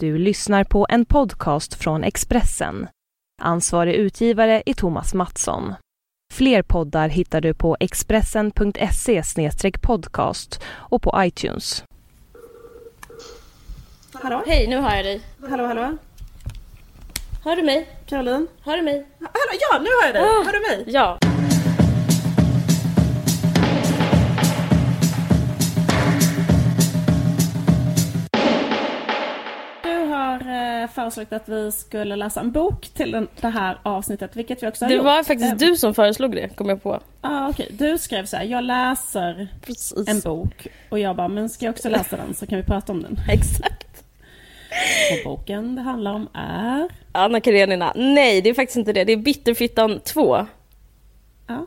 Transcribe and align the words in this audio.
Du 0.00 0.18
lyssnar 0.18 0.64
på 0.64 0.86
en 0.88 1.04
podcast 1.04 1.74
från 1.74 2.04
Expressen. 2.04 2.88
Ansvarig 3.42 3.94
utgivare 3.94 4.62
är 4.66 4.74
Thomas 4.74 5.14
Mattsson. 5.14 5.74
Fler 6.34 6.62
poddar 6.62 7.08
hittar 7.08 7.40
du 7.40 7.54
på 7.54 7.76
expressen.se 7.80 9.22
podcast 9.82 10.62
och 10.66 11.02
på 11.02 11.14
iTunes. 11.16 11.84
Hallå? 14.12 14.42
Hej, 14.46 14.68
nu 14.68 14.76
har 14.76 14.96
jag 14.96 15.04
dig. 15.04 15.20
Hallå, 15.50 15.66
hallå? 15.66 15.96
Hör 17.44 17.56
du 17.56 17.62
mig? 17.62 17.88
Caroline? 18.06 18.46
Hör 18.60 18.76
du 18.76 18.82
mig? 18.82 19.06
Hallå, 19.18 19.60
ja, 19.60 19.78
nu 19.78 19.88
hör 20.00 20.06
jag 20.06 20.14
dig! 20.14 20.22
Ah. 20.22 20.44
Hör 20.44 20.52
du 20.52 20.60
mig? 20.60 20.94
Ja. 20.94 21.18
Har 30.48 30.82
eh, 30.82 30.88
föreslagit 30.88 31.32
att 31.32 31.48
vi 31.48 31.72
skulle 31.72 32.16
läsa 32.16 32.40
en 32.40 32.52
bok 32.52 32.88
till 32.88 33.10
den, 33.10 33.28
det 33.40 33.48
här 33.48 33.78
avsnittet, 33.82 34.36
vilket 34.36 34.62
vi 34.62 34.68
också 34.68 34.84
har 34.84 34.90
Det 34.90 34.94
gjort. 34.96 35.04
var 35.04 35.22
faktiskt 35.22 35.52
Eh, 35.52 35.58
du 35.58 35.76
som 35.76 35.94
föreslog 35.94 36.32
det, 36.34 36.48
kom 36.48 36.68
jag 36.68 36.82
på. 36.82 37.00
Ja, 37.22 37.48
okej. 37.48 37.68
Du 37.78 37.98
skrev 37.98 38.26
så 38.26 38.36
här, 38.36 38.44
jag 38.44 38.64
läser 38.64 39.48
Precis. 39.62 40.08
en 40.08 40.20
bok. 40.20 40.66
Och 40.90 40.98
jag 40.98 41.16
bara, 41.16 41.28
men 41.28 41.48
ska 41.48 41.66
jag 41.66 41.72
också 41.72 41.88
läsa 41.88 42.16
den 42.16 42.34
så 42.34 42.46
kan 42.46 42.58
vi 42.58 42.64
prata 42.64 42.92
om 42.92 43.02
den. 43.02 43.16
Exakt. 43.28 44.04
Och 45.12 45.24
boken 45.24 45.74
det 45.74 45.82
handlar 45.82 46.12
om 46.12 46.28
är... 46.32 46.88
Anna 47.12 47.40
Karenina. 47.40 47.92
Nej, 47.96 48.42
det 48.42 48.50
är 48.50 48.54
faktiskt 48.54 48.76
inte 48.76 48.92
det. 48.92 49.04
Det 49.04 49.12
är 49.12 49.16
Bitterfittan 49.16 50.00
2. 50.00 50.46
Ja, 51.46 51.66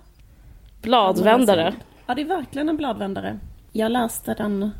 Bladvändare. 0.81 1.73
Ja, 2.07 2.15
det 2.15 2.21
är 2.21 2.25
verkligen 2.25 2.69
en 2.69 2.77
bladvändare. 2.77 3.39
Jag 3.71 3.91
läste 3.91 4.33
den 4.33 4.71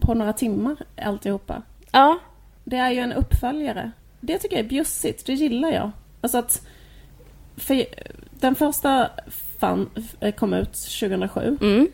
på 0.00 0.14
några 0.14 0.32
timmar 0.32 0.76
alltihopa. 1.02 1.62
Ja. 1.92 2.18
Det 2.64 2.76
är 2.76 2.90
ju 2.90 2.98
en 2.98 3.12
uppföljare. 3.12 3.90
Det 4.20 4.38
tycker 4.38 4.56
jag 4.56 4.64
är 4.64 4.68
bjussigt, 4.68 5.26
det 5.26 5.32
gillar 5.34 5.70
jag. 5.70 5.90
Alltså 6.20 6.38
att... 6.38 6.66
För 7.56 7.84
den 8.40 8.54
första 8.54 9.10
fan, 9.58 9.90
kom 10.36 10.54
ut 10.54 10.72
2007, 10.72 11.58
Mm. 11.60 11.88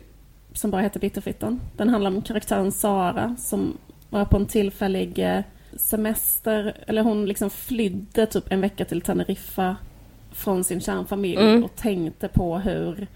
som 0.53 0.71
bara 0.71 0.81
heter 0.81 0.99
Bitterfittan. 0.99 1.61
Den 1.77 1.89
handlar 1.89 2.11
om 2.11 2.21
karaktären 2.21 2.71
Sara 2.71 3.35
som 3.39 3.77
var 4.09 4.25
på 4.25 4.37
en 4.37 4.45
tillfällig 4.45 5.19
eh, 5.19 5.41
semester, 5.77 6.73
eller 6.87 7.01
hon 7.01 7.25
liksom 7.25 7.49
flydde 7.49 8.25
typ 8.25 8.51
en 8.51 8.61
vecka 8.61 8.85
till 8.85 9.01
Teneriffa 9.01 9.75
från 10.31 10.63
sin 10.63 10.81
kärnfamilj 10.81 11.35
Mm. 11.41 11.63
och 11.63 11.75
tänkte 11.75 12.27
på 12.27 12.57
hur 12.59 13.07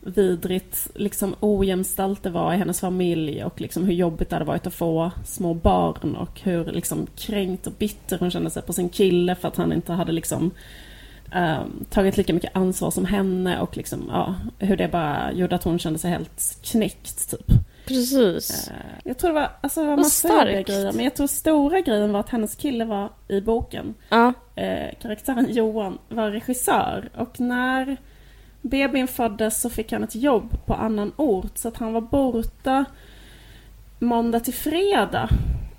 vidrigt 0.00 0.90
liksom 0.94 1.34
ojämställt 1.40 2.22
det 2.22 2.30
var 2.30 2.54
i 2.54 2.56
hennes 2.56 2.80
familj 2.80 3.44
och 3.44 3.60
liksom 3.60 3.84
hur 3.84 3.92
jobbigt 3.94 4.30
det 4.30 4.36
hade 4.36 4.44
varit 4.46 4.66
att 4.66 4.74
få 4.74 5.10
små 5.24 5.54
barn 5.54 6.16
och 6.16 6.40
hur 6.40 6.64
liksom 6.64 7.06
kränkt 7.16 7.66
och 7.66 7.72
bitter 7.72 8.18
hon 8.18 8.30
kände 8.30 8.50
sig 8.50 8.62
på 8.62 8.72
sin 8.72 8.88
kille 8.88 9.34
för 9.34 9.48
att 9.48 9.56
han 9.56 9.72
inte 9.72 9.92
hade 9.92 10.12
liksom 10.12 10.50
ehm, 11.32 11.84
tagit 11.90 12.16
lika 12.16 12.34
mycket 12.34 12.56
ansvar 12.56 12.90
som 12.90 13.04
henne 13.04 13.60
och 13.60 13.76
liksom, 13.76 14.08
ja, 14.12 14.34
hur 14.58 14.76
det 14.76 14.88
bara 14.88 15.32
gjorde 15.32 15.54
att 15.54 15.64
hon 15.64 15.78
kände 15.78 15.98
sig 15.98 16.10
helt 16.10 16.58
knäckt 16.62 17.30
typ. 17.30 17.46
Precis. 17.86 18.68
Eh, 18.68 18.74
Jag 19.04 19.18
tror 19.18 19.30
det 19.30 19.34
var, 19.34 19.50
alltså 19.60 19.80
det 19.82 19.86
var 19.86 19.96
massa 19.96 20.44
grejer, 20.44 20.92
men 20.92 21.04
jag 21.04 21.14
tror 21.14 21.26
stora 21.26 21.80
grejen 21.80 22.12
var 22.12 22.20
att 22.20 22.28
hennes 22.28 22.54
kille 22.54 22.84
var 22.84 23.10
i 23.28 23.40
boken. 23.40 23.94
Ja. 24.08 24.32
Eh, 24.54 24.94
karaktären 25.02 25.46
Johan 25.50 25.98
var 26.08 26.30
regissör 26.30 27.10
och 27.16 27.40
när 27.40 27.96
bebisen 28.62 29.08
föddes 29.08 29.60
så 29.60 29.70
fick 29.70 29.92
han 29.92 30.04
ett 30.04 30.14
jobb 30.14 30.66
på 30.66 30.74
annan 30.74 31.12
ort 31.16 31.58
så 31.58 31.68
att 31.68 31.76
han 31.76 31.92
var 31.92 32.00
borta 32.00 32.84
måndag 33.98 34.40
till 34.40 34.54
fredag. 34.54 35.28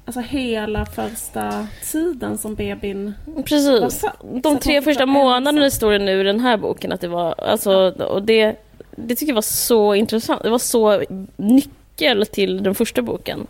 Alltså 0.05 0.21
hela 0.21 0.85
första 0.85 1.67
tiden 1.91 2.37
som 2.37 2.55
bebisen 2.55 3.13
Precis. 3.35 4.01
Fan? 4.01 4.13
Så 4.19 4.39
De 4.39 4.59
tre 4.59 4.81
första 4.81 5.05
var 5.05 5.13
månaderna 5.13 5.69
står 5.69 5.91
det 5.91 5.99
nu 5.99 6.21
i 6.21 6.23
den 6.23 6.39
här 6.39 6.57
boken 6.57 6.91
att 6.91 7.01
det 7.01 7.07
var, 7.07 7.35
alltså, 7.41 7.91
och 7.91 8.23
det, 8.23 8.55
det 8.95 9.15
tycker 9.15 9.31
jag 9.31 9.35
var 9.35 9.41
så 9.41 9.95
intressant. 9.95 10.43
Det 10.43 10.49
var 10.49 10.59
så 10.59 11.03
nyckel 11.37 12.25
till 12.25 12.63
den 12.63 12.75
första 12.75 13.01
boken. 13.01 13.47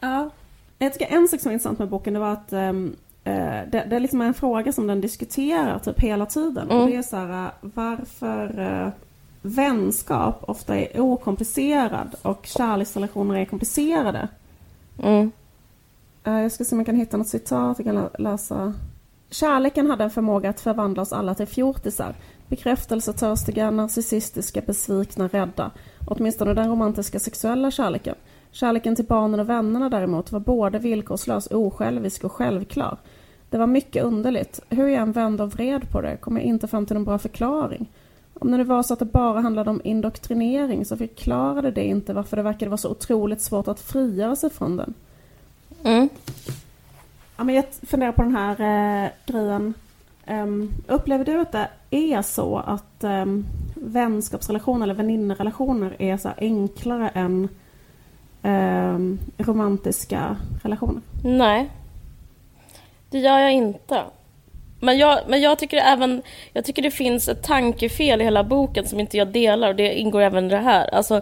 Ja. 0.00 0.30
Jag 0.78 0.92
tycker 0.92 1.16
en 1.16 1.28
sak 1.28 1.40
som 1.40 1.48
är 1.48 1.52
intressant 1.52 1.78
med 1.78 1.88
boken 1.88 2.14
det 2.14 2.20
var 2.20 2.32
att 2.32 2.52
eh, 2.52 2.72
det, 3.24 3.86
det 3.90 3.96
är 3.96 4.00
liksom 4.00 4.20
en 4.20 4.34
fråga 4.34 4.72
som 4.72 4.86
den 4.86 5.00
diskuterar 5.00 5.78
typ 5.78 6.00
hela 6.00 6.26
tiden. 6.26 6.70
Mm. 6.70 6.82
Och 6.82 6.88
det 6.88 6.96
är 6.96 7.02
så 7.02 7.16
här, 7.16 7.44
eh, 7.44 7.50
varför 7.60 8.60
eh, 8.60 8.92
vänskap 9.42 10.44
ofta 10.48 10.76
är 10.76 11.00
okomplicerad 11.00 12.14
och 12.22 12.46
kärleksrelationer 12.46 13.34
är 13.34 13.44
komplicerade. 13.44 14.28
Mm. 15.02 15.32
Eh, 16.24 16.40
jag 16.40 16.52
ska 16.52 16.64
se 16.64 16.74
om 16.74 16.78
jag 16.78 16.86
kan 16.86 16.96
hitta 16.96 17.16
något 17.16 17.28
citat 17.28 17.78
jag 17.78 17.86
kan 17.86 17.94
lä- 17.94 18.10
läsa. 18.18 18.74
Kärleken 19.30 19.90
hade 19.90 20.04
en 20.04 20.10
förmåga 20.10 20.50
att 20.50 20.60
förvandla 20.60 21.02
oss 21.02 21.12
alla 21.12 21.34
till 21.34 21.46
fjortisar. 21.46 22.14
Bekräftelsetörstiga, 22.48 23.70
narcissistiska, 23.70 24.60
besvikna, 24.66 25.28
rädda. 25.28 25.70
Åtminstone 26.06 26.54
den 26.54 26.68
romantiska 26.68 27.20
sexuella 27.20 27.70
kärleken. 27.70 28.14
Kärleken 28.52 28.96
till 28.96 29.04
barnen 29.04 29.40
och 29.40 29.48
vännerna 29.48 29.88
däremot 29.88 30.32
var 30.32 30.40
både 30.40 30.78
villkorslös, 30.78 31.46
osjälvisk 31.46 32.24
och 32.24 32.32
självklar. 32.32 32.96
Det 33.50 33.58
var 33.58 33.66
mycket 33.66 34.04
underligt. 34.04 34.60
Hur 34.68 34.88
jag 34.88 35.02
än 35.02 35.12
vände 35.12 35.42
och 35.42 35.52
vred 35.52 35.90
på 35.90 36.00
det 36.00 36.16
kom 36.16 36.36
jag 36.36 36.44
inte 36.44 36.68
fram 36.68 36.86
till 36.86 36.94
någon 36.94 37.04
bra 37.04 37.18
förklaring. 37.18 37.86
Om 38.34 38.50
det 38.50 38.56
nu 38.56 38.64
var 38.64 38.82
så 38.82 38.92
att 38.92 38.98
det 38.98 39.04
bara 39.04 39.40
handlade 39.40 39.70
om 39.70 39.80
indoktrinering 39.84 40.84
så 40.84 40.96
förklarade 40.96 41.70
det 41.70 41.84
inte 41.84 42.12
varför 42.12 42.36
det 42.36 42.42
verkade 42.42 42.68
vara 42.68 42.78
så 42.78 42.90
otroligt 42.90 43.40
svårt 43.42 43.68
att 43.68 43.80
frigöra 43.80 44.36
sig 44.36 44.50
från 44.50 44.76
den. 44.76 44.94
Mm. 45.84 46.08
Ja, 47.36 47.44
men 47.44 47.54
jag 47.54 47.64
funderar 47.82 48.12
på 48.12 48.22
den 48.22 48.36
här 48.36 48.60
eh, 49.04 49.10
grejen. 49.26 49.74
Ehm, 50.26 50.70
upplever 50.86 51.24
du 51.24 51.40
att 51.40 51.52
det 51.52 51.68
är 51.90 52.22
så 52.22 52.56
att 52.56 53.04
um, 53.04 53.46
vänskapsrelationer 53.74 54.82
eller 54.82 54.94
väninnerelationer 54.94 55.96
är 55.98 56.16
så 56.16 56.28
enklare 56.36 57.08
än 57.08 57.48
ehm, 58.42 59.18
romantiska 59.38 60.36
relationer? 60.62 61.02
Nej. 61.24 61.68
Det 63.10 63.18
gör 63.18 63.38
jag 63.38 63.52
inte. 63.52 64.02
Men 64.80 64.98
jag, 64.98 65.18
men 65.28 65.40
jag 65.40 65.58
tycker 65.58 65.76
även, 65.76 66.22
jag 66.52 66.64
tycker 66.64 66.82
det 66.82 66.90
finns 66.90 67.28
ett 67.28 67.42
tankefel 67.42 68.20
i 68.20 68.24
hela 68.24 68.44
boken 68.44 68.86
som 68.88 69.00
inte 69.00 69.16
jag 69.16 69.28
delar 69.28 69.68
och 69.68 69.76
det 69.76 69.94
ingår 69.98 70.20
även 70.20 70.46
i 70.46 70.48
det 70.48 70.56
här. 70.56 70.94
Alltså, 70.94 71.20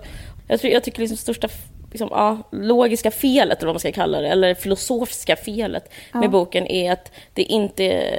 jag, 0.49 0.61
tror, 0.61 0.73
jag 0.73 0.85
tycker 0.85 1.01
liksom 1.01 1.17
största 1.17 1.49
liksom, 1.91 2.09
ja, 2.13 2.39
logiska 2.53 3.11
felet, 3.11 3.59
eller 3.59 3.67
vad 3.67 3.75
man 3.75 3.81
ska 3.81 3.93
kalla 3.93 4.21
det, 4.21 4.29
eller 4.29 4.55
filosofiska 4.55 5.37
felet 5.37 5.93
Ja. 6.13 6.21
med 6.21 6.31
boken 6.31 6.67
är 6.67 6.93
att 6.93 7.13
det 7.35 7.43
inte... 7.43 8.15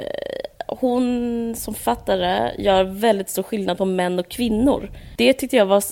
Hon 0.78 1.54
som 1.56 1.74
fattare 1.74 2.54
gör 2.58 2.84
väldigt 2.84 3.28
stor 3.28 3.42
skillnad 3.42 3.78
på 3.78 3.84
män 3.84 4.18
och 4.18 4.28
kvinnor. 4.28 4.90
Det 5.16 5.32
tyckte 5.32 5.56
jag 5.56 5.66
var, 5.66 5.82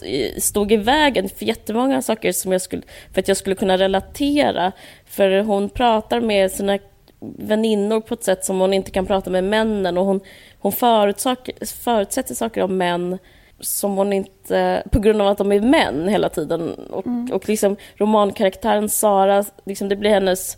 stod 0.40 0.72
i 0.72 0.76
vägen 0.76 1.28
för 1.28 1.44
jättemånga 1.44 2.02
saker 2.02 2.32
som 2.32 2.52
jag 2.52 2.62
skulle, 2.62 2.82
för 3.12 3.20
att 3.20 3.28
jag 3.28 3.36
skulle 3.36 3.56
kunna 3.56 3.78
relatera. 3.78 4.72
För 5.06 5.40
hon 5.40 5.68
pratar 5.68 6.20
med 6.20 6.50
sina 6.50 6.78
väninnor 7.20 8.00
på 8.00 8.14
ett 8.14 8.24
sätt 8.24 8.44
som 8.44 8.60
hon 8.60 8.74
inte 8.74 8.90
kan 8.90 9.06
prata 9.06 9.30
med 9.30 9.44
männen 9.44 9.98
och 9.98 10.04
hon, 10.04 10.20
hon 10.58 10.72
förutsätter 10.72 12.34
saker 12.34 12.62
om 12.62 12.76
män 12.76 13.18
som 13.60 13.96
hon 13.96 14.12
inte, 14.12 14.82
på 14.92 14.98
grund 14.98 15.22
av 15.22 15.28
att 15.28 15.38
de 15.38 15.52
är 15.52 15.60
män 15.60 16.08
hela 16.08 16.28
tiden. 16.28 16.74
Och, 16.74 17.06
och 17.32 17.48
liksom 17.48 17.76
romankaraktären 17.96 18.88
Sara, 18.88 19.44
liksom 19.64 19.88
det 19.88 19.96
blir 19.96 20.10
hennes 20.10 20.56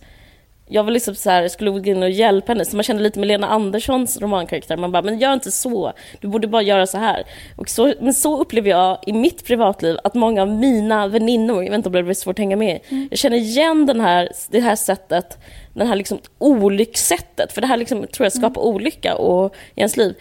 jag 0.70 0.84
var 0.84 0.90
liksom 0.90 1.14
så 1.14 1.30
här, 1.30 1.48
skulle 1.48 1.70
gå 1.70 1.78
in 1.78 2.02
och 2.02 2.10
hjälpa 2.10 2.52
henne, 2.52 2.64
så 2.64 2.76
man 2.76 2.82
kände 2.82 3.02
lite 3.02 3.18
med 3.18 3.28
Lena 3.28 3.48
Anderssons 3.48 4.20
romankaraktär. 4.20 4.76
Man 4.76 4.92
bara, 4.92 5.02
men 5.02 5.18
gör 5.18 5.32
inte 5.32 5.50
så, 5.50 5.92
du 6.20 6.28
borde 6.28 6.48
bara 6.48 6.62
göra 6.62 6.86
så 6.86 6.98
här. 6.98 7.24
Och 7.56 7.68
så, 7.68 7.94
men 8.00 8.14
så 8.14 8.40
upplever 8.40 8.70
jag 8.70 8.98
i 9.06 9.12
mitt 9.12 9.46
privatliv 9.46 9.96
att 10.04 10.14
många 10.14 10.42
av 10.42 10.48
mina 10.48 11.06
väninnor, 11.06 11.62
jag 11.62 11.70
vet 11.70 11.76
inte 11.76 11.88
om 11.88 11.92
det 11.92 12.02
blir 12.02 12.14
svårt 12.14 12.34
att 12.34 12.38
hänga 12.38 12.56
med, 12.56 12.80
jag 13.10 13.18
känner 13.18 13.36
igen 13.36 13.86
den 13.86 14.00
här, 14.00 14.28
det 14.50 14.60
här 14.60 14.76
sättet, 14.76 15.38
det 15.74 15.84
här 15.84 15.96
liksom 15.96 16.18
olyckssättet, 16.38 17.52
för 17.52 17.60
det 17.60 17.66
här 17.66 17.76
liksom, 17.76 18.06
tror 18.06 18.24
jag 18.24 18.32
skapar 18.32 18.62
olycka 18.62 19.14
och, 19.14 19.54
i 19.74 19.80
ens 19.80 19.96
liv. 19.96 20.14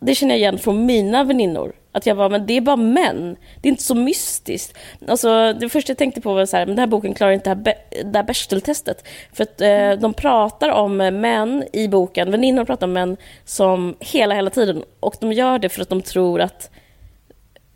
Det 0.00 0.14
känner 0.14 0.34
jag 0.34 0.38
igen 0.38 0.58
från 0.58 0.86
mina 0.86 1.24
väninnor. 1.24 1.72
Att 1.92 2.06
jag 2.06 2.16
bara, 2.16 2.28
men 2.28 2.46
det 2.46 2.56
är 2.56 2.60
bara 2.60 2.76
män. 2.76 3.36
Det 3.62 3.68
är 3.68 3.70
inte 3.70 3.82
så 3.82 3.94
mystiskt. 3.94 4.78
Alltså, 5.08 5.52
det 5.52 5.68
första 5.68 5.90
jag 5.90 5.98
tänkte 5.98 6.20
på 6.20 6.34
var 6.34 6.46
så 6.46 6.56
här, 6.56 6.66
men 6.66 6.76
den 6.76 6.82
här 6.82 6.86
boken 6.86 7.14
klarar 7.14 7.32
inte 7.32 7.54
det 7.54 7.70
här, 8.04 8.12
det 8.12 8.66
här. 8.66 8.94
För 9.32 9.42
att 9.42 9.60
eh, 9.60 10.00
de 10.00 10.14
pratar 10.14 10.70
om 10.70 10.96
män 10.96 11.64
i 11.72 11.88
boken, 11.88 12.30
väninnor 12.30 12.64
pratar 12.64 12.86
om 12.86 12.92
män 12.92 13.16
som 13.44 13.96
hela, 14.00 14.34
hela 14.34 14.50
tiden. 14.50 14.82
Och 15.00 15.14
de 15.20 15.32
gör 15.32 15.58
det 15.58 15.68
för 15.68 15.82
att 15.82 15.88
de 15.88 16.02
tror 16.02 16.40
att 16.40 16.70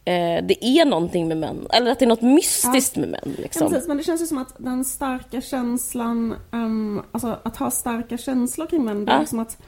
eh, 0.05 0.45
det 0.45 0.65
är 0.67 0.85
någonting 0.85 1.29
med 1.29 1.37
män. 1.37 1.67
Eller 1.73 1.91
att 1.91 1.99
det 1.99 2.05
är 2.05 2.09
något 2.09 2.23
mystiskt 2.23 2.97
med 2.97 3.09
män. 3.09 3.21
Ja, 3.37 3.43
Liksom. 3.43 3.71
precis, 3.71 3.89
men 3.89 3.97
det 3.97 4.03
känns 4.03 4.23
ju 4.23 4.27
som 4.27 4.39
att 4.39 4.55
den 4.59 4.85
starka 4.85 5.41
känslan, 5.41 6.35
ehm, 6.53 7.03
alltså 7.13 7.39
att 7.43 7.57
ha 7.57 7.71
starka 7.71 8.19
känslor 8.19 8.67
kring 8.67 8.85
män, 8.85 9.05
det 9.05 9.13
är 9.13 9.17
Ja. 9.17 9.21
liksom 9.21 9.41
att 9.41 9.59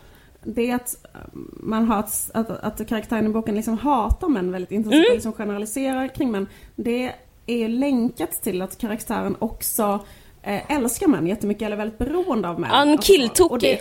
det 0.47 0.71
är 0.71 0.75
att 0.75 0.97
ehm, 1.15 1.51
man 1.63 1.85
har 1.89 2.01
ett, 2.01 2.31
att, 2.35 2.51
att 2.51 2.89
karaktären 2.89 3.27
i 3.27 3.29
boken 3.29 3.55
liksom 3.55 3.79
hatar 3.79 4.29
män 4.29 4.53
väldigt 4.53 4.73
intensivt 4.73 4.97
Mm. 5.01 5.11
och 5.11 5.15
liksom 5.15 5.33
generaliserar 5.33 6.09
kring 6.15 6.31
män. 6.31 6.47
Det 6.77 7.13
är 7.47 7.57
ju 7.57 7.69
länkat 7.69 8.43
till 8.43 8.63
att 8.63 8.79
karaktären 8.79 9.37
också 9.39 10.01
eh, 10.43 10.73
älskar 10.77 11.07
män 11.09 11.27
jättemycket 11.27 11.63
eller 11.67 11.77
är 11.77 11.79
väldigt 11.79 11.99
beroende 11.99 12.49
av 12.49 12.61
män. 12.61 12.71
Ja, 12.73 12.83
en 12.83 12.89
Alltså, 12.91 13.13
killtokig. 13.13 13.81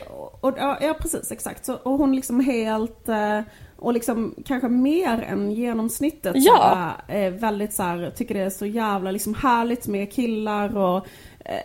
ja, 0.82 0.96
precis, 1.00 1.32
exakt. 1.32 1.66
Så, 1.66 1.74
och 1.74 1.92
hon 1.98 2.16
liksom 2.16 2.40
helt, 2.40 3.10
eh, 3.10 3.40
och 3.78 3.94
liksom 3.94 4.36
kanske 4.46 4.68
mer 4.70 5.22
än 5.30 5.52
genomsnittet. 5.52 6.34
Ja. 6.36 6.92
Så, 7.08 7.14
eh, 7.14 7.32
väldigt 7.34 7.74
så 7.74 7.84
här, 7.84 8.12
tycker 8.16 8.34
det 8.36 8.42
är 8.42 8.50
så 8.50 8.66
jävla 8.66 9.12
liksom 9.12 9.34
härligt 9.34 9.88
med 9.88 10.14
killar 10.14 10.78
och 10.78 10.98
eh, 10.98 11.04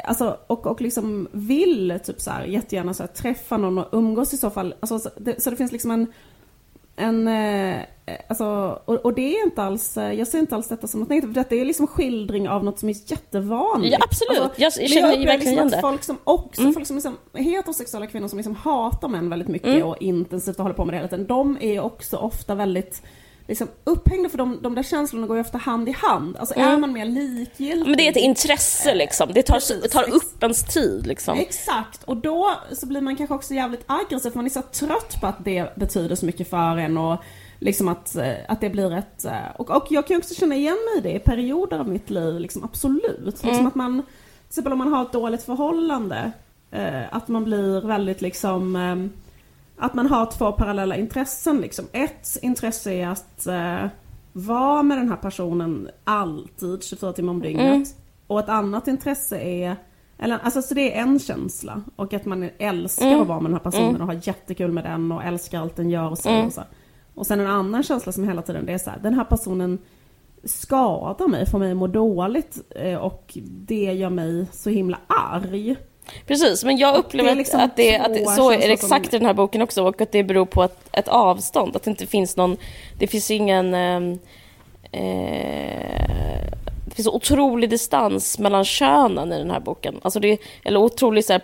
Alltså, 0.04 0.38
och, 0.46 0.66
och 0.66 0.80
liksom 0.80 1.28
vill 1.32 1.98
typ 2.04 2.20
så 2.20 2.30
här, 2.30 2.44
jättegärna 2.44 2.94
så 2.94 3.02
här, 3.02 3.08
träffa 3.08 3.56
någon 3.56 3.78
och 3.78 3.88
umgås 3.92 4.34
i 4.34 4.36
så 4.36 4.50
fall. 4.50 4.74
Alltså, 4.80 4.98
så, 4.98 5.10
det, 5.16 5.42
så 5.42 5.50
det 5.50 5.56
finns 5.56 5.72
liksom 5.72 5.90
en, 5.90 6.06
en 6.96 7.28
eh, 7.28 7.80
alltså, 8.28 8.78
och, 8.84 8.94
och 8.94 9.14
det 9.14 9.36
är 9.36 9.44
inte 9.44 9.62
alls, 9.62 9.96
eh, 9.96 10.12
jag 10.12 10.28
ser 10.28 10.38
inte 10.38 10.54
alls 10.54 10.68
detta 10.68 10.86
som 10.86 11.00
något 11.00 11.08
negativt. 11.08 11.34
Detta 11.34 11.54
är 11.54 11.64
liksom 11.64 11.86
skildring 11.86 12.48
av 12.48 12.64
något 12.64 12.78
som 12.78 12.88
är 12.88 12.94
jättevanligt. 13.06 13.92
Ja, 13.98 14.04
absolut. 14.04 14.38
Jag- 14.38 14.50
jag 14.56 14.72
men 14.80 14.88
känner 14.88 15.26
verkligen 15.26 15.54
igen 15.54 15.74
att. 15.74 15.80
Folk 15.80 16.02
som 16.02 16.18
också, 16.24 16.60
Mm. 16.62 16.74
folk 16.74 16.86
som 16.86 16.96
liksom, 16.96 17.16
heterosexuella 17.34 18.06
kvinnor 18.06 18.28
som 18.28 18.36
liksom 18.38 18.54
hatar 18.56 19.08
män 19.08 19.30
väldigt 19.30 19.48
mycket 19.48 19.68
Mm. 19.68 19.86
och 19.86 19.96
intensivt 20.00 20.56
och 20.56 20.62
håller 20.62 20.76
på 20.76 20.84
med 20.84 20.94
det 20.94 20.96
hela 20.98 21.08
tiden. 21.08 21.26
De 21.26 21.58
är 21.60 21.80
också 21.80 22.16
ofta 22.16 22.54
väldigt 22.54 23.02
liksom, 23.50 23.69
upphängda 23.85 24.29
för 24.29 24.38
de, 24.38 24.58
de 24.62 24.75
där 24.75 24.82
känslorna 24.82 25.26
går 25.26 25.37
ju 25.37 25.41
ofta 25.41 25.58
hand 25.58 25.88
i 25.88 25.93
hand. 25.93 26.37
Alltså 26.37 26.55
är 26.58 26.79
man 26.79 26.93
mer 26.93 27.05
likgiltig. 27.05 27.88
Men 27.88 27.97
det 27.97 28.06
är 28.06 28.11
ett 28.11 28.17
intresse 28.17 28.94
liksom. 28.94 29.29
Det 29.35 29.43
tar, 29.43 29.55
Precis. 29.55 29.91
tar 29.91 30.11
upp 30.14 30.43
ens 30.43 30.64
tid 30.64 31.06
liksom. 31.06 31.38
Exakt, 31.38 32.05
och 32.05 32.17
då 32.17 32.50
så 32.73 32.87
blir 32.87 33.00
man 33.00 33.17
kanske 33.17 33.35
också 33.35 33.55
jävligt 33.55 33.85
aggressiv 33.87 34.31
för 34.31 34.37
man 34.37 34.47
är 34.47 34.50
så 34.50 34.62
trött 34.62 35.20
på 35.20 35.26
att 35.26 35.44
det 35.44 35.76
betyder 35.76 36.17
så 36.17 36.26
mycket 36.26 36.50
för 36.50 36.76
en 36.76 36.99
och 36.99 37.17
liksom 37.58 37.88
att, 37.88 38.17
eh, 38.17 38.32
att 38.49 38.61
det 38.61 38.70
blir 38.70 38.93
ett... 38.94 39.25
eh, 39.25 39.32
Och, 39.56 39.70
och 39.70 39.87
jag 39.91 40.06
kan 40.06 40.14
ju 40.14 40.19
också 40.19 40.35
känna 40.35 40.55
igen 40.55 40.79
mig 40.91 40.99
i 40.99 41.00
det 41.00 41.17
i 41.17 41.19
perioder 41.19 41.79
av 41.79 41.88
mitt 41.88 42.11
liv, 42.11 42.41
liksom 42.41 42.64
absolut. 42.64 43.43
Liksom 43.44 43.67
att 43.67 43.75
man, 43.75 44.02
till 44.02 44.49
exempel 44.49 44.73
om 44.73 44.79
man 44.79 44.93
har 44.93 45.02
ett 45.02 45.12
dåligt 45.12 45.43
förhållande, 45.43 46.32
eh, 46.70 47.02
att 47.14 47.29
man 47.29 47.44
blir 47.44 47.81
väldigt 47.87 48.20
liksom... 48.20 48.76
Att 49.80 49.94
man 49.94 50.06
har 50.06 50.26
två 50.26 50.52
parallella 50.52 50.96
intressen 50.96 51.60
liksom. 51.60 51.84
Ett 51.92 52.36
intresse 52.42 52.92
är 52.92 53.08
att 53.08 53.46
eh, 53.46 53.86
vara 54.32 54.82
med 54.82 54.98
den 54.98 55.08
här 55.08 55.16
personen 55.16 55.88
alltid, 56.04 56.82
24 56.84 57.12
timmar 57.12 57.30
om 57.32 57.42
dygnet. 57.42 57.64
Mm. 57.74 57.84
Och 58.26 58.40
ett 58.40 58.48
annat 58.48 58.88
intresse 58.88 59.38
är, 59.40 59.76
eller 60.18 60.38
alltså 60.38 60.62
så 60.62 60.74
det 60.74 60.96
är 60.98 61.02
en 61.02 61.18
känsla. 61.18 61.82
Och 61.96 62.14
att 62.14 62.24
man 62.24 62.50
älskar 62.58 63.06
Mm. 63.06 63.20
att 63.20 63.26
vara 63.28 63.40
med 63.40 63.50
den 63.50 63.54
här 63.58 63.64
personen 63.70 63.88
Mm. 63.88 64.00
och 64.00 64.06
har 64.06 64.20
jättekul 64.22 64.72
med 64.72 64.84
den 64.84 65.12
och 65.12 65.24
älskar 65.24 65.60
allt 65.60 65.76
den 65.76 65.90
gör 65.90 66.10
och 66.10 66.18
säger 66.18 66.36
Mm. 66.36 66.46
och 66.46 66.52
så. 66.52 66.62
Och 67.14 67.26
sen 67.26 67.40
en 67.40 67.46
annan 67.46 67.82
känsla 67.82 68.12
som 68.12 68.24
hela 68.28 68.42
tiden, 68.42 68.66
det 68.66 68.72
är 68.72 68.78
så 68.78 68.90
här, 68.90 68.98
den 69.02 69.14
här 69.14 69.24
personen 69.24 69.78
skadar 70.44 71.28
mig, 71.28 71.46
får 71.46 71.58
mig 71.58 71.70
att 71.70 71.76
må 71.76 71.86
dåligt 71.86 72.58
eh, 72.76 72.96
och 72.98 73.38
det 73.44 73.92
gör 73.92 74.10
mig 74.10 74.46
så 74.52 74.70
himla 74.70 74.98
arg. 75.06 75.76
Precis, 76.26 76.64
men 76.64 76.78
jag 76.78 76.96
upplever 76.96 77.28
det 77.28 77.34
är 77.34 77.36
liksom 77.36 77.60
att, 77.60 77.76
det, 77.76 77.98
att 77.98 78.14
det, 78.14 78.26
så 78.26 78.50
är 78.50 78.58
det 78.58 78.72
exakt 78.72 79.14
i 79.14 79.18
den 79.18 79.26
här 79.26 79.34
boken 79.34 79.62
också 79.62 79.84
och 79.84 80.00
att 80.00 80.12
det 80.12 80.22
beror 80.22 80.46
på 80.46 80.62
ett, 80.62 80.78
ett 80.92 81.08
avstånd. 81.08 81.76
Att 81.76 81.82
det 81.82 81.90
inte 81.90 82.06
finns 82.06 82.36
någon, 82.36 82.56
det 82.98 83.06
finns 83.06 83.30
ingen 83.30 83.74
ehm, 83.74 84.18
eh, 84.92 86.50
det 86.84 86.94
finns 86.94 87.08
otrolig 87.08 87.70
distans 87.70 88.38
mellan 88.38 88.64
könen 88.64 89.32
i 89.32 89.38
den 89.38 89.50
här 89.50 89.60
boken. 89.60 90.00
Alltså 90.02 90.20
det, 90.20 90.38
eller 90.64 90.80
otrolig 90.80 91.24
så 91.24 91.32
här, 91.32 91.42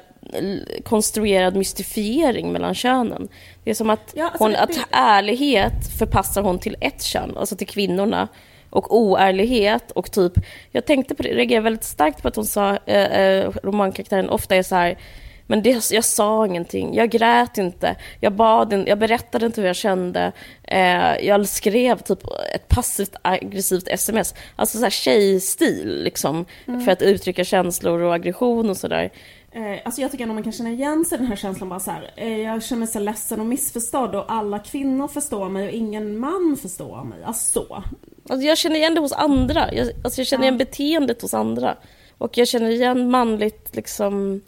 konstruerad 0.85 1.57
mystifiering 1.57 2.53
mellan 2.53 2.75
könen. 2.75 3.29
Det 3.65 3.71
är 3.71 3.75
som 3.75 3.91
att, 3.91 4.13
Ja, 4.15 4.25
alltså 4.25 4.45
hon, 4.45 4.57
att 4.57 4.79
ärlighet 4.91 5.99
förpassar 5.99 6.43
hon 6.43 6.59
till 6.59 6.77
ett 6.81 7.03
kön, 7.03 7.37
alltså 7.37 7.57
till 7.57 7.67
kvinnorna. 7.67 8.29
Och 8.77 8.97
oärlighet 8.97 9.91
och 9.91 10.11
typ, 10.11 10.33
jag 10.71 10.87
tänkte 10.87 11.15
på 11.15 11.23
det, 11.23 11.29
reagerade 11.29 11.65
väldigt 11.65 11.85
starkt 11.85 12.23
på 12.23 12.29
att 12.29 12.37
hon 12.37 12.47
sa, 12.47 12.79
eh, 12.87 13.21
eh, 13.21 13.51
romankaraktären 13.63 14.31
ofta 14.31 14.57
är 14.57 14.63
så 14.63 14.75
här 14.75 14.99
men 15.47 15.63
det, 15.63 15.91
jag 15.91 16.05
sa 16.05 16.47
ingenting, 16.47 16.95
jag 16.95 17.11
grät 17.11 17.59
inte, 17.59 17.97
jag 18.21 18.33
bad 18.33 18.73
in, 18.73 18.85
jag 18.87 18.99
berättade 18.99 19.47
inte 19.47 19.61
hur 19.61 19.69
jag 19.69 19.77
kände, 19.77 20.33
eh, 20.63 21.27
jag 21.27 21.49
skrev 21.49 21.99
typ 21.99 22.19
ett 22.55 22.69
passivt 22.69 23.17
aggressivt 23.23 23.89
sms. 23.89 24.35
Alltså 24.57 24.79
så 24.79 24.85
här 24.85 24.91
tjejstil 24.91 26.03
liksom, 26.03 26.45
för 26.85 26.91
att 26.91 27.03
uttrycka 27.03 27.45
känslor 27.45 28.01
och 28.01 28.15
aggression 28.15 28.71
och 28.71 28.77
sådär. 28.77 29.11
Eh, 29.53 29.81
alltså 29.85 30.01
jag 30.01 30.11
tycker 30.11 30.23
ändå 30.23 30.35
man 30.35 30.43
kan 30.43 30.53
känna 30.53 30.71
igen 30.71 31.05
sig 31.05 31.17
i 31.17 31.19
den 31.19 31.27
här 31.27 31.37
känslan 31.37 31.69
bara 31.69 31.81
så 31.81 31.91
här. 31.91 32.11
Eh, 32.17 32.41
jag 32.41 32.63
känner 32.63 32.79
mig 32.79 32.89
så 32.89 32.99
ledsen 32.99 33.41
och 33.41 33.47
missförstådd 33.47 34.15
och 34.15 34.33
alla 34.33 34.59
kvinnor 34.59 35.09
förstår 35.09 35.49
mig 35.49 35.67
och 35.67 35.73
ingen 35.73 36.19
man 36.19 36.57
förstår 36.63 37.05
mig. 37.05 37.19
Alltså 37.25 37.61
så. 37.61 37.83
Alltså 38.29 38.47
jag 38.47 38.59
känner 38.59 38.77
igen 38.77 38.95
det 38.95 39.01
hos 39.01 39.13
andra, 39.13 39.75
jag, 39.75 39.89
alltså 40.05 40.21
jag 40.21 40.27
känner 40.27 40.45
igen 40.45 40.59
beteendet 40.59 41.23
hos 41.23 41.35
andra. 41.35 41.77
Och 42.19 42.39
jag 42.39 42.49
känner 42.49 42.71
igen 42.71 43.11
manligt 43.11 43.77
liksom 43.77 44.41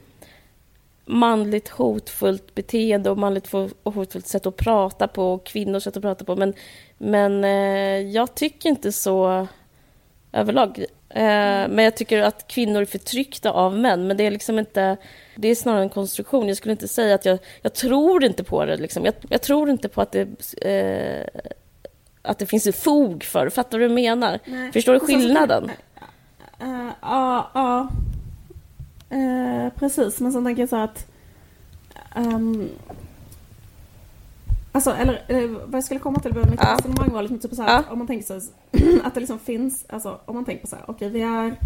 manligt 1.04 1.68
hotfullt 1.68 2.54
beteende 2.54 3.10
och 3.10 3.18
manligt 3.18 3.54
och 3.82 3.94
hotfullt 3.94 4.26
sätt 4.26 4.46
att 4.46 4.56
prata 4.56 5.08
på 5.08 5.32
och 5.32 5.46
kvinnors 5.46 5.82
sätt 5.82 5.96
att 5.96 6.02
prata 6.02 6.24
på. 6.24 6.36
Men, 6.36 6.54
men 6.98 7.44
eh, 7.44 8.10
jag 8.10 8.34
tycker 8.34 8.68
inte 8.68 8.92
så 8.92 9.46
överlag. 10.32 10.78
Eh, 11.08 11.68
men 11.68 11.78
jag 11.78 11.96
tycker 11.96 12.22
att 12.22 12.48
kvinnor 12.48 12.80
är 12.80 12.86
förtryckta 12.86 13.50
av 13.50 13.78
män. 13.78 14.06
Men 14.06 14.16
det 14.16 14.26
är 14.26 14.30
liksom 14.30 14.58
inte... 14.58 14.96
Det 15.36 15.48
är 15.48 15.54
snarare 15.54 15.82
en 15.82 15.88
konstruktion. 15.88 16.48
Jag 16.48 16.56
skulle 16.56 16.72
inte 16.72 16.88
säga 16.88 17.14
att 17.14 17.24
jag... 17.24 17.38
Jag 17.62 17.74
tror 17.74 18.24
inte 18.24 18.44
på 18.44 18.64
det. 18.64 18.76
Liksom. 18.76 19.04
Jag, 19.04 19.14
jag 19.28 19.42
tror 19.42 19.70
inte 19.70 19.88
på 19.88 20.00
att 20.00 20.12
det... 20.12 20.28
Eh, 20.62 21.42
att 22.28 22.38
det 22.38 22.46
finns 22.46 22.68
fog 22.76 23.24
för. 23.24 23.48
Fattar 23.48 23.78
du 23.78 23.84
vad 23.88 23.90
jag 23.90 23.94
menar? 23.94 24.38
Nej. 24.46 24.72
Förstår 24.72 24.92
du 24.92 25.00
skillnaden? 25.00 25.70
Eh, 26.58 26.88
Ja, 27.02 27.50
ja. 27.54 27.88
Eh, 29.10 29.72
precis, 29.74 30.20
men 30.20 30.32
sen 30.32 30.44
tänker 30.44 30.62
jag 30.62 30.68
så 30.68 30.76
att... 30.76 31.06
ehm, 32.16 32.68
alltså, 34.72 34.90
eller 34.94 35.24
eh, 35.28 35.48
vad 35.50 35.74
jag 35.74 35.84
skulle 35.84 36.00
komma 36.00 36.18
till 36.20 36.34
med 36.34 36.50
mitt 36.50 36.60
Ja. 36.62 36.76
resonemang 36.78 37.10
var 37.12 37.22
liksom 37.22 37.38
typ 37.38 37.54
så 37.54 37.62
här 37.62 37.70
Ja. 37.70 37.78
att 37.78 37.90
om 37.90 37.98
man 37.98 38.06
tänker 38.06 38.26
så 38.26 38.32
här, 38.34 38.42
att 39.04 39.14
det 39.14 39.20
liksom 39.20 39.38
finns, 39.38 39.84
alltså 39.88 40.20
om 40.24 40.34
man 40.34 40.44
tänker 40.44 40.60
på 40.62 40.66
så 40.68 40.76
här, 40.76 40.84
okej 40.88 41.08
vi 41.10 41.22
är 41.22 41.56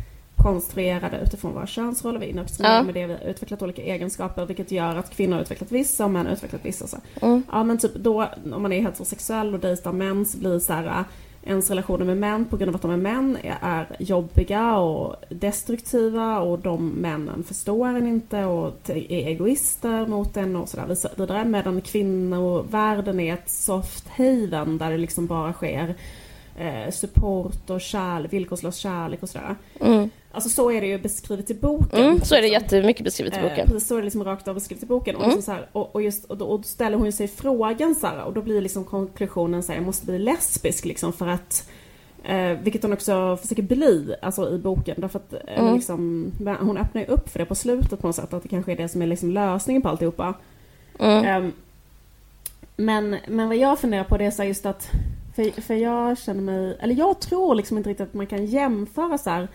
konstruerade 0.43 1.21
utifrån 1.21 1.55
våra 1.55 1.67
könsroller, 1.67 2.21
vi 2.21 2.27
indoktrinerar 2.27 2.77
Ja. 2.77 2.83
med 2.83 2.94
det, 2.94 3.06
vi 3.06 3.12
har 3.12 3.21
utvecklat 3.21 3.62
olika 3.62 3.83
egenskaper 3.83 4.47
vilket 4.47 4.71
gör 4.71 4.97
att 4.97 5.11
kvinnor 5.11 5.35
har 5.35 5.43
utvecklat 5.43 5.73
vissa 5.73 6.05
och 6.05 6.11
män 6.11 6.27
har 6.27 6.33
utvecklat 6.33 6.65
vissa. 6.65 6.87
Så. 6.87 6.97
Mm. 7.23 7.43
Ja 7.53 7.65
men 7.65 7.79
typ 7.79 7.94
då, 7.94 8.29
om 8.53 8.62
man 8.62 8.73
är 8.73 8.81
heterosexuell 8.81 9.55
och 9.55 9.61
dejtar 9.61 9.93
män 9.93 10.27
så 10.27 10.39
blir 10.39 10.59
så 10.59 10.73
här 10.73 11.05
ens 11.44 11.71
relationer 11.71 12.05
med 12.05 12.17
män 12.17 12.44
på 12.44 12.56
grund 12.56 12.69
av 12.69 12.75
att 12.75 12.83
de 12.83 12.91
är 12.91 12.97
män 12.97 13.39
är, 13.43 13.56
är 13.61 13.97
jobbiga 13.99 14.77
och 14.77 15.17
destruktiva 15.29 16.41
och 16.41 16.59
de 16.59 16.89
männen 16.89 17.43
förstår 17.44 17.89
en 17.89 18.06
inte 18.06 18.44
och 18.44 18.91
är 18.91 19.29
egoister 19.29 20.06
mot 20.06 20.37
en 20.37 20.56
och 20.56 20.69
sådär 20.69 20.97
vidare. 21.17 21.44
Medan 21.44 21.81
kvinnovärlden 21.81 23.20
är 23.20 23.34
ett 23.34 23.51
soft 23.51 24.08
haven 24.08 24.79
där 24.79 24.91
det 24.91 24.99
liksom 24.99 25.27
bara 25.27 25.53
sker 25.53 25.94
eh, 26.58 26.91
support 26.91 27.70
och 27.70 27.81
kärlek, 27.81 28.32
villkorslös 28.32 28.77
kärlek 28.77 29.22
och 29.22 29.29
sådär. 29.29 29.56
Mm. 29.81 30.11
Alltså 30.32 30.48
så 30.51 30.70
är 30.72 30.81
det 30.81 30.86
ju 30.86 30.98
beskrivet 30.98 31.51
i 31.51 31.55
boken. 31.55 32.01
Mm, 32.05 32.20
så 32.20 32.34
är 32.34 32.43
det 32.43 32.48
liksom. 32.48 32.62
jättemycket 32.62 33.05
beskrivet 33.05 33.34
i 33.34 33.36
Eh, 33.36 33.43
boken. 33.43 33.67
precis 33.69 33.89
så 33.89 33.94
är 33.94 33.98
det 33.98 34.05
liksom 34.05 34.24
rakt 34.24 34.48
av 34.48 34.55
beskrivet 34.55 34.82
i 34.82 34.86
boken. 34.86 35.17
Och, 35.17 35.22
Mm. 35.24 35.36
liksom 35.36 35.55
så 35.55 35.58
här, 35.60 35.69
och, 35.72 35.94
och, 35.94 36.03
just, 36.03 36.24
och, 36.24 36.36
då, 36.36 36.44
och 36.46 36.58
då 36.58 36.62
ställer 36.62 36.96
hon 36.96 37.06
ju 37.06 37.12
sig 37.12 37.29
frågan 37.29 37.94
så 37.94 38.06
här, 38.06 38.24
och 38.24 38.32
då 38.32 38.43
blir 38.43 38.60
liksom 38.60 38.84
konklusionen 38.84 39.62
så 39.62 39.72
här, 39.72 39.79
jag 39.79 39.86
måste 39.86 40.06
bli 40.06 40.19
lesbisk 40.19 40.84
liksom 40.84 41.12
för 41.12 41.27
att 41.29 41.69
eh, 42.24 42.53
vilket 42.62 42.82
hon 42.82 42.93
också 42.93 43.36
försöker 43.43 43.62
bli 43.62 44.15
alltså, 44.22 44.51
i 44.55 44.58
boken. 44.58 44.94
Därför 44.98 45.19
att 45.19 45.32
eh, 45.32 45.60
Mm. 45.62 45.74
liksom, 45.74 46.32
hon 46.60 46.77
öppnar 46.79 47.03
ju 47.03 47.08
upp 47.08 47.29
för 47.29 47.39
det 47.39 47.44
på 47.44 47.55
slutet 47.55 48.01
på 48.01 48.06
något 48.06 48.17
sätt. 48.17 48.32
Att 48.32 48.43
det 48.43 48.48
kanske 48.48 48.72
är 48.72 48.77
det 48.77 48.89
som 48.89 49.03
är 49.03 49.06
liksom 49.06 49.31
lösningen 49.31 49.82
på 49.82 49.89
alltihopa. 49.89 50.34
Mm. 50.98 51.24
Ehm, 51.24 51.53
men, 52.77 53.17
men 53.29 53.48
vad 53.48 53.56
jag 53.56 53.79
funderar 53.79 54.05
på 54.05 54.17
det 54.19 54.24
är 54.24 54.31
så 54.31 54.44
just 54.44 54.67
att 54.67 54.91
för, 55.34 55.60
för 55.60 55.74
jag 55.74 56.19
känner 56.19 56.43
mig, 56.43 56.77
eller 56.81 56.94
jag 56.94 57.20
tror 57.20 57.55
liksom 57.55 57.77
inte 57.79 57.91
riktigt 57.91 58.08
att 58.08 58.15
man 58.15 58.27
kan 58.27 58.46
jämföra 58.46 59.19
så 59.19 59.31
här 59.31 59.48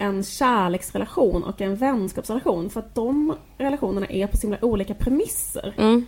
en 0.00 0.24
kärleksrelation 0.24 1.44
och 1.44 1.60
en 1.60 1.76
vänskapsrelation 1.76 2.70
för 2.70 2.80
att 2.80 2.94
de 2.94 3.34
relationerna 3.58 4.06
är 4.06 4.26
på 4.26 4.36
så 4.36 4.42
himla 4.42 4.64
olika 4.64 4.94
premisser. 4.94 5.74
Mm. 5.78 6.06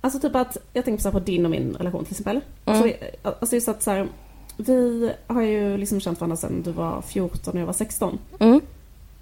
Alltså 0.00 0.20
typ 0.20 0.36
att, 0.36 0.56
jag 0.72 0.84
tänker 0.84 1.02
så 1.02 1.08
här 1.08 1.18
på 1.18 1.24
din 1.24 1.44
och 1.44 1.50
min 1.50 1.74
relation 1.74 2.04
till 2.04 2.12
exempel. 2.12 2.40
Mm. 2.64 2.82
Så, 2.82 2.90
alltså 3.22 3.54
just 3.54 3.68
att 3.68 3.82
så 3.82 3.90
här, 3.90 4.08
vi 4.56 5.10
har 5.26 5.42
ju 5.42 5.76
liksom 5.76 6.00
känt 6.00 6.20
varandra 6.20 6.36
sedan 6.36 6.62
du 6.62 6.72
var 6.72 7.02
14 7.02 7.54
och 7.54 7.60
jag 7.60 7.66
var 7.66 7.72
16. 7.72 8.18
Mm. 8.38 8.60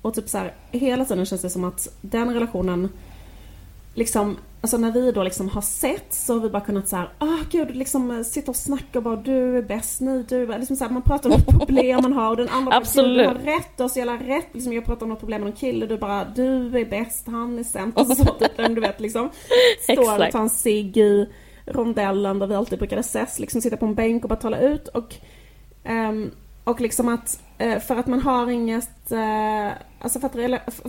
Och 0.03 0.15
typ 0.15 0.29
så 0.29 0.39
här, 0.39 0.55
hela 0.71 1.05
tiden 1.05 1.27
känns 1.27 1.43
det 1.43 1.51
som 1.51 1.65
att 1.65 1.89
den 2.01 2.35
relationen 2.35 2.89
Liksom, 3.95 4.37
alltså 4.61 4.77
när 4.77 4.93
vi 4.93 5.13
då 5.13 5.23
liksom 5.23 5.49
har 5.49 5.61
sett 5.63 6.15
så 6.15 6.33
har 6.33 6.41
vi 6.41 6.51
bara 6.51 6.63
kunnat 6.63 6.89
så 6.89 6.97
här, 6.97 7.09
ah 7.19 7.39
gud, 7.51 7.77
liksom 7.77 8.25
sitta 8.25 8.51
och 8.51 8.57
snacka 8.57 8.99
och 8.99 9.03
bara 9.03 9.17
du 9.17 9.59
är 9.59 9.63
bäst, 9.63 10.01
ni, 10.01 10.23
du 10.29 10.53
är 10.53 10.59
liksom 10.59 10.77
så 10.77 10.85
här, 10.85 10.91
man 10.93 11.03
pratar 11.03 11.31
om 11.31 11.37
ett 11.37 11.47
problem 11.59 12.03
man 12.03 12.13
har 12.13 12.31
och 12.31 12.37
den 12.37 12.49
andra 12.49 12.71
bara, 12.71 12.77
Absolut. 12.77 13.29
"Gud, 13.29 13.37
du 13.37 13.51
har 13.51 13.57
rätt, 13.59 13.79
har 13.79 13.89
så 13.89 13.99
jävla 13.99 14.17
rätt. 14.17 14.47
Liksom 14.53 14.73
jag 14.73 14.85
pratar 14.85 15.03
om 15.03 15.09
något 15.11 15.19
problem 15.21 15.41
med 15.41 15.51
någon 15.51 15.57
kille, 15.57 15.87
du 15.87 15.97
bara, 15.99 16.25
du 16.25 16.79
är 16.79 16.85
bäst, 16.85 17.27
han 17.27 17.59
är 17.59 17.65
sämst. 17.65 17.99
Alltså 17.99 18.15
så 18.25 18.33
typ, 18.35 18.57
du 18.57 18.81
vet 18.81 19.01
liksom. 19.01 19.31
Står 19.93 20.27
och 20.27 20.33
tar 20.33 20.41
en 20.41 20.51
cigg 20.51 20.97
i 20.97 21.29
rondellen 21.67 22.39
där 22.39 22.47
vi 22.47 22.55
alltid 22.55 22.79
brukade 22.79 23.01
ses, 23.01 23.39
liksom 23.39 23.61
sitta 23.61 23.77
på 23.77 23.87
en 23.87 23.95
bänk 23.95 24.23
och 24.23 24.29
bara 24.29 24.37
tala 24.41 24.61
ut 24.61 24.89
och 24.89 25.15
ehm, 25.85 26.31
och 26.65 26.81
liksom 26.81 27.09
att, 27.09 27.43
eh, 27.59 27.79
för 27.79 27.97
att 27.97 28.07
man 28.07 28.21
har 28.21 28.51
inget, 28.51 29.13
eh, 29.13 29.73
alltså 30.01 30.21
för, 30.21 30.27
att, 30.27 30.35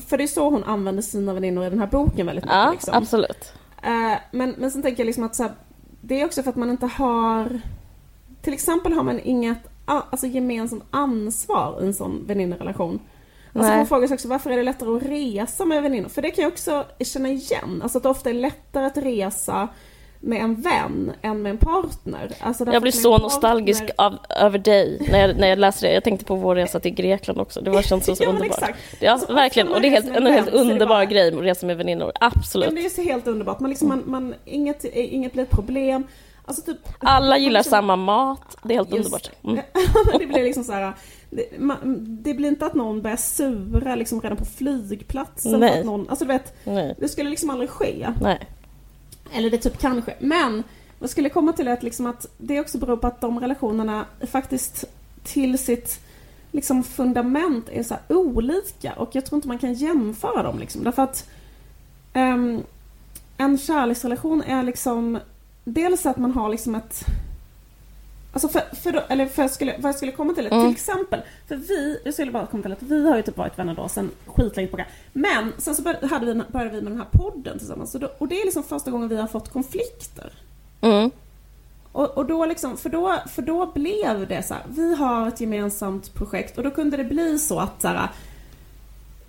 för 0.10 0.18
det 0.18 0.24
är 0.24 0.28
så 0.28 0.50
hon 0.50 0.64
använder 0.64 1.02
sina 1.02 1.34
väninnor 1.34 1.66
i 1.66 1.70
den 1.70 1.80
här 1.80 1.88
boken 1.88 2.26
väldigt 2.26 2.46
mycket. 2.46 2.58
Ja, 2.58 2.72
liksom. 2.72 2.94
absolut. 2.94 3.54
Eh, 3.84 4.14
men, 4.32 4.56
men 4.58 4.72
sen 4.72 4.82
tänker 4.82 5.04
jag 5.04 5.06
liksom 5.06 5.24
att 5.24 5.36
så 5.36 5.44
här, 5.44 5.52
det 6.02 6.22
är 6.22 6.26
också 6.26 6.44
för 6.44 6.50
att 6.50 6.56
man 6.56 6.70
inte 6.70 6.86
har, 6.86 7.62
till 8.42 8.54
exempel 8.54 8.94
har 8.94 9.04
man 9.04 9.20
inget 9.20 9.70
alltså, 9.86 10.28
gemensamt 10.28 10.84
ansvar 10.90 11.80
i 11.82 11.86
en 11.86 11.94
sån 11.94 12.28
väninnerelation. 12.28 13.00
Alltså 13.54 13.76
man 13.76 13.88
frågar 13.88 14.08
sig 14.08 14.16
också 14.16 14.28
varför 14.28 14.50
är 14.50 14.58
det 14.58 14.64
lättare 14.64 14.98
att 14.98 15.04
resa 15.04 15.66
med 15.66 15.84
väninnor? 15.84 16.10
För 16.10 16.22
det 16.22 16.32
kan 16.32 16.44
jag 16.44 16.52
också 16.52 16.86
känna 17.00 17.30
igen. 17.30 17.80
Alltså 17.84 17.98
att 17.98 18.04
det 18.04 18.10
ofta 18.10 18.30
är 18.30 18.34
lättare 18.34 18.86
att 18.86 18.98
resa 18.98 19.68
med 20.24 20.42
en 20.42 20.56
vän 20.56 21.12
än 21.22 21.42
med 21.42 21.50
en 21.50 21.58
partner. 21.58 22.32
Alltså 22.40 22.66
jag 22.72 22.82
blir 22.82 22.92
så 22.92 23.12
partner... 23.12 23.24
nostalgisk 23.24 23.84
av, 23.98 24.18
över 24.30 24.60
dig 24.60 25.08
när 25.12 25.20
jag, 25.20 25.38
när 25.38 25.48
jag 25.48 25.60
läser 25.60 25.88
det. 25.88 25.94
Jag 25.94 26.04
tänkte 26.04 26.26
på 26.26 26.36
vår 26.36 26.56
resa 26.56 26.80
till 26.80 26.94
Grekland 26.94 27.40
också. 27.40 27.62
Det 27.62 27.72
var 27.72 27.82
känns 27.82 28.06
så, 28.06 28.16
så 28.16 28.24
ja, 28.24 28.30
underbart. 28.30 28.58
Exakt. 28.58 28.80
Ja, 29.00 29.18
så 29.18 29.34
verkligen. 29.34 29.68
Och 29.68 29.82
det 29.82 29.88
är 29.88 29.92
helt, 29.92 30.16
en 30.16 30.28
helt 30.28 30.50
underbar 30.50 30.88
bara... 30.88 31.06
grej 31.06 31.28
att 31.28 31.44
resa 31.44 31.66
med 31.66 31.78
väninnor. 31.78 32.12
Absolut. 32.20 32.70
Ja, 32.70 32.76
det 32.76 32.86
är 32.86 32.90
så 32.90 33.02
helt 33.02 33.28
underbart. 33.28 33.60
Man 33.60 33.70
liksom, 33.70 33.88
man, 33.88 34.04
man, 34.06 34.36
inget, 34.46 34.86
inget 34.86 35.34
blir 35.34 35.44
ett 35.44 35.50
problem. 35.50 36.04
Alltså 36.46 36.62
typ, 36.62 36.78
Alla 37.00 37.38
gillar 37.38 37.60
liksom, 37.60 37.70
samma 37.70 37.96
mat. 37.96 38.58
Det 38.64 38.74
är 38.74 38.78
helt 38.78 38.94
just, 38.94 39.00
underbart. 39.00 39.30
Mm. 39.44 39.60
det 40.20 40.26
blir 40.26 40.44
liksom 40.44 40.64
så 40.64 40.72
här, 40.72 40.94
det, 41.30 41.60
man, 41.60 42.06
det, 42.24 42.34
blir 42.34 42.50
inte 42.50 42.66
att 42.66 42.74
någon 42.74 43.02
börjar 43.02 43.18
sura 43.18 43.96
liksom 43.96 44.22
redan 44.22 44.38
på 44.38 44.46
flygplatsen. 44.46 45.60
Nej. 45.60 45.80
Att 45.80 45.86
någon, 45.86 46.10
alltså 46.10 46.26
du 46.26 46.34
vet, 46.34 46.54
Nej. 46.64 46.96
det 47.00 47.08
skulle 47.08 47.30
liksom 47.30 47.50
aldrig 47.50 47.70
ske. 47.70 48.14
Nej. 48.22 48.40
Eller 49.34 49.50
det 49.50 49.58
typ 49.58 49.78
kanske. 49.78 50.14
Men 50.20 50.64
jag 51.00 51.10
skulle 51.10 51.30
komma 51.30 51.54
till 51.54 51.68
att, 51.68 51.84
liksom 51.84 52.06
att 52.06 52.26
det 52.38 52.60
också 52.60 52.78
beror 52.78 52.98
på 52.98 53.08
att 53.08 53.22
de 53.22 53.40
relationerna 53.40 54.06
faktiskt 54.32 54.86
till 55.24 55.58
sitt 55.58 56.00
liksom 56.52 56.84
fundament 56.84 57.70
är 57.70 57.84
så 57.84 57.96
olika 58.10 58.94
och 58.94 59.10
jag 59.12 59.26
tror 59.26 59.38
inte 59.38 59.48
man 59.48 59.60
kan 59.60 59.74
jämföra 59.74 60.44
dem. 60.44 60.60
Liksom. 60.60 60.84
Därför 60.84 61.02
att 61.02 61.30
um, 62.14 62.64
en 63.38 63.58
kärleksrelation 63.58 64.42
är 64.42 64.64
liksom 64.64 65.20
dels 65.64 66.06
att 66.06 66.18
man 66.18 66.32
har 66.32 66.50
liksom 66.50 66.76
ett 66.76 67.06
Alltså 68.34 68.48
för, 68.48 68.76
för 68.76 69.04
eller 69.10 69.26
för 69.26 69.42
jag 69.42 69.52
skulle, 69.52 69.76
vad 69.78 69.90
jag 69.90 69.96
skulle 69.96 70.12
komma 70.12 70.34
till, 70.34 70.48
mm. 70.48 70.62
till 70.62 70.72
exempel, 70.72 71.22
för 71.48 71.56
vi, 71.56 72.00
jag 72.06 72.14
skulle 72.14 72.32
bara 72.32 72.46
komma 72.46 72.64
till 72.64 72.72
att 72.72 72.82
vi 72.82 73.10
har 73.10 73.18
ju 73.18 73.22
typ 73.22 73.38
varit 73.38 73.60
vänner 73.60 73.76
då 73.76 73.88
sen 73.90 74.12
skitlänge 74.26 74.68
tillbaka. 74.68 74.86
Men 75.14 75.54
sen 75.58 75.76
så 75.76 75.82
började, 75.82 76.08
hade 76.08 76.26
vi, 76.26 76.42
började 76.48 76.76
vi 76.76 76.82
med 76.82 76.92
den 76.92 77.00
här 77.00 77.08
podden 77.12 77.60
tillsammans 77.60 77.96
och, 77.96 78.02
då, 78.02 78.10
och 78.18 78.28
det 78.28 78.42
är 78.42 78.46
liksom 78.46 78.64
första 78.64 78.92
gången 78.92 79.08
vi 79.08 79.16
har 79.16 79.28
fått 79.28 79.54
konflikter. 79.54 80.34
Mm. 80.82 81.12
Och, 81.92 82.18
och 82.18 82.26
då 82.26 82.46
liksom, 82.46 82.78
för 82.78 82.90
då, 82.90 83.16
för 83.28 83.42
då 83.42 83.66
blev 83.66 84.28
det 84.28 84.44
så 84.44 84.54
här, 84.54 84.64
vi 84.68 84.96
har 84.96 85.28
ett 85.28 85.42
gemensamt 85.42 86.14
projekt 86.14 86.58
och 86.58 86.64
då 86.64 86.72
kunde 86.72 86.98
det 86.98 87.04
bli 87.04 87.40
så 87.40 87.60
att 87.60 87.82
så 87.82 87.88
här, 87.88 88.10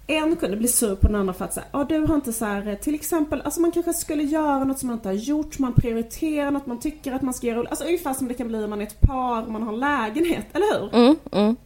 en 0.06 0.36
kunde 0.36 0.56
bli 0.56 0.68
sur 0.68 0.96
på 0.96 1.06
den 1.06 1.16
andra 1.16 1.34
för 1.34 1.44
att 1.44 1.54
säga, 1.54 1.84
du 1.88 2.06
har 2.06 2.14
inte 2.14 2.32
så 2.32 2.44
här, 2.44 2.74
till 2.74 2.94
exempel, 2.94 3.40
alltså 3.40 3.60
man 3.60 3.72
kanske 3.72 3.92
skulle 3.92 4.22
göra 4.22 4.64
något 4.64 4.78
som 4.78 4.86
man 4.86 4.96
inte 4.96 5.08
har 5.08 5.14
gjort, 5.14 5.58
man 5.58 5.72
prioriterar 5.72 6.50
något 6.50 6.66
man 6.66 6.80
tycker 6.80 7.12
att 7.12 7.22
man 7.22 7.34
ska 7.34 7.46
göra, 7.46 7.68
alltså 7.68 7.84
ungefär 7.84 8.14
som 8.14 8.28
det 8.28 8.34
kan 8.34 8.48
bli 8.48 8.64
om 8.64 8.70
man 8.70 8.80
är 8.80 8.86
ett 8.86 9.00
par 9.00 9.42
och 9.42 9.52
man 9.52 9.62
har 9.62 9.72
lägenhet, 9.72 10.46
eller 10.52 10.80
hur? 10.80 10.94
Mm, 10.94 11.16
mm. 11.32 11.56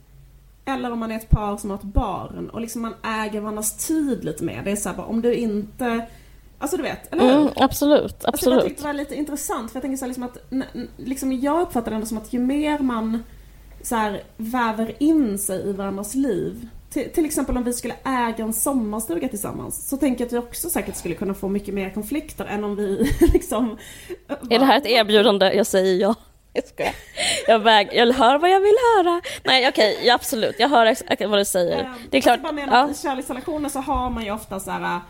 Eller 0.64 0.92
om 0.92 0.99
man 0.99 1.12
är 1.12 1.16
ett 1.16 1.30
par 1.30 1.57
som 1.57 1.71
har 1.71 1.76
ett 1.76 1.83
barn 1.83 2.50
och 2.50 2.61
liksom 2.61 2.83
man 2.83 2.95
äger 3.02 3.40
varandras 3.40 3.87
tid 3.87 4.25
lite 4.25 4.45
mer. 4.45 4.62
Det 4.64 4.71
är 4.71 4.76
såhär 4.76 5.04
om 5.09 5.23
du 5.23 5.35
inte 5.35 6.07
Alltså 6.61 6.76
du 6.76 6.83
vet, 6.83 7.12
eller 7.12 7.23
hur? 7.23 7.33
Mm, 7.33 7.52
absolut, 7.57 8.25
absolut. 8.25 8.26
Alltså 8.26 8.50
jag 8.50 8.64
tyckte 8.64 8.83
det 8.83 8.87
var 8.87 8.92
lite 8.92 9.14
intressant 9.14 9.71
för 9.71 9.76
jag 9.76 9.83
tänker 9.83 9.97
så 9.97 10.07
liksom 10.07 10.23
att, 10.23 10.38
liksom 10.97 11.33
jag 11.33 11.62
uppfattar 11.62 11.90
det 11.90 11.95
ändå 11.95 12.07
som 12.07 12.18
att 12.18 12.33
ju 12.33 12.38
mer 12.38 12.78
man 12.78 13.23
så 13.83 13.97
här, 13.97 14.23
väver 14.37 15.02
in 15.02 15.38
sig 15.38 15.68
i 15.68 15.73
varandras 15.73 16.14
liv 16.14 16.68
till, 16.90 17.12
till, 17.12 17.25
exempel 17.25 17.57
om 17.57 17.64
vi 17.64 17.73
skulle 17.73 17.95
äga 18.04 18.45
en 18.45 18.52
sommarstuga 18.52 19.28
tillsammans 19.28 19.88
så 19.88 19.97
tänker 19.97 20.25
jag 20.25 20.26
att 20.26 20.33
vi 20.33 20.38
också 20.38 20.71
säkert 20.71 20.97
skulle 20.97 21.14
kunna 21.14 21.35
få 21.35 21.49
mycket 21.49 21.75
mer 21.75 21.90
konflikter 21.90 22.45
än 22.45 22.64
om 22.64 22.76
vi 22.76 23.12
liksom... 23.33 23.78
Är 24.50 24.59
det 24.59 24.64
här 24.64 24.78
ett 24.78 24.87
erbjudande? 24.87 25.52
Jag 25.52 25.66
säger 25.66 26.00
ja. 26.00 26.14
Jag 26.52 26.68
skojar. 26.68 26.92
Jag, 27.47 27.59
väg, 27.59 27.88
jag 27.92 28.12
hör 28.12 28.38
vad 28.38 28.50
jag 28.50 28.61
vill 28.61 28.76
höra. 28.97 29.21
Nej 29.45 29.68
okej, 29.68 29.92
okay, 29.92 30.07
ja, 30.07 30.14
absolut. 30.14 30.57
Jag 30.59 30.68
hör 30.68 31.26
vad 31.28 31.38
du 31.38 31.45
säger. 31.45 31.78
Ehm, 31.78 31.92
det 32.11 32.16
är 32.16 32.21
klart. 32.21 32.37
Jag 32.37 32.42
bara 32.42 32.52
menar 32.52 32.78
ja. 32.78 32.90
i 32.90 32.95
kärleksrelationer 32.95 33.68
så 33.68 33.78
har 33.78 34.11
man 34.11 34.25
ju 34.25 34.30
ofta 34.30 34.61
så 34.61 34.71
här 34.71 35.00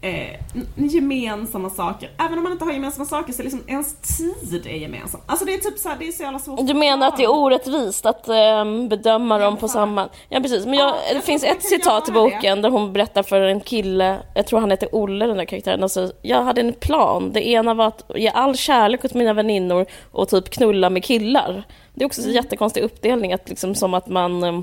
eh, 0.00 0.40
gemensamma 0.74 1.70
saker. 1.70 2.10
Även 2.18 2.38
om 2.38 2.44
man 2.44 2.52
inte 2.52 2.64
har 2.64 2.72
gemensamma 2.72 3.04
saker 3.06 3.32
så 3.32 3.42
är 3.42 3.44
liksom 3.44 3.62
ens 3.66 3.94
tid 4.18 4.66
är 4.66 4.76
gemensam. 4.76 5.20
Alltså 5.26 5.44
det 5.44 5.54
är 5.54 5.58
typ 5.58 5.78
så 5.78 5.88
här, 5.88 5.96
det 5.98 6.08
är 6.08 6.12
så 6.12 6.22
jävla 6.22 6.38
svårt. 6.38 6.66
Du 6.66 6.74
menar 6.74 7.08
att 7.08 7.16
det 7.16 7.24
är 7.24 7.30
orättvist 7.30 8.06
att 8.06 8.28
eh, 8.28 8.64
bedöma 8.88 9.38
dem 9.38 9.56
på 9.56 9.68
samma... 9.68 10.08
Ja 10.28 10.40
precis, 10.40 10.66
men 10.66 10.74
jag, 10.74 10.88
ja, 10.88 11.14
det 11.14 11.20
finns 11.20 11.44
ett 11.44 11.62
citat 11.62 12.08
i 12.08 12.12
boken 12.12 12.56
det. 12.56 12.62
där 12.62 12.70
hon 12.70 12.92
berättar 12.92 13.22
för 13.22 13.40
en 13.40 13.60
kille, 13.60 14.18
jag 14.34 14.46
tror 14.46 14.60
han 14.60 14.70
heter 14.70 14.88
Olle 14.92 15.26
den 15.26 15.36
där 15.36 15.44
karaktären, 15.44 15.82
alltså, 15.82 16.12
jag 16.22 16.42
hade 16.42 16.60
en 16.60 16.72
plan. 16.72 17.32
Det 17.32 17.48
ena 17.48 17.74
var 17.74 17.86
att 17.86 18.10
ge 18.14 18.28
all 18.28 18.56
kärlek 18.56 19.04
åt 19.04 19.14
mina 19.14 19.32
väninnor 19.32 19.86
och 20.12 20.28
typ 20.28 20.50
knulla 20.50 20.90
med 20.90 21.04
killar. 21.04 21.62
Det 21.94 22.04
är 22.04 22.06
också 22.06 22.20
en 22.20 22.24
mm. 22.24 22.36
jättekonstig 22.36 22.82
uppdelning, 22.82 23.32
att 23.32 23.48
liksom 23.48 23.74
som 23.74 23.94
att 23.94 24.08
man, 24.08 24.44
eh, 24.44 24.60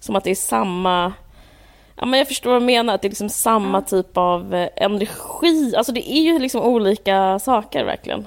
som 0.00 0.16
att 0.16 0.24
det 0.24 0.30
är 0.30 0.34
samma 0.34 1.12
Ja, 1.96 2.06
men 2.06 2.18
jag 2.18 2.28
förstår 2.28 2.50
vad 2.50 2.62
du 2.62 2.66
menar, 2.66 2.94
att 2.94 3.02
det 3.02 3.08
är 3.08 3.10
liksom 3.10 3.28
samma 3.28 3.82
typ 3.82 4.16
av 4.16 4.54
eh, 4.54 4.68
energi. 4.76 5.74
Alltså 5.76 5.92
det 5.92 6.12
är 6.12 6.22
ju 6.22 6.38
liksom 6.38 6.62
olika 6.62 7.38
saker 7.38 7.84
verkligen. 7.84 8.26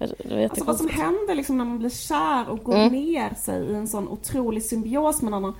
Alltså 0.00 0.64
vad 0.64 0.76
som 0.76 0.88
händer 0.88 1.34
liksom 1.34 1.58
när 1.58 1.64
man 1.64 1.78
blir 1.78 1.90
kär 1.90 2.48
och 2.48 2.64
går 2.64 2.74
mm. 2.74 2.92
ner 2.92 3.34
sig 3.34 3.64
i 3.64 3.74
en 3.74 3.88
sån 3.88 4.08
otrolig 4.08 4.62
symbios 4.62 5.22
med 5.22 5.30
någon 5.30 5.44
annan. 5.44 5.54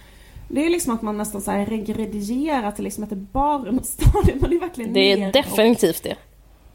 Det 0.48 0.66
är 0.66 0.70
liksom 0.70 0.94
att 0.94 1.02
man 1.02 1.18
nästan 1.18 1.40
så 1.40 1.50
här 1.50 1.66
regredigerar 1.66 2.70
till 2.70 2.84
liksom 2.84 3.04
ett 3.04 3.12
barnstadium. 3.12 4.38
Man 4.40 4.52
är 4.52 4.60
verkligen 4.60 4.92
Det 4.92 5.12
är 5.12 5.32
definitivt 5.32 6.02
det. 6.02 6.16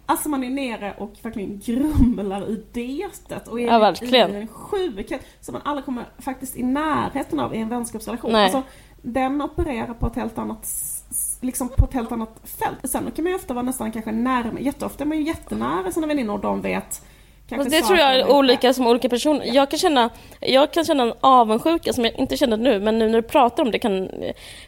Alltså 0.06 0.30
man 0.30 0.44
är 0.44 0.50
nere 0.50 0.94
och 0.98 1.14
verkligen 1.22 1.60
grumlar 1.60 2.50
i 2.50 2.64
detet 2.72 3.48
och 3.48 3.62
är 3.62 3.68
ja, 3.68 3.94
i 4.02 4.16
en 4.16 4.48
sjukhet 4.48 5.22
som 5.42 5.54
man 5.54 5.62
aldrig 5.66 5.86
kommer 5.86 6.06
faktiskt 6.20 6.58
i 6.58 6.64
närheten 6.64 7.40
av 7.40 7.56
i 7.56 7.58
en 7.58 7.70
vänskapsrelation. 7.70 8.32
Nej. 8.32 8.44
Alltså, 8.44 8.64
den 9.02 9.42
opererar 9.42 9.94
på 9.94 10.08
ett 10.08 10.16
helt 10.16 10.38
annat 10.38 10.68
liksom 11.42 11.70
på 11.70 11.86
ett 11.86 11.94
helt 11.94 12.12
annat 12.12 12.42
fält. 12.44 12.92
Sen 12.92 13.12
kan 13.12 13.24
man 13.24 13.32
ju 13.32 13.36
ofta 13.36 13.54
vara 13.54 13.66
nästan 13.66 13.92
kanske 13.92 14.12
närmare, 14.12 14.64
jätteofta 14.64 15.04
är 15.04 15.08
man 15.08 15.18
ju 15.18 15.24
jättenära 15.24 15.92
sina 15.92 16.08
väninnor 16.08 16.34
och 16.34 16.40
de 16.40 16.62
vet 16.62 17.02
det 17.58 17.82
tror 17.82 18.00
jag 18.00 18.16
är 18.16 18.32
olika 18.32 18.74
som 18.74 18.88
olika 18.88 19.10
personer. 19.10 19.46
Ja. 19.46 19.54
Jag, 19.54 19.70
kan 19.70 19.80
känna, 19.80 20.10
jag 20.40 20.74
kan 20.74 20.86
känna 20.86 21.04
en 21.04 21.14
avundsjuka 21.20 21.94
som 21.94 22.06
jag 22.06 22.14
inte 22.14 22.38
känner 22.38 22.58
nu, 22.58 22.80
men 22.80 23.00
nu 23.00 23.10
när 23.10 23.22
du 23.22 23.28
pratar 23.28 23.64
om 23.64 23.72
det 23.72 23.80
kan... 23.80 24.10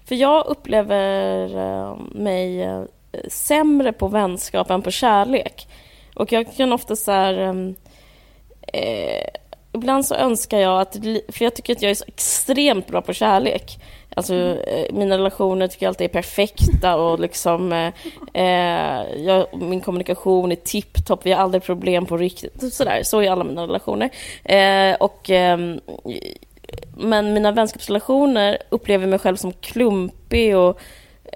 För 0.05 0.15
jag 0.15 0.45
upplever 0.45 1.55
eh, 1.57 1.97
mig 2.11 2.61
eh, 2.61 2.83
sämre 3.27 3.93
på 3.93 4.07
vänskap 4.07 4.69
än 4.69 4.81
på 4.81 4.91
kärlek. 4.91 5.67
Och 6.15 6.31
jag 6.31 6.55
kan 6.55 6.73
ofta 6.73 6.95
så 6.95 7.11
här... 7.11 7.65
Eh, 8.73 9.27
ibland 9.73 10.05
så 10.05 10.15
önskar 10.15 10.59
jag 10.59 10.81
att... 10.81 10.95
För 11.29 11.43
jag 11.43 11.55
tycker 11.55 11.73
att 11.73 11.81
jag 11.81 11.91
är 11.91 11.95
så 11.95 12.05
extremt 12.07 12.87
bra 12.87 13.01
på 13.01 13.13
kärlek. 13.13 13.79
Alltså, 14.15 14.34
mm. 14.34 14.86
mina 14.91 15.17
relationer 15.17 15.67
tycker 15.67 15.86
jag 15.86 15.91
alltid 15.91 16.05
är 16.05 16.13
perfekta 16.13 16.96
och 16.96 17.20
liksom, 17.27 17.74
eh, 17.74 17.93
eh, 18.34 19.05
jag, 19.17 19.48
min 19.62 19.82
kommunikation 19.82 20.51
är 20.51 20.55
tipptopp, 20.55 21.25
vi 21.25 21.32
har 21.32 21.43
aldrig 21.43 21.63
problem 21.63 22.05
på 22.05 22.17
riktigt. 22.17 22.74
Sådär, 22.74 23.03
så 23.03 23.22
är 23.22 23.32
alla 23.32 23.43
mina 23.43 23.63
relationer. 23.63 24.10
Eh, 24.43 24.96
och, 25.00 25.29
ehm, 25.29 25.79
men 26.98 27.34
mina 27.34 27.51
vänskapsrelationer 27.51 28.58
upplever 28.70 29.08
mig 29.08 29.20
själv 29.20 29.36
som 29.36 29.53
klumpig 29.53 30.58
och 30.58 30.79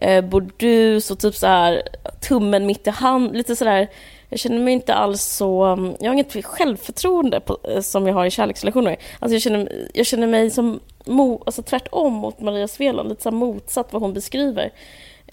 eh, 0.01 0.23
burdus 0.25 1.11
och 1.11 1.19
typ 1.19 1.35
så 1.35 1.47
här 1.47 1.81
tummen 2.27 2.65
mitt 2.65 2.87
i 2.87 2.89
hand, 2.89 3.37
lite 3.37 3.55
sådär 3.55 3.87
jag 4.29 4.39
känner 4.39 4.59
mig 4.59 4.73
inte 4.73 4.93
alls 4.93 5.23
så... 5.23 5.63
Mm, 5.63 5.95
jag 5.99 6.09
har 6.09 6.13
inget 6.13 6.45
självförtroende 6.45 7.39
på, 7.39 7.57
eh, 7.63 7.81
som 7.81 8.07
jag 8.07 8.13
har 8.13 8.25
i 8.25 8.31
kärleksrelationer. 8.31 8.97
Alltså 9.19 9.35
jag, 9.35 9.41
känner, 9.41 9.87
jag 9.93 10.05
känner 10.05 10.27
mig 10.27 10.51
som 10.51 10.79
mo, 11.05 11.43
alltså 11.45 11.61
tvärtom 11.61 12.13
mot 12.13 12.39
Maria 12.39 12.67
Sveland, 12.67 13.09
lite 13.09 13.23
så 13.23 13.31
motsatt 13.31 13.93
vad 13.93 14.01
hon 14.01 14.13
beskriver. 14.13 14.71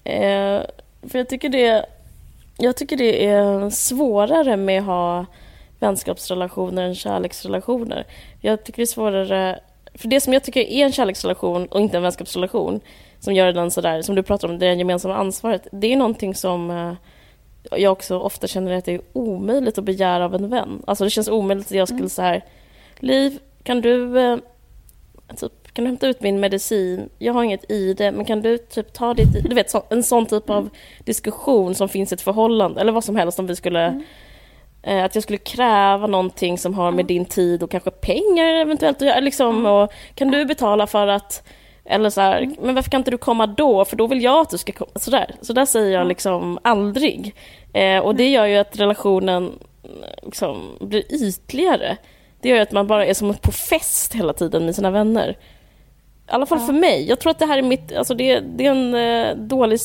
Eh, 0.03 0.61
för 1.09 1.17
jag 1.17 1.29
tycker, 1.29 1.49
det, 1.49 1.85
jag 2.57 2.77
tycker 2.77 2.97
det 2.97 3.25
är 3.25 3.69
svårare 3.69 4.57
med 4.57 4.79
att 4.79 4.85
ha 4.85 5.25
vänskapsrelationer 5.79 6.83
än 6.83 6.95
kärleksrelationer. 6.95 8.05
Jag 8.41 8.63
tycker 8.63 8.77
det 8.77 8.83
är 8.83 8.85
svårare... 8.85 9.59
För 9.93 10.07
det 10.07 10.21
som 10.21 10.33
jag 10.33 10.43
tycker 10.43 10.61
är 10.61 10.85
en 10.85 10.91
kärleksrelation 10.91 11.65
och 11.65 11.79
inte 11.79 11.97
en 11.97 12.03
vänskapsrelation, 12.03 12.79
som 13.19 13.33
gör 13.33 13.53
den 13.53 13.71
sådär, 13.71 14.01
som 14.01 14.15
du 14.15 14.23
pratar 14.23 14.47
om, 14.47 14.59
det 14.59 14.73
gemensamma 14.73 15.15
ansvaret, 15.15 15.67
det 15.71 15.93
är 15.93 15.97
någonting 15.97 16.35
som 16.35 16.71
eh, 16.71 16.93
jag 17.71 17.91
också 17.91 18.19
ofta 18.19 18.47
känner 18.47 18.77
att 18.77 18.85
det 18.85 18.93
är 18.93 19.01
omöjligt 19.13 19.77
att 19.77 19.83
begära 19.83 20.25
av 20.25 20.35
en 20.35 20.49
vän. 20.49 20.81
Alltså 20.87 21.03
det 21.03 21.09
känns 21.09 21.27
omöjligt 21.27 21.65
att 21.67 21.71
jag 21.71 21.87
skulle 21.87 21.99
mm. 21.99 22.09
så 22.09 22.21
här, 22.21 22.43
Liv, 22.99 23.39
kan 23.63 23.81
du, 23.81 24.19
eh, 24.19 24.37
typ, 25.35 25.73
kan 25.73 25.85
du 25.85 25.89
hämta 25.89 26.07
ut 26.07 26.21
min 26.21 26.39
medicin? 26.39 27.09
Jag 27.19 27.33
har 27.33 27.43
inget 27.43 27.71
i 27.71 27.93
det, 27.93 28.11
men 28.11 28.25
kan 28.25 28.41
du 28.41 28.57
typ 28.57 28.93
ta 28.93 29.13
ditt... 29.13 29.43
Du 29.49 29.55
vet, 29.55 29.69
så, 29.69 29.83
en 29.89 30.03
sån 30.03 30.25
typ 30.25 30.49
av 30.49 30.69
diskussion 31.03 31.75
som 31.75 31.89
finns 31.89 32.11
i 32.11 32.15
ett 32.15 32.21
förhållande, 32.21 32.81
eller 32.81 32.91
vad 32.91 33.03
som 33.03 33.15
helst 33.15 33.39
om 33.39 33.47
vi 33.47 33.55
skulle... 33.55 33.85
Mm. 33.85 34.03
eh, 34.83 35.05
att 35.05 35.15
jag 35.15 35.23
skulle 35.23 35.37
kräva 35.37 36.07
någonting 36.07 36.57
som 36.57 36.73
har 36.73 36.91
med 36.91 37.05
din 37.05 37.25
tid 37.25 37.63
och 37.63 37.71
kanske 37.71 37.91
pengar 37.91 38.45
eventuellt 38.45 38.97
att 38.97 39.07
göra. 39.07 39.19
Liksom, 39.19 39.65
och 39.65 39.93
kan 40.15 40.31
du 40.31 40.45
betala 40.45 40.87
för 40.87 41.07
att 41.07 41.43
eller 41.85 42.09
så 42.09 42.21
här, 42.21 42.55
men 42.61 42.75
varför 42.75 42.91
kan 42.91 43.01
inte 43.01 43.11
du 43.11 43.17
komma 43.17 43.47
då? 43.47 43.85
För 43.85 43.95
då 43.95 44.07
vill 44.07 44.23
jag 44.23 44.41
att 44.41 44.49
du 44.49 44.57
ska 44.57 44.71
komma. 44.71 44.91
Sådär, 44.95 45.35
så 45.41 45.53
där 45.53 45.65
säger 45.65 45.97
jag 45.97 46.07
liksom 46.07 46.59
aldrig. 46.61 47.35
Eh, 47.73 47.99
och 47.99 48.15
det 48.15 48.29
gör 48.29 48.45
ju 48.45 48.57
att 48.57 48.79
relationen 48.79 49.51
liksom 50.23 50.77
blir 50.79 51.13
ytligare. 51.13 51.97
Det 52.41 52.49
gör 52.49 52.55
ju 52.55 52.61
att 52.61 52.71
man 52.71 52.87
bara 52.87 53.05
är 53.05 53.13
som 53.13 53.33
på 53.33 53.51
fest 53.51 54.13
hela 54.13 54.33
tiden 54.33 54.65
med 54.65 54.75
sina 54.75 54.91
vänner. 54.91 55.29
I 55.29 56.31
alla 56.31 56.45
fall 56.45 56.59
ja. 56.59 56.65
för 56.65 56.73
mig. 56.73 57.09
Jag 57.09 57.19
tror 57.19 57.31
att 57.31 57.39
det 57.39 57.45
här 57.45 57.57
är 57.57 57.61
mitt, 57.61 57.95
alltså 57.95 58.13
det, 58.13 58.39
det 58.39 58.65
är 58.65 58.71
en 58.71 58.95
eh, 58.95 59.35
dålig 59.35 59.79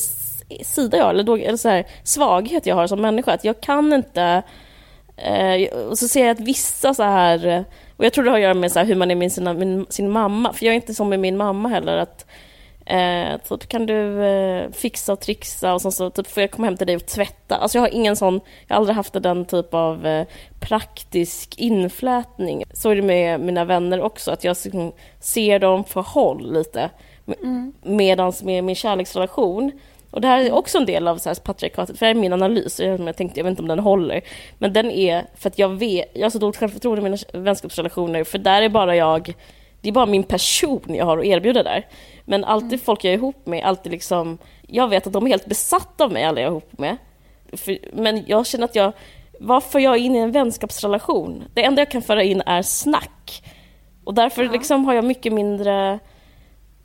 sida 0.62 0.96
jag 0.96 1.04
har, 1.04 1.10
eller, 1.10 1.24
dålig, 1.24 1.44
eller 1.44 1.58
så 1.58 1.68
här, 1.68 1.86
svaghet 2.04 2.66
jag 2.66 2.74
har 2.74 2.86
som 2.86 3.00
människa. 3.00 3.32
Att 3.32 3.44
jag 3.44 3.60
kan 3.60 3.92
inte... 3.92 4.42
Eh, 5.22 5.78
och 5.78 5.98
så 5.98 6.08
ser 6.08 6.20
jag 6.26 6.30
att 6.30 6.40
vissa 6.40 6.94
så 6.94 7.02
här 7.02 7.64
och 8.00 8.06
jag 8.06 8.12
tror 8.12 8.24
det 8.24 8.30
har 8.30 8.36
att 8.36 8.42
göra 8.42 8.54
med 8.54 8.72
så 8.72 8.80
hur 8.80 8.94
man 8.94 9.10
är 9.10 9.14
med 9.14 9.32
sina, 9.32 9.54
min, 9.54 9.86
sin 9.88 10.10
mamma, 10.10 10.52
för 10.52 10.66
jag 10.66 10.72
är 10.72 10.76
inte 10.76 10.94
som 10.94 11.08
med 11.08 11.20
min 11.20 11.36
mamma 11.36 11.68
heller. 11.68 11.96
att 11.96 12.26
eh, 12.86 13.36
typ, 13.48 13.68
Kan 13.68 13.86
du 13.86 14.24
eh, 14.24 14.70
fixa 14.70 15.12
och 15.12 15.20
trixa 15.20 15.74
och 15.74 15.82
så, 15.82 15.90
så 15.90 16.10
typ, 16.10 16.26
får 16.26 16.40
jag 16.40 16.50
komma 16.50 16.66
hem 16.66 16.76
till 16.76 16.86
dig 16.86 16.96
och 16.96 17.06
tvätta? 17.06 17.56
Alltså 17.56 17.78
jag 17.78 17.82
har 17.82 17.94
ingen 17.94 18.16
sån, 18.16 18.40
jag 18.66 18.74
har 18.74 18.80
aldrig 18.80 18.96
haft 18.96 19.22
den 19.22 19.44
typ 19.44 19.74
av 19.74 20.06
eh, 20.06 20.26
praktisk 20.60 21.58
inflätning. 21.58 22.64
Så 22.72 22.90
är 22.90 22.96
det 22.96 23.02
med 23.02 23.40
mina 23.40 23.64
vänner 23.64 24.00
också, 24.00 24.30
att 24.30 24.44
jag 24.44 24.56
ser 25.20 25.58
dem 25.58 25.84
för 25.84 26.02
håll 26.02 26.52
lite. 26.52 26.90
Mm. 27.42 27.72
Medan 27.82 28.32
med 28.42 28.64
min 28.64 28.76
kärleksrelation 28.76 29.72
och 30.10 30.20
det 30.20 30.28
här 30.28 30.40
är 30.40 30.52
också 30.52 30.78
en 30.78 30.86
del 30.86 31.08
av 31.08 31.18
så 31.18 31.28
här 31.28 31.34
patriarkatet, 31.34 31.98
för 31.98 32.06
det 32.06 32.10
är 32.10 32.14
min 32.14 32.32
analys, 32.32 32.80
jag, 32.80 33.16
tänkte, 33.16 33.40
jag 33.40 33.44
vet 33.44 33.50
inte 33.50 33.62
om 33.62 33.68
den 33.68 33.78
håller. 33.78 34.20
Men 34.58 34.72
den 34.72 34.90
är 34.90 35.26
för 35.34 35.48
att 35.48 35.58
jag 35.58 35.68
vet, 35.68 36.10
jag 36.12 36.22
har 36.22 36.30
så 36.30 36.38
dåligt 36.38 36.56
självförtroende 36.56 37.00
i 37.00 37.04
mina 37.04 37.16
vänskapsrelationer, 37.32 38.24
för 38.24 38.38
där 38.38 38.62
är 38.62 38.68
bara 38.68 38.96
jag, 38.96 39.34
det 39.80 39.88
är 39.88 39.92
bara 39.92 40.06
min 40.06 40.22
person 40.22 40.82
jag 40.86 41.04
har 41.04 41.18
att 41.18 41.24
erbjuda 41.24 41.62
där. 41.62 41.86
Men 42.24 42.44
alltid 42.44 42.72
mm. 42.72 42.78
folk 42.78 43.04
jag 43.04 43.12
är 43.12 43.18
ihop 43.18 43.46
med, 43.46 43.64
alltid 43.64 43.92
liksom, 43.92 44.38
jag 44.66 44.88
vet 44.88 45.06
att 45.06 45.12
de 45.12 45.26
är 45.26 45.30
helt 45.30 45.46
besatta 45.46 46.04
av 46.04 46.12
mig, 46.12 46.24
alla 46.24 46.40
jag 46.40 46.46
är 46.46 46.50
ihop 46.50 46.78
med. 46.78 46.96
För, 47.52 47.78
men 47.92 48.24
jag 48.26 48.46
känner 48.46 48.64
att 48.64 48.74
jag, 48.74 48.92
varför 49.40 49.78
jag 49.78 49.94
är 49.94 49.98
inne 49.98 50.18
i 50.18 50.22
en 50.22 50.32
vänskapsrelation? 50.32 51.44
Det 51.54 51.64
enda 51.64 51.80
jag 51.80 51.90
kan 51.90 52.02
föra 52.02 52.22
in 52.22 52.42
är 52.46 52.62
snack. 52.62 53.42
Och 54.04 54.14
därför 54.14 54.44
ja. 54.44 54.52
liksom 54.52 54.84
har 54.84 54.94
jag 54.94 55.04
mycket 55.04 55.32
mindre 55.32 55.98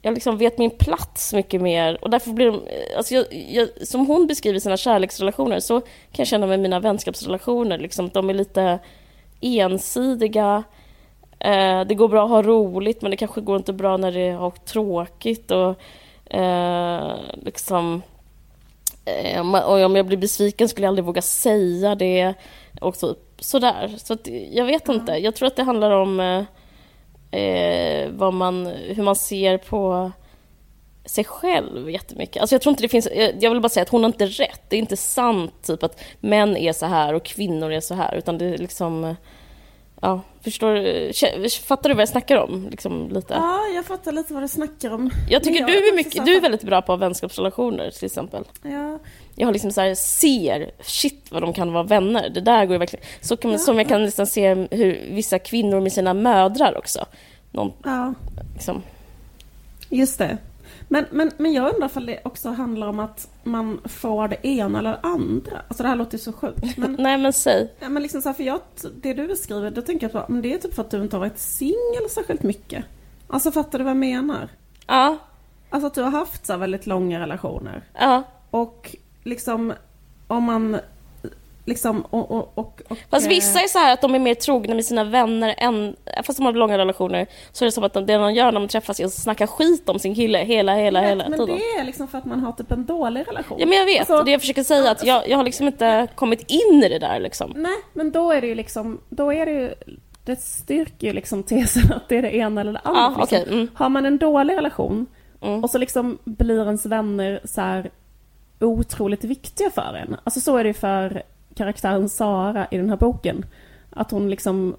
jag 0.05 0.13
liksom 0.13 0.38
vet 0.38 0.57
min 0.57 0.69
plats 0.69 1.33
mycket 1.33 1.62
mer. 1.62 1.97
Och 2.01 2.09
därför 2.09 2.31
blir 2.31 2.45
de, 2.45 2.62
alltså 2.97 3.13
jag, 3.13 3.25
jag, 3.50 3.69
som 3.88 4.07
hon 4.07 4.27
beskriver 4.27 4.59
sina 4.59 4.77
kärleksrelationer 4.77 5.59
så 5.59 5.79
kan 5.81 5.88
jag 6.17 6.27
känna 6.27 6.47
med 6.47 6.59
mina 6.59 6.79
vänskapsrelationer. 6.79 7.77
Liksom, 7.77 8.09
de 8.09 8.29
är 8.29 8.33
lite 8.33 8.79
ensidiga. 9.41 10.63
Eh, 11.39 11.81
det 11.81 11.95
går 11.95 12.07
bra 12.07 12.24
att 12.24 12.29
ha 12.29 12.41
roligt 12.41 13.01
men 13.01 13.12
det 13.12 13.17
kanske 13.17 13.41
går 13.41 13.57
inte 13.57 13.74
bra 13.74 13.97
när 13.97 14.12
det 14.12 14.27
är 14.27 14.50
tråkigt. 14.50 15.51
Och, 15.51 15.75
eh, 16.35 17.15
liksom, 17.33 18.01
eh, 19.05 19.55
och 19.65 19.85
om 19.85 19.95
jag 19.95 20.05
blir 20.05 20.17
besviken 20.17 20.69
skulle 20.69 20.85
jag 20.85 20.89
aldrig 20.89 21.05
våga 21.05 21.21
säga 21.21 21.95
det. 21.95 22.33
Och 22.81 23.00
typ 23.00 23.17
sådär. 23.39 23.93
Så 23.97 24.13
att, 24.13 24.27
jag 24.51 24.65
vet 24.65 24.89
inte. 24.89 25.12
Jag 25.12 25.35
tror 25.35 25.47
att 25.47 25.55
det 25.55 25.63
handlar 25.63 25.91
om 25.91 26.19
eh, 26.19 26.43
eh, 27.35 28.09
vad 28.09 28.33
man, 28.33 28.65
hur 28.67 29.03
man 29.03 29.15
ser 29.15 29.57
på 29.57 30.11
sig 31.05 31.23
själv 31.23 31.89
jättemycket. 31.89 32.41
Alltså 32.41 32.55
jag 32.55 32.61
tror 32.61 32.71
inte 32.71 32.83
det 32.83 32.89
finns, 32.89 33.07
jag 33.39 33.51
vill 33.51 33.61
bara 33.61 33.69
säga 33.69 33.81
att 33.81 33.89
hon 33.89 34.03
har 34.03 34.09
inte 34.09 34.25
rätt. 34.25 34.61
Det 34.69 34.75
är 34.75 34.79
inte 34.79 34.97
sant 34.97 35.53
typ 35.63 35.83
att 35.83 36.01
män 36.19 36.57
är 36.57 36.73
så 36.73 36.85
här 36.85 37.13
och 37.13 37.25
kvinnor 37.25 37.71
är 37.71 37.79
så 37.79 37.93
här, 37.93 38.15
utan 38.15 38.37
det 38.37 38.45
är 38.45 38.57
liksom 38.57 39.15
Ja, 40.05 40.21
förstår 40.41 41.65
Fattar 41.65 41.89
du 41.89 41.95
vad 41.95 42.01
jag 42.01 42.09
snackar 42.09 42.38
om? 42.38 42.67
Liksom, 42.71 43.09
lite? 43.09 43.33
Ja, 43.33 43.67
jag 43.75 43.85
fattar 43.85 44.12
lite 44.12 44.33
vad 44.33 44.43
du 44.43 44.47
snackar 44.47 44.93
om. 44.93 45.09
Jag 45.29 45.43
tycker 45.43 45.59
jag 45.59 45.69
du, 45.69 45.88
är 45.88 45.95
mycket, 45.95 46.25
du 46.25 46.35
är 46.35 46.41
väldigt 46.41 46.63
bra 46.63 46.81
på 46.81 46.95
vänskapsrelationer 46.95 47.91
till 47.91 48.05
exempel. 48.05 48.43
Ja. 48.62 49.00
Jag 49.35 49.47
har 49.47 49.53
liksom 49.53 49.71
så 49.71 49.81
här, 49.81 49.95
ser, 49.95 50.71
shit 50.81 51.31
vad 51.31 51.41
de 51.41 51.53
kan 51.53 51.74
vara 51.74 51.83
vänner. 51.83 52.29
Det 52.29 52.41
där 52.41 52.65
går 52.65 52.77
verkligen... 52.77 53.05
Så 53.21 53.38
kan, 53.38 53.51
ja. 53.51 53.57
Som 53.57 53.77
jag 53.77 53.88
kan 53.88 54.03
nästan 54.03 54.27
se 54.27 54.67
hur 54.71 55.09
vissa 55.12 55.39
kvinnor 55.39 55.79
med 55.79 55.93
sina 55.93 56.13
mödrar 56.13 56.77
också. 56.77 57.05
Någon, 57.51 57.74
ja. 57.83 58.13
Liksom. 58.53 58.83
Just 59.89 60.18
det. 60.18 60.37
Men, 60.87 61.05
men, 61.11 61.31
men 61.37 61.53
jag 61.53 61.74
undrar 61.74 61.91
om 61.98 62.05
det 62.05 62.19
också 62.24 62.50
handlar 62.50 62.87
om 62.87 63.00
att 63.00 63.29
man 63.43 63.81
får 63.85 64.27
det 64.27 64.48
ena 64.48 64.79
eller 64.79 65.00
andra. 65.03 65.61
Alltså 65.67 65.83
det 65.83 65.89
här 65.89 65.95
låter 65.95 66.17
ju 66.17 66.24
så 66.24 66.33
sjukt. 66.33 66.77
Men, 66.77 66.95
Nej 67.00 67.17
men 67.17 67.33
säg. 67.33 67.74
Ja, 67.79 67.89
men 67.89 68.03
liksom 68.03 68.21
så 68.21 68.29
här, 68.29 68.33
för 68.33 68.43
jag, 68.43 68.59
det 69.01 69.13
du 69.13 69.27
beskriver, 69.27 69.71
då 69.71 69.81
tänker 69.81 70.09
jag 70.13 70.21
att 70.21 70.43
det 70.43 70.53
är 70.53 70.57
typ 70.57 70.74
för 70.74 70.81
att 70.81 70.89
du 70.89 71.01
inte 71.01 71.15
har 71.15 71.19
varit 71.19 71.39
singel 71.39 72.09
särskilt 72.09 72.43
mycket. 72.43 72.85
Alltså 73.27 73.51
fattar 73.51 73.79
du 73.79 73.83
vad 73.83 73.91
jag 73.91 73.98
menar? 73.98 74.50
Ja. 74.87 75.17
Alltså 75.69 75.87
att 75.87 75.93
du 75.93 76.01
har 76.01 76.11
haft 76.11 76.45
så 76.45 76.57
väldigt 76.57 76.87
långa 76.87 77.19
relationer. 77.19 77.83
Ja. 77.93 78.24
Och 78.50 78.95
liksom 79.24 79.74
om 80.27 80.43
man 80.43 80.79
Liksom, 81.67 82.01
och, 82.01 82.31
och, 82.31 82.51
och, 82.55 82.81
och, 82.89 82.97
fast 83.09 83.27
vissa 83.27 83.59
är 83.59 83.67
så 83.67 83.79
här 83.79 83.93
att 83.93 84.01
de 84.01 84.15
är 84.15 84.19
mer 84.19 84.35
trogna 84.35 84.75
med 84.75 84.85
sina 84.85 85.03
vänner 85.03 85.55
än, 85.57 85.95
fast 86.23 86.37
de 86.37 86.45
har 86.45 86.53
långa 86.53 86.77
relationer, 86.77 87.27
så 87.51 87.63
är 87.63 87.65
det 87.65 87.71
som 87.71 87.83
att 87.83 87.93
de, 87.93 88.05
det 88.05 88.13
de 88.13 88.33
gör 88.33 88.51
när 88.51 88.59
de 88.59 88.67
träffas 88.67 88.99
är 88.99 89.05
att 89.05 89.13
snacka 89.13 89.47
skit 89.47 89.89
om 89.89 89.99
sin 89.99 90.15
kille 90.15 90.37
hela, 90.37 90.75
hela, 90.75 91.01
vet, 91.01 91.09
hela 91.09 91.29
men 91.29 91.39
tiden. 91.39 91.47
Men 91.47 91.57
det 91.57 91.81
är 91.81 91.83
liksom 91.83 92.07
för 92.07 92.17
att 92.17 92.25
man 92.25 92.39
har 92.39 92.51
typ 92.51 92.71
en 92.71 92.85
dålig 92.85 93.27
relation. 93.27 93.59
Ja 93.59 93.65
men 93.65 93.77
jag 93.77 93.85
vet, 93.85 93.99
alltså, 93.99 94.23
det 94.23 94.31
jag 94.31 94.41
försöker 94.41 94.63
säga 94.63 94.91
att 94.91 95.05
jag, 95.05 95.29
jag 95.29 95.37
har 95.37 95.43
liksom 95.43 95.67
inte 95.67 96.07
kommit 96.15 96.51
in 96.51 96.83
i 96.83 96.89
det 96.89 96.99
där 96.99 97.19
liksom. 97.19 97.53
Nej, 97.55 97.77
men 97.93 98.11
då 98.11 98.31
är 98.31 98.41
det 98.41 98.47
ju 98.47 98.55
liksom, 98.55 99.01
då 99.09 99.33
är 99.33 99.45
det 99.45 99.51
ju 99.51 99.73
det 100.25 100.41
styrker 100.41 101.07
ju 101.07 101.13
liksom 101.13 101.43
tesen 101.43 101.93
att 101.93 102.09
det 102.09 102.17
är 102.17 102.21
det 102.21 102.35
ena 102.35 102.61
eller 102.61 102.73
det 102.73 102.79
andra. 102.79 103.21
Ah, 103.21 103.23
okay. 103.23 103.43
mm. 103.43 103.67
Har 103.73 103.89
man 103.89 104.05
en 104.05 104.17
dålig 104.17 104.57
relation 104.57 105.05
mm. 105.41 105.63
och 105.63 105.69
så 105.69 105.77
liksom 105.77 106.17
blir 106.23 106.65
ens 106.65 106.85
vänner 106.85 107.39
så 107.43 107.61
här 107.61 107.91
otroligt 108.59 109.23
viktiga 109.23 109.69
för 109.69 109.93
en. 109.93 110.15
Alltså 110.23 110.39
så 110.39 110.57
är 110.57 110.63
det 110.63 110.67
ju 110.67 110.73
för 110.73 111.23
karaktären 111.55 112.09
Sara 112.09 112.68
i 112.72 112.77
den 112.77 112.89
här 112.89 112.98
boken. 112.98 113.46
Att 113.89 114.11
hon 114.11 114.29
liksom, 114.29 114.75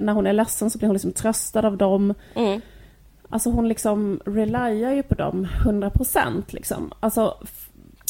när 0.00 0.12
hon 0.12 0.26
är 0.26 0.32
ledsen 0.32 0.70
så 0.70 0.78
blir 0.78 0.88
hon 0.88 0.94
liksom 0.94 1.12
tröstad 1.12 1.66
av 1.66 1.76
dem. 1.76 2.14
Mm. 2.34 2.60
Alltså 3.28 3.50
hon 3.50 3.68
liksom 3.68 4.20
reliar 4.26 4.92
ju 4.92 5.02
på 5.02 5.14
dem 5.14 5.48
100% 5.64 6.42
liksom. 6.48 6.92
Alltså 7.00 7.36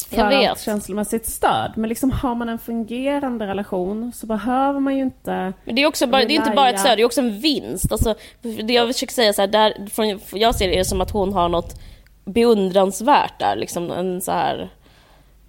för 0.09 0.31
ett 0.31 0.59
känslomässigt 0.59 1.25
stöd. 1.25 1.71
Men 1.75 1.89
liksom 1.89 2.11
har 2.11 2.35
man 2.35 2.49
en 2.49 2.59
fungerande 2.59 3.47
relation 3.47 4.11
så 4.13 4.25
behöver 4.25 4.79
man 4.79 4.95
ju 4.95 5.01
inte 5.01 5.53
Men 5.65 5.75
det 5.75 5.81
är, 5.81 5.87
också 5.87 6.07
bara, 6.07 6.25
det 6.25 6.33
är 6.33 6.37
inte 6.37 6.55
bara 6.55 6.69
ett 6.69 6.79
stöd, 6.79 6.97
det 6.97 7.01
är 7.01 7.05
också 7.05 7.21
en 7.21 7.39
vinst. 7.39 7.91
Alltså, 7.91 8.15
det 8.41 8.73
jag 8.73 8.87
försöker 8.87 9.13
säga 9.13 9.33
så 9.33 9.41
här, 9.41 9.47
där, 9.47 9.87
från, 9.89 10.19
jag 10.39 10.55
ser 10.55 10.69
det 10.69 10.85
som 10.85 11.01
att 11.01 11.11
hon 11.11 11.33
har 11.33 11.49
något 11.49 11.79
beundransvärt 12.25 13.39
där, 13.39 13.55
liksom 13.55 13.91
en 13.91 14.21
så 14.21 14.31
här 14.31 14.69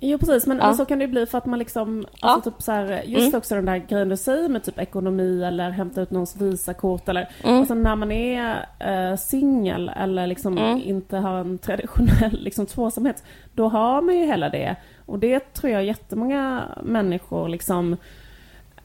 Jo 0.04 0.18
precis, 0.18 0.46
men, 0.46 0.58
ja. 0.58 0.66
men, 0.66 0.74
så 0.74 0.84
kan 0.84 0.98
det 0.98 1.04
ju 1.04 1.10
bli 1.10 1.26
för 1.26 1.38
att 1.38 1.46
man 1.46 1.58
liksom, 1.58 2.06
ja. 2.20 2.28
alltså 2.28 2.50
typ 2.50 2.62
så 2.62 2.72
här, 2.72 3.02
just 3.02 3.26
mm. 3.26 3.38
också 3.38 3.54
den 3.54 3.64
där 3.64 3.76
grejen 3.76 4.08
du 4.08 4.16
säger 4.16 4.48
med 4.48 4.64
typ 4.64 4.78
ekonomi 4.78 5.42
eller 5.44 5.70
hämta 5.70 6.00
ut 6.00 6.10
någons 6.10 6.36
visakort 6.36 7.08
eller, 7.08 7.28
mm. 7.44 7.58
alltså 7.58 7.74
när 7.74 7.96
man 7.96 8.12
är 8.12 8.66
äh, 8.78 9.16
singel 9.16 9.88
eller 9.96 10.26
liksom 10.26 10.58
mm. 10.58 10.82
inte 10.84 11.16
har 11.16 11.38
en 11.38 11.58
traditionell 11.58 12.38
liksom 12.40 12.66
tvåsamhet, 12.66 13.24
då 13.54 13.68
har 13.68 14.02
man 14.02 14.18
ju 14.18 14.26
hela 14.26 14.48
det. 14.48 14.76
Och 15.06 15.18
det 15.18 15.54
tror 15.54 15.72
jag 15.72 15.84
jättemånga 15.84 16.62
människor 16.82 17.48
liksom 17.48 17.96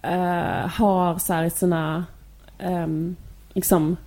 äh, 0.01 0.67
har 0.67 1.17
så 1.17 1.33
här 1.33 1.49
sina, 1.49 2.05
ähm, 2.59 3.15
liksom 3.53 3.97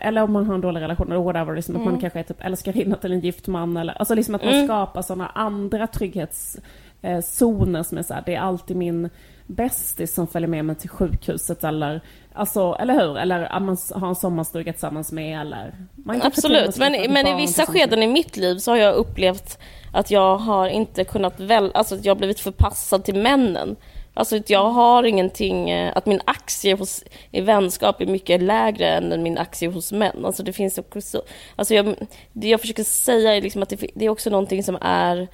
eller 0.00 0.22
om 0.22 0.32
man 0.32 0.46
har 0.46 0.54
en 0.54 0.60
dålig 0.60 0.80
relation 0.80 1.12
eller 1.12 1.22
whatever, 1.22 1.56
liksom 1.56 1.74
mm. 1.74 1.82
att 1.82 1.84
man 1.84 1.94
mm. 1.94 2.00
kanske 2.00 2.18
är 2.18 2.22
typ 2.22 2.44
älskarinna 2.44 2.96
till 2.96 3.12
en 3.12 3.20
gift 3.20 3.46
man 3.46 3.76
eller, 3.76 3.92
alltså 3.92 4.14
liksom 4.14 4.34
att 4.34 4.44
man 4.44 4.54
mm. 4.54 4.66
skapar 4.66 5.02
sådana 5.02 5.28
andra 5.28 5.86
trygghetszoner 5.86 7.82
som 7.82 7.98
är 7.98 8.02
såhär, 8.02 8.22
det 8.26 8.34
är 8.34 8.40
alltid 8.40 8.76
min 8.76 9.10
bästis 9.48 10.14
som 10.14 10.26
följer 10.26 10.48
med 10.48 10.64
mig 10.64 10.76
till 10.76 10.90
sjukhuset 10.90 11.64
eller, 11.64 12.00
alltså, 12.32 12.76
eller 12.80 12.94
hur? 12.94 13.18
Eller 13.18 13.42
att 13.42 13.62
man 13.62 13.76
har 13.94 14.08
en 14.08 14.14
sommarstuga 14.14 14.72
tillsammans 14.72 15.12
med 15.12 15.40
eller... 15.40 15.74
Absolut, 16.22 16.78
men, 16.78 17.12
men 17.12 17.26
i 17.26 17.36
vissa 17.36 17.66
skeden 17.66 18.02
i 18.02 18.06
mitt 18.06 18.36
liv 18.36 18.58
så 18.58 18.70
har 18.70 18.78
jag 18.78 18.94
upplevt 18.94 19.58
att 19.92 20.10
jag 20.10 20.38
har 20.38 20.68
inte 20.68 21.04
kunnat 21.04 21.40
väl, 21.40 21.70
alltså 21.74 21.94
att 21.94 22.04
jag 22.04 22.14
har 22.14 22.18
blivit 22.18 22.40
förpassad 22.40 23.04
till 23.04 23.16
männen. 23.22 23.76
Alltså 24.18 24.36
att 24.36 24.50
jag 24.50 24.70
har 24.70 25.04
ingenting, 25.04 25.70
eh, 25.70 25.92
att 25.94 26.06
min 26.06 26.20
aktie 26.24 26.74
hos, 26.74 27.04
i 27.30 27.40
vänskap 27.40 28.00
är 28.00 28.06
mycket 28.06 28.42
lägre 28.42 28.88
än 28.88 29.22
min 29.22 29.38
aktie 29.38 29.68
hos 29.68 29.92
män. 29.92 30.24
Alltså 30.24 30.42
det 30.42 30.52
finns 30.52 30.78
också, 30.78 31.22
alltså 31.56 31.74
jag, 31.74 31.94
det 32.32 32.48
jag 32.48 32.60
försöker 32.60 32.84
säga 32.84 33.36
är 33.36 33.42
liksom 33.42 33.62
att 33.62 33.68
det, 33.68 33.86
det 33.94 34.04
är 34.04 34.08
också 34.08 34.30
någonting 34.30 34.62
som 34.62 34.78
är 34.80 35.28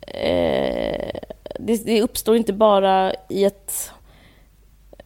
eh, 0.00 1.18
det, 1.58 1.84
det, 1.84 2.02
uppstår 2.02 2.36
inte 2.36 2.52
bara 2.52 3.12
i 3.28 3.44
ett... 3.44 3.90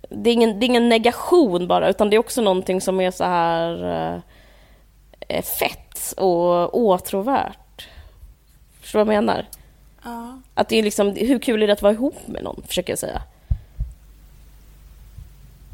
Det 0.09 0.31
är, 0.31 0.35
ingen, 0.35 0.61
det 0.61 0.65
är 0.65 0.69
ingen 0.69 0.89
negation 0.89 1.67
bara, 1.67 1.89
utan 1.89 2.11
det 2.11 2.17
är 2.17 2.21
också 2.21 2.41
någonting 2.41 2.81
som 2.81 3.01
är 3.01 3.11
så 3.11 3.25
här 3.25 4.23
eh, 5.29 5.43
fett 5.43 6.15
och 6.17 6.79
åtråvärt. 6.79 7.89
Förstår 8.81 8.99
du 8.99 9.05
vad 9.05 9.15
jag 9.15 9.25
menar? 9.25 9.47
Ja. 10.03 10.41
Att 10.55 10.69
det 10.69 10.77
är 10.77 10.83
liksom, 10.83 11.17
hur 11.17 11.39
kul 11.39 11.63
är 11.63 11.67
det 11.67 11.73
att 11.73 11.83
vara 11.83 11.93
ihop 11.93 12.27
med 12.27 12.45
någon, 12.45 12.63
försöker 12.67 12.93
jag 12.93 12.99
säga. 12.99 13.23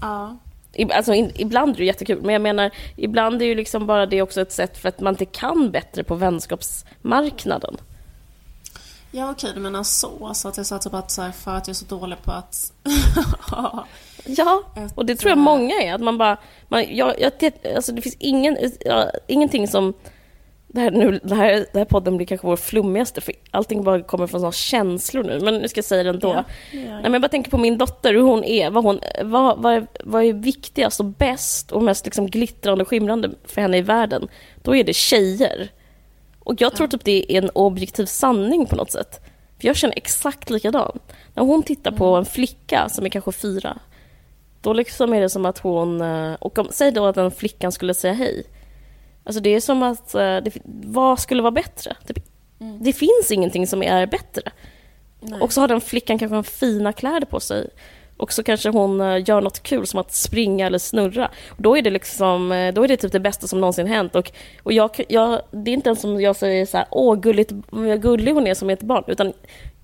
Ja. 0.00 0.36
Alltså 0.92 1.14
in, 1.14 1.32
ibland 1.34 1.74
är 1.74 1.78
det 1.78 1.84
jättekul, 1.84 2.22
men 2.22 2.32
jag 2.32 2.42
menar 2.42 2.70
ibland 2.96 3.42
är 3.42 3.46
ju 3.46 3.54
liksom 3.54 3.86
bara 3.86 4.06
det 4.06 4.22
också 4.22 4.40
ett 4.40 4.52
sätt 4.52 4.78
för 4.78 4.88
att 4.88 5.00
man 5.00 5.14
inte 5.14 5.24
kan 5.24 5.70
bättre 5.70 6.04
på 6.04 6.14
vänskapsmarknaden. 6.14 7.76
Ja 9.10 9.30
okej, 9.30 9.50
du 9.54 9.60
menar 9.60 9.82
så. 9.82 10.34
Så 10.34 10.48
att 10.48 10.56
jag 10.56 10.66
sa 10.66 10.78
typ 10.78 10.94
att 10.94 11.10
så 11.10 11.22
här, 11.22 11.32
för 11.32 11.54
att 11.54 11.66
jag 11.66 11.74
är 11.74 11.76
så 11.76 11.84
dålig 11.84 12.22
på 12.22 12.32
att... 12.32 12.72
ja, 14.24 14.62
och 14.94 15.06
det 15.06 15.16
tror 15.16 15.30
jag 15.30 15.38
många 15.38 15.74
är. 15.82 15.94
Att 15.94 16.00
man 16.00 16.18
bara... 16.18 16.36
Man, 16.68 16.96
jag, 16.96 17.20
jag, 17.20 17.32
alltså 17.76 17.92
det 17.92 18.02
finns 18.02 18.16
ingen, 18.18 18.58
ja, 18.80 19.10
ingenting 19.26 19.68
som... 19.68 19.94
Det 20.70 20.81
här, 20.81 20.90
nu, 20.90 21.20
det, 21.22 21.35
här, 21.35 21.66
det 21.72 21.78
här 21.78 21.85
podden 21.85 22.16
blir 22.16 22.26
kanske 22.26 22.46
vår 22.46 22.57
flummigaste, 22.57 23.20
för 23.20 23.35
allting 23.50 23.85
bara 23.85 24.02
kommer 24.02 24.26
från 24.26 24.40
sådana 24.40 24.52
känslor 24.52 25.24
nu. 25.24 25.40
Men 25.40 25.54
nu 25.54 25.68
ska 25.68 25.78
jag 25.78 25.85
säga 25.85 26.02
det 26.02 26.11
ändå. 26.11 26.28
Ja, 26.28 26.44
ja, 26.72 26.81
ja. 26.81 26.90
Nej, 26.90 27.02
men 27.02 27.12
jag 27.12 27.22
bara 27.22 27.28
tänker 27.28 27.50
på 27.50 27.59
min 27.59 27.78
dotter, 27.78 28.14
hur 28.14 28.22
hon 28.22 28.44
är. 28.44 28.70
Vad, 28.70 28.85
hon, 28.85 29.00
vad, 29.24 29.62
vad, 29.62 29.74
är, 29.74 29.87
vad 30.04 30.24
är 30.24 30.33
viktigast 30.33 31.00
och 31.00 31.07
bäst 31.07 31.72
och 31.72 31.83
mest 31.83 32.04
liksom 32.04 32.26
glittrande 32.26 32.83
och 32.83 32.88
skimrande 32.88 33.31
för 33.44 33.61
henne 33.61 33.78
i 33.78 33.83
världen? 33.83 34.28
Då 34.62 34.76
är 34.76 34.85
det 34.85 34.94
tjejer. 34.94 35.68
Och 36.40 36.61
jag 36.61 36.74
tror 36.74 36.88
typ 36.88 37.04
det 37.04 37.33
är 37.33 37.42
en 37.42 37.50
objektiv 37.50 38.04
sanning 38.04 38.66
på 38.66 38.76
något 38.76 38.92
sätt. 38.92 39.20
För 39.61 39.66
jag 39.66 39.76
känner 39.76 39.96
exakt 39.96 40.50
likadant. 40.50 41.02
När 41.35 41.44
hon 41.44 41.62
tittar 41.62 41.90
på 41.90 42.07
mm. 42.07 42.18
en 42.18 42.24
flicka 42.24 42.88
som 42.88 43.04
är 43.04 43.09
kanske 43.09 43.33
fyra, 43.33 43.78
då 44.61 44.72
liksom 44.72 45.12
är 45.12 45.20
det 45.20 45.31
som 45.31 45.46
att 45.46 45.59
hon... 45.59 46.00
Eh, 46.00 46.35
och 46.35 46.59
om, 46.59 46.68
säg 46.70 46.92
då 46.92 47.07
att 47.07 47.14
den 47.14 47.31
flickan 47.31 47.72
skulle 47.72 47.94
säga 47.94 48.14
hej. 48.14 48.44
Alltså 49.28 49.40
det 49.40 49.54
är 49.54 49.60
som 49.60 49.82
att... 49.82 50.14
Eh, 50.14 50.20
det, 50.20 50.52
vad 50.64 51.20
skulle 51.20 51.42
vara 51.42 51.50
bättre? 51.50 51.96
Typ, 52.06 52.18
mm. 52.60 52.78
Det 52.82 52.92
finns 52.92 53.30
ingenting 53.30 53.66
som 53.66 53.82
är 53.82 54.06
bättre. 54.06 54.42
Nej. 55.20 55.40
Och 55.40 55.52
så 55.52 55.60
har 55.60 55.68
den 55.68 55.80
flickan 55.80 56.18
kanske 56.18 56.36
en 56.36 56.44
fina 56.44 56.92
kläder 56.92 57.26
på 57.26 57.40
sig. 57.40 57.68
Och 58.16 58.32
så 58.32 58.42
kanske 58.42 58.68
hon 58.68 59.00
eh, 59.00 59.28
gör 59.28 59.40
något 59.40 59.62
kul 59.62 59.86
som 59.86 60.00
att 60.00 60.14
springa 60.14 60.66
eller 60.66 60.78
snurra. 60.78 61.30
Och 61.48 61.62
då 61.62 61.76
är 61.76 61.82
det 61.82 61.90
liksom, 61.90 62.52
eh, 62.52 62.74
då 62.74 62.84
är 62.84 62.88
det 62.88 62.96
typ 62.96 63.12
det 63.12 63.20
bästa 63.20 63.46
som 63.46 63.60
någonsin 63.60 63.86
hänt. 63.86 64.16
Och, 64.16 64.32
och 64.62 64.72
jag, 64.72 64.90
jag, 65.08 65.42
det 65.50 65.70
är 65.70 65.74
inte 65.74 65.88
ens 65.88 66.00
som 66.00 66.20
jag 66.20 66.36
säger 66.36 66.66
så 66.66 66.76
här, 66.76 66.86
åh 66.90 67.20
gulligt, 67.20 67.52
vad 67.70 68.02
gullig 68.02 68.32
hon 68.32 68.46
är 68.46 68.54
som 68.54 68.70
ett 68.70 68.82
barn. 68.82 69.04
Utan 69.06 69.32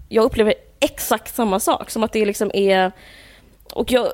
jag 0.09 0.25
upplever 0.25 0.55
exakt 0.81 1.35
samma 1.35 1.61
sak. 1.61 1.91
Som 1.91 2.03
att 2.05 2.13
det 2.13 2.25
liksom 2.25 2.51
är... 2.55 2.93
Och 3.73 3.93
jag, 3.93 4.09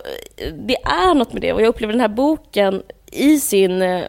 det 0.52 0.76
är 0.76 1.14
något 1.14 1.32
med 1.32 1.42
det. 1.42 1.52
Och 1.52 1.60
jag 1.60 1.68
upplever 1.68 1.92
den 1.92 2.00
här 2.00 2.08
boken 2.08 2.82
i 3.10 3.40
sin 3.40 3.82
eh, 3.82 4.04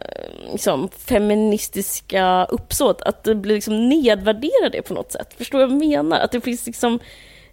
liksom, 0.52 0.88
feministiska 0.88 2.44
uppsåt, 2.44 3.02
att 3.02 3.24
det 3.24 3.34
blir 3.34 3.54
liksom 3.54 3.88
nedvärdera 3.88 4.68
det 4.72 4.82
på 4.82 4.94
något 4.94 5.12
sätt. 5.12 5.34
Förstår 5.38 5.58
du 5.58 5.64
vad 5.64 5.72
jag 5.72 5.88
menar? 5.88 6.20
Att 6.20 6.32
det 6.32 6.40
finns 6.40 6.66
liksom 6.66 6.98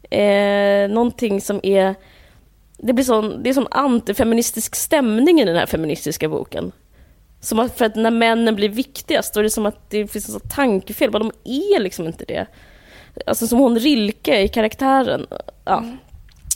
eh, 0.10 0.90
någonting 0.90 1.42
som 1.42 1.60
är 1.64 1.96
det 2.82 2.94
blir 2.94 3.06
sån, 3.06 3.44
det 3.44 3.50
är 3.50 3.54
sån 3.54 3.68
antifeministisk 3.72 4.76
stämning 4.76 5.42
i 5.42 5.46
den 5.46 5.56
här 5.56 5.66
feministiska 5.66 6.30
boken. 6.30 6.72
Som 7.40 7.60
att, 7.60 7.78
för 7.78 7.86
att 7.86 7.96
när 7.96 8.12
männen 8.12 8.56
blir 8.56 8.70
viktigast, 8.70 9.34
då 9.34 9.40
är 9.40 9.44
det 9.44 9.50
som 9.50 9.66
att 9.66 9.90
det 9.90 10.08
finns 10.08 10.36
ett 10.36 10.56
tankefel, 10.56 11.12
de 11.12 11.32
är 11.44 11.80
liksom 11.80 12.08
inte 12.08 12.26
det. 12.26 12.48
Alltså 13.26 13.48
som 13.48 13.60
hon 13.60 13.80
Rilke 13.80 14.42
i 14.42 14.48
karaktären. 14.48 15.28
Ja. 15.66 15.78
Mm. 15.78 15.98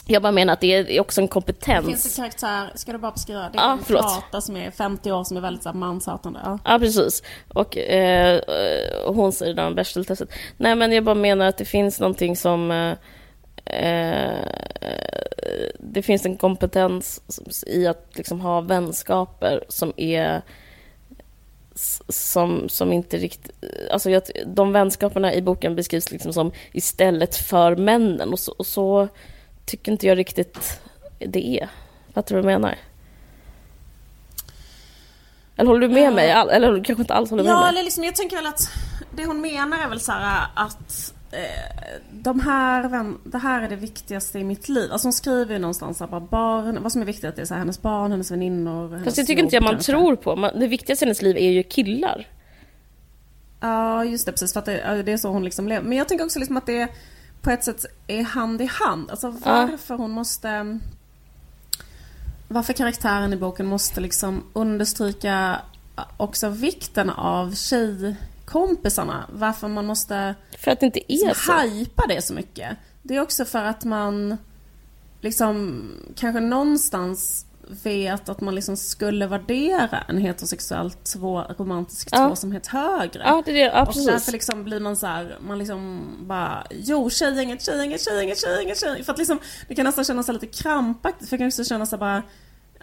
Jag 0.05 0.21
bara 0.21 0.31
menar 0.31 0.53
att 0.53 0.61
det 0.61 0.97
är 0.97 0.99
också 0.99 1.21
en 1.21 1.27
kompetens. 1.27 1.85
Det 1.85 1.91
finns 1.91 2.19
en 2.19 2.23
karaktär, 2.23 2.71
ska 2.75 2.91
du 2.91 2.97
bara 2.97 3.11
beskriva? 3.11 3.39
Det 3.39 3.57
är 3.57 3.61
ja, 3.61 3.71
en 3.71 3.83
prata 3.83 4.41
som 4.41 4.57
är 4.57 4.71
50 4.71 5.11
år 5.11 5.23
som 5.23 5.37
är 5.37 5.41
väldigt 5.41 5.73
manshatande. 5.73 6.39
Ja. 6.43 6.59
ja, 6.65 6.79
precis. 6.79 7.23
Och 7.47 7.77
eh, 7.77 8.41
hon 9.07 9.31
säger 9.31 9.53
då 9.53 9.63
om 9.63 9.75
Bechteltestet. 9.75 10.29
Nej 10.57 10.75
men 10.75 10.91
jag 10.91 11.03
bara 11.03 11.15
menar 11.15 11.45
att 11.45 11.57
det 11.57 11.65
finns 11.65 11.99
någonting 11.99 12.35
som 12.35 12.71
eh, 12.71 12.93
Eh, 13.65 14.37
det 15.79 16.01
finns 16.01 16.25
en 16.25 16.37
kompetens 16.37 17.21
i 17.67 17.87
att 17.87 18.07
liksom 18.13 18.41
ha 18.41 18.61
vänskaper 18.61 19.63
som 19.69 19.93
är 19.97 20.41
som, 22.09 22.69
som 22.69 22.93
inte 22.93 23.17
riktigt... 23.17 23.51
Alltså 23.91 24.09
jag, 24.09 24.23
de 24.45 24.71
vänskaperna 24.71 25.33
i 25.33 25.41
boken 25.41 25.75
beskrivs 25.75 26.11
liksom 26.11 26.33
som 26.33 26.51
istället 26.71 27.35
för 27.35 27.75
männen 27.75 28.29
och 28.33 28.39
så, 28.39 28.51
och 28.51 28.65
så 28.65 29.07
tycker 29.65 29.91
inte 29.91 30.07
jag 30.07 30.17
riktigt 30.17 30.81
det 31.19 31.59
är. 31.59 31.69
Fattar 32.13 32.35
du 32.35 32.41
vad 32.41 32.53
jag 32.53 32.61
menar? 32.61 32.77
Eller 35.55 35.67
håller 35.67 35.87
du 35.87 35.93
med 35.93 36.09
uh, 36.09 36.15
mig? 36.15 36.29
Eller 36.29 36.83
kanske 36.83 37.01
inte 37.01 37.13
alls 37.13 37.29
håller 37.29 37.43
ja, 37.43 37.49
med 37.49 37.55
mig? 37.55 37.63
Ja, 37.63 37.69
eller 37.69 37.83
liksom, 37.83 38.03
jag 38.03 38.15
tänker 38.15 38.35
väl 38.35 38.45
att 38.45 38.69
det 39.15 39.25
hon 39.25 39.41
menar 39.41 39.83
är 39.83 39.89
väl 39.89 39.99
så 39.99 40.11
här 40.11 40.47
att 40.55 41.13
Eh, 41.33 41.99
de 42.11 42.39
här, 42.39 43.13
det 43.23 43.37
här 43.37 43.61
är 43.61 43.69
det 43.69 43.75
viktigaste 43.75 44.39
i 44.39 44.43
mitt 44.43 44.69
liv. 44.69 44.91
Alltså 44.91 45.05
hon 45.05 45.13
skriver 45.13 45.53
ju 45.53 45.59
någonstans 45.59 46.01
att 46.01 46.29
barn, 46.29 46.83
vad 46.83 46.91
som 46.91 47.01
är 47.01 47.05
viktigt 47.05 47.35
det 47.35 47.41
är 47.41 47.45
så 47.45 47.53
här, 47.53 47.59
hennes 47.59 47.81
barn, 47.81 48.11
hennes 48.11 48.31
väninnor. 48.31 48.89
Hennes 48.89 49.05
Fast 49.05 49.17
jag 49.17 49.27
tycker 49.27 49.43
inte 49.43 49.55
jag 49.55 49.63
man 49.63 49.79
tror 49.79 50.15
på. 50.15 50.35
Man, 50.35 50.59
det 50.59 50.67
viktigaste 50.67 51.05
i 51.05 51.07
hennes 51.07 51.21
liv 51.21 51.37
är 51.37 51.49
ju 51.49 51.63
killar. 51.63 52.27
Ja, 53.59 54.05
just 54.05 54.25
det. 54.25 54.31
Precis. 54.31 54.53
För 54.53 54.59
att 54.59 54.65
det, 54.65 55.03
det 55.05 55.11
är 55.11 55.17
så 55.17 55.29
hon 55.29 55.43
liksom 55.43 55.67
lever. 55.67 55.83
Men 55.83 55.97
jag 55.97 56.07
tänker 56.07 56.25
också 56.25 56.39
liksom 56.39 56.57
att 56.57 56.65
det 56.65 56.87
på 57.43 57.51
ett 57.51 57.63
sätt 57.63 57.85
är 58.07 58.23
hand 58.23 58.61
i 58.61 58.65
hand. 58.65 59.11
Alltså 59.11 59.29
varför 59.29 59.93
ja. 59.93 59.97
hon 59.97 60.11
måste... 60.11 60.79
Varför 62.47 62.73
karaktären 62.73 63.33
i 63.33 63.37
boken 63.37 63.65
måste 63.65 64.01
liksom 64.01 64.43
understryka 64.53 65.61
också 66.17 66.49
vikten 66.49 67.09
av 67.09 67.55
tjej 67.55 68.15
kompisarna. 68.45 69.25
Varför 69.33 69.67
man 69.67 69.85
måste 69.85 70.35
för 70.59 70.71
att 70.71 70.79
det 70.79 70.85
inte 70.85 71.13
är 71.13 71.27
liksom 71.27 71.35
så. 71.35 71.67
hypa 71.67 72.03
det 72.07 72.21
så 72.21 72.33
mycket. 72.33 72.77
Det 73.01 73.15
är 73.15 73.21
också 73.21 73.45
för 73.45 73.63
att 73.63 73.83
man 73.83 74.37
liksom 75.21 75.83
kanske 76.15 76.39
någonstans 76.39 77.45
vet 77.83 78.29
att 78.29 78.41
man 78.41 78.55
liksom 78.55 78.77
skulle 78.77 79.27
värdera 79.27 80.03
en 80.07 80.17
heterosexuell 80.17 80.91
två, 80.91 81.43
romantisk 81.57 82.07
ja. 82.11 82.27
tvåsamhet 82.27 82.67
högre. 82.67 83.23
Ja, 83.25 83.41
det 83.45 83.51
är 83.51 83.55
det. 83.55 83.59
Ja, 83.59 83.81
och 83.81 83.93
därför 84.05 84.31
liksom 84.31 84.63
blir 84.63 84.79
man 84.79 84.95
så 84.95 85.07
här, 85.07 85.37
man 85.41 85.59
liksom 85.59 86.07
bara, 86.19 86.67
jo 86.71 87.09
tjejgänget, 87.09 87.65
tjejgänget, 87.65 88.01
tjejgänget, 88.01 88.41
tjejgänget, 88.41 88.79
tjejgänget. 88.79 89.05
För 89.05 89.13
att 89.13 89.19
liksom, 89.19 89.39
det 89.67 89.75
kan 89.75 89.85
nästan 89.85 90.05
kännas 90.05 90.27
lite 90.27 90.47
krampaktigt, 90.47 91.29
för 91.29 91.33
jag 91.35 91.39
kan 91.39 91.47
också 91.47 91.63
känna 91.63 91.85
så 91.85 91.97
bara, 91.97 92.23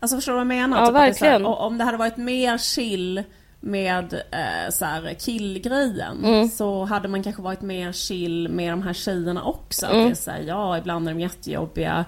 alltså 0.01 0.17
förstår 0.17 0.33
du 0.33 0.37
vad 0.37 0.41
jag 0.41 0.47
menar? 0.47 0.81
Ja, 0.81 0.87
typ 0.87 0.95
verkligen. 0.95 1.45
Här, 1.45 1.59
om 1.59 1.79
det 1.79 1.85
hade 1.85 1.99
varit 1.99 2.17
mer 2.17 2.59
chill 2.59 3.25
med 3.61 4.15
eh, 4.15 4.73
så 4.73 4.85
här, 4.85 5.15
killgrejen 5.15 6.25
mm. 6.25 6.49
så 6.49 6.85
hade 6.85 7.09
man 7.09 7.23
kanske 7.23 7.43
varit 7.43 7.63
mer 7.63 7.93
chill 7.93 8.49
med 8.49 8.73
de 8.73 8.83
här 8.83 8.93
tjejerna 8.93 9.45
också. 9.45 9.87
Mm. 9.87 9.99
Att 9.99 10.07
det 10.07 10.13
är 10.13 10.15
så 10.15 10.31
här, 10.31 10.41
ja, 10.41 10.79
ibland 10.79 11.09
är 11.09 11.15
de 11.15 11.21
jättejobbiga, 11.21 12.05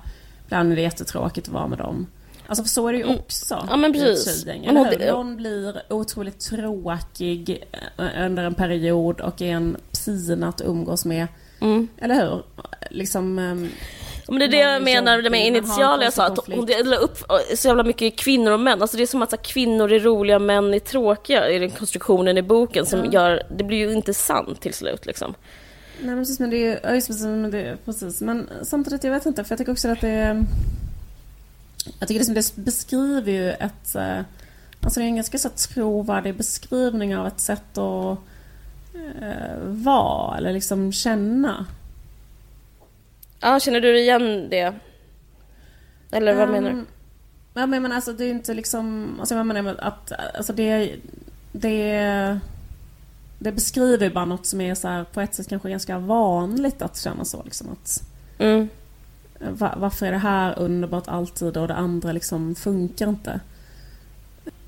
ibland 0.47 0.73
är 0.73 0.77
det 0.77 0.83
jättetråkigt 0.83 1.49
att 1.49 1.55
vara 1.55 1.67
med 1.67 1.79
dem. 1.79 2.07
Alltså 2.47 2.65
för 2.65 2.71
så 2.71 2.89
är 2.89 2.93
det 2.93 2.99
ju 2.99 3.05
mm. 3.05 3.19
också. 3.19 3.67
Ja 3.71 3.77
men 3.77 3.93
precis. 3.93 4.47
Någon 5.07 5.37
blir 5.37 5.83
otroligt 5.89 6.41
tråkig 6.41 7.65
eh, 7.99 8.25
under 8.27 8.45
en 8.45 8.55
period 8.55 9.21
och 9.21 9.43
är 9.43 9.53
en 9.53 9.77
pina 10.05 10.49
att 10.49 10.61
umgås 10.61 11.05
med. 11.05 11.27
Mm. 11.61 11.89
Eller 11.99 12.15
hur? 12.15 12.43
Liksom... 12.91 13.39
Ehm, 13.39 13.69
men 14.29 14.39
det 14.39 14.45
är 14.45 14.49
det 14.49 14.59
jag 14.59 14.83
menar 14.83 15.31
med 15.31 15.47
initiala 15.47 16.05
jag 16.05 16.13
sa, 16.13 16.27
att 16.27 16.39
hon 16.47 16.67
delar 16.67 16.99
upp 16.99 17.19
så 17.55 17.69
jävla 17.69 17.85
mycket 17.85 18.19
kvinnor 18.19 18.53
och 18.53 18.61
män. 18.61 18.83
Alltså 18.83 18.97
det 18.97 19.03
är 19.03 19.07
som 19.07 19.23
att 19.23 19.31
så, 19.31 19.37
kvinnor 19.37 19.93
är 19.93 20.01
roliga, 20.01 20.39
män 20.39 20.75
är 20.75 20.79
tråkiga 20.79 21.51
i 21.51 21.59
den 21.59 21.71
konstruktionen 21.71 22.39
i 22.39 22.43
boken 22.43 22.87
som 22.87 23.05
ja. 23.05 23.13
gör, 23.13 23.43
det 23.57 23.65
blir 23.65 23.79
ju 23.79 23.93
inte 23.93 24.15
sant 24.15 24.61
till 24.61 24.75
slut 24.75 25.07
liksom. 25.07 25.35
Nej 26.01 26.09
men 26.09 26.19
precis, 26.19 26.41
men 26.41 26.51
det 26.51 26.67
är 26.67 26.81
ja, 26.83 26.95
just 26.95 27.07
precis, 27.07 27.25
men 27.25 27.51
det, 27.51 27.77
precis. 27.85 28.21
Men 28.21 28.51
samtidigt, 28.63 29.05
jag 29.05 29.11
vet 29.11 29.27
inte, 29.27 29.45
för 29.45 29.53
jag 29.53 29.59
tycker 29.59 29.73
också 29.73 29.89
att 29.89 30.01
det 30.01 30.09
är... 30.09 30.45
Jag 31.99 32.09
tycker 32.09 32.35
det 32.35 32.57
beskriver 32.57 33.33
ju 33.33 33.51
ett... 33.51 33.95
Eh, 33.95 34.21
alltså 34.81 35.01
det 35.01 35.05
är 35.05 35.09
en 35.09 35.17
ganska 35.17 35.39
så 35.39 35.49
trovärdig 35.49 36.37
beskrivning 36.37 37.17
av 37.17 37.27
ett 37.27 37.41
sätt 37.41 37.79
att 37.79 38.19
eh, 38.95 39.57
vara 39.65 40.39
eller 40.39 40.53
liksom 40.53 40.93
känna. 40.93 41.67
Ja, 43.41 43.61
känner 43.61 43.81
du 43.81 44.01
igen 44.01 44.49
det? 44.51 44.75
Eller 46.11 46.35
vad 46.35 46.49
um, 46.49 46.53
menar 46.53 46.71
du? 46.71 46.85
Ja, 47.55 47.67
men 47.67 47.93
alltså 47.93 48.13
det 48.13 48.25
är 48.25 48.31
inte 48.31 48.55
liksom... 48.55 49.17
Alltså 49.19 49.35
jag 49.35 49.47
menar 49.47 49.77
att 49.79 50.13
alltså 50.13 50.53
det... 50.53 50.97
Det... 51.53 52.39
Det 53.39 53.53
beskriver 53.53 54.11
bara 54.11 54.25
något 54.25 54.47
som 54.47 54.61
är 54.61 54.75
så 54.75 54.89
här, 54.89 55.05
på 55.05 55.21
ett 55.21 55.35
sätt 55.35 55.49
kanske 55.49 55.71
ganska 55.71 55.99
vanligt 55.99 56.83
att 56.83 56.97
känna 56.97 57.25
så 57.25 57.43
liksom 57.43 57.69
att... 57.73 58.03
Mm. 58.39 58.69
Var, 59.51 59.75
varför 59.77 60.07
är 60.07 60.13
det 60.13 60.19
här 60.19 60.59
underbart 60.59 61.09
alltid 61.09 61.57
och 61.57 61.69
det 61.69 61.75
andra 61.75 62.13
liksom 62.13 62.55
funkar 62.55 63.09
inte? 63.09 63.41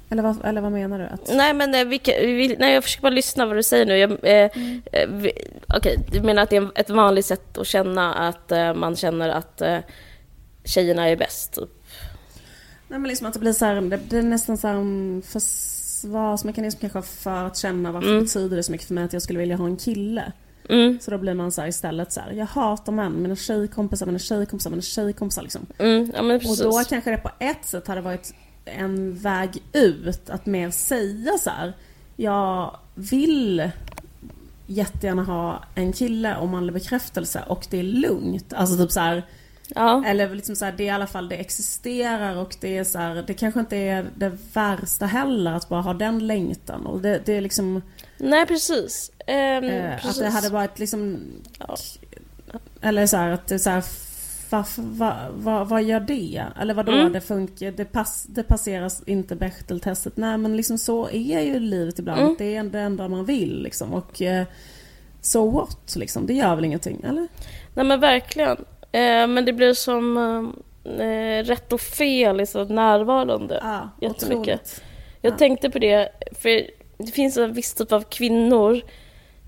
Eller 0.09 0.23
vad, 0.23 0.45
eller 0.45 0.61
vad 0.61 0.73
menar 0.73 0.99
du? 0.99 1.05
Att... 1.05 1.35
Nej, 1.35 1.55
men 1.55 1.75
eh, 1.75 1.85
vilka, 1.85 2.13
vi, 2.21 2.57
nej, 2.59 2.75
jag 2.75 2.85
försöker 2.85 3.03
bara 3.03 3.11
lyssna 3.11 3.47
vad 3.47 3.57
du 3.57 3.63
säger 3.63 3.87
nu. 3.87 3.97
Jag, 3.97 4.11
eh, 4.11 4.51
mm. 4.55 4.83
eh, 4.93 5.03
Okej, 5.09 5.33
okay, 5.77 5.97
du 6.13 6.21
menar 6.21 6.43
att 6.43 6.51
det 6.51 6.57
är 6.57 6.71
ett 6.75 6.91
vanligt 6.91 7.27
sätt 7.27 7.59
att 7.59 7.67
känna 7.67 8.15
att 8.15 8.53
eh, 8.53 8.75
man 8.75 8.97
känner 8.97 9.29
att 9.29 9.61
eh, 9.61 9.79
tjejerna 10.65 11.09
är 11.09 11.17
bäst? 11.17 11.53
Typ. 11.53 11.69
Nej, 12.89 12.99
men 12.99 13.09
liksom 13.09 13.27
att 13.27 13.33
det 13.33 13.41
blir 13.41 13.53
så 13.53 13.65
här, 13.65 13.81
det, 13.81 14.01
det 14.09 14.19
är 14.19 14.23
nästan 14.23 14.59
så 14.59 14.69
här 14.69 14.75
en 14.75 15.23
försvarsmekanism 15.27 16.79
kanske 16.81 17.03
för 17.03 17.45
att 17.45 17.57
känna 17.57 17.93
varför 17.93 18.09
mm. 18.09 18.25
betyder 18.25 18.57
det 18.57 18.63
så 18.63 18.73
mycket 18.73 18.87
för 18.87 18.95
mig 18.95 19.05
att 19.05 19.13
jag 19.13 19.23
skulle 19.23 19.39
vilja 19.39 19.57
ha 19.57 19.67
en 19.67 19.77
kille. 19.77 20.33
Mm. 20.69 20.99
Så 21.01 21.11
då 21.11 21.19
blir 21.19 21.35
man 21.35 21.53
så 21.53 21.61
här 21.61 21.69
istället 21.69 22.13
så 22.13 22.21
här, 22.21 22.33
jag 22.33 22.47
hatar 22.47 22.93
män, 22.93 23.23
mina 23.23 23.37
tjejkompisar, 23.37 24.07
mina 24.07 24.19
tjejkompisar, 24.19 24.71
mina 24.71 24.83
tjejkompisar 24.83 25.43
liksom. 25.43 25.67
Mm, 25.79 26.13
ja, 26.15 26.35
Och 26.51 26.57
då 26.59 26.83
kanske 26.89 27.11
det 27.11 27.17
på 27.17 27.31
ett 27.39 27.65
sätt 27.65 27.87
hade 27.87 28.01
varit 28.01 28.35
en 28.65 29.15
väg 29.19 29.63
ut 29.73 30.31
att 30.31 30.47
mer 30.47 30.71
säga 30.71 31.33
så 31.39 31.51
här. 31.51 31.73
Jag 32.17 32.77
vill 32.95 33.71
jättegärna 34.67 35.23
ha 35.23 35.65
en 35.75 35.93
kille 35.93 36.37
och 36.37 36.49
manlig 36.49 36.75
bekräftelse 36.75 37.45
och 37.47 37.67
det 37.71 37.79
är 37.79 37.83
lugnt. 37.83 38.53
Alltså 38.53 38.77
typ 38.77 38.93
så 38.93 39.01
här, 39.01 39.23
Ja. 39.69 40.05
eller 40.07 40.35
liksom 40.35 40.57
så 40.57 40.65
här, 40.65 40.75
det 40.77 40.83
är 40.83 40.87
i 40.87 40.91
alla 40.91 41.07
fall 41.07 41.29
det 41.29 41.37
existerar 41.37 42.37
och 42.37 42.57
det 42.61 42.79
är 42.79 42.85
så 42.85 42.99
här, 42.99 43.25
det 43.27 43.35
kanske 43.35 43.61
inte 43.61 43.77
är 43.77 44.07
det 44.17 44.39
värsta 44.53 45.07
heller 45.07 45.53
att 45.53 45.69
bara 45.69 45.81
ha 45.81 45.95
den 45.95 46.27
längtan. 46.27 46.87
Och 46.87 47.01
det, 47.01 47.23
det 47.25 47.33
är 47.33 47.41
liksom 47.41 47.83
Nej, 48.19 48.47
precis. 48.47 49.13
Ehm, 49.27 49.65
eh, 49.65 49.97
precis. 49.97 50.11
att 50.11 50.25
det 50.25 50.31
hade 50.31 50.49
varit 50.49 50.79
liksom 50.79 51.21
Ja. 51.59 51.77
eller 52.81 53.07
så 53.07 53.17
här 53.17 53.31
att 53.31 53.61
så 53.61 53.71
här 53.71 53.85
vad, 54.47 54.65
vad, 55.35 55.69
vad 55.69 55.83
gör 55.83 56.01
det? 56.01 56.45
Eller 56.61 56.75
vadå 56.75 56.93
Mm. 56.93 57.13
det 57.13 57.21
funkar, 57.21 57.71
det, 57.71 57.85
pass, 57.85 58.25
det 58.29 58.43
passeras 58.43 59.03
inte 59.07 59.37
Bechteltestet. 59.37 60.17
Nej 60.17 60.39
men 60.39 60.57
liksom 60.57 60.79
så 60.79 61.09
är 61.09 61.41
ju 61.41 61.59
livet 61.61 61.99
ibland. 61.99 62.21
Mm. 62.21 62.35
Det 62.39 62.57
är 62.57 62.65
det 62.65 62.81
enda 62.81 63.09
man 63.09 63.25
vill 63.25 63.63
liksom. 63.63 63.95
Och 63.95 64.23
eh, 64.23 64.45
so 65.21 65.51
what 65.51 65.97
liksom, 65.97 66.27
det 66.27 66.35
gör 66.35 66.55
väl 66.57 66.65
ingenting 66.65 67.01
eller? 67.09 67.29
Nej 67.75 67.87
men 67.87 68.01
verkligen. 68.01 68.57
Eh, 68.93 69.27
men 69.27 69.45
det 69.45 69.53
blir 69.53 69.75
som 69.75 70.17
eh, 70.85 71.45
rätt 71.45 71.73
och 71.73 71.81
fel 71.81 72.41
är 72.41 72.45
så 72.45 72.65
närvarande. 72.65 73.61
Ja, 73.63 73.91
Jättemycket. 74.01 74.39
otroligt. 74.61 74.83
Jag 75.21 75.33
Ja. 75.33 75.37
tänkte 75.39 75.71
på 75.71 75.79
det, 75.79 76.09
för 76.41 76.63
det 76.99 77.13
finns 77.13 77.37
en 77.37 77.53
viss 77.53 77.75
typ 77.75 77.93
av 77.93 78.03
kvinnor 78.03 78.81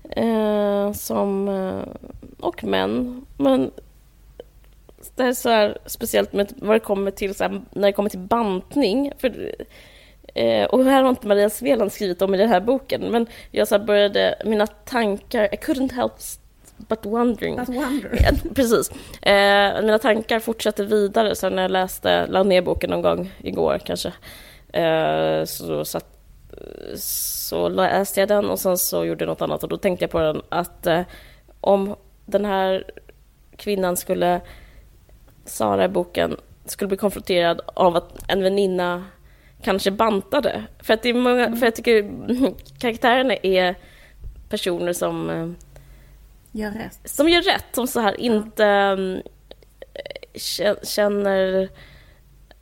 eh, 0.09 0.91
som, 0.93 1.47
eh, 1.47 2.11
och 2.39 2.63
män, 2.63 3.25
men 3.37 3.71
det 5.15 5.23
är 5.23 5.33
så 5.33 5.49
här 5.49 5.77
speciellt 5.85 6.33
med 6.33 6.53
vad 6.55 6.75
det 6.75 6.79
kommer 6.79 7.11
till, 7.11 7.35
så 7.35 7.43
här, 7.43 7.61
när 7.71 7.87
det 7.87 7.93
kommer 7.93 8.09
till 8.09 8.19
bantning. 8.19 9.11
För, 9.17 9.51
eh, 10.33 10.65
och 10.65 10.83
här 10.83 11.03
har 11.03 11.09
inte 11.09 11.27
Maria 11.27 11.49
Sveland 11.49 11.91
skrivit 11.91 12.21
om 12.21 12.35
i 12.35 12.37
den 12.37 12.49
här 12.49 12.61
boken, 12.61 13.01
men 13.01 13.27
jag 13.51 13.67
så 13.67 13.79
började, 13.79 14.41
mina 14.45 14.67
tankar, 14.67 15.43
I 15.43 15.57
couldn't 15.57 15.93
help 15.93 16.13
but 16.77 17.05
wondering. 17.05 17.55
But 17.55 17.69
wonder. 17.69 18.19
Ja, 18.23 18.51
Precis. 18.55 18.91
Eh, 19.21 19.81
mina 19.81 19.99
tankar 19.99 20.39
fortsätter 20.39 20.83
vidare 20.83 21.35
sen 21.35 21.55
när 21.55 21.61
jag 21.61 21.71
läste, 21.71 22.27
la 22.27 22.43
ner 22.43 22.61
boken 22.61 22.89
någon 22.89 23.01
gång 23.01 23.31
igår 23.43 23.79
kanske. 23.85 24.13
Eh, 24.73 25.45
så, 25.45 25.85
så, 25.85 25.97
att, 25.97 26.16
så 26.95 27.69
läste 27.69 28.19
jag 28.19 28.29
den 28.29 28.49
och 28.49 28.59
sen 28.59 28.77
så 28.77 29.05
gjorde 29.05 29.23
jag 29.23 29.29
något 29.29 29.41
annat 29.41 29.63
och 29.63 29.69
då 29.69 29.77
tänkte 29.77 30.03
jag 30.03 30.11
på 30.11 30.19
den 30.19 30.41
att 30.49 30.87
eh, 30.87 31.01
om 31.61 31.95
den 32.25 32.45
här 32.45 32.83
kvinnan 33.57 33.97
skulle, 33.97 34.41
Sara 35.45 35.85
i 35.85 35.87
boken, 35.87 36.37
skulle 36.65 36.87
bli 36.87 36.97
konfronterad 36.97 37.61
av 37.65 37.95
att 37.95 38.23
en 38.31 38.43
väninna 38.43 39.05
kanske 39.61 39.91
bantade. 39.91 40.63
För 40.79 40.93
att 40.93 41.03
det 41.03 41.09
är 41.09 41.13
många, 41.13 41.55
för 41.55 41.65
jag 41.65 41.75
tycker 41.75 42.11
karaktärerna 42.79 43.35
är 43.35 43.75
personer 44.49 44.93
som 44.93 45.29
eh, 45.29 45.49
Gör 46.51 46.71
rätt. 46.71 46.99
som 47.05 47.29
gör 47.29 47.41
rätt, 47.41 47.65
som 47.71 47.87
så 47.87 47.99
här 47.99 48.21
inte 48.21 48.65
mm, 48.65 49.21
kä- 50.33 50.85
känner 50.85 51.69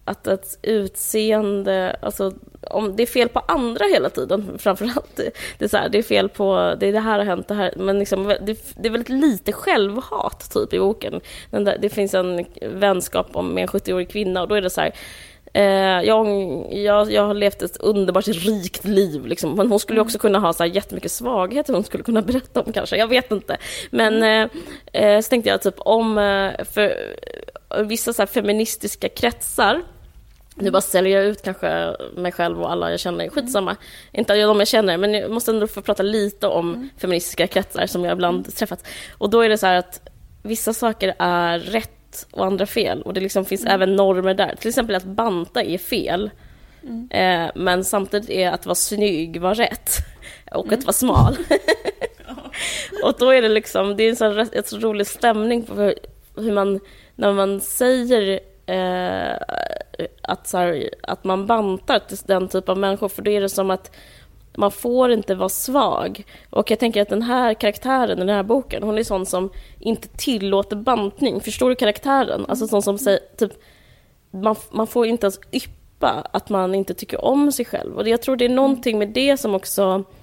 att 0.05 0.27
ett 0.27 0.59
utseende, 0.61 1.95
alltså 2.01 2.33
om 2.61 2.95
det 2.95 3.03
är 3.03 3.07
fel 3.07 3.29
på 3.29 3.39
andra 3.39 3.85
hela 3.85 4.09
tiden 4.09 4.51
framförallt. 4.57 5.15
Det, 5.57 5.65
är 5.65 5.67
så 5.67 5.77
här, 5.77 5.89
det 5.89 5.97
är 5.97 6.03
fel 6.03 6.29
på, 6.29 6.75
det 6.79 6.87
är 6.87 6.91
det 6.91 6.99
här 6.99 7.19
har 7.19 7.25
hänt, 7.25 7.47
det 7.47 7.53
här, 7.53 7.73
men 7.77 7.99
liksom, 7.99 8.27
det, 8.27 8.75
det 8.77 8.87
är 8.87 8.91
väldigt 8.91 9.09
lite 9.09 9.51
självhat 9.51 10.51
typ 10.53 10.73
i 10.73 10.79
boken. 10.79 11.21
Där, 11.49 11.77
det 11.81 11.89
finns 11.89 12.13
en 12.13 12.45
vänskap 12.61 13.35
om 13.35 13.53
med 13.53 13.61
en 13.61 13.67
70-årig 13.67 14.09
kvinna 14.09 14.41
och 14.41 14.47
då 14.47 14.55
är 14.55 14.61
det 14.61 14.69
så 14.69 14.81
här, 14.81 14.95
Eh, 15.53 16.01
jag, 16.01 16.27
jag, 16.71 17.11
jag 17.11 17.27
har 17.27 17.33
levt 17.33 17.61
ett 17.61 17.77
underbart 17.77 18.27
rikt 18.27 18.85
liv, 18.85 19.25
liksom. 19.25 19.55
men 19.55 19.67
hon 19.67 19.79
skulle 19.79 19.99
ju 19.99 20.01
också 20.01 20.17
kunna 20.17 20.39
ha 20.39 20.53
så 20.53 20.63
här 20.63 20.71
jättemycket 20.71 21.11
svagheter 21.11 21.73
hon 21.73 21.83
skulle 21.83 22.03
kunna 22.03 22.21
berätta 22.21 22.61
om 22.61 22.73
kanske, 22.73 22.97
jag 22.97 23.07
vet 23.07 23.31
inte. 23.31 23.57
Men 23.89 24.23
eh, 24.23 24.49
eh, 24.93 25.21
så 25.21 25.29
tänkte 25.29 25.49
jag 25.49 25.61
typ 25.61 25.75
om, 25.77 26.17
eh, 26.17 26.65
för 26.65 26.95
vissa 27.83 28.13
så 28.13 28.27
feministiska 28.27 29.09
kretsar, 29.09 29.81
nu 30.55 30.71
bara 30.71 30.81
säljer 30.81 31.17
jag 31.17 31.27
ut 31.27 31.41
kanske 31.41 31.95
mig 32.15 32.31
själv 32.31 32.61
och 32.61 32.71
alla 32.71 32.91
jag 32.91 32.99
känner, 32.99 33.29
skitsamma. 33.29 33.75
Inte 34.11 34.33
de 34.33 34.59
jag 34.59 34.67
känner, 34.67 34.97
men 34.97 35.13
jag 35.13 35.31
måste 35.31 35.51
ändå 35.51 35.67
få 35.67 35.81
prata 35.81 36.03
lite 36.03 36.47
om 36.47 36.89
feministiska 36.97 37.47
kretsar 37.47 37.87
som 37.87 38.03
jag 38.03 38.13
ibland 38.13 38.55
träffat. 38.55 38.87
Och 39.17 39.29
då 39.29 39.41
är 39.41 39.49
det 39.49 39.57
så 39.57 39.65
här 39.65 39.75
att 39.75 40.09
vissa 40.43 40.73
saker 40.73 41.15
är 41.19 41.59
rätt 41.59 42.27
och 42.31 42.45
andra 42.45 42.65
fel. 42.65 43.01
Och 43.01 43.13
det 43.13 43.21
liksom 43.21 43.45
finns 43.45 43.65
även 43.65 43.95
normer 43.95 44.33
där. 44.33 44.55
Till 44.55 44.69
exempel 44.69 44.95
att 44.95 45.03
banta 45.03 45.63
är 45.63 45.77
fel. 45.77 46.31
Eh, 47.09 47.45
men 47.55 47.83
samtidigt 47.83 48.29
är 48.29 48.51
att 48.51 48.65
vara 48.65 48.75
snygg 48.75 49.41
var 49.41 49.55
rätt. 49.55 49.91
Och 50.51 50.73
att 50.73 50.83
vara 50.83 50.93
smal. 50.93 51.37
och 53.03 53.15
då 53.19 53.29
är 53.29 53.41
det 53.41 53.49
liksom, 53.49 53.97
det 53.97 54.03
är 54.03 54.09
en 54.09 54.15
sån 54.15 54.33
rätt- 54.33 54.55
ett 54.55 54.67
så 54.67 54.77
rolig 54.77 55.07
stämning 55.07 55.63
på 55.63 55.93
hur 56.35 56.51
man, 56.53 56.79
när 57.15 57.33
man 57.33 57.61
säger 57.61 58.39
eh, 58.65 59.37
att, 60.21 60.47
så 60.47 60.57
här, 60.57 60.89
att 61.03 61.23
man 61.23 61.47
bantar 61.47 61.99
till 61.99 62.17
den 62.25 62.47
typ 62.47 62.69
av 62.69 62.77
människor, 62.77 63.09
för 63.09 63.21
då 63.21 63.31
är 63.31 63.41
det 63.41 63.49
som 63.49 63.71
att 63.71 63.95
man 64.57 64.71
får 64.71 65.11
inte 65.11 65.35
vara 65.35 65.49
svag. 65.49 66.25
Och 66.49 66.71
jag 66.71 66.79
tänker 66.79 67.01
att 67.01 67.09
den 67.09 67.21
här 67.21 67.53
karaktären 67.53 68.17
i 68.17 68.25
den 68.25 68.35
här 68.35 68.43
boken, 68.43 68.83
hon 68.83 68.97
är 68.97 69.03
sån 69.03 69.25
som 69.25 69.49
inte 69.79 70.07
tillåter 70.07 70.75
bantning. 70.75 71.41
Förstår 71.41 71.69
du 71.69 71.75
karaktären? 71.75 72.45
Alltså 72.47 72.67
sån 72.67 72.81
som 72.81 72.97
säger, 72.97 73.19
typ, 73.37 73.51
man, 74.31 74.55
man 74.71 74.87
får 74.87 75.05
inte 75.05 75.25
ens 75.25 75.39
yppa 75.51 76.27
att 76.33 76.49
man 76.49 76.75
inte 76.75 76.93
tycker 76.93 77.25
om 77.25 77.51
sig 77.51 77.65
själv. 77.65 77.97
Och 77.97 78.07
jag 78.07 78.21
tror 78.21 78.35
det 78.35 78.45
är 78.45 78.49
någonting 78.49 78.99
med 78.99 79.09
det 79.09 79.37
som 79.37 79.55
också... 79.55 80.03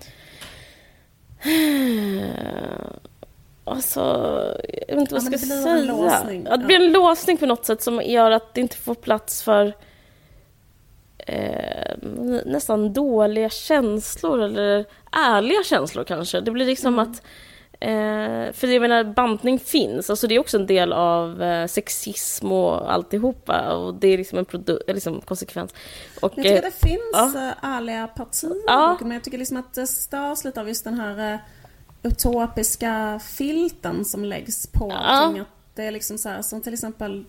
Eh, 1.44 3.11
Alltså, 3.64 4.00
jag 4.88 4.94
vet 4.96 5.00
inte 5.00 5.14
vad 5.14 5.22
Ja, 5.24 5.28
jag 5.30 5.40
ska 5.40 5.46
det 5.54 5.62
blir 5.62 5.72
en 5.72 5.80
säga. 5.80 5.92
låsning. 5.94 6.46
Ja, 6.50 6.56
det 6.56 6.64
blir 6.66 6.76
en 6.80 6.92
låsning 6.92 7.36
på 7.36 7.46
något 7.46 7.64
sätt 7.66 7.82
som 7.82 8.02
gör 8.04 8.30
att 8.30 8.54
det 8.54 8.60
inte 8.60 8.76
får 8.76 8.94
plats 8.94 9.42
för 9.42 9.74
eh, 11.18 11.96
nästan 12.46 12.92
dåliga 12.92 13.48
känslor 13.50 14.42
eller 14.42 14.84
ärliga 15.12 15.62
känslor 15.64 16.04
kanske. 16.04 16.40
Det 16.40 16.50
blir 16.50 16.66
liksom 16.66 16.94
Mm. 16.94 17.10
att 17.12 17.22
Eh, 17.80 18.52
för 18.52 18.66
jag 18.66 18.80
menar, 18.80 19.04
bantning 19.04 19.58
finns, 19.58 20.10
alltså 20.10 20.26
det 20.26 20.34
är 20.34 20.38
också 20.38 20.56
en 20.56 20.66
del 20.66 20.92
av 20.92 21.42
eh, 21.42 21.66
sexism 21.66 22.52
och 22.52 22.92
alltihopa 22.92 23.76
och 23.76 23.94
det 23.94 24.08
är 24.08 24.18
liksom 24.18 24.38
en 24.38 24.44
produ- 24.46 24.92
liksom 24.94 25.20
konsekvens. 25.20 25.74
Och, 26.20 26.32
Jag 26.36 26.44
tycker 26.44 26.56
eh, 26.56 26.62
det 26.62 26.86
finns 26.88 27.00
ja. 27.12 27.24
eh, 27.48 27.52
ärliga 27.76 28.06
partier 28.06 28.56
Ja. 28.66 28.98
men 29.00 29.10
jag 29.10 29.24
tycker 29.24 29.38
liksom 29.38 29.56
att 29.56 29.74
det 29.74 29.86
störs 29.86 30.44
lite 30.44 30.60
av 30.60 30.68
just 30.68 30.84
den 30.84 30.94
här 30.94 31.32
eh, 31.32 31.38
utopiska 32.02 33.20
filten 33.24 34.04
som 34.04 34.24
läggs 34.24 34.66
på 34.66 34.88
Ja. 34.90 34.96
allting. 34.96 35.44
Det 35.74 35.82
är 35.84 35.90
liksom 35.90 36.18
så 36.18 36.28
här, 36.28 36.42
som 36.42 36.60
till 36.60 36.72
exempel, 36.72 37.24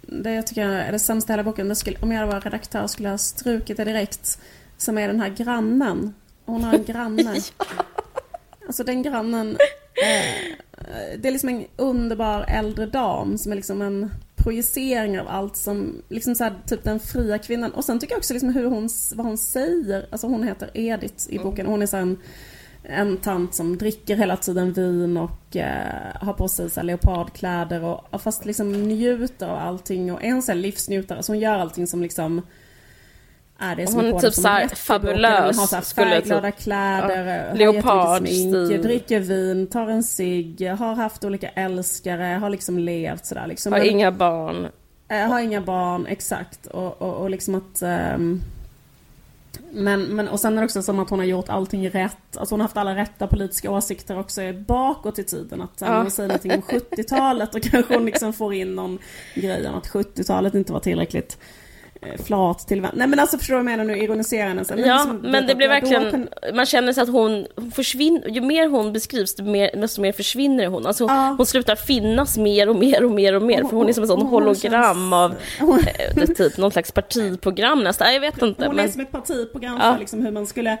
det 0.00 0.32
jag 0.32 0.46
tycker 0.46 0.68
är 0.68 0.92
det 0.92 0.98
sämsta 0.98 1.32
i 1.32 1.34
hela 1.34 1.42
boken, 1.44 1.76
skulle, 1.76 1.98
om 2.02 2.12
jag 2.12 2.26
var 2.26 2.40
redaktör 2.40 2.86
skulle 2.86 3.08
jag 3.08 3.12
ha 3.12 3.18
strukit 3.18 3.76
det 3.76 3.84
direkt, 3.84 4.38
som 4.76 4.98
är 4.98 5.08
den 5.08 5.20
här 5.20 5.28
grannen. 5.28 6.14
Hon 6.44 6.64
har 6.64 6.74
en 6.74 6.84
granne. 6.86 7.36
Alltså 8.66 8.84
den 8.84 9.02
grannen, 9.02 9.56
eh, 10.04 11.18
det 11.18 11.28
är 11.28 11.32
liksom 11.32 11.48
en 11.48 11.64
underbar 11.76 12.44
äldre 12.48 12.86
dam 12.86 13.38
som 13.38 13.52
är 13.52 13.56
liksom 13.56 13.82
en 13.82 14.10
projicering 14.36 15.20
av 15.20 15.28
allt 15.28 15.56
som, 15.56 16.02
liksom 16.08 16.34
så 16.34 16.44
här, 16.44 16.54
typ 16.66 16.84
den 16.84 17.00
fria 17.00 17.38
kvinnan. 17.38 17.72
Och 17.72 17.84
sen 17.84 17.98
tycker 17.98 18.12
jag 18.12 18.18
också 18.18 18.32
liksom 18.32 18.54
hur 18.54 18.66
hon, 18.66 18.88
vad 19.14 19.26
hon 19.26 19.38
säger, 19.38 20.06
alltså 20.10 20.26
hon 20.26 20.42
heter 20.42 20.70
Edith 20.74 21.24
i 21.28 21.38
boken, 21.38 21.66
hon 21.66 21.82
är 21.82 21.86
så 21.86 21.96
här 21.96 22.02
en, 22.02 22.18
en 22.88 23.16
tant 23.16 23.54
som 23.54 23.78
dricker 23.78 24.16
hela 24.16 24.36
tiden 24.36 24.72
vin 24.72 25.16
och 25.16 25.56
eh, 25.56 26.14
har 26.20 26.32
på 26.32 26.48
sig 26.48 26.70
så 26.70 26.82
leopardkläder 26.82 27.84
och 27.84 28.04
och 28.14 28.22
fast 28.22 28.44
liksom 28.44 28.72
njuter 28.72 29.46
av 29.48 29.58
allting 29.58 30.12
och 30.12 30.24
är 30.24 30.28
en 30.28 30.42
sån 30.42 30.60
livsnjutare, 30.60 31.22
så 31.22 31.32
hon 31.32 31.38
gör 31.40 31.54
allting 31.58 31.86
som 31.86 32.02
liksom 32.02 32.42
är 33.58 33.76
det 33.76 33.86
som 33.86 33.96
Hon 33.96 34.06
är 34.06 34.12
typ 34.12 34.20
det 34.20 34.32
som 34.32 34.42
så 34.42 34.48
här 34.48 34.60
rätt 34.62 34.66
i 34.66 34.68
boken. 34.68 34.76
fabulös, 34.76 35.56
Hon 35.56 35.58
har 35.58 35.82
färgglada 35.94 36.50
tro. 36.52 36.60
kläder, 36.62 37.54
Ja. 37.58 37.72
jättemycket 37.72 38.36
smink, 38.68 38.82
dricker 38.82 39.20
vin, 39.20 39.66
tar 39.66 39.88
en 39.88 40.02
cigg, 40.02 40.68
har 40.78 40.94
haft 40.94 41.24
olika 41.24 41.48
älskare, 41.48 42.24
har 42.24 42.50
liksom 42.50 42.78
levt 42.78 43.26
sådär 43.26 43.46
liksom. 43.46 43.72
har 43.72 43.80
Men- 43.80 43.88
inga 43.90 44.12
barn. 44.12 44.68
Eh, 45.08 45.18
har 45.28 45.40
inga 45.40 45.60
barn, 45.60 46.06
exakt. 46.06 46.66
Och, 46.66 47.02
och, 47.02 47.14
och 47.14 47.30
liksom 47.30 47.54
att... 47.54 47.82
ehm, 47.82 48.42
men, 49.76 50.02
men, 50.02 50.28
och 50.28 50.40
sen 50.40 50.52
är 50.52 50.60
det 50.60 50.64
också 50.64 50.82
som 50.82 50.98
att 50.98 51.10
hon 51.10 51.18
har 51.18 51.26
gjort 51.26 51.48
allting 51.48 51.90
rätt. 51.90 52.36
Alltså 52.36 52.52
hon 52.52 52.60
har 52.60 52.64
haft 52.64 52.76
alla 52.76 52.96
rätta 52.96 53.26
politiska 53.26 53.70
åsikter 53.70 54.18
också 54.18 54.40
bakåt 54.66 55.18
i 55.18 55.24
tiden. 55.24 55.62
Att 55.62 55.78
sen 55.78 55.92
Ja. 55.92 55.98
hon 56.02 56.10
säger 56.10 56.28
någonting 56.28 56.52
om 56.52 56.62
70-talet 56.80 57.52
då 57.52 57.60
kanske 57.60 57.94
hon 57.94 58.06
liksom 58.06 58.32
får 58.32 58.54
in 58.54 58.74
någon 58.74 58.98
grej 59.34 59.68
om 59.68 59.74
att 59.74 59.88
70-talet 59.88 60.54
inte 60.54 60.72
var 60.72 60.80
tillräckligt 60.80 61.38
eh, 61.38 61.38
flat 62.26 62.68
till 62.68 62.80
vän. 62.80 62.90
Nej 62.94 63.06
men 63.06 63.18
alltså 63.18 63.38
förstår 63.38 63.54
du 63.54 63.62
vad 63.62 63.72
jag 63.72 63.78
menar 63.78 63.94
nu, 63.94 64.02
ironiserande. 64.02 64.64
Så, 64.64 64.74
ja, 64.76 64.76
liksom, 64.76 65.30
men 65.30 65.46
det, 65.46 65.54
blir 65.54 65.68
verkligen, 65.68 66.10
kan... 66.10 66.28
man 66.54 66.66
känner 66.66 66.92
sig 66.92 67.02
att 67.02 67.08
hon, 67.08 67.46
hon 67.56 67.70
försvinner, 67.70 68.28
ju 68.28 68.40
mer 68.40 68.68
hon 68.68 68.92
beskrivs 68.92 69.34
desto 69.34 70.00
mer, 70.00 70.12
försvinner 70.12 70.66
hon. 70.66 70.86
Alltså 70.86 71.04
ja. 71.04 71.34
hon 71.36 71.46
slutar 71.46 71.76
finnas 71.76 72.38
mer 72.38 72.68
och 72.68 72.76
mer 72.76 73.04
och 73.04 73.10
mer 73.10 73.34
och 73.34 73.42
mer, 73.42 73.60
hon, 73.60 73.70
för 73.70 73.76
hon 73.76 73.88
är 73.88 73.92
som 73.92 74.04
ett 74.04 74.10
sånt 74.10 74.30
hologram 74.30 75.10
känns... 75.10 75.12
av 75.12 75.34
hon... 75.60 75.78
eh, 76.16 76.26
typ, 76.26 76.56
någon 76.56 76.70
slags 76.70 76.92
partiprogram 76.92 77.84
nästan, 77.84 78.14
jag 78.14 78.20
vet 78.20 78.42
inte. 78.42 78.66
Hon 78.66 78.76
men... 78.76 78.84
är 78.84 78.90
som 78.90 79.00
ett 79.00 79.12
partiprogram 79.12 79.78
ja. 79.80 79.92
för 79.92 80.00
liksom 80.00 80.24
hur 80.24 80.32
man 80.32 80.46
skulle 80.46 80.78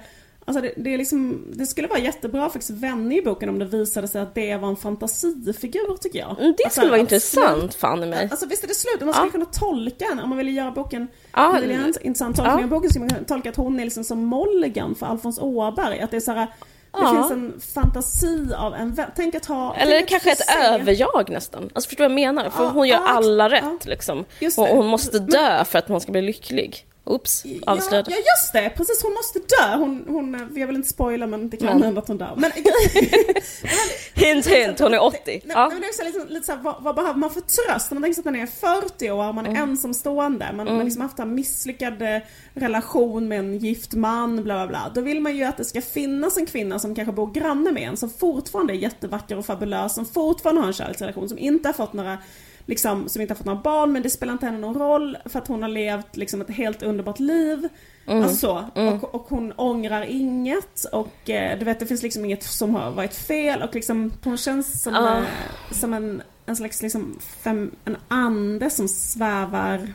Alltså 0.48 0.62
det, 0.62 0.72
det, 0.76 0.94
är 0.94 0.98
liksom, 0.98 1.44
det 1.52 1.66
skulle 1.66 1.88
vara 1.88 1.98
jättebra 1.98 2.50
för 2.50 2.72
vändning 2.72 3.18
i 3.18 3.22
boken 3.22 3.48
om 3.48 3.58
det 3.58 3.64
visade 3.64 4.08
sig 4.08 4.20
att 4.20 4.34
det 4.34 4.56
var 4.56 4.68
en 4.68 4.76
fantasifigur 4.76 5.96
tycker 6.00 6.18
jag. 6.18 6.30
Mm, 6.40 6.54
det 6.56 6.64
alltså, 6.64 6.80
skulle 6.80 6.90
vara 6.90 7.00
intressant, 7.00 7.74
fan 7.74 8.02
i 8.02 8.06
mig. 8.06 8.28
Alltså 8.30 8.46
visst 8.46 8.64
är 8.64 8.68
det 8.68 8.74
slut, 8.74 9.00
man 9.00 9.14
skulle 9.14 9.26
ja. 9.26 9.32
kunna 9.32 9.44
tolka 9.44 10.04
den, 10.08 10.20
om 10.20 10.28
man 10.28 10.38
ville 10.38 10.50
göra 10.50 10.70
boken, 10.70 11.08
ja. 11.32 11.58
vill 11.60 11.70
göra 11.70 11.82
en 11.82 11.94
intressant 12.02 12.36
tolkning 12.36 12.58
ja. 12.58 12.64
av 12.64 12.70
boken 12.70 12.90
skulle 12.90 13.00
man 13.00 13.08
kunna 13.08 13.24
tolka 13.24 13.50
att 13.50 13.56
hon 13.56 13.80
är 13.80 13.84
liksom 13.84 14.04
som 14.04 14.24
Molligan 14.24 14.94
för 14.94 15.06
Alfons 15.06 15.38
Åberg. 15.38 16.00
Att 16.00 16.10
det 16.10 16.16
är 16.16 16.20
så 16.20 16.32
här, 16.32 16.46
det 16.46 17.02
ja. 17.02 17.12
finns 17.12 17.30
en 17.30 17.60
fantasi 17.74 18.54
av 18.56 18.74
en 18.74 19.00
Tänk 19.16 19.34
att 19.34 19.46
ha... 19.46 19.76
Eller 19.76 20.06
kanske 20.06 20.32
ett 20.32 20.56
överjag 20.58 21.30
nästan. 21.30 21.70
Alltså 21.74 21.88
förstår 21.88 22.04
du 22.04 22.14
vad 22.14 22.20
jag 22.20 22.34
menar? 22.34 22.50
För 22.50 22.68
hon 22.68 22.88
gör 22.88 23.00
alla 23.04 23.48
rätt 23.48 23.84
liksom. 23.84 24.24
Och 24.56 24.66
hon 24.66 24.86
måste 24.86 25.18
dö 25.18 25.64
för 25.64 25.78
att 25.78 25.88
hon 25.88 26.00
ska 26.00 26.12
bli 26.12 26.22
lycklig. 26.22 26.86
Oops, 27.06 27.44
avslöjade. 27.66 28.10
Ja, 28.10 28.16
ja, 28.16 28.22
just 28.22 28.52
det, 28.52 28.70
precis 28.76 29.02
hon 29.02 29.14
måste 29.14 29.38
dö. 29.38 29.76
Hon, 29.76 30.04
hon, 30.08 30.50
jag 30.54 30.66
vill 30.66 30.76
inte 30.76 30.88
spoila 30.88 31.26
men 31.26 31.48
det 31.50 31.56
kan 31.56 31.82
hända 31.82 32.00
att 32.00 32.08
hon 32.08 32.18
dör. 32.18 32.34
Men, 32.36 32.52
hint 34.14 34.46
hint, 34.46 34.80
hon 34.80 34.94
är 34.94 35.02
80. 35.02 35.18
Nej, 35.24 35.42
ja. 35.48 35.68
men 35.68 35.80
det 35.80 35.86
är 35.86 35.92
så 35.92 36.04
lite, 36.04 36.32
lite 36.32 36.46
så 36.46 36.52
här, 36.52 36.58
vad, 36.62 36.82
vad, 36.82 36.94
behöver 36.94 37.18
man 37.18 37.30
för 37.30 37.40
tröst? 37.40 37.90
Man 37.90 38.02
tänker 38.02 38.14
sig 38.14 38.20
att 38.20 38.24
man 38.24 38.36
är 38.36 38.46
40 38.82 39.10
år, 39.10 39.32
man 39.32 39.46
är 39.46 39.50
mm. 39.50 39.70
ensamstående, 39.70 40.46
man, 40.52 40.60
mm. 40.60 40.76
man 40.76 40.84
liksom 40.84 41.02
haft 41.02 41.18
en 41.18 41.34
misslyckad 41.34 42.02
eh, 42.02 42.18
relation 42.54 43.28
med 43.28 43.38
en 43.38 43.58
gift 43.58 43.94
man, 43.94 44.36
bla 44.36 44.54
bla 44.54 44.66
bla. 44.66 44.92
Då 44.94 45.00
vill 45.00 45.20
man 45.20 45.36
ju 45.36 45.44
att 45.44 45.56
det 45.56 45.64
ska 45.64 45.82
finnas 45.82 46.36
en 46.36 46.46
kvinna 46.46 46.78
som 46.78 46.94
kanske 46.94 47.12
bor 47.12 47.32
granne 47.32 47.72
med 47.72 47.82
en, 47.82 47.96
som 47.96 48.10
fortfarande 48.10 48.72
är 48.72 48.76
jättevacker 48.76 49.38
och 49.38 49.46
fabulös, 49.46 49.94
som 49.94 50.06
fortfarande 50.06 50.60
har 50.60 50.68
en 50.68 50.74
kärleksrelation, 50.74 51.28
som 51.28 51.38
inte 51.38 51.68
har 51.68 51.72
fått 51.72 51.92
några 51.92 52.18
liksom, 52.66 53.08
som 53.08 53.22
inte 53.22 53.34
har 53.34 53.36
fått 53.36 53.46
några 53.46 53.60
barn 53.60 53.92
men 53.92 54.02
det 54.02 54.10
spelar 54.10 54.32
inte 54.32 54.46
henne 54.46 54.58
någon 54.58 54.78
roll 54.78 55.18
för 55.24 55.38
att 55.38 55.48
hon 55.48 55.62
har 55.62 55.68
levt 55.68 56.16
liksom 56.16 56.40
ett 56.40 56.50
helt 56.50 56.82
underbart 56.82 57.20
liv. 57.20 57.68
Mm. 58.06 58.22
Alltså 58.22 58.36
så. 58.36 58.80
Mm. 58.80 58.94
Och, 58.94 59.14
och, 59.14 59.26
hon 59.28 59.52
ångrar 59.52 60.02
inget 60.02 60.84
och 60.92 61.30
eh, 61.30 61.58
du 61.58 61.64
vet 61.64 61.80
det 61.80 61.86
finns 61.86 62.02
liksom 62.02 62.24
inget 62.24 62.42
som 62.42 62.74
har 62.74 62.90
varit 62.90 63.14
fel 63.14 63.62
och 63.62 63.74
liksom 63.74 64.12
hon 64.24 64.36
känns 64.36 64.82
som, 64.82 64.94
uh. 64.94 65.24
som 65.70 65.94
en, 65.94 66.22
en 66.46 66.56
slags 66.56 66.82
liksom 66.82 67.18
fem, 67.20 67.70
en 67.84 67.96
ande 68.08 68.70
som 68.70 68.88
svävar, 68.88 69.92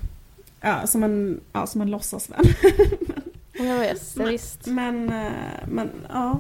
ja 0.62 0.88
som 0.88 1.03
en, 1.03 1.41
ja 1.53 1.67
som 1.67 1.81
en 1.81 1.91
låtsasvän. 1.91 2.45
ja 3.51 3.77
visst, 3.91 4.15
men, 4.15 4.27
visst. 4.27 4.65
Men, 4.67 5.10
eh, 5.10 5.31
men 5.67 5.89
ja. 6.10 6.39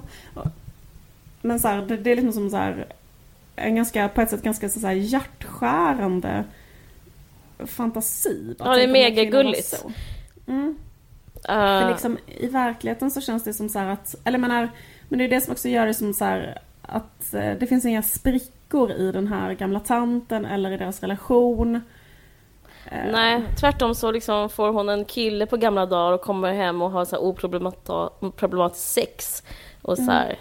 Men 1.41 1.59
så 1.59 1.67
här, 1.67 1.81
det, 1.81 1.97
det 1.97 2.11
är 2.11 2.15
liksom 2.15 2.33
som 2.33 2.49
så 2.49 2.57
här 2.57 2.87
en 3.55 3.75
ganska, 3.75 4.09
på 4.09 4.21
ett 4.21 4.29
sätt 4.29 4.43
ganska 4.43 4.69
så 4.69 4.87
här 4.87 4.93
hjärtskärande 4.93 6.43
fantasi. 7.65 8.55
Ja, 8.59 8.75
det 8.75 8.83
är 8.83 8.87
megagulligt. 8.87 9.85
Mm. 10.47 10.77
Uh. 11.49 11.89
liksom, 11.89 12.17
I 12.27 12.47
verkligheten 12.47 13.11
så 13.11 13.21
känns 13.21 13.43
det 13.43 13.53
som 13.53 13.69
så 13.69 13.79
att, 13.79 14.15
eller 14.23 14.37
menar, 14.37 14.69
men 15.09 15.19
det 15.19 15.25
är 15.25 15.29
det 15.29 15.41
som 15.41 15.51
också 15.51 15.69
gör 15.69 15.87
det 15.87 15.93
som 15.93 16.13
så 16.13 16.25
här, 16.25 16.61
att 16.81 17.33
eh, 17.33 17.51
det 17.59 17.67
finns 17.67 17.85
inga 17.85 18.03
sprickor 18.03 18.91
i 18.91 19.11
den 19.11 19.27
här 19.27 19.53
gamla 19.53 19.79
tanten 19.79 20.45
eller 20.45 20.71
i 20.71 20.77
deras 20.77 21.01
relation. 21.01 21.75
Eh. 22.85 23.11
Nej, 23.11 23.43
tvärtom 23.59 23.95
så 23.95 24.11
liksom 24.11 24.49
får 24.49 24.71
hon 24.71 24.89
en 24.89 25.05
kille 25.05 25.45
på 25.45 25.57
gamla 25.57 25.85
dagar 25.85 26.11
och 26.11 26.21
kommer 26.21 26.53
hem 26.53 26.81
och 26.81 26.91
har 26.91 27.05
så 27.05 27.17
oproblematiskt 27.17 28.93
sex. 28.93 29.43
Och 29.81 29.97
så 29.97 30.11
här, 30.11 30.25
mm. 30.25 30.37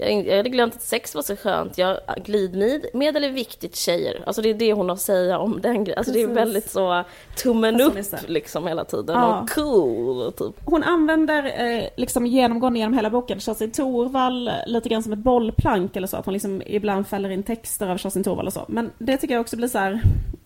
Jag 0.00 0.36
hade 0.36 0.48
glömt 0.48 0.74
att 0.74 0.82
sex 0.82 1.14
var 1.14 1.22
så 1.22 1.36
skönt. 1.36 1.78
Jag, 1.78 1.98
glidmedel 2.24 3.24
är 3.24 3.30
viktigt 3.30 3.76
tjejer. 3.76 4.22
Alltså 4.26 4.42
det 4.42 4.50
är 4.50 4.54
det 4.54 4.72
hon 4.72 4.88
har 4.88 4.96
att 4.96 5.00
säga 5.00 5.38
om 5.38 5.60
den 5.60 5.84
grejen. 5.84 5.98
Alltså 5.98 6.12
det 6.12 6.22
är 6.22 6.26
väldigt 6.26 6.70
så 6.70 7.04
tummen 7.36 7.80
upp 7.80 7.94
liksom 8.26 8.66
hela 8.66 8.84
tiden. 8.84 9.16
Ja. 9.16 9.40
Och 9.40 9.50
cool 9.50 10.32
typ. 10.32 10.54
Hon 10.64 10.82
använder 10.82 11.44
eh, 11.44 11.84
liksom 11.96 12.26
genomgående 12.26 12.78
genom 12.78 12.94
hela 12.94 13.10
boken 13.10 13.40
Kerstin 13.40 13.70
Thorvall 13.70 14.50
lite 14.66 14.88
grann 14.88 15.02
som 15.02 15.12
ett 15.12 15.18
bollplank 15.18 15.96
eller 15.96 16.06
så. 16.06 16.16
Att 16.16 16.24
hon 16.24 16.34
liksom 16.34 16.62
ibland 16.66 17.08
fäller 17.08 17.30
in 17.30 17.42
texter 17.42 17.88
av 17.88 17.96
Kerstin 17.96 18.24
Thorvall 18.24 18.46
och 18.46 18.52
så. 18.52 18.64
Men 18.68 18.90
det 18.98 19.16
tycker 19.16 19.34
jag 19.34 19.40
också 19.40 19.56
blir 19.56 19.68
så 19.68 19.78
här, 19.78 20.00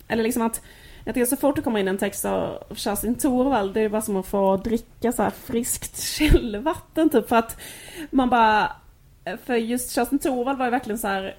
eller 0.08 0.22
liksom 0.22 0.42
att 0.42 0.60
jag 1.04 1.14
tycker 1.14 1.26
så 1.26 1.36
fort 1.36 1.56
det 1.56 1.62
kommer 1.62 1.80
in 1.80 1.88
en 1.88 1.98
text 1.98 2.24
av 2.24 2.58
Kerstin 2.74 3.14
Thorvall, 3.14 3.72
det 3.72 3.80
är 3.80 3.88
bara 3.88 4.02
som 4.02 4.16
att 4.16 4.26
få 4.26 4.56
dricka 4.56 5.12
så 5.12 5.22
här 5.22 5.30
friskt 5.30 6.00
källvatten 6.18 7.10
typ. 7.10 7.28
För 7.28 7.36
att 7.36 7.56
man 8.10 8.30
bara 8.30 8.72
för 9.44 9.54
just 9.54 9.90
Kerstin 9.90 10.18
Thorvald 10.18 10.58
var 10.58 10.66
ju 10.66 10.70
verkligen 10.70 10.98
så 10.98 11.08
här 11.08 11.36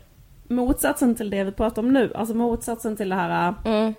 motsatsen 0.47 1.15
till 1.15 1.29
det 1.29 1.43
vi 1.43 1.51
pratar 1.51 1.81
om 1.81 1.93
nu. 1.93 2.11
Alltså 2.15 2.35
motsatsen 2.35 2.97
till 2.97 3.09
det 3.09 3.15
här 3.15 3.53
mm. 3.65 3.93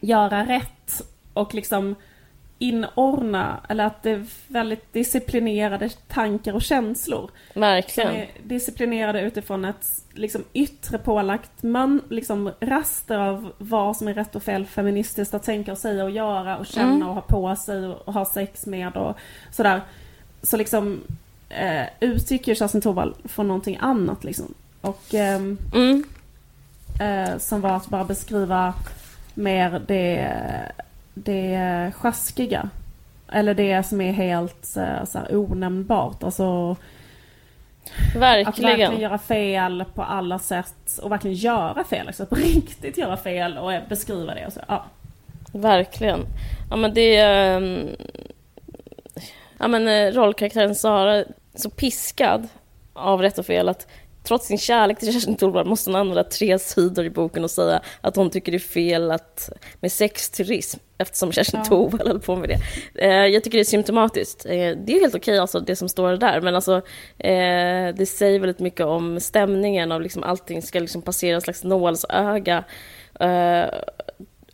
göra 0.00 0.46
rätt 0.46 1.02
och 1.32 1.54
liksom 1.54 1.94
inordna, 2.58 3.60
eller 3.68 3.84
att 3.84 4.02
det 4.02 4.10
är 4.10 4.26
väldigt 4.48 4.92
disciplinerade 4.92 5.88
tankar 5.88 6.52
och 6.52 6.62
känslor. 6.62 7.30
Verkligen. 7.54 8.26
Disciplinerade 8.42 9.20
utifrån 9.20 9.64
ett 9.64 9.86
liksom 10.12 10.44
yttre 10.52 10.98
pålagt 10.98 11.62
man, 11.62 12.02
liksom 12.08 12.52
raster 12.60 13.18
av 13.18 13.52
vad 13.58 13.96
som 13.96 14.08
är 14.08 14.14
rätt 14.14 14.36
och 14.36 14.42
fel 14.42 14.66
feministiskt 14.66 15.34
att 15.34 15.42
tänka 15.42 15.72
och 15.72 15.78
säga 15.78 16.04
och 16.04 16.10
göra 16.10 16.58
och 16.58 16.66
känna 16.66 16.94
mm. 16.94 17.08
och 17.08 17.14
ha 17.14 17.20
på 17.20 17.56
sig 17.56 17.86
och 17.86 18.14
ha 18.14 18.24
sex 18.24 18.66
med 18.66 18.96
och 18.96 19.16
sådär. 19.50 19.80
Så 20.42 20.56
liksom 20.56 21.00
eh, 21.48 21.86
utgick 22.00 22.48
ju 22.48 22.54
Kerstin 22.54 22.80
Thorvall 22.80 23.14
från 23.24 23.48
någonting 23.48 23.78
annat 23.80 24.24
liksom. 24.24 24.54
Och 24.80 25.14
eh, 25.14 25.40
mm. 25.74 26.04
eh, 27.00 27.38
som 27.38 27.60
var 27.60 27.76
att 27.76 27.86
bara 27.86 28.04
beskriva 28.04 28.74
mer 29.34 29.82
det, 29.86 30.32
det 31.14 31.92
sjaskiga. 31.96 32.70
Eller 33.32 33.54
det 33.54 33.82
som 33.82 34.00
är 34.00 34.12
helt 34.12 34.76
eh, 34.76 35.04
så 35.04 35.18
här, 35.18 35.36
onämnbart. 35.36 36.22
Alltså 36.22 36.76
Verkligen. 38.16 38.48
Att 38.48 38.58
verkligen 38.58 39.00
göra 39.00 39.18
fel 39.18 39.84
på 39.94 40.02
alla 40.02 40.38
sätt 40.38 40.98
och 41.02 41.12
verkligen 41.12 41.36
göra 41.36 41.84
fel. 41.84 42.06
Alltså 42.06 42.26
på 42.26 42.34
riktigt 42.34 42.98
göra 42.98 43.16
fel 43.16 43.58
och 43.58 43.72
beskriva 43.88 44.34
det 44.34 44.46
och 44.46 44.52
så. 44.52 44.60
Ja. 44.68 44.84
Verkligen. 45.52 46.20
Ja 46.70 46.76
men 46.76 46.94
det. 46.94 47.56
Um 47.56 47.88
ja, 49.58 49.68
men, 49.68 49.88
eh, 49.88 50.12
rollkaraktären 50.12 50.74
Sara 50.74 51.24
så 51.54 51.70
piskad 51.70 52.48
av 52.92 53.22
rätt 53.22 53.38
och 53.38 53.46
fel 53.46 53.68
att 53.68 53.86
trots 54.28 54.46
sin 54.46 54.58
kärlek 54.58 54.98
till 54.98 55.12
Kerstin 55.12 55.36
Thorvald 55.36 55.68
måste 55.68 55.90
hon 55.90 56.00
använda 56.00 56.24
tre 56.24 56.58
sidor 56.58 57.04
i 57.04 57.10
boken 57.10 57.44
och 57.44 57.50
säga 57.50 57.82
att 58.00 58.16
hon 58.16 58.30
tycker 58.30 58.52
det 58.52 58.58
är 58.58 58.60
fel 58.60 59.10
att, 59.10 59.50
med 59.80 59.92
sexturism 59.92 60.78
eftersom 60.98 61.32
Kerstin 61.32 61.60
ja. 61.60 61.64
Thorvald 61.64 62.08
höll 62.08 62.20
på 62.20 62.36
med 62.36 62.48
det. 62.48 62.58
Eh, 63.04 63.26
jag 63.26 63.44
tycker 63.44 63.58
det 63.58 63.62
är 63.62 63.64
symptomatiskt. 63.64 64.46
Eh, 64.46 64.50
det 64.50 64.96
är 64.96 65.00
helt 65.00 65.14
okej 65.14 65.38
alltså 65.38 65.60
det 65.60 65.76
som 65.76 65.88
står 65.88 66.16
där 66.16 66.40
men 66.40 66.54
alltså 66.54 66.76
eh, 67.18 67.94
det 67.94 68.08
säger 68.08 68.40
väldigt 68.40 68.58
mycket 68.58 68.86
om 68.86 69.20
stämningen 69.20 69.92
av 69.92 70.00
liksom 70.00 70.22
allting 70.22 70.62
ska 70.62 70.80
liksom 70.80 71.02
passera 71.02 71.34
en 71.34 71.40
slags 71.40 71.64
nålsöga. 71.64 72.64
Eh, 73.20 73.68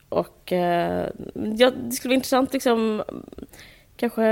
och 0.08 0.52
eh, 0.52 1.08
ja, 1.56 1.70
det 1.70 1.92
skulle 1.92 2.10
vara 2.10 2.14
intressant 2.14 2.52
liksom 2.52 3.02
kanske 4.04 4.22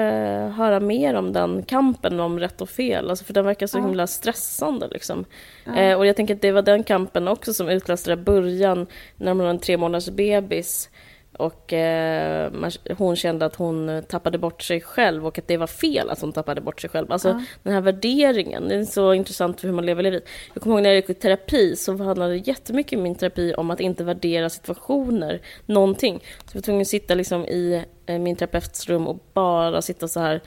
höra 0.62 0.80
mer 0.80 1.14
om 1.14 1.32
den 1.32 1.62
kampen 1.62 2.20
om 2.20 2.38
rätt 2.38 2.60
och 2.60 2.68
fel, 2.68 3.10
alltså 3.10 3.24
för 3.24 3.32
den 3.32 3.44
verkar 3.44 3.66
så 3.66 3.78
ja. 3.78 3.82
himla 3.82 4.06
stressande. 4.06 4.88
Liksom. 4.88 5.24
Ja. 5.64 5.76
Eh, 5.76 5.98
och 5.98 6.06
jag 6.06 6.16
tänker 6.16 6.34
att 6.34 6.40
det 6.40 6.52
var 6.52 6.62
den 6.62 6.82
kampen 6.82 7.28
också 7.28 7.54
som 7.54 7.68
utlöste 7.68 8.16
början 8.16 8.86
när 9.16 9.34
man 9.34 9.46
var 9.46 9.50
en 9.50 9.58
tre 9.58 9.76
månaders 9.76 10.08
bebis 10.08 10.90
och 11.32 11.72
eh, 11.72 12.52
hon 12.98 13.16
kände 13.16 13.46
att 13.46 13.56
hon 13.56 14.02
tappade 14.08 14.38
bort 14.38 14.62
sig 14.62 14.80
själv 14.80 15.26
och 15.26 15.38
att 15.38 15.48
det 15.48 15.56
var 15.56 15.66
fel 15.66 16.10
att 16.10 16.20
hon 16.20 16.32
tappade 16.32 16.60
bort 16.60 16.80
sig 16.80 16.90
själv. 16.90 17.12
Alltså 17.12 17.28
ja. 17.28 17.42
den 17.62 17.72
här 17.72 17.80
värderingen, 17.80 18.68
det 18.68 18.74
är 18.74 18.84
så 18.84 19.14
intressant 19.14 19.60
för 19.60 19.68
hur 19.68 19.74
man 19.74 19.86
lever 19.86 20.02
livet. 20.02 20.28
Jag 20.54 20.62
kommer 20.62 20.76
ihåg 20.76 20.82
när 20.82 20.90
jag 20.90 20.96
gick 20.96 21.10
i 21.10 21.14
terapi 21.14 21.76
så 21.76 21.96
handlade 21.96 22.36
jättemycket 22.36 22.98
min 22.98 23.14
terapi 23.14 23.54
om 23.56 23.70
att 23.70 23.80
inte 23.80 24.04
värdera 24.04 24.50
situationer, 24.50 25.40
någonting. 25.66 26.18
Så 26.18 26.50
jag 26.50 26.54
var 26.54 26.62
tvungen 26.62 26.82
att 26.82 26.88
sitta 26.88 27.14
liksom 27.14 27.44
i 27.44 27.84
eh, 28.06 28.18
min 28.18 28.36
terapeuts 28.36 28.88
rum 28.88 29.06
och 29.06 29.18
bara 29.32 29.82
sitta 29.82 30.08
så 30.08 30.20
här 30.20 30.40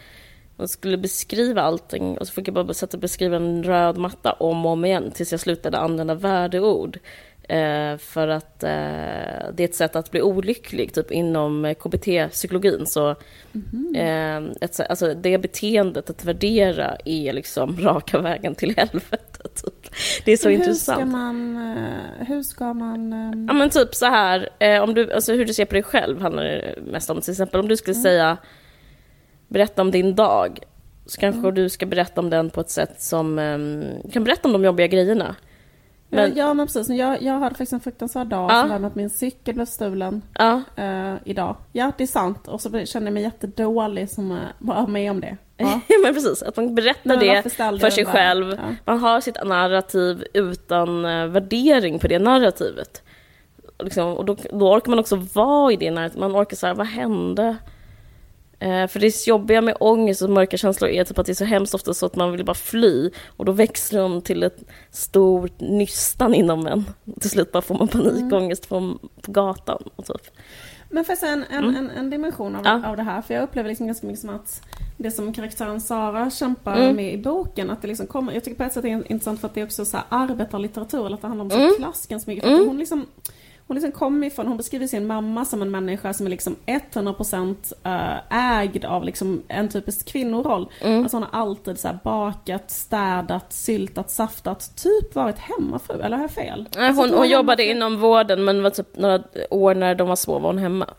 och 0.57 0.69
skulle 0.69 0.97
beskriva 0.97 1.61
allting 1.61 2.17
och 2.17 2.27
så 2.27 2.33
fick 2.33 2.47
jag 2.47 2.55
bara 2.55 2.73
sätta 2.73 2.97
beskriva 2.97 3.35
en 3.35 3.63
röd 3.63 3.97
matta 3.97 4.31
om 4.31 4.65
och 4.65 4.71
om 4.71 4.85
igen 4.85 5.11
tills 5.11 5.31
jag 5.31 5.39
slutade 5.39 5.77
använda 5.77 6.13
värdeord. 6.13 6.99
Eh, 7.49 7.97
för 7.97 8.27
att 8.27 8.63
eh, 8.63 8.69
det 9.53 9.59
är 9.59 9.63
ett 9.63 9.75
sätt 9.75 9.95
att 9.95 10.11
bli 10.11 10.21
olycklig, 10.21 10.93
typ 10.93 11.11
inom 11.11 11.65
KBT-psykologin. 11.65 12.85
Så 12.85 13.15
mm. 13.53 13.95
eh, 13.95 14.51
ett, 14.61 14.79
alltså 14.79 15.13
det 15.13 15.37
beteendet 15.37 16.09
att 16.09 16.25
värdera 16.25 16.97
är 17.05 17.33
liksom 17.33 17.77
raka 17.81 18.19
vägen 18.19 18.55
till 18.55 18.77
helvetet. 18.77 19.63
Typ. 19.63 19.93
Det 20.25 20.31
är 20.31 20.37
så 20.37 20.47
Men 20.47 20.57
hur 20.57 20.63
intressant. 20.63 20.99
Ska 20.99 21.05
man, 21.05 21.55
eh, 21.77 22.27
hur 22.27 22.43
ska 22.43 22.73
man... 22.73 23.13
ehm, 23.13 23.45
Ja 23.47 23.53
men 23.53 23.69
typ 23.69 23.95
så 23.95 24.05
här, 24.05 24.49
eh, 24.59 24.83
om 24.83 24.93
du, 24.93 25.13
alltså 25.13 25.33
hur 25.33 25.45
du 25.45 25.53
ser 25.53 25.65
på 25.65 25.73
dig 25.73 25.83
själv 25.83 26.21
handlar 26.21 26.43
det 26.43 26.75
mest 26.91 27.09
om. 27.09 27.21
Till 27.21 27.31
exempel 27.31 27.59
om 27.59 27.67
du 27.67 27.77
skulle 27.77 27.95
säga, 27.95 28.37
berätta 29.47 29.81
om 29.81 29.91
din 29.91 30.15
dag. 30.15 30.59
Så 31.05 31.19
kanske 31.19 31.51
du 31.51 31.69
ska 31.69 31.85
berätta 31.85 32.21
om 32.21 32.29
den 32.29 32.49
på 32.49 32.61
ett 32.61 32.69
sätt 32.69 33.01
som, 33.01 33.39
eh, 33.39 34.11
kan 34.11 34.23
berätta 34.23 34.47
om 34.47 34.53
de 34.53 34.63
jobbiga 34.63 34.87
grejerna. 34.87 35.35
Men, 36.09 36.35
ja 36.35 36.53
men 36.53 36.67
precis, 36.67 36.89
jag, 36.89 37.21
jag 37.21 37.33
hade 37.33 37.49
faktiskt 37.49 37.73
en 37.73 37.79
fruktansvärd 37.79 38.27
dag 38.27 38.51
Ja. 38.51 38.65
med 38.65 38.85
att 38.85 38.95
min 38.95 39.09
cykel 39.09 39.55
blev 39.55 39.65
stulen 39.65 40.21
ja, 40.33 40.61
eh, 40.75 41.13
idag. 41.23 41.55
Ja 41.71 41.91
det 41.97 42.03
är 42.03 42.07
sant 42.07 42.47
och 42.47 42.61
så 42.61 42.85
kände 42.85 43.07
jag 43.07 43.13
mig 43.13 43.23
jättedålig 43.23 44.09
som 44.09 44.31
uh, 44.31 44.37
var 44.59 44.87
med 44.87 45.11
om 45.11 45.21
det. 45.21 45.37
Ja. 45.57 45.79
men 46.03 46.13
precis, 46.13 46.43
att 46.43 46.57
man 46.57 46.75
berättar 46.75 47.17
det 47.17 47.43
för 47.79 47.89
sig 47.89 48.05
själv. 48.05 48.51
Ja. 48.51 48.75
Man 48.85 48.99
har 48.99 49.21
sitt 49.21 49.43
narrativ 49.45 50.23
utan 50.33 51.05
eh, 51.05 51.27
värdering 51.27 51.99
på 51.99 52.07
det 52.07 52.19
narrativet. 52.19 53.03
Liksom, 53.79 54.13
och 54.13 54.25
då, 54.25 54.35
då 54.51 54.71
orkar 54.71 54.89
man 54.89 54.99
också 54.99 55.15
vara 55.15 55.71
i 55.71 55.75
det 55.75 55.91
narrativet. 55.91 56.19
Man 56.19 56.35
orkar 56.35 56.55
säga, 56.55 56.73
vad 56.73 56.87
hände? 56.87 57.55
Eh, 58.59 58.87
för 58.87 58.99
det 58.99 59.27
jobbiga 59.27 59.61
med 59.61 59.77
ångest 59.79 60.21
och 60.21 60.29
mörka 60.29 60.57
känslor 60.57 60.89
är 60.89 61.03
typ 61.03 61.19
att 61.19 61.25
det 61.25 61.31
är 61.31 61.33
så 61.33 61.45
hemskt 61.45 61.73
ofta 61.73 61.93
så 61.93 62.05
att 62.05 62.15
man 62.15 62.31
vill 62.31 62.45
bara 62.45 62.53
fly. 62.53 63.09
Och 63.37 63.45
då 63.45 63.51
växer 63.51 63.97
de 63.99 64.21
till 64.21 64.43
ett 64.43 64.57
stort 64.91 65.59
nystan 65.59 66.33
inom 66.33 66.67
en. 66.67 66.85
Till 67.21 67.29
slut 67.29 67.51
bara 67.51 67.61
får 67.61 67.75
man 67.75 67.87
panikångest 67.87 68.69
på, 68.69 68.97
på 69.21 69.31
gatan. 69.31 69.83
Och 69.95 70.05
typ. 70.05 70.21
Men 70.89 71.05
får 71.05 71.11
jag 71.11 71.19
säga 71.19 71.31
en, 71.33 71.43
en, 71.49 71.75
en, 71.75 71.89
en 71.89 72.09
dimension 72.09 72.55
av, 72.55 72.65
Mm. 72.65 72.81
Ja. 72.83 72.89
av 72.89 72.97
det 72.97 73.03
här? 73.03 73.21
För 73.21 73.33
jag 73.33 73.43
upplever 73.43 73.69
liksom 73.69 73.85
ganska 73.87 74.07
mycket 74.07 74.21
som 74.21 74.29
att 74.29 74.61
det 74.97 75.11
som 75.11 75.33
karaktären 75.33 75.81
Sara 75.81 76.29
kämpar 76.29 76.75
Mm. 76.77 76.95
med 76.95 77.13
i 77.13 77.17
boken, 77.17 77.69
att 77.69 77.81
det 77.81 77.87
liksom 77.87 78.07
kommer, 78.07 78.33
jag 78.33 78.43
tycker 78.43 78.57
på 78.57 78.63
ett 78.63 78.73
sätt 78.73 78.83
det 78.83 78.89
är 78.91 79.11
intressant 79.11 79.39
för 79.41 79.47
att 79.47 79.53
det 79.53 79.61
är 79.61 79.65
också 79.65 79.85
så 79.85 79.97
här 79.97 80.05
arbetarlitteratur, 80.09 81.05
eller 81.05 81.15
att 81.15 81.21
det 81.21 81.27
handlar 81.27 81.45
om 81.45 81.51
Mm. 81.51 81.73
klass 81.77 82.05
ganska 82.07 82.31
mycket. 82.31 82.45
För 82.45 82.53
att 82.61 82.67
hon 82.67 82.77
liksom 82.77 83.05
hon 83.67 83.75
liksom 83.75 83.91
kommer 83.91 84.27
ifrån, 84.27 84.47
hon 84.47 84.57
beskriver 84.57 84.87
sin 84.87 85.07
mamma 85.07 85.45
som 85.45 85.61
en 85.61 85.71
människa 85.71 86.13
som 86.13 86.25
är 86.25 86.29
liksom 86.29 86.55
100% 86.65 87.73
eh, 87.83 88.59
ägd 88.59 88.85
av 88.85 89.03
liksom 89.03 89.43
en 89.47 89.69
typisk 89.69 90.05
kvinnoroll. 90.05 90.69
Mm. 90.81 91.01
Alltså 91.03 91.17
hon 91.17 91.23
har 91.31 91.39
alltid 91.41 91.79
så 91.79 91.89
bakat, 92.03 92.71
städat, 92.71 93.53
syltat, 93.53 94.11
saftat, 94.11 94.75
typ 94.75 95.15
varit 95.15 95.37
hemmafru, 95.39 96.01
eller 96.01 96.17
har 96.17 96.23
jag 96.23 96.31
fel? 96.31 96.67
Nej, 96.77 96.87
Alltså, 96.87 97.01
hon, 97.01 97.09
att 97.09 97.11
var 97.11 97.19
hon 97.19 97.29
jobbade 97.29 97.65
inom 97.65 97.99
vården 97.99 98.45
men 98.45 98.63
var 98.63 98.69
typ 98.69 98.97
några 98.97 99.23
år 99.49 99.75
när 99.75 99.95
de 99.95 100.07
var 100.07 100.15
små 100.15 100.39
var 100.39 100.49
hon 100.49 100.57
hemma. 100.57 100.89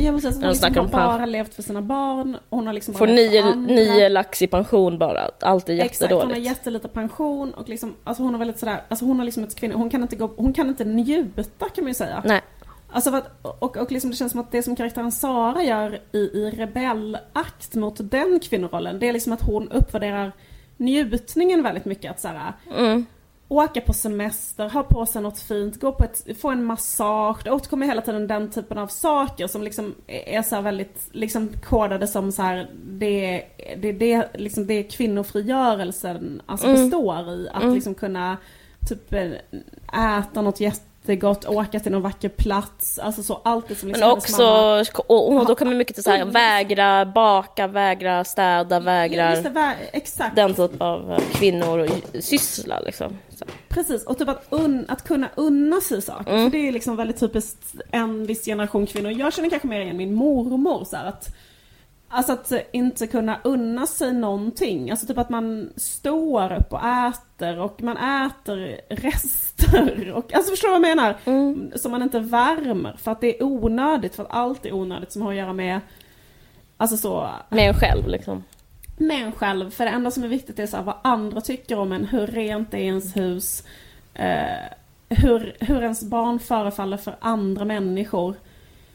Ja 0.00 0.12
precis, 0.12 0.36
hon 0.36 0.48
liksom 0.48 0.76
har 0.76 0.88
bara 0.88 1.26
levt 1.26 1.54
för 1.54 1.62
sina 1.62 1.82
barn, 1.82 2.36
hon 2.50 2.66
har 2.66 2.74
liksom 2.74 2.94
Får 2.94 3.06
nio, 3.06 3.54
nio 3.54 4.08
lax 4.08 4.42
i 4.42 4.46
pension 4.46 4.98
bara. 4.98 5.30
Allt 5.40 5.68
är 5.68 5.80
Exakt, 5.80 6.12
hon 6.12 6.20
har 6.20 6.26
jättedåligt. 6.26 6.46
jättelite 6.46 6.88
pension 6.88 7.54
och 7.54 7.68
liksom, 7.68 7.94
alltså 8.04 8.22
hon 8.22 8.34
har 8.34 8.38
väldigt 8.38 8.58
sådär, 8.58 8.82
alltså 8.88 9.04
hon 9.04 9.18
har 9.18 9.24
liksom 9.24 9.44
ett 9.44 9.54
kvinna, 9.54 9.74
hon 9.74 9.90
kan 9.90 10.02
inte 10.02 10.16
gå, 10.16 10.30
hon 10.36 10.52
kan 10.52 10.68
inte 10.68 10.84
njuta 10.84 11.68
kan 11.74 11.84
man 11.84 11.88
ju 11.88 11.94
säga. 11.94 12.13
Nej. 12.24 12.40
Alltså 12.90 13.14
att, 13.14 13.30
och, 13.42 13.76
och 13.76 13.92
liksom 13.92 14.10
det 14.10 14.16
känns 14.16 14.32
som 14.32 14.40
att 14.40 14.52
det 14.52 14.62
som 14.62 14.76
karaktären 14.76 15.12
Sara 15.12 15.62
gör 15.62 16.00
i, 16.12 16.18
i 16.18 16.50
rebellakt 16.56 17.74
mot 17.74 18.10
den 18.10 18.40
kvinnorollen, 18.42 18.98
det 18.98 19.08
är 19.08 19.12
liksom 19.12 19.32
att 19.32 19.42
hon 19.42 19.68
uppvärderar 19.72 20.32
njutningen 20.76 21.62
väldigt 21.62 21.84
mycket. 21.84 22.10
Att 22.10 22.20
såhär, 22.20 22.52
Mm. 22.76 23.06
åka 23.48 23.80
på 23.80 23.92
semester, 23.92 24.68
ha 24.68 24.82
på 24.82 25.06
sig 25.06 25.22
något 25.22 25.38
fint, 25.40 25.80
gå 25.80 25.92
på 25.92 26.04
ett, 26.04 26.40
få 26.40 26.50
en 26.50 26.64
massage. 26.64 27.44
Det 27.44 27.50
återkommer 27.50 27.86
hela 27.86 28.02
tiden 28.02 28.26
den 28.26 28.50
typen 28.50 28.78
av 28.78 28.86
saker 28.86 29.46
som 29.46 29.62
liksom 29.62 29.94
är 30.06 30.42
så 30.42 30.54
här 30.54 30.62
väldigt 30.62 31.08
liksom 31.12 31.48
kodade 31.64 32.06
som 32.06 32.32
så 32.32 32.42
här 32.42 32.70
det, 32.86 33.44
det, 33.76 33.92
det, 33.92 34.28
liksom 34.34 34.66
det 34.66 34.82
kvinnofrigörelsen 34.82 36.42
alltså 36.46 36.66
Mm. 36.66 36.82
består 36.90 37.30
i. 37.30 37.48
Att 37.52 37.74
liksom 37.74 37.94
kunna 37.94 38.36
typ 38.88 39.12
äta 39.92 40.42
något 40.42 40.60
jättegott, 41.04 41.44
åka 41.44 41.80
till 41.80 41.92
någon 41.92 42.02
vacker 42.02 42.28
plats. 42.28 42.98
Alltså 42.98 43.22
så 43.22 43.40
allt 43.44 43.68
det 43.68 43.74
som 43.74 43.88
liksom 43.88 44.00
Men 44.00 44.08
mamma- 44.08 44.16
också, 44.16 45.02
och, 45.06 45.32
och 45.36 45.46
då 45.46 45.54
kommer 45.54 45.74
mycket 45.74 45.94
till 45.94 46.04
så 46.04 46.10
här, 46.10 46.24
vägra 46.24 47.04
baka, 47.04 47.66
vägra 47.66 48.24
städa, 48.24 48.80
det, 48.80 48.90
vä- 49.50 49.74
exakt. 49.92 50.36
den 50.36 50.54
typ 50.54 50.80
av 50.82 51.12
eh, 51.12 51.18
kvinnor 51.32 51.78
och 51.78 51.88
syssla 52.24 52.80
liksom. 52.80 53.18
Så. 53.38 53.44
Precis, 53.68 54.04
och 54.04 54.18
typ 54.18 54.28
att, 54.28 54.46
un, 54.50 54.86
att 54.88 55.04
kunna 55.04 55.28
unna 55.34 55.80
sig 55.80 56.02
saker. 56.02 56.30
Mm. 56.32 56.50
För 56.50 56.58
det 56.58 56.68
är 56.68 56.72
liksom 56.72 56.96
väldigt 56.96 57.20
typiskt 57.20 57.74
en 57.90 58.26
viss 58.26 58.44
generation 58.44 58.86
kvinnor. 58.86 59.10
Jag 59.10 59.32
känner 59.32 59.50
kanske 59.50 59.68
mer 59.68 59.80
igen 59.80 59.96
min 59.96 60.14
mormor 60.14 60.84
så 60.84 60.96
här, 60.96 61.06
att 61.06 61.34
Alltså 62.14 62.32
att 62.32 62.52
inte 62.72 63.06
kunna 63.06 63.38
unna 63.44 63.86
sig 63.86 64.12
någonting. 64.12 64.90
Alltså 64.90 65.06
typ 65.06 65.18
att 65.18 65.30
man 65.30 65.72
står 65.76 66.52
upp 66.52 66.72
och 66.72 66.80
äter 66.84 67.60
och 67.60 67.82
man 67.82 67.96
äter 67.96 68.80
rester. 68.88 70.12
Och, 70.16 70.34
alltså 70.34 70.50
förstår 70.50 70.68
du 70.68 70.72
vad 70.72 70.88
jag 70.88 70.96
menar? 70.96 71.16
Mm. 71.24 71.72
Som 71.76 71.92
man 71.92 72.02
inte 72.02 72.20
värmer 72.20 72.96
för 72.98 73.12
att 73.12 73.20
det 73.20 73.38
är 73.38 73.42
onödigt. 73.42 74.14
För 74.14 74.22
att 74.22 74.30
allt 74.32 74.66
är 74.66 74.72
onödigt 74.72 75.12
som 75.12 75.22
har 75.22 75.30
att 75.30 75.38
göra 75.38 75.52
med 75.52 75.80
Alltså 76.76 76.96
så 76.96 77.30
Med 77.48 77.68
en 77.68 77.74
själv 77.74 78.08
liksom. 78.08 78.44
med 78.98 79.22
en 79.24 79.32
själv. 79.32 79.70
För 79.70 79.84
det 79.84 79.90
enda 79.90 80.10
som 80.10 80.24
är 80.24 80.28
viktigt 80.28 80.58
är 80.58 80.66
så 80.66 80.76
här, 80.76 80.84
vad 80.84 80.96
andra 81.02 81.40
tycker 81.40 81.78
om 81.78 81.92
en, 81.92 82.04
hur 82.04 82.26
rent 82.26 82.74
är 82.74 82.78
ens 82.78 83.16
hus, 83.16 83.64
eh, 84.14 84.44
hur, 85.08 85.56
hur 85.60 85.82
ens 85.82 86.04
barn 86.04 86.38
förefaller 86.38 86.96
för 86.96 87.16
andra 87.20 87.64
människor. 87.64 88.34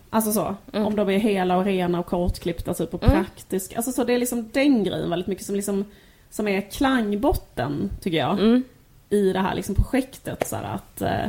Alltså 0.09 0.31
så, 0.31 0.55
om 0.73 0.95
de 0.95 1.09
är 1.09 1.17
hela 1.19 1.57
och 1.57 1.65
rena 1.65 1.99
och 1.99 2.05
kortklippta 2.05 2.73
typ 2.73 2.93
och 2.93 3.01
praktiska. 3.01 3.75
Alltså 3.75 3.91
så, 3.91 4.03
det 4.03 4.13
är 4.13 4.17
liksom 4.19 4.49
den 4.53 4.83
grejen 4.83 5.09
väldigt 5.09 5.27
mycket 5.27 5.45
som 5.45 5.55
liksom 5.55 5.85
som 6.29 6.47
är 6.47 6.61
klangbotten, 6.71 7.89
tycker 8.01 8.17
jag, 8.17 8.39
Mm. 8.39 8.63
i 9.09 9.33
det 9.33 9.39
här 9.39 9.55
liksom 9.55 9.75
projektet. 9.75 10.47
Så 10.47 10.55
här, 10.55 10.63
att 10.63 11.01
eh, 11.01 11.25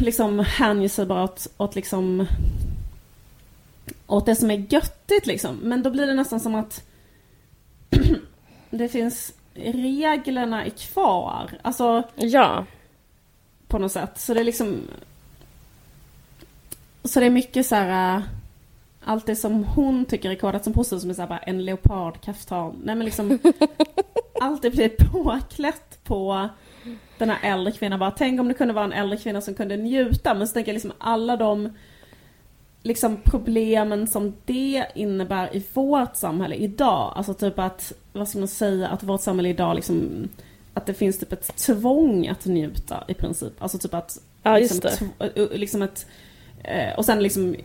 liksom 0.00 0.38
hänge 0.38 0.88
sig 0.88 1.06
bara 1.06 1.24
åt, 1.24 1.46
åt 1.56 1.74
liksom 1.74 2.26
åt 4.06 4.26
det 4.26 4.36
som 4.36 4.50
är 4.50 4.66
göttigt 4.72 5.26
liksom. 5.26 5.56
Men 5.56 5.82
då 5.82 5.90
blir 5.90 6.06
det 6.06 6.14
nästan 6.14 6.40
som 6.40 6.54
att 6.54 6.84
det 8.70 8.88
finns 8.88 9.32
reglerna 9.54 10.64
är 10.64 10.70
kvar. 10.70 11.50
Alltså 11.62 12.02
Ja. 12.14 12.64
på 13.68 13.78
något 13.78 13.92
sätt. 13.92 14.18
Så 14.20 14.34
det 14.34 14.40
är 14.40 14.44
liksom 14.44 14.80
Så 17.08 17.20
det 17.20 17.26
är 17.26 17.30
mycket 17.30 17.66
så 17.66 17.74
här. 17.74 18.16
äh, 18.16 18.22
Allt 19.08 19.26
det 19.26 19.36
som 19.36 19.64
hon 19.64 20.04
tycker 20.04 20.30
är 20.30 20.34
kodat 20.34 20.64
som 20.64 20.72
positivt 20.72 21.00
som 21.00 21.10
är 21.10 21.14
så 21.14 21.20
här 21.22 21.28
bara 21.28 21.38
en 21.38 21.64
leopardkaftan. 21.64 22.80
Nej 22.84 22.94
men 22.94 23.04
liksom 23.04 23.38
Allt 24.40 24.62
det 24.62 24.70
blir 24.70 24.88
påklätt 24.88 26.04
på 26.04 26.48
den 27.18 27.30
här 27.30 27.38
äldre 27.52 27.72
kvinnan. 27.72 27.98
Bara, 27.98 28.10
tänk 28.10 28.40
om 28.40 28.48
det 28.48 28.54
kunde 28.54 28.74
vara 28.74 28.84
en 28.84 28.92
äldre 28.92 29.16
kvinna 29.18 29.40
som 29.40 29.54
kunde 29.54 29.76
njuta. 29.76 30.34
Men 30.34 30.48
så 30.48 30.52
tänker 30.54 30.68
jag 30.70 30.74
liksom 30.74 30.92
alla 30.98 31.36
de 31.36 31.68
liksom 32.82 33.16
problemen 33.24 34.06
som 34.06 34.34
det 34.44 34.86
innebär 34.94 35.56
i 35.56 35.64
vårt 35.74 36.16
samhälle 36.16 36.54
idag. 36.54 37.12
Alltså 37.16 37.34
typ 37.34 37.58
att, 37.58 37.92
vad 38.12 38.28
ska 38.28 38.38
man 38.38 38.48
säga, 38.48 38.88
att 38.88 39.02
vårt 39.02 39.20
samhälle 39.22 39.48
idag 39.48 39.74
liksom 39.74 40.28
att 40.74 40.86
det 40.86 40.94
finns 40.94 41.18
typ 41.18 41.32
ett 41.32 41.56
tvång 41.56 42.28
att 42.28 42.44
njuta 42.46 43.04
i 43.08 43.14
princip. 43.14 43.52
Alltså 43.62 43.78
typ 43.78 43.94
att 43.94 44.18
Ja, 44.42 44.58
liksom, 44.58 44.80
tv- 44.80 45.40
uh, 45.42 45.58
liksom 45.58 45.82
ett 45.82 46.06
och 46.96 47.04
sen 47.04 47.22
liksom 47.22 47.56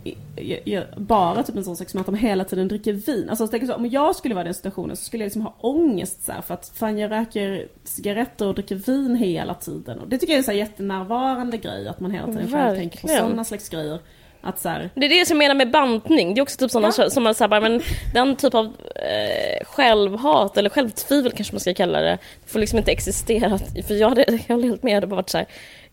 bara 0.96 1.42
typ 1.42 1.56
en 1.56 1.64
sån 1.64 1.76
sak 1.76 1.88
som 1.88 2.00
att 2.00 2.06
de 2.06 2.14
hela 2.14 2.44
tiden 2.44 2.68
dricker 2.68 2.92
vin. 2.92 3.30
Alltså 3.30 3.48
jag 3.52 3.66
så, 3.66 3.74
om 3.74 3.86
jag 3.86 4.16
skulle 4.16 4.34
vara 4.34 4.42
i 4.42 4.44
den 4.44 4.54
situationen 4.54 4.96
så 4.96 5.04
skulle 5.04 5.24
jag 5.24 5.26
liksom 5.26 5.42
ha 5.42 5.54
ångest 5.60 6.24
så 6.24 6.32
här, 6.32 6.40
för 6.42 6.54
att 6.54 6.72
fan 6.74 6.98
jag 6.98 7.10
röker 7.10 7.66
cigaretter 7.84 8.46
och 8.46 8.54
dricker 8.54 8.74
vin 8.74 9.16
hela 9.16 9.54
tiden. 9.54 9.98
Och 10.00 10.08
det 10.08 10.18
tycker 10.18 10.32
jag 10.32 10.36
är 10.36 10.38
en 10.38 10.44
så 10.44 10.50
här 10.50 10.58
jättenärvarande 10.58 11.56
grej 11.56 11.88
att 11.88 12.00
man 12.00 12.10
hela 12.10 12.26
tiden 12.26 12.50
själv 12.52 12.76
tänker 12.76 13.00
på 13.00 13.08
sådana 13.08 13.44
slags 13.44 13.68
grejer. 13.68 13.98
Att 14.44 14.58
så 14.58 14.68
här, 14.68 14.90
Det 14.94 15.06
är 15.06 15.08
det 15.20 15.26
som 15.26 15.34
jag 15.34 15.38
menar 15.48 15.54
med 15.54 15.70
bantning. 15.70 16.34
Det 16.34 16.40
är 16.40 16.42
också 16.42 16.58
typ 16.58 16.70
sådana 16.70 16.92
Ja. 16.98 17.10
som 17.10 17.22
man 17.22 17.34
säger, 17.34 17.60
men 17.60 17.80
den 18.14 18.36
typ 18.36 18.54
av 18.54 18.64
eh, 18.96 19.64
självhat 19.66 20.56
eller 20.56 20.70
självtvivel 20.70 21.32
kanske 21.32 21.54
man 21.54 21.60
ska 21.60 21.74
kalla 21.74 22.00
det, 22.00 22.18
får 22.46 22.58
liksom 22.58 22.78
inte 22.78 22.92
existera. 22.92 23.58
För 23.86 23.94
jag, 23.94 24.08
hade- 24.08 24.38
jag 24.46 24.54
håller 24.56 24.68
helt 24.68 24.82
med, 24.82 25.02
det 25.02 25.06
bara 25.06 25.16
varit 25.16 25.30
såhär, 25.30 25.46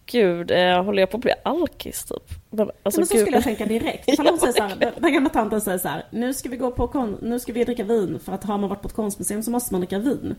gud, 0.06 0.52
eh, 0.52 0.84
håller 0.84 1.02
jag 1.02 1.10
på 1.10 1.18
att 1.18 1.24
bli 1.24 1.34
alkis 1.44 2.06
typ? 2.06 2.39
Men, 2.52 2.70
Alltså, 2.84 3.00
men 3.02 3.08
så 3.08 3.14
gud. 3.14 3.22
skulle 3.22 3.38
jag 3.38 3.44
tänka 3.44 3.66
direkt. 3.66 4.08
Ifall 4.10 4.26
Ja, 4.26 4.32
hon 4.32 4.40
säger 4.40 4.54
så 4.54 4.64
här, 4.64 4.94
den- 5.02 5.14
gamla 5.14 5.30
tanten 5.30 5.62
säger 5.62 5.78
så 5.78 5.88
här, 5.88 6.06
nu 6.12 6.34
ska 6.34 6.50
vi 6.50 6.58
gå 6.58 6.72
på 6.72 6.88
kon- 6.88 7.18
nu 7.22 7.40
ska 7.40 7.54
vi 7.54 7.64
dricka 7.64 7.84
vin 7.84 8.20
för 8.26 8.32
att 8.32 8.44
har 8.44 8.58
man 8.58 8.70
varit 8.70 8.82
på 8.82 8.88
ett 8.88 8.94
konstmuseum 8.96 9.44
så 9.44 9.52
måste 9.52 9.74
man 9.74 9.82
dricka 9.82 10.00
vin. 10.00 10.36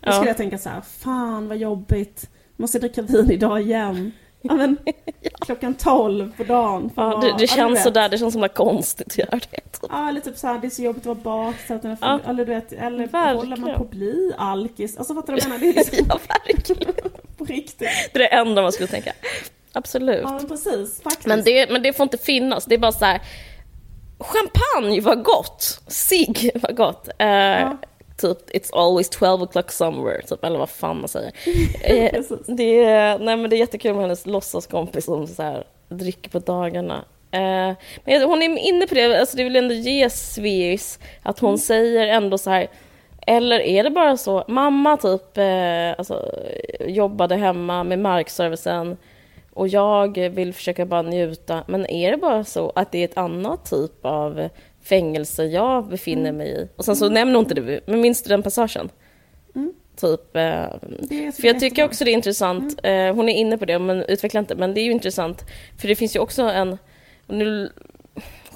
Då 0.00 0.08
Ja. 0.08 0.12
skulle 0.12 0.30
jag 0.30 0.36
tänka 0.36 0.58
så 0.58 0.68
här, 0.68 0.80
fan 0.80 1.48
vad 1.48 1.56
jobbigt, 1.56 2.30
måste 2.56 2.78
dricka 2.78 3.02
vin 3.02 3.30
idag 3.30 3.60
igen. 3.60 4.12
Ja 4.44 4.54
men, 4.54 4.76
klockan 5.40 5.74
12 5.74 6.32
på 6.36 6.44
dagen. 6.44 6.90
Ja, 6.96 7.18
det, 7.22 7.26
det 7.38 7.42
ja, 7.42 7.46
känns 7.46 7.74
vet. 7.76 7.82
sådär, 7.82 8.08
det 8.08 8.18
känns 8.18 8.32
som 8.34 8.48
konstigt 8.54 9.06
att 9.06 9.18
göra 9.18 9.30
det. 9.30 9.38
Typ. 9.40 9.90
Ja, 9.90 10.08
eller 10.08 10.20
typ 10.20 10.36
såhär, 10.36 10.58
det 10.58 10.66
är 10.66 10.70
så 10.70 10.82
jobbigt 10.82 11.06
att 11.06 11.24
vara. 11.24 11.54
Eller, 11.68 11.96
Ja. 12.00 12.20
eller 12.26 12.44
du 12.46 12.54
vet, 12.54 12.72
eller 12.72 12.98
Verkligen. 13.06 13.36
håller 13.36 13.56
man 13.56 13.74
på 13.74 13.82
att 13.82 13.90
bli 13.90 14.32
alkis? 14.38 14.96
Alltså 14.96 15.14
fattar 15.14 15.32
du 15.32 15.40
vad 15.40 15.42
jag 15.52 15.60
menar? 15.60 15.72
Det 15.72 15.80
är 15.80 15.84
liksom 15.90 16.06
Ja, 16.08 16.18
verkligen. 16.46 16.92
på 17.36 17.44
riktigt. 17.44 17.88
Det 18.12 18.14
är 18.14 18.18
det 18.18 18.26
enda 18.26 18.62
man 18.62 18.72
skulle 18.72 18.88
tänka. 18.88 19.12
Absolut. 19.72 20.22
Ja 20.22 20.32
men 20.32 20.48
precis, 20.48 21.02
faktiskt. 21.02 21.26
Men 21.26 21.44
det, 21.44 21.70
men 21.70 21.82
det 21.82 21.92
får 21.92 22.04
inte 22.04 22.18
finnas. 22.18 22.64
Det 22.64 22.74
är 22.74 22.78
bara 22.78 22.92
så 22.92 23.04
här. 23.04 23.22
Champagne 24.18 25.00
var 25.00 25.14
gott. 25.14 25.80
Cigg 25.86 26.50
var 26.54 26.72
gott. 26.72 27.08
Eh, 27.18 27.72
typ 28.18 28.50
it's 28.50 28.70
always 28.72 29.08
12 29.08 29.42
o'clock 29.42 29.70
somewhere, 29.70 30.22
typ, 30.22 30.44
eller 30.44 30.58
vad 30.58 30.70
fan 30.70 31.00
man 31.00 31.08
säger. 31.08 31.32
eh, 31.82 32.22
det, 32.46 32.84
är, 32.84 33.18
nej, 33.18 33.36
men 33.36 33.50
det 33.50 33.56
är 33.56 33.58
jättekul 33.58 33.92
med 33.92 34.02
hennes 34.02 34.26
låtsaskompis 34.26 35.04
som 35.04 35.26
så 35.26 35.42
här, 35.42 35.64
dricker 35.88 36.30
på 36.30 36.38
dagarna. 36.38 37.04
Eh, 37.30 37.76
men 38.04 38.22
hon 38.22 38.42
är 38.42 38.58
inne 38.58 38.86
på 38.86 38.94
det, 38.94 39.20
alltså 39.20 39.36
det 39.36 39.44
vill 39.44 39.56
ändå 39.56 39.74
ge 39.74 40.10
Sveis 40.10 40.98
att 41.22 41.38
hon 41.38 41.50
mm. 41.50 41.58
säger 41.58 42.06
ändå 42.06 42.38
så 42.38 42.50
här 42.50 42.68
eller 43.26 43.60
är 43.60 43.84
det 43.84 43.90
bara 43.90 44.16
så, 44.16 44.44
mamma 44.48 44.96
typ 44.96 45.38
alltså, 45.98 46.30
jobbade 46.80 47.36
hemma 47.36 47.84
med 47.84 47.98
markservicen 47.98 48.96
och 49.54 49.68
jag 49.68 50.18
vill 50.18 50.54
försöka 50.54 50.86
bara 50.86 51.02
njuta, 51.02 51.64
men 51.68 51.86
är 51.86 52.10
det 52.10 52.16
bara 52.16 52.44
så 52.44 52.72
att 52.74 52.92
det 52.92 52.98
är 52.98 53.04
ett 53.04 53.16
annat 53.16 53.70
typ 53.70 54.04
av 54.04 54.48
fängelse 54.82 55.44
jag 55.44 55.88
befinner 55.88 56.30
mm. 56.30 56.36
mig 56.36 56.48
i? 56.48 56.68
Och 56.76 56.84
sen 56.84 56.96
så 56.96 57.04
mm. 57.04 57.14
nämner 57.14 57.34
hon 57.34 57.44
inte 57.44 57.54
det, 57.54 57.80
men 57.86 58.00
minns 58.00 58.22
du 58.22 58.28
den 58.28 58.42
passagen? 58.42 58.88
Mm. 59.54 59.72
Typ, 59.96 60.36
eh, 60.36 60.66
för 61.32 61.46
jag 61.46 61.60
tycker 61.60 61.84
också 61.84 62.04
det 62.04 62.10
är 62.10 62.14
intressant, 62.14 62.80
mm. 62.82 63.08
eh, 63.08 63.14
hon 63.14 63.28
är 63.28 63.34
inne 63.34 63.58
på 63.58 63.64
det, 63.64 63.78
men 63.78 64.02
utvecklar 64.02 64.38
inte, 64.38 64.54
men 64.54 64.74
det 64.74 64.80
är 64.80 64.84
ju 64.84 64.92
intressant, 64.92 65.44
för 65.80 65.88
det 65.88 65.94
finns 65.94 66.16
ju 66.16 66.20
också 66.20 66.42
en, 66.42 66.78
nu 67.26 67.72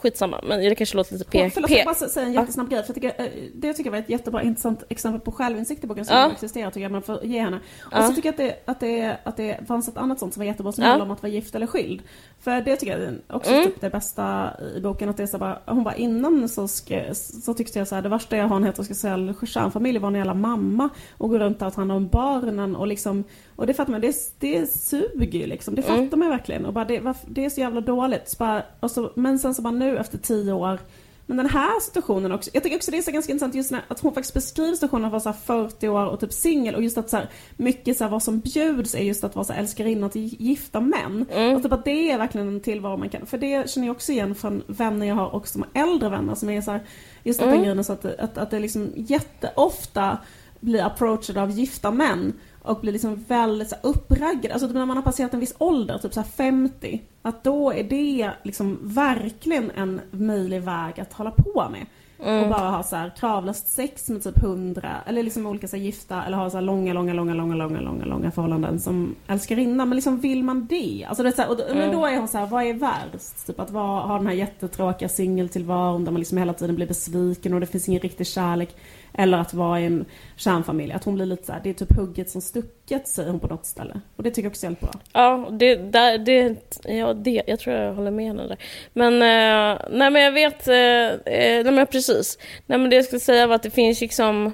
skitsamma, 0.06 0.40
men 0.42 0.60
det 0.60 0.74
kanske 0.74 0.96
låter 0.96 1.12
lite 1.12 1.24
p... 1.24 1.50
Förlåt, 1.54 1.70
jag 1.70 1.84
bara 1.84 1.94
säga 1.94 2.26
en 2.26 2.32
jättesnabb 2.32 2.70
grej. 2.70 2.82
För 2.82 2.88
jag 2.88 2.94
tycker, 2.94 3.24
eh, 3.24 3.32
det 3.54 3.72
tycker 3.72 3.90
jag 3.90 3.92
var 3.92 3.98
ett 3.98 4.08
jättebra 4.08 4.42
intressant 4.42 4.82
exempel 4.88 5.20
på 5.20 5.32
självinsikt 5.32 5.84
i 5.84 5.86
boken 5.86 6.04
som 6.04 6.16
ja. 6.16 6.30
existerar 6.32 6.70
tycker 6.70 6.80
jag 6.80 6.92
man 6.92 7.02
får 7.02 7.24
ge 7.24 7.40
henne. 7.40 7.56
Och 7.80 7.92
ja. 7.92 8.08
så 8.08 8.14
tycker 8.14 8.28
jag 8.28 8.32
att 8.32 8.36
det, 8.36 8.56
att, 8.64 8.80
det, 8.80 9.18
att 9.24 9.36
det 9.36 9.66
fanns 9.68 9.88
ett 9.88 9.96
annat 9.96 10.18
sånt 10.18 10.34
som 10.34 10.40
var 10.40 10.46
jättebra 10.46 10.72
som 10.72 10.84
ja. 10.84 10.90
handlar 10.90 11.06
om 11.06 11.12
att 11.12 11.22
vara 11.22 11.32
gift 11.32 11.54
eller 11.54 11.66
skild. 11.66 12.02
För 12.40 12.60
det 12.60 12.76
tycker 12.76 12.98
jag 12.98 13.14
också 13.36 13.50
mm. 13.50 13.64
typ 13.64 13.80
det 13.80 13.90
bästa 13.90 14.50
i 14.76 14.80
boken. 14.80 15.08
Att 15.08 15.16
det 15.16 15.22
är 15.22 15.26
så 15.26 15.38
bara, 15.38 15.58
hon 15.66 15.84
bara 15.84 15.94
innan 15.94 16.48
så, 16.48 16.68
ska, 16.68 17.14
så 17.14 17.54
tyckte 17.54 17.78
jag 17.78 17.88
så 17.88 17.94
här, 17.94 18.02
det 18.02 18.08
värsta 18.08 18.36
jag 18.36 18.48
har 18.48 18.56
en 18.56 18.64
heterosexuell 18.64 19.34
stjärnfamilj 19.34 19.98
var 19.98 20.08
en 20.08 20.14
jävla 20.14 20.34
mamma 20.34 20.88
och 21.18 21.28
går 21.30 21.38
runt 21.38 21.62
och 21.62 21.74
tar 21.74 21.80
hand 21.80 21.92
om 21.92 22.08
barnen 22.08 22.76
och 22.76 22.86
liksom 22.86 23.24
och 23.56 23.66
det 23.66 23.74
fattar 23.74 23.92
man, 23.92 24.00
det, 24.00 24.16
det 24.38 24.66
suger 24.66 25.38
ju 25.38 25.46
liksom. 25.46 25.74
Det 25.74 25.82
fattar 25.82 25.96
mm. 25.96 26.18
man 26.18 26.28
verkligen. 26.28 26.66
Och 26.66 26.72
bara 26.72 26.84
det, 26.84 27.14
det 27.26 27.44
är 27.44 27.50
så 27.50 27.60
jävla 27.60 27.80
dåligt. 27.80 28.28
Så 28.28 28.36
bara, 28.38 28.88
så, 28.88 29.12
men 29.14 29.38
sen 29.38 29.54
så 29.54 29.62
bara 29.62 29.74
nu 29.74 29.98
efter 29.98 30.18
tio 30.18 30.52
år 30.52 30.78
men 31.26 31.36
den 31.36 31.46
här 31.46 31.80
situationen 31.80 32.32
också, 32.32 32.50
jag 32.54 32.62
tycker 32.62 32.76
också 32.76 32.90
det 32.90 32.98
är 32.98 33.02
så 33.02 33.10
ganska 33.10 33.32
intressant 33.32 33.54
just 33.54 33.70
när, 33.70 33.82
att 33.88 34.00
hon 34.00 34.14
faktiskt 34.14 34.34
beskriver 34.34 34.74
situationen 34.74 35.04
att 35.04 35.12
vara 35.12 35.20
så 35.20 35.32
40 35.32 35.88
år 35.88 36.06
och 36.06 36.20
typ 36.20 36.32
singel 36.32 36.74
och 36.74 36.82
just 36.82 36.98
att 36.98 37.10
så 37.10 37.16
här, 37.16 37.30
mycket 37.56 37.96
så 37.96 38.04
här, 38.04 38.10
vad 38.10 38.22
som 38.22 38.40
bjuds 38.40 38.94
är 38.94 39.02
just 39.02 39.24
att 39.24 39.34
vara 39.34 39.44
så 39.44 39.52
älskarinna 39.52 40.08
till 40.08 40.36
gifta 40.42 40.80
män. 40.80 41.26
Mm. 41.30 41.56
Och 41.56 41.62
typ 41.62 41.72
att 41.72 41.84
det 41.84 42.10
är 42.10 42.18
verkligen 42.18 42.48
en 42.48 42.60
tillvaro 42.60 42.96
man 42.96 43.08
kan, 43.08 43.26
för 43.26 43.38
det 43.38 43.70
känner 43.70 43.86
jag 43.86 43.96
också 43.96 44.12
igen 44.12 44.34
från 44.34 44.62
vänner 44.66 45.06
jag 45.06 45.14
har 45.14 45.34
också 45.34 45.52
som 45.52 45.64
äldre 45.74 46.08
vänner 46.08 46.34
som 46.34 46.50
är 46.50 46.60
så 46.60 46.70
här, 46.70 46.86
just 47.22 47.40
mm. 47.40 47.52
den 47.52 47.62
grejen 47.62 47.84
så 47.84 47.92
att, 47.92 48.04
att, 48.04 48.38
att 48.38 48.50
det 48.50 48.58
liksom 48.58 48.92
jätteofta 48.94 50.18
blir 50.60 50.82
approachade 50.82 51.42
av 51.42 51.50
gifta 51.50 51.90
män 51.90 52.32
och 52.62 52.80
blir 52.80 52.92
liksom 52.92 53.24
väldigt 53.28 53.68
så 53.70 53.76
uppraggad. 53.82 54.52
Alltså 54.52 54.66
när 54.66 54.86
man 54.86 54.96
har 54.96 55.04
passerat 55.04 55.34
en 55.34 55.40
viss 55.40 55.54
ålder, 55.58 55.98
typ 55.98 56.14
så 56.14 56.22
50, 56.22 57.02
att 57.26 57.44
då 57.44 57.72
är 57.72 57.84
det 57.84 58.30
liksom 58.42 58.78
verkligen 58.82 59.70
en 59.70 60.00
möjlig 60.10 60.62
väg 60.62 61.00
att 61.00 61.12
hålla 61.12 61.30
på 61.30 61.68
med. 61.70 61.86
Mm. 62.24 62.42
Och 62.42 62.50
bara 62.50 62.70
ha 62.70 62.82
så 62.82 62.96
här 62.96 63.12
kravlöst 63.18 63.68
sex 63.68 64.08
med 64.08 64.22
typ 64.22 64.38
hundra, 64.38 64.90
eller 65.06 65.22
liksom 65.22 65.46
olika 65.46 65.68
så 65.68 65.76
här, 65.76 65.84
gifta, 65.84 66.24
eller 66.24 66.36
ha 66.36 66.50
så 66.50 66.56
här 66.56 66.62
långa, 66.62 66.92
långa, 66.92 67.12
långa, 67.12 67.34
långa, 67.34 67.54
långa, 67.54 67.80
långa, 67.80 68.04
långa 68.04 68.30
förhållanden 68.30 68.80
som 68.80 69.14
älskarinna. 69.26 69.84
Men 69.84 69.96
liksom 69.96 70.20
vill 70.20 70.44
man 70.44 70.66
det? 70.66 71.06
Alltså 71.08 71.22
det 71.22 71.28
är 71.28 71.32
så 71.32 71.42
här, 71.42 71.50
och, 71.50 71.60
mm. 71.60 71.78
Men 71.78 71.92
då 71.92 72.06
är 72.06 72.18
hon 72.18 72.28
så 72.28 72.38
här, 72.38 72.46
vad 72.46 72.64
är 72.64 72.74
värst? 72.74 73.46
Typ 73.46 73.60
att 73.60 73.70
vara, 73.70 74.00
ha 74.00 74.16
den 74.16 74.26
här 74.26 74.34
jättetråkiga 74.34 75.08
singeltillvaron 75.08 76.04
där 76.04 76.12
man 76.12 76.18
liksom 76.18 76.38
hela 76.38 76.52
tiden 76.52 76.76
blir 76.76 76.86
besviken 76.86 77.54
och 77.54 77.60
det 77.60 77.66
finns 77.66 77.88
ingen 77.88 78.00
riktig 78.00 78.26
kärlek. 78.26 78.76
Eller 79.18 79.38
att 79.38 79.54
vara 79.54 79.80
i 79.80 79.86
en 79.86 80.04
kärnfamilj. 80.36 80.92
Att 80.92 81.04
hon 81.04 81.14
blir 81.14 81.26
lite 81.26 81.46
så 81.46 81.52
här, 81.52 81.60
det 81.64 81.70
är 81.70 81.74
typ 81.74 81.96
hugget 81.96 82.30
som 82.30 82.40
stucket 82.40 83.08
säger 83.08 83.30
hon 83.30 83.40
på 83.40 83.46
något 83.46 83.66
ställe. 83.66 84.00
Och 84.16 84.22
det 84.22 84.30
tycker 84.30 84.42
jag 84.42 84.50
också 84.50 84.66
är 84.66 84.70
bra. 84.70 84.90
Ja, 85.12 85.48
det, 85.52 85.76
där, 85.76 86.18
det, 86.18 86.56
ja 86.84 87.14
det, 87.14 87.42
jag 87.46 87.60
tror 87.60 87.76
jag 87.76 87.94
håller 87.94 88.10
med 88.10 88.26
henne 88.26 88.46
där. 88.46 88.58
Men, 88.92 89.14
eh, 89.14 89.80
nej 89.90 90.10
men 90.10 90.22
jag 90.22 90.32
vet, 90.32 90.68
eh, 90.68 90.74
eh, 90.76 91.64
nej 91.64 91.72
men 91.72 91.86
precis. 91.86 92.38
Nej 92.66 92.78
men 92.78 92.90
det 92.90 92.96
jag 92.96 93.04
skulle 93.04 93.20
säga 93.20 93.46
var 93.46 93.54
att 93.54 93.62
det 93.62 93.70
finns 93.70 94.00
liksom, 94.00 94.46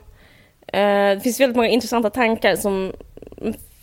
eh, 0.67 1.11
det 1.15 1.21
finns 1.23 1.41
väldigt 1.41 1.57
många 1.57 1.69
intressanta 1.69 2.11
tankar 2.11 2.57
som 2.57 2.93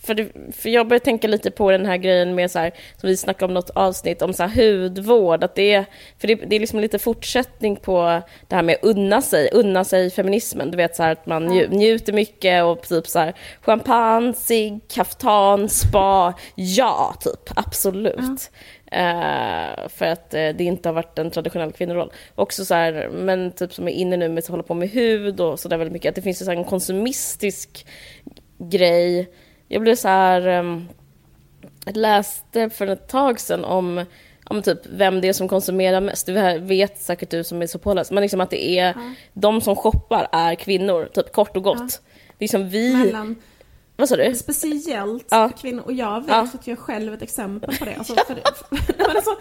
för, 0.02 0.14
det, 0.14 0.28
för 0.52 0.68
jag 0.68 0.88
börjar 0.88 1.00
tänka 1.00 1.28
lite 1.28 1.50
på 1.50 1.70
den 1.70 1.86
här 1.86 1.96
grejen 1.96 2.34
med 2.34 2.50
så 2.50 2.58
här, 2.58 2.72
som 2.96 3.08
vi 3.08 3.16
snackade 3.16 3.44
om 3.44 3.54
något 3.54 3.70
avsnitt 3.70 4.22
om 4.22 4.32
så 4.32 4.42
här 4.42 4.80
hudvård, 4.80 5.44
att 5.44 5.54
det 5.54 5.72
är, 5.72 5.84
för 6.18 6.28
det, 6.28 6.34
det 6.34 6.56
är 6.56 6.60
liksom 6.60 6.80
lite 6.80 6.98
fortsättning 6.98 7.76
på 7.76 8.22
det 8.48 8.54
här 8.54 8.62
med 8.62 8.76
unna 8.82 9.22
sig, 9.22 9.50
unna 9.52 9.84
sig 9.84 10.10
feminismen, 10.10 10.70
du 10.70 10.76
vet 10.76 10.96
så 10.96 11.02
här 11.02 11.12
att 11.12 11.26
man 11.26 11.46
nj, 11.46 11.68
njuter 11.68 12.12
mycket 12.12 12.64
och 12.64 12.88
typ 12.88 13.06
så 13.06 13.18
här 13.18 13.34
champagne, 13.60 14.34
cigg, 14.34 14.80
kaftan, 14.88 15.68
spa, 15.68 16.34
ja, 16.54 17.14
typ, 17.20 17.52
absolut. 17.56 18.18
Mm. 18.18 18.36
Uh, 18.92 19.88
för 19.88 20.06
att 20.06 20.34
uh, 20.34 20.56
det 20.56 20.60
inte 20.60 20.88
har 20.88 20.94
varit 20.94 21.18
en 21.18 21.30
traditionell 21.30 21.72
kvinnoroll. 21.72 22.12
Också 22.34 22.64
så 22.64 22.74
här, 22.74 23.08
men 23.12 23.52
typ 23.52 23.72
som 23.72 23.88
är 23.88 23.92
inne 23.92 24.16
nu 24.16 24.28
med 24.28 24.38
att 24.38 24.48
hålla 24.50 24.62
på 24.62 24.74
med 24.74 24.90
hud 24.90 25.40
och 25.40 25.60
sådär 25.60 25.76
väldigt 25.76 25.92
mycket, 25.92 26.08
att 26.08 26.14
det 26.14 26.22
finns 26.22 26.48
en 26.48 26.64
konsumistisk 26.64 27.86
grej 28.58 29.30
jag 29.72 29.82
blev 29.82 29.94
så 29.94 30.08
här... 30.08 30.40
Jag 31.84 31.96
läste 31.96 32.70
för 32.70 32.86
ett 32.86 33.08
tag 33.08 33.40
sedan 33.40 33.64
om, 33.64 34.04
om 34.44 34.62
typ 34.62 34.78
vem 34.86 35.20
det 35.20 35.28
är 35.28 35.32
som 35.32 35.48
konsumerar 35.48 36.00
mest. 36.00 36.26
Det 36.26 36.58
vet 36.58 37.00
säkert 37.00 37.30
du 37.30 37.44
som 37.44 37.62
är 37.62 37.66
så 37.66 37.78
påläst. 37.78 38.10
Men 38.10 38.22
liksom 38.22 38.40
att 38.40 38.50
det 38.50 38.78
är 38.78 38.86
ja. 38.86 38.94
de 39.32 39.60
som 39.60 39.76
shoppar 39.76 40.28
är 40.32 40.54
kvinnor, 40.54 41.08
typ 41.12 41.32
kort 41.32 41.56
och 41.56 41.62
gott. 41.62 41.78
Ja. 41.78 42.14
Liksom 42.38 42.68
vi... 42.68 42.96
Mellan... 42.96 43.36
Vad 43.96 44.08
sa 44.08 44.16
du? 44.16 44.34
Speciellt 44.34 45.26
ja. 45.30 45.50
kvinnor. 45.60 45.82
Och 45.82 45.92
jag 45.92 46.20
vet 46.20 46.30
ja. 46.30 46.46
för 46.46 46.58
att 46.58 46.66
jag 46.66 46.78
är 46.78 46.82
själv 46.82 47.14
ett 47.14 47.22
exempel 47.22 47.78
på 47.78 47.84
det. 47.84 47.94
Alltså, 47.94 48.14
för, 48.14 48.24
för, 48.24 48.36
nej, 48.70 48.82
men 48.98 49.16
alltså, 49.16 49.36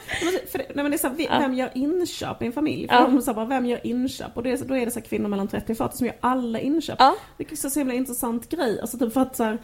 för, 0.52 0.58
nej, 0.58 0.72
men 0.76 0.92
det 0.92 0.96
är 0.96 0.98
så 0.98 1.08
här, 1.08 1.40
vem 1.40 1.54
gör 1.54 1.72
inköp 1.76 2.42
i 2.42 2.46
en 2.46 2.52
familj? 2.52 2.88
För 2.88 2.96
ja. 2.96 3.02
de 3.02 3.22
sa 3.22 3.34
bara, 3.34 3.46
vem 3.46 3.66
gör 3.66 3.88
inköp? 3.88 4.38
Och 4.38 4.44
det 4.44 4.52
är, 4.52 4.58
då 4.58 4.78
är 4.78 4.86
det 4.86 4.92
så 4.92 5.02
kvinnor 5.02 5.28
mellan 5.28 5.48
30 5.48 5.72
och 5.72 5.78
40 5.78 5.98
som 5.98 6.08
gör 6.08 6.16
alla 6.20 6.60
inköp. 6.60 6.96
Ja. 7.00 7.16
Det 7.38 7.52
är 7.52 7.56
så, 7.56 7.70
så 7.70 7.80
himla 7.80 7.94
intressant 7.94 8.50
grej. 8.50 8.82
Alltså 8.82 8.98
typ 8.98 9.14
för 9.14 9.22
att 9.22 9.36
så 9.36 9.44
här, 9.44 9.58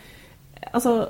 alltså, 0.72 1.10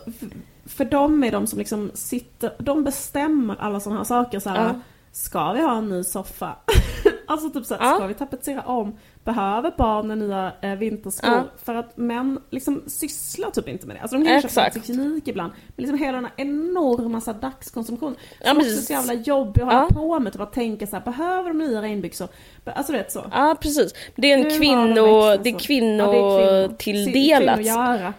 för 0.65 0.85
dem 0.85 1.23
är 1.23 1.31
de 1.31 1.47
som 1.47 1.59
liksom 1.59 1.91
sitter, 1.93 2.51
de 2.59 2.83
bestämmer 2.83 3.55
alla 3.59 3.79
sådana 3.79 3.99
här 3.99 4.05
saker 4.05 4.39
så 4.39 4.49
här, 4.49 4.67
ja. 4.67 4.75
Ska 5.15 5.53
vi 5.53 5.61
ha 5.61 5.77
en 5.77 5.89
ny 5.89 6.03
soffa? 6.03 6.55
alltså 7.27 7.49
typ 7.49 7.65
såhär, 7.65 7.85
ja. 7.85 7.95
ska 7.95 8.07
vi 8.07 8.13
tapetsera 8.13 8.61
om? 8.61 8.97
Behöver 9.23 9.73
barnen 9.77 10.19
nya 10.19 10.51
eh, 10.61 10.75
vinterskor? 10.75 11.31
Ja. 11.31 11.43
För 11.63 11.75
att 11.75 11.97
män 11.97 12.39
liksom 12.49 12.83
sysslar 12.87 13.51
typ 13.51 13.67
inte 13.67 13.87
med 13.87 13.95
det. 13.95 14.01
Alltså 14.01 14.17
de 14.17 14.25
kan 14.25 14.41
köpa 14.41 14.69
teknik 14.69 15.27
ibland. 15.27 15.53
Men 15.67 15.83
liksom 15.83 15.99
hela 15.99 16.11
den 16.11 16.25
här 16.25 16.33
enorma 16.37 17.21
så 17.21 17.31
här. 17.31 17.83
Som 17.83 17.97
ja, 18.01 18.13
också 18.51 18.67
är 18.67 18.71
så 18.71 18.93
jävla 18.93 19.13
jobbig 19.13 19.61
att 19.61 19.73
hålla 19.73 19.89
på 19.89 20.19
med. 20.19 20.33
Typ 20.33 20.41
att 20.41 20.53
tänka 20.53 20.87
så 20.87 20.95
här, 20.95 21.03
behöver 21.03 21.49
de 21.49 21.57
nya 21.57 21.81
regnbyxor? 21.81 22.27
Alltså 22.65 22.93
det 22.93 22.99
är 22.99 23.09
så. 23.09 23.25
Ja 23.31 23.55
precis. 23.61 23.93
Det 24.15 24.31
är 24.31 24.37
en 24.37 24.59
kvinno, 24.59 25.37
det 25.37 25.49
är 25.49 25.59
kvinnotilldelat. 25.59 27.65
Ja, 27.65 27.85
kvinno, 27.85 28.07
Eh, 28.07 28.13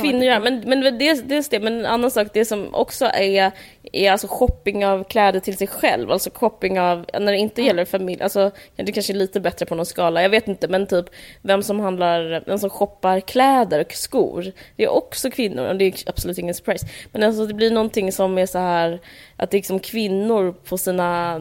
kvinnor 0.00 0.24
gör, 0.24 0.40
men, 0.40 0.62
men 0.66 0.98
dels, 0.98 1.22
dels 1.22 1.48
det, 1.48 1.60
men 1.60 1.78
en 1.78 1.86
annan 1.86 2.10
sak, 2.10 2.28
det 2.32 2.44
som 2.44 2.74
också 2.74 3.04
är, 3.04 3.52
är 3.92 4.12
alltså 4.12 4.26
shopping 4.30 4.86
av 4.86 5.04
kläder 5.04 5.40
till 5.40 5.56
sig 5.56 5.66
själv, 5.66 6.10
alltså 6.10 6.30
shopping 6.34 6.80
av, 6.80 7.06
när 7.12 7.32
det 7.32 7.38
inte 7.38 7.60
mm. 7.60 7.66
gäller 7.66 7.84
familj, 7.84 8.22
alltså 8.22 8.50
det 8.76 8.92
kanske 8.92 9.12
är 9.12 9.14
lite 9.14 9.40
bättre 9.40 9.66
på 9.66 9.74
någon 9.74 9.86
skala, 9.86 10.22
jag 10.22 10.30
vet 10.30 10.48
inte, 10.48 10.68
men 10.68 10.86
typ 10.86 11.06
vem 11.42 11.62
som 11.62 11.80
handlar, 11.80 12.42
vem 12.46 12.58
som 12.58 12.70
shoppar 12.70 13.20
kläder 13.20 13.80
och 13.80 13.92
skor, 13.92 14.52
det 14.76 14.84
är 14.84 14.88
också 14.88 15.30
kvinnor, 15.30 15.66
och 15.66 15.76
det 15.76 15.84
är 15.84 15.94
absolut 16.06 16.38
ingen 16.38 16.54
surprise, 16.54 16.86
men 17.12 17.22
alltså 17.22 17.46
det 17.46 17.54
blir 17.54 17.70
någonting 17.70 18.12
som 18.12 18.38
är 18.38 18.46
så 18.46 18.58
här 18.58 19.00
att 19.42 19.50
det 19.50 19.54
är 19.54 19.58
liksom 19.58 19.78
kvinnor 19.78 20.54
på 20.68 20.78
sina, 20.78 21.40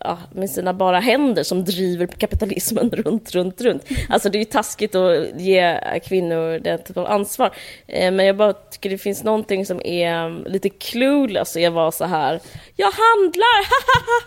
ja, 0.00 0.18
med 0.32 0.50
sina 0.50 0.74
bara 0.74 1.00
händer 1.00 1.42
som 1.42 1.64
driver 1.64 2.06
kapitalismen 2.06 2.90
runt, 2.92 3.34
runt, 3.34 3.60
runt. 3.60 3.84
Alltså 4.08 4.28
det 4.28 4.38
är 4.38 4.40
ju 4.40 4.44
taskigt 4.44 4.94
att 4.94 5.40
ge 5.40 5.80
kvinnor 6.04 6.58
den 6.58 6.78
typen 6.78 7.02
av 7.02 7.12
ansvar. 7.16 7.54
Eh, 7.86 8.12
men 8.12 8.26
jag 8.26 8.36
bara 8.36 8.52
tycker 8.52 8.90
det 8.90 8.98
finns 8.98 9.24
någonting 9.24 9.66
som 9.66 9.80
är 9.84 10.12
mm, 10.12 10.44
lite 10.46 10.68
clueless 10.68 11.56
i 11.56 11.66
att 11.66 11.72
vara 11.72 11.92
så 11.92 12.04
här, 12.04 12.40
jag 12.76 12.90
handlar, 12.90 13.66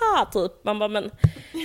ha 0.18 0.26
typ. 0.26 0.52
Man 0.64 0.80
bara, 0.80 0.90
men 0.90 1.12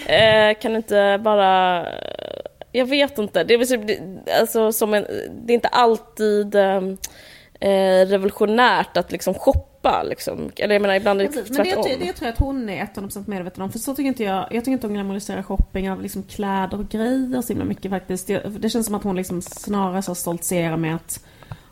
eh, 0.06 0.58
kan 0.60 0.76
inte 0.76 1.20
bara 1.24 1.80
eh, 1.86 2.40
jag 2.72 2.86
vet 2.86 3.18
inte. 3.18 3.44
Det 3.44 3.54
är, 3.54 3.98
alltså, 4.40 4.72
som 4.72 4.94
en, 4.94 5.06
det 5.46 5.52
är 5.52 5.54
inte 5.54 5.68
alltid 5.68 6.54
eh, 6.54 8.06
revolutionärt 8.06 8.96
att 8.96 9.12
liksom 9.12 9.34
shoppa. 9.34 9.73
Liksom. 10.04 10.50
Eller 10.56 10.74
jag 10.74 10.82
menar 10.82 10.94
ibland 10.94 11.20
är 11.20 11.24
det 11.24 11.32
Precis, 11.32 11.56
tvärtom. 11.56 11.84
Men 11.88 11.98
det, 11.98 12.06
det 12.06 12.12
tror 12.12 12.26
jag 12.26 12.32
att 12.32 12.38
hon 12.38 12.68
är 12.68 12.86
100% 12.86 13.24
medveten 13.26 13.62
om. 13.62 13.72
För 13.72 13.78
så 13.78 13.94
tycker 13.94 14.08
inte 14.08 14.24
jag, 14.24 14.46
jag 14.50 14.64
tycker 14.64 14.72
inte 14.72 14.86
hon 14.86 14.94
glamoriserar 14.94 15.42
shopping 15.42 15.90
av 15.90 16.02
liksom 16.02 16.22
kläder 16.22 16.80
och 16.80 16.88
grejer 16.88 17.42
så 17.42 17.48
himla 17.48 17.64
mycket 17.64 17.90
faktiskt. 17.90 18.26
Det, 18.26 18.42
det 18.58 18.70
känns 18.70 18.86
som 18.86 18.94
att 18.94 19.04
hon 19.04 19.16
liksom 19.16 19.42
snarare 19.42 20.02
så 20.02 20.14
stoltserar 20.14 20.76
med 20.76 20.94
att 20.94 21.24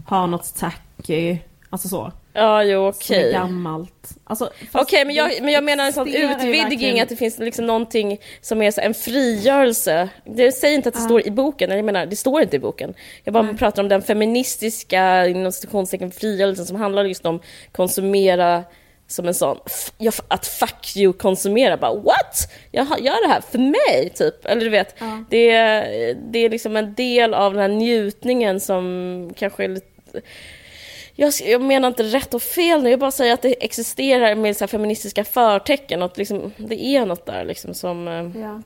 ha 0.06 0.26
något 0.26 0.54
tacky, 0.54 1.38
alltså 1.70 1.88
så. 1.88 2.12
Ja, 2.34 2.64
jo 2.64 2.88
okej. 2.88 3.32
gammalt. 3.32 4.08
Alltså, 4.24 4.44
Okej, 4.44 4.68
fast 4.72 4.92
men 5.06 5.14
jag, 5.14 5.30
men 5.42 5.52
jag 5.52 5.64
menar 5.64 5.86
en 5.86 5.92
sån 5.92 6.08
utvidgning, 6.08 7.00
att 7.00 7.08
det 7.08 7.16
finns 7.16 7.38
liksom 7.38 7.66
någonting 7.66 8.18
som 8.40 8.62
är 8.62 8.70
så 8.70 8.80
en 8.80 8.94
frigörelse. 8.94 10.08
Det 10.24 10.52
säger 10.52 10.74
inte 10.74 10.88
att 10.88 10.94
det 10.94 11.00
Ja. 11.00 11.04
står 11.04 11.26
i 11.26 11.30
boken, 11.30 11.70
jag 11.70 11.84
menar, 11.84 12.06
det 12.06 12.16
står 12.16 12.42
inte 12.42 12.56
i 12.56 12.58
boken. 12.58 12.94
Jag 13.24 13.34
bara 13.34 13.42
Nej. 13.42 13.56
pratar 13.56 13.82
om 13.82 13.88
den 13.88 14.02
feministiska, 14.02 15.26
inom 15.26 15.52
frigörelsen 16.12 16.66
som 16.66 16.76
handlar 16.76 17.04
just 17.04 17.26
om 17.26 17.40
konsumera 17.72 18.64
som 19.06 19.28
en 19.28 19.34
sån, 19.34 19.58
att 20.28 20.46
fuck 20.46 20.96
you 20.96 21.12
konsumera, 21.12 21.76
bara 21.76 21.94
what? 21.94 22.50
Jag 22.70 22.86
gör 23.00 23.26
det 23.28 23.32
här 23.32 23.40
för 23.40 23.58
mig, 23.58 24.10
typ. 24.14 24.46
Eller 24.46 24.60
du 24.60 24.68
vet, 24.70 24.94
Ja. 24.98 25.24
det, 25.30 25.50
är- 25.50 26.14
det 26.32 26.38
är 26.38 26.50
liksom 26.50 26.76
en 26.76 26.94
del 26.94 27.34
av 27.34 27.52
den 27.52 27.62
här 27.62 27.68
njutningen 27.68 28.60
som 28.60 29.30
kanske 29.36 29.64
är 29.64 29.68
lite 29.68 29.86
jag, 31.14 31.32
jag 31.46 31.60
menar 31.62 31.88
inte 31.88 32.02
rätt 32.02 32.34
och 32.34 32.42
fel 32.42 32.82
nu, 32.82 32.90
jag 32.90 32.98
bara 33.00 33.10
säger 33.10 33.34
att 33.34 33.42
det 33.42 33.64
existerar 33.64 34.34
med 34.34 34.56
så 34.56 34.66
feministiska 34.66 35.24
förtecken 35.24 36.02
att 36.02 36.18
liksom, 36.18 36.52
det 36.56 36.84
är 36.84 37.06
något 37.06 37.26
där 37.26 37.44
liksom 37.44 37.74
som 37.74 38.08
eh, 38.08 38.40
Ja. 38.42 38.62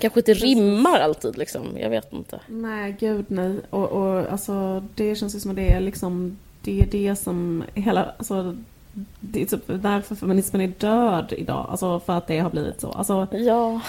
kanske 0.00 0.20
inte 0.20 0.34
rimmar 0.34 1.00
alltid 1.00 1.38
liksom, 1.38 1.62
jag 1.78 1.90
vet 1.90 2.12
inte. 2.12 2.40
Nej, 2.46 2.96
gud 3.00 3.24
nej. 3.28 3.56
Och, 3.70 3.88
och 3.92 4.32
alltså, 4.32 4.84
det 4.94 5.16
känns 5.16 5.34
ju 5.34 5.40
som 5.40 5.50
att 5.50 5.56
det 5.56 5.72
är 5.72 5.80
liksom, 5.80 6.38
det 6.62 6.80
är 6.80 6.86
det 6.86 7.16
som 7.16 7.64
hela, 7.74 8.12
alltså, 8.18 8.56
det 9.20 9.42
är 9.42 9.46
typ 9.46 9.62
därför 9.66 10.14
feminismen 10.14 10.62
är 10.62 10.68
död 10.78 11.32
idag. 11.36 11.66
Alltså 11.70 12.00
för 12.00 12.12
att 12.12 12.26
det 12.26 12.38
har 12.38 12.50
blivit 12.50 12.80
så. 12.80 12.90
Alltså, 12.92 13.26
Ja. 13.32 13.80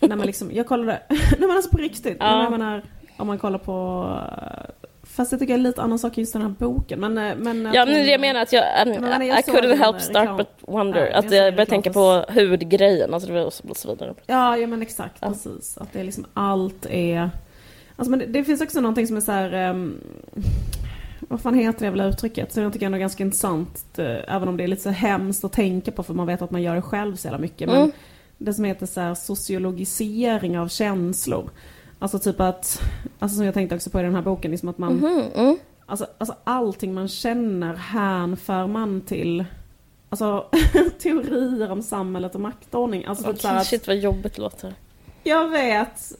när 0.00 0.16
man 0.16 0.26
liksom, 0.26 0.50
jag 0.52 0.66
kollade, 0.66 1.00
nej 1.08 1.18
men 1.38 1.50
alltså 1.50 1.70
på 1.70 1.78
riktigt. 1.78 2.16
Ja. 2.20 2.42
Jag 2.42 2.50
menar, 2.50 2.82
om 3.16 3.26
man 3.26 3.38
kollar 3.38 3.58
på, 3.58 4.08
fast 5.16 5.32
jag 5.32 5.40
tycker 5.40 5.54
det 5.54 5.60
är 5.60 5.62
lite 5.62 5.82
annan 5.82 5.98
sak 5.98 6.18
i 6.18 6.20
just 6.20 6.32
den 6.32 6.42
här 6.42 6.48
boken. 6.48 7.00
Men, 7.00 7.18
eh, 7.18 7.36
men 7.36 7.70
Ja, 7.74 7.84
men 7.86 8.06
jag 8.08 8.20
menar 8.20 8.40
att 8.40 8.52
jag, 8.52 8.64
I, 8.88 8.98
Men 9.00 9.22
I 9.22 9.42
så 9.46 9.50
couldn't 9.52 9.76
help 9.76 10.00
start 10.00 10.28
reklam- 10.28 10.36
but 10.36 10.48
wonder. 10.60 11.00
Ja, 11.00 11.06
jag 11.06 11.14
att 11.14 11.30
ser 11.30 11.44
jag 11.44 11.54
började 11.54 11.70
tänka 11.70 11.92
på 11.92 12.24
huvudgrejen, 12.28 13.14
alltså 13.14 13.32
det 13.32 13.44
och 13.44 13.52
så, 13.76 13.88
vidare. 13.88 14.14
Ja, 14.26 14.56
ja 14.56 14.66
men 14.66 14.82
exakt, 14.82 15.16
Ja. 15.20 15.28
precis. 15.28 15.78
Att 15.78 15.92
det 15.92 16.00
är 16.00 16.04
liksom 16.04 16.26
allt 16.34 16.86
är... 16.90 17.30
Alltså 17.96 18.10
men 18.10 18.18
det, 18.18 18.26
det 18.26 18.44
finns 18.44 18.60
också 18.60 18.80
någonting 18.80 19.06
som 19.06 19.16
är 19.16 19.20
så 19.20 19.32
här... 19.32 19.52
ehm, 19.52 20.00
vad 21.20 21.40
fan 21.40 21.54
heter 21.54 21.78
det 21.78 21.84
jävla 21.84 22.04
uttrycket? 22.04 22.52
Så 22.52 22.60
jag 22.60 22.72
tycker 22.72 22.86
ändå 22.86 22.96
är 22.96 23.00
ganska 23.00 23.22
intressant. 23.24 23.98
eh, 23.98 24.34
även 24.34 24.48
om 24.48 24.56
det 24.56 24.64
är 24.64 24.68
lite 24.68 24.82
så 24.82 24.90
hemskt 24.90 25.44
att 25.44 25.52
tänka 25.52 25.92
på 25.92 26.02
för 26.02 26.14
man 26.14 26.26
vet 26.26 26.42
att 26.42 26.50
man 26.50 26.62
gör 26.62 26.74
det 26.74 26.82
själv 26.82 27.16
så 27.16 27.26
jävla 27.26 27.38
mycket. 27.38 27.68
Men 27.68 27.76
Mm. 27.76 27.92
det 28.38 28.54
som 28.54 28.64
heter 28.64 28.86
så 28.86 29.00
här 29.00 29.14
sociologisering 29.14 30.58
av 30.58 30.68
känslor. 30.68 31.50
Alltså 31.98 32.18
typ 32.18 32.40
att, 32.40 32.82
alltså 33.18 33.36
som 33.36 33.44
jag 33.44 33.54
tänkte 33.54 33.74
också 33.76 33.90
på 33.90 34.00
i 34.00 34.02
den 34.02 34.14
här 34.14 34.22
boken, 34.22 34.50
liksom 34.50 34.68
att 34.68 34.78
man, 34.78 34.92
Mhm, 34.96 35.22
mm. 35.34 35.56
alltså, 35.86 36.06
alltså 36.18 36.36
allting 36.44 36.94
man 36.94 37.08
känner 37.08 37.74
hänför 37.74 38.66
man 38.66 39.00
till 39.00 39.44
Alltså 40.08 40.46
teorier 40.98 41.70
om 41.72 41.82
samhället 41.82 42.34
och 42.34 42.40
maktordning. 42.40 43.04
Alltså 43.04 43.32
typ 43.32 43.40
så 43.40 43.48
att, 43.48 43.66
shit 43.66 43.86
vad 43.86 43.96
jobbigt 43.96 44.38
låter. 44.38 44.74
jag 45.22 45.48
vet. 45.48 46.12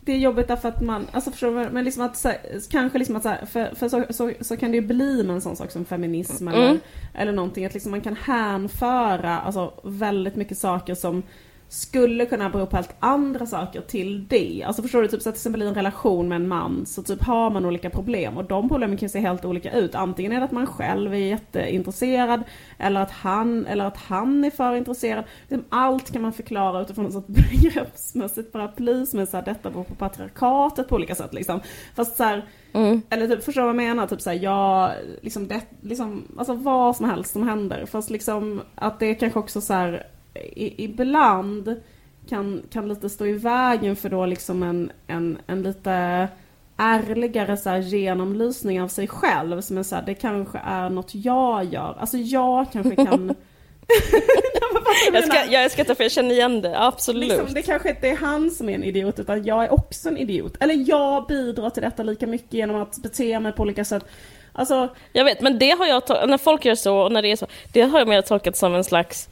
Det 0.00 0.12
är 0.12 0.18
jobbigt 0.18 0.48
därför 0.48 0.68
att 0.68 0.82
man, 0.82 1.06
alltså 1.12 1.30
förstår 1.30 1.64
du, 1.64 1.70
men 1.70 1.84
liksom 1.84 2.02
att 2.02 2.16
så, 2.16 2.32
kanske 2.70 2.98
liksom 2.98 3.16
att 3.16 3.22
så, 3.22 3.28
här, 3.28 3.46
för, 3.46 3.74
för 3.74 3.88
så, 3.88 4.04
så, 4.10 4.32
så 4.40 4.56
kan 4.56 4.70
det 4.70 4.76
ju 4.76 4.86
bli 4.86 5.22
med 5.22 5.34
en 5.34 5.40
sån 5.40 5.56
sak 5.56 5.70
som 5.70 5.84
feminism 5.84 6.48
Mm. 6.48 6.60
eller, 6.60 6.78
eller 7.14 7.32
någonting, 7.32 7.64
att 7.66 7.74
liksom 7.74 7.90
man 7.90 8.00
kan 8.00 8.16
hänföra 8.16 9.38
alltså 9.38 9.72
väldigt 9.82 10.36
mycket 10.36 10.58
saker 10.58 10.94
som 10.94 11.22
skulle 11.68 12.26
kunna 12.26 12.50
bero 12.50 12.66
på 12.66 12.76
helt 12.76 12.94
andra 13.00 13.46
saker 13.46 13.80
till 13.80 14.26
det. 14.28 14.64
Alltså 14.66 14.82
förstår 14.82 15.02
du, 15.02 15.08
typ 15.08 15.22
så 15.22 15.28
att 15.28 15.34
till 15.34 15.40
exempel 15.40 15.62
i 15.62 15.66
en 15.66 15.74
relation 15.74 16.28
med 16.28 16.36
en 16.36 16.48
man 16.48 16.86
så 16.86 17.02
typ 17.02 17.22
har 17.22 17.50
man 17.50 17.64
olika 17.66 17.90
problem 17.90 18.36
och 18.36 18.44
de 18.44 18.68
problemen 18.68 18.96
kan 18.96 19.06
ju 19.06 19.10
se 19.10 19.18
helt 19.18 19.44
olika 19.44 19.72
ut. 19.72 19.94
Antingen 19.94 20.32
är 20.32 20.38
det 20.38 20.44
att 20.44 20.52
man 20.52 20.66
själv 20.66 21.14
är 21.14 21.18
jätteintresserad 21.18 22.42
eller 22.78 23.00
att 23.00 23.10
han, 23.10 23.66
eller 23.66 23.84
att 23.84 23.96
han 23.96 24.44
är 24.44 24.50
för 24.50 24.74
intresserad. 24.74 25.24
Liksom 25.48 25.64
Allt 25.68 26.12
kan 26.12 26.22
man 26.22 26.32
förklara 26.32 26.80
utifrån 26.82 27.06
ett 27.06 27.12
sånt 27.12 27.26
begreppsmässigt 27.72 28.52
paraply 28.52 29.06
som 29.06 29.20
är 29.20 29.26
såhär, 29.26 29.44
detta 29.44 29.70
beror 29.70 29.84
på 29.84 29.94
patriarkatet 29.94 30.88
på 30.88 30.94
olika 30.94 31.14
sätt 31.14 31.34
liksom. 31.34 31.60
Fast 31.94 32.16
så 32.16 32.24
här, 32.24 32.48
Mm. 32.72 33.02
eller 33.10 33.26
typ, 33.28 33.44
förstår 33.44 33.62
vad 33.62 33.68
jag 33.68 33.76
menar? 33.76 34.06
Typ 34.06 34.20
såhär, 34.20 34.38
ja, 34.42 34.92
liksom 35.22 35.48
det, 35.48 35.60
liksom, 35.82 36.24
alltså 36.38 36.54
vad 36.54 36.96
som 36.96 37.10
helst 37.10 37.32
som 37.32 37.48
händer. 37.48 37.86
Fast 37.86 38.10
liksom 38.10 38.60
att 38.74 39.00
det 39.00 39.14
kanske 39.14 39.38
också 39.38 39.60
så 39.60 39.72
här, 39.72 40.06
i, 40.38 40.84
ibland 40.84 41.80
kan, 42.28 42.62
kan 42.72 42.88
lite 42.88 43.08
stå 43.08 43.26
i 43.26 43.32
vägen 43.32 43.96
för 43.96 44.08
då 44.08 44.26
liksom 44.26 44.62
en, 44.62 44.92
en, 45.06 45.38
en 45.46 45.62
lite 45.62 46.28
ärligare 46.76 47.56
så 47.56 47.70
här, 47.70 47.78
genomlysning 47.78 48.82
av 48.82 48.88
sig 48.88 49.08
själv. 49.08 49.60
Som 49.60 49.78
är 49.78 49.82
så 49.82 49.94
här, 49.94 50.02
det 50.06 50.14
kanske 50.14 50.58
är 50.58 50.90
något 50.90 51.14
jag 51.14 51.64
gör. 51.64 51.96
Alltså 52.00 52.16
jag 52.16 52.72
kanske 52.72 52.96
kan... 52.96 53.34
Jag 55.12 55.24
ska, 55.24 55.44
jag 55.44 55.70
ska 55.70 55.84
ta 55.84 55.94
för 55.94 56.04
jag 56.04 56.12
känner 56.12 56.30
igen 56.30 56.60
det, 56.60 56.78
absolut. 56.78 57.28
Liksom, 57.28 57.54
det 57.54 57.62
kanske 57.62 57.90
inte 57.90 58.08
är 58.08 58.16
han 58.16 58.50
som 58.50 58.68
är 58.68 58.74
en 58.74 58.84
idiot 58.84 59.18
utan 59.18 59.44
jag 59.44 59.64
är 59.64 59.72
också 59.72 60.08
en 60.08 60.16
idiot. 60.16 60.54
Eller 60.60 60.88
jag 60.88 61.26
bidrar 61.26 61.70
till 61.70 61.82
detta 61.82 62.02
lika 62.02 62.26
mycket 62.26 62.52
genom 62.52 62.82
att 62.82 62.98
bete 63.02 63.40
mig 63.40 63.52
på 63.52 63.62
olika 63.62 63.84
sätt. 63.84 64.04
Alltså, 64.52 64.88
Jag 65.12 65.24
vet, 65.24 65.40
men 65.40 65.58
det 65.58 65.70
har 65.70 65.86
jag 65.86 66.28
när 66.28 66.38
folk 66.38 66.64
gör 66.64 66.74
så 66.74 66.96
och 66.96 67.12
när 67.12 67.22
det 67.22 67.32
är 67.32 67.36
så, 67.36 67.46
det 67.72 67.82
har 67.82 67.98
jag 67.98 68.08
mer 68.08 68.22
tolkat 68.22 68.56
som 68.56 68.74
en 68.74 68.84
slags, 68.84 69.28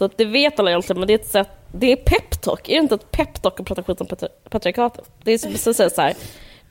så 0.00 0.04
att 0.04 0.16
det 0.16 0.24
vet 0.24 0.60
alla 0.60 0.70
egentligen, 0.70 1.00
men 1.00 1.06
det 1.06 1.12
är 1.12 1.18
ett 1.18 1.26
sätt, 1.26 1.48
det 1.72 1.92
är 1.92 1.96
peptalk, 1.96 2.68
är 2.68 2.72
det 2.72 2.78
inte 2.78 2.94
ett 2.94 3.10
peptalk 3.10 3.60
att 3.60 3.66
prata 3.66 3.82
skit 3.82 4.00
om 4.00 4.06
patri- 4.06 4.48
patriarkatet? 4.50 5.10
Det 5.22 5.32
är 5.32 5.38
som 5.38 5.70
att 5.70 5.76
säga 5.76 5.90
så 5.90 6.00
här, 6.00 6.14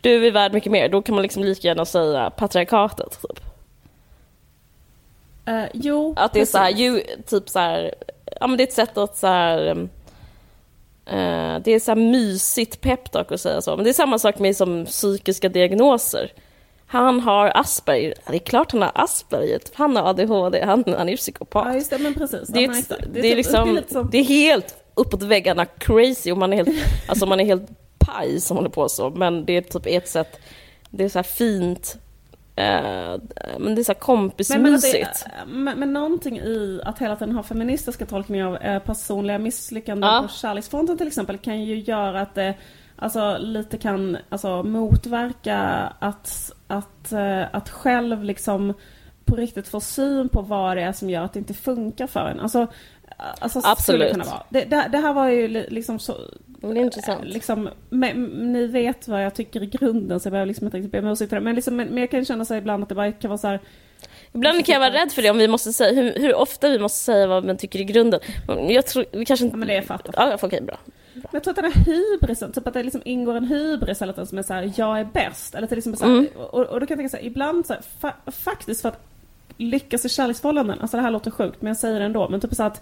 du 0.01 0.27
är 0.27 0.32
värd 0.32 0.53
mycket 0.53 0.71
mer, 0.71 0.89
då 0.89 1.01
kan 1.01 1.15
man 1.15 1.21
liksom 1.21 1.43
lika 1.43 1.67
gärna 1.67 1.86
säga 1.86 2.30
patriarkatet. 2.30 3.19
Typ. 3.21 3.39
eh, 5.45 5.63
jo. 5.73 6.13
Att 6.17 6.34
det 6.34 6.41
är 6.41 6.45
så 6.45 6.57
här, 6.57 6.71
precis. 6.71 6.82
ju, 6.82 7.01
typ 7.25 7.49
så 7.49 7.59
här, 7.59 7.95
ja 8.39 8.47
men 8.47 8.57
det 8.57 8.63
är 8.63 8.67
ett 8.67 8.73
sätt 8.73 8.97
att 8.97 9.17
så 9.17 9.27
här, 9.27 9.67
eh, 11.05 11.59
det 11.59 11.71
är 11.71 11.80
så 11.80 11.91
här 11.91 11.95
mysigt 11.95 12.82
peptalk 12.82 13.32
att 13.32 13.41
säga 13.41 13.61
så, 13.61 13.75
men 13.75 13.84
det 13.84 13.91
är 13.91 13.93
samma 13.93 14.19
sak 14.19 14.39
med 14.39 14.55
som 14.55 14.86
psykiska 14.86 15.49
diagnoser. 15.49 16.32
Han 16.92 17.20
har 17.20 17.52
Asperger, 17.56 18.14
det 18.28 18.36
är 18.36 18.40
klart 18.40 18.72
han 18.72 18.82
har 18.82 18.92
Asperger, 18.96 19.60
han 19.74 19.96
har 19.96 20.10
ADHD, 20.10 20.62
han, 20.66 20.84
han 20.98 21.10
är 21.10 21.18
psykopat. 21.18 21.68
Ja 21.68 21.74
just 21.76 21.90
det, 21.90 21.98
men 22.00 22.14
precis. 22.14 22.48
Det 22.48 22.64
är, 22.64 22.68
men 22.68 22.78
ett, 22.78 22.92
exakt. 22.92 23.14
det, 23.14 23.20
är 23.20 23.24
typ- 23.24 23.38
liksom, 23.38 23.84
det 24.12 24.18
är 24.18 24.24
helt 24.24 24.76
uppåt 24.94 25.24
väggarna 25.24 25.66
crazy 25.66 26.32
och 26.32 26.38
man 26.38 26.54
är 26.54 26.58
helt, 26.58 26.70
alltså 27.08 27.26
man 27.26 27.40
är 27.40 27.46
helt 27.46 27.70
paj 28.00 28.40
som 28.42 28.58
håller 28.58 28.70
på 28.70 28.90
så, 28.90 29.10
men 29.10 29.46
det 29.46 29.58
är 29.58 29.62
typ 29.62 29.86
ett 29.86 30.08
sätt, 30.10 30.40
det 30.90 31.04
är 31.04 31.10
så 31.10 31.18
här 31.18 31.24
fint, 31.24 31.98
eh, 32.56 33.18
men 33.60 33.76
det 33.76 33.82
är 33.82 33.84
så 33.84 33.92
här 33.94 34.00
men, 34.08 34.22
men, 34.22 34.30
kompismysigt. 34.30 35.26
det, 35.26 35.32
men, 35.48 35.80
men 35.80 35.94
någonting 35.94 36.40
i 36.40 36.82
att 36.86 37.00
hela 37.00 37.16
tiden 37.16 37.36
ha 37.36 37.44
feministiska 37.44 38.06
tolkningar 38.06 38.48
av 38.48 38.56
eh, 38.58 38.80
personliga 38.80 39.38
misslyckanden 39.40 40.10
Ja. 40.10 40.22
på 40.22 40.28
kärleksfronten 40.34 40.98
till 40.98 41.08
exempel 41.08 41.38
kan 41.38 41.62
ju 41.64 41.80
göra 41.80 42.22
att 42.22 42.36
det 42.36 42.54
alltså, 42.96 43.38
lite 43.40 43.78
kan 43.78 44.18
alltså, 44.30 44.64
motverka 44.64 45.58
att, 46.00 46.52
att, 46.70 47.11
eh, 47.11 47.55
att 47.55 47.70
själv 47.70 48.24
liksom 48.24 48.74
på 49.26 49.36
riktigt 49.36 49.67
få 49.67 49.80
syn 49.80 50.30
på 50.30 50.41
vad 50.41 50.78
det 50.78 50.84
är 50.84 50.91
som 50.91 51.09
gör 51.09 51.22
att 51.24 51.34
det 51.34 51.39
inte 51.39 51.53
funkar 51.53 52.07
för 52.07 52.26
en. 52.30 52.39
Alltså, 52.39 52.67
alltså 53.17 53.61
Absolut. 53.63 54.07
det 54.07 54.11
kunna 54.11 54.24
vara. 54.26 54.43
Det, 54.49 54.65
det, 54.65 54.89
det 54.91 54.97
här 54.97 55.13
var 55.13 55.30
ju 55.30 55.47
li- 55.47 55.67
liksom 55.70 55.99
så, 55.99 56.15
Men 56.45 56.74
det 56.74 56.80
är 56.80 56.84
intressant. 56.84 57.26
Liksom, 57.26 57.70
men, 57.89 58.24
ni 58.24 58.67
vet 58.67 59.07
vad 59.07 59.26
jag 59.26 59.36
tycker 59.36 59.63
i 59.63 59.65
grunden 59.65 60.20
så 60.20 60.28
jag 60.28 60.32
behöver 60.32 60.47
liksom 60.47 60.67
inte 60.67 60.78
riktigt 60.78 60.91
be 60.91 60.99
om 60.99 61.07
ursäkt. 61.07 61.32
Men, 61.32 61.55
liksom, 61.55 61.76
men, 61.76 61.88
men 61.88 61.97
jag 61.97 62.11
kan 62.11 62.26
känna 62.26 62.45
så 62.45 62.55
ibland 62.55 62.84
att 62.84 62.89
det 62.89 62.95
bara 62.95 63.11
kan 63.11 63.30
vara 63.30 63.38
så 63.38 63.47
här. 63.47 63.59
Ibland 64.34 64.65
kan 64.65 64.74
jag 64.74 64.80
vara 64.80 64.93
rädd 64.93 65.11
för 65.11 65.22
det 65.22 65.30
om 65.30 65.38
vi 65.38 65.47
måste 65.47 65.74
säga, 65.74 66.01
hur, 66.01 66.20
hur 66.20 66.36
ofta 66.36 66.70
vi 66.70 66.80
måste 66.80 66.99
säga 66.99 67.28
vad 67.28 67.45
man 67.45 67.57
tycker 67.57 67.80
i 67.80 67.84
grunden. 67.84 68.20
Jag 68.70 68.86
tror, 68.86 69.05
vi 69.11 69.26
kanske 69.26 69.45
inte... 69.45 69.55
Ja, 69.55 69.59
men 69.59 69.67
det 69.67 69.76
är 69.76 69.82
fattat. 69.82 70.15
Ja, 70.17 70.38
okej, 70.41 70.61
bra. 70.61 70.78
Men 71.24 71.30
jag 71.32 71.43
tror 71.43 71.51
att 71.51 71.55
den 71.63 71.72
här 71.72 71.84
hybrisen, 71.86 72.51
typ 72.51 72.67
att 72.67 72.74
det 72.74 72.84
liksom 72.84 73.01
ingår 73.05 73.36
en 73.36 73.45
hybris 73.45 74.01
hela 74.01 74.13
tiden 74.13 74.28
som 74.28 74.38
är 74.38 74.43
så 74.43 74.53
här, 74.53 74.72
jag 74.76 74.99
är 74.99 75.03
bäst. 75.13 75.55
Eller 75.55 75.67
till 75.67 75.78
exempel 75.78 75.99
så 75.99 76.05
här, 76.05 76.11
Mm. 76.13 76.28
och, 76.38 76.53
och 76.53 76.80
då 76.80 76.86
kan 76.86 76.89
jag 76.89 76.97
tänka 76.97 77.09
så 77.09 77.17
här, 77.17 77.26
ibland 77.26 77.65
så 77.65 77.74
här, 77.74 77.82
fa- 78.01 78.32
faktiskt 78.32 78.82
för 78.82 78.89
att 78.89 78.99
lyckas 79.57 80.05
i 80.05 80.09
kärleksförhållanden, 80.09 80.82
alltså 80.82 80.97
det 80.97 81.03
här 81.03 81.11
låter 81.11 81.32
sjukt 81.32 81.61
men 81.61 81.67
jag 81.67 81.78
säger 81.78 81.99
det 81.99 82.05
ändå, 82.05 82.30
men 82.30 82.39
typ 82.41 82.55
så 82.55 82.63
att 82.63 82.82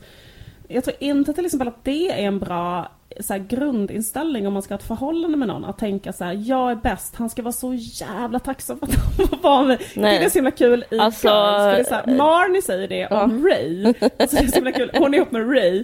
jag 0.68 0.84
tror 0.84 0.96
inte 1.00 1.34
till 1.34 1.46
exempel 1.46 1.68
att 1.68 1.84
det 1.84 2.12
är 2.12 2.18
en 2.28 2.40
bra 2.40 2.92
så 3.20 3.34
här, 3.34 3.40
grundinställning 3.40 4.48
om 4.48 4.54
man 4.54 4.62
ska 4.62 4.74
ha 4.74 4.80
ett 4.80 4.88
förhållande 4.88 5.38
med 5.38 5.48
någon. 5.48 5.66
Att 5.66 5.78
tänka 5.78 6.14
så 6.14 6.24
här: 6.24 6.44
jag 6.46 6.72
är 6.72 6.76
bäst, 6.76 7.16
han 7.16 7.30
ska 7.30 7.42
vara 7.42 7.52
så 7.52 7.74
jävla 7.74 8.40
tacksam 8.40 8.80
för 8.80 8.86
att 8.88 8.96
han 8.96 9.28
får 9.28 9.38
vara 9.38 9.64
med. 9.64 9.82
Nej. 9.96 10.20
det 10.20 10.26
är 10.26 10.30
så 10.30 10.38
himla 10.38 10.52
kul 10.52 10.86
i 10.92 11.00
Alltså, 11.00 11.28
Girls, 11.28 11.58
för 11.58 11.72
det 11.72 11.80
är 11.80 11.84
så 11.84 11.96
här, 11.96 12.18
Marnie 12.18 12.62
säger 12.62 12.88
det 12.88 13.08
om 13.08 13.48
Ray. 13.48 13.86
Alltså 14.20 14.36
det 14.36 14.44
är 14.44 14.48
så 14.48 14.56
himla 14.56 14.72
kul, 14.72 14.92
hon 14.94 15.14
är 15.14 15.18
ihop 15.18 15.32
med 15.32 15.52
Ray. 15.52 15.84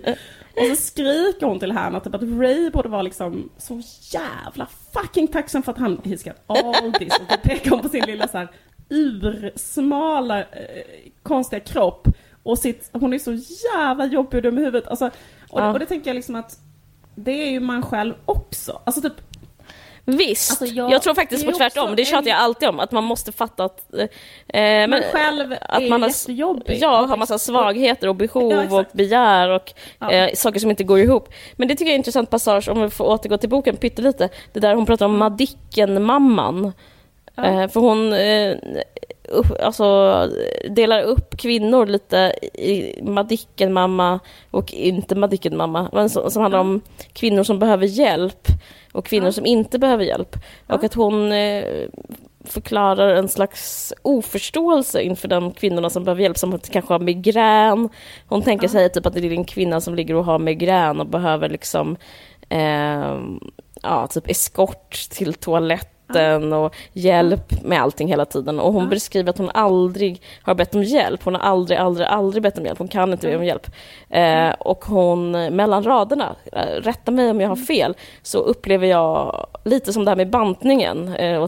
Och 0.56 0.66
så 0.68 0.76
skriker 0.76 1.46
hon 1.46 1.60
till 1.60 1.72
henne 1.72 2.00
typ 2.00 2.16
att 2.16 2.22
Ray 2.24 2.70
borde 2.70 2.90
vara 2.90 3.02
liksom 3.02 3.50
så 3.58 3.82
jävla 4.12 4.68
fucking 4.94 5.28
tacksam 5.28 5.64
för 5.64 5.72
att 5.72 5.78
han 5.78 5.98
he's 5.98 6.24
got 6.24 6.36
all 6.48 6.94
this. 6.94 7.14
Och 7.20 7.26
då 7.30 7.38
pekar 7.38 7.72
hon 7.72 7.82
på 7.82 7.90
sin 7.90 8.06
lilla 8.06 8.28
så 8.28 8.38
här 8.38 8.48
ursmala 8.90 10.40
eh, 10.40 10.46
konstiga 11.24 11.60
kropp. 11.60 12.08
Och 12.44 12.60
sitt, 12.60 12.90
hon 12.94 13.14
är 13.14 13.20
så 13.20 13.34
jävla 13.74 14.06
jobbig 14.06 14.38
och 14.38 14.42
dum 14.44 14.58
i 14.58 14.62
huvudet. 14.62 14.88
Alltså, 14.88 15.06
och, 15.50 15.60
Ja. 15.62 15.74
och 15.74 15.80
det 15.80 15.86
tänker 15.86 16.10
jag 16.10 16.16
liksom 16.16 16.36
att 16.36 16.60
det 17.16 17.32
är 17.32 17.50
ju 17.50 17.60
man 17.60 17.84
själv 17.84 18.14
också. 18.26 18.82
Alltså 18.84 19.02
typ, 19.02 19.14
Visst, 20.06 20.52
Alltså, 20.62 20.66
jag, 20.76 20.92
jag- 20.92 21.02
tror 21.02 21.14
faktiskt 21.14 21.46
på 21.46 21.52
tvärtom, 21.52 21.84
också 21.84 21.96
det 21.96 22.06
tjatar 22.06 22.30
jag 22.30 22.38
alltid 22.40 22.70
om, 22.70 22.80
att 22.80 22.92
man 22.92 23.04
måste 23.04 23.32
fatta 23.32 23.64
att... 23.64 23.94
Eh, 23.94 24.08
men, 24.48 24.90
Men 24.90 25.04
själv 25.12 25.56
att 25.62 25.82
är 25.82 25.90
man 25.90 26.02
har, 26.02 26.10
jättejobbig. 26.10 26.78
Ja, 26.82 27.06
har 27.06 27.18
massa 27.18 27.40
svagheter 27.40 28.08
och 28.08 28.16
behov 28.16 28.52
Ja, 28.72 28.80
och 28.80 28.86
begär 28.94 29.50
och 29.50 29.74
Ja. 30.00 30.12
eh, 30.12 30.34
saker 30.36 30.60
som 30.60 30.70
inte 30.70 30.84
går 30.84 31.00
ihop. 31.00 31.30
Men 31.56 31.68
det 31.68 31.74
tycker 31.76 31.86
jag 31.86 31.92
är 31.92 31.96
en 31.96 32.00
intressant 32.00 32.30
passage, 32.30 32.70
om 32.70 32.82
vi 32.82 32.90
får 32.90 33.06
återgå 33.06 33.38
till 33.38 33.50
boken 33.50 33.78
pyttelite, 33.78 34.30
det 34.54 34.60
där 34.60 34.76
hon 34.76 34.86
pratar 34.86 35.06
om 35.06 35.18
Madicken-mamman. 35.18 36.74
Ja. 37.36 37.46
Eh, 37.46 37.70
för 37.70 37.80
hon 37.80 38.14
eh, 38.14 38.56
alltså, 39.66 40.30
delar 40.70 41.02
upp 41.02 41.38
kvinnor 41.38 41.86
lite 41.86 42.18
i 42.54 43.00
Madicken-mamma 43.04 44.20
och 44.52 44.74
inte 44.74 45.16
Madicken-mamma, 45.16 46.10
som 46.10 46.42
handlar 46.42 46.60
om 46.60 46.82
kvinnor 47.14 47.44
som 47.44 47.60
behöver 47.60 47.86
hjälp 47.86 48.48
och 48.94 49.06
kvinnor 49.06 49.32
som 49.32 49.46
inte 49.46 49.80
behöver 49.80 50.04
hjälp. 50.04 50.36
Och 50.68 50.84
att 50.84 50.94
hon 50.94 51.32
eh, 51.32 51.64
förklarar 52.46 53.16
en 53.16 53.30
slags 53.30 53.94
oförståelse 54.02 55.02
inför 55.02 55.28
de 55.28 55.52
kvinnorna 55.52 55.90
som 55.90 56.04
behöver 56.04 56.22
hjälp, 56.22 56.38
som 56.38 56.60
kanske 56.60 56.94
har 56.94 57.00
migrän. 57.00 57.90
Hon 58.28 58.42
tänker 58.42 58.68
sig 58.68 58.90
typ 58.90 59.06
att 59.06 59.14
det 59.14 59.20
är 59.20 59.32
en 59.32 59.46
kvinna 59.46 59.82
som 59.82 59.96
ligger 59.96 60.16
och 60.16 60.26
har 60.26 60.40
migrän 60.40 61.00
och 61.00 61.08
behöver 61.08 61.50
liksom 61.50 61.98
eh, 62.50 63.20
ja, 63.82 64.08
typ 64.08 64.30
eskort 64.30 65.10
till 65.10 65.34
toaletten 66.14 66.54
och 66.54 66.76
hjälp 66.94 67.64
med 67.64 67.82
allting 67.82 68.08
hela 68.08 68.26
tiden. 68.26 68.60
Och 68.60 68.74
hon 68.74 68.90
beskriver 68.90 69.30
att 69.30 69.38
hon 69.38 69.50
aldrig 69.54 70.22
har 70.42 70.56
bett 70.56 70.76
om 70.76 70.84
hjälp. 70.84 71.24
Hon 71.24 71.36
har 71.36 71.42
aldrig, 71.42 71.78
aldrig, 71.78 72.08
aldrig 72.08 72.44
bett 72.44 72.58
om 72.58 72.66
hjälp. 72.66 72.80
Hon 72.80 72.88
kan 72.88 73.12
inte 73.12 73.28
be 73.28 73.38
om 73.38 73.46
hjälp. 73.46 73.68
Eh, 74.10 74.50
och 74.60 74.86
hon, 74.86 75.32
mellan 75.32 75.84
raderna, 75.84 76.36
eh, 76.52 76.82
rätta 76.82 77.12
mig 77.12 77.30
om 77.30 77.42
jag 77.42 77.50
har 77.50 77.56
fel, 77.56 77.96
så 78.22 78.38
upplever 78.38 78.88
jag 78.88 79.48
lite 79.66 79.94
som 79.94 80.06
det 80.06 80.12
här 80.12 80.16
med 80.16 80.30
bantningen, 80.30 81.16
eh, 81.16 81.44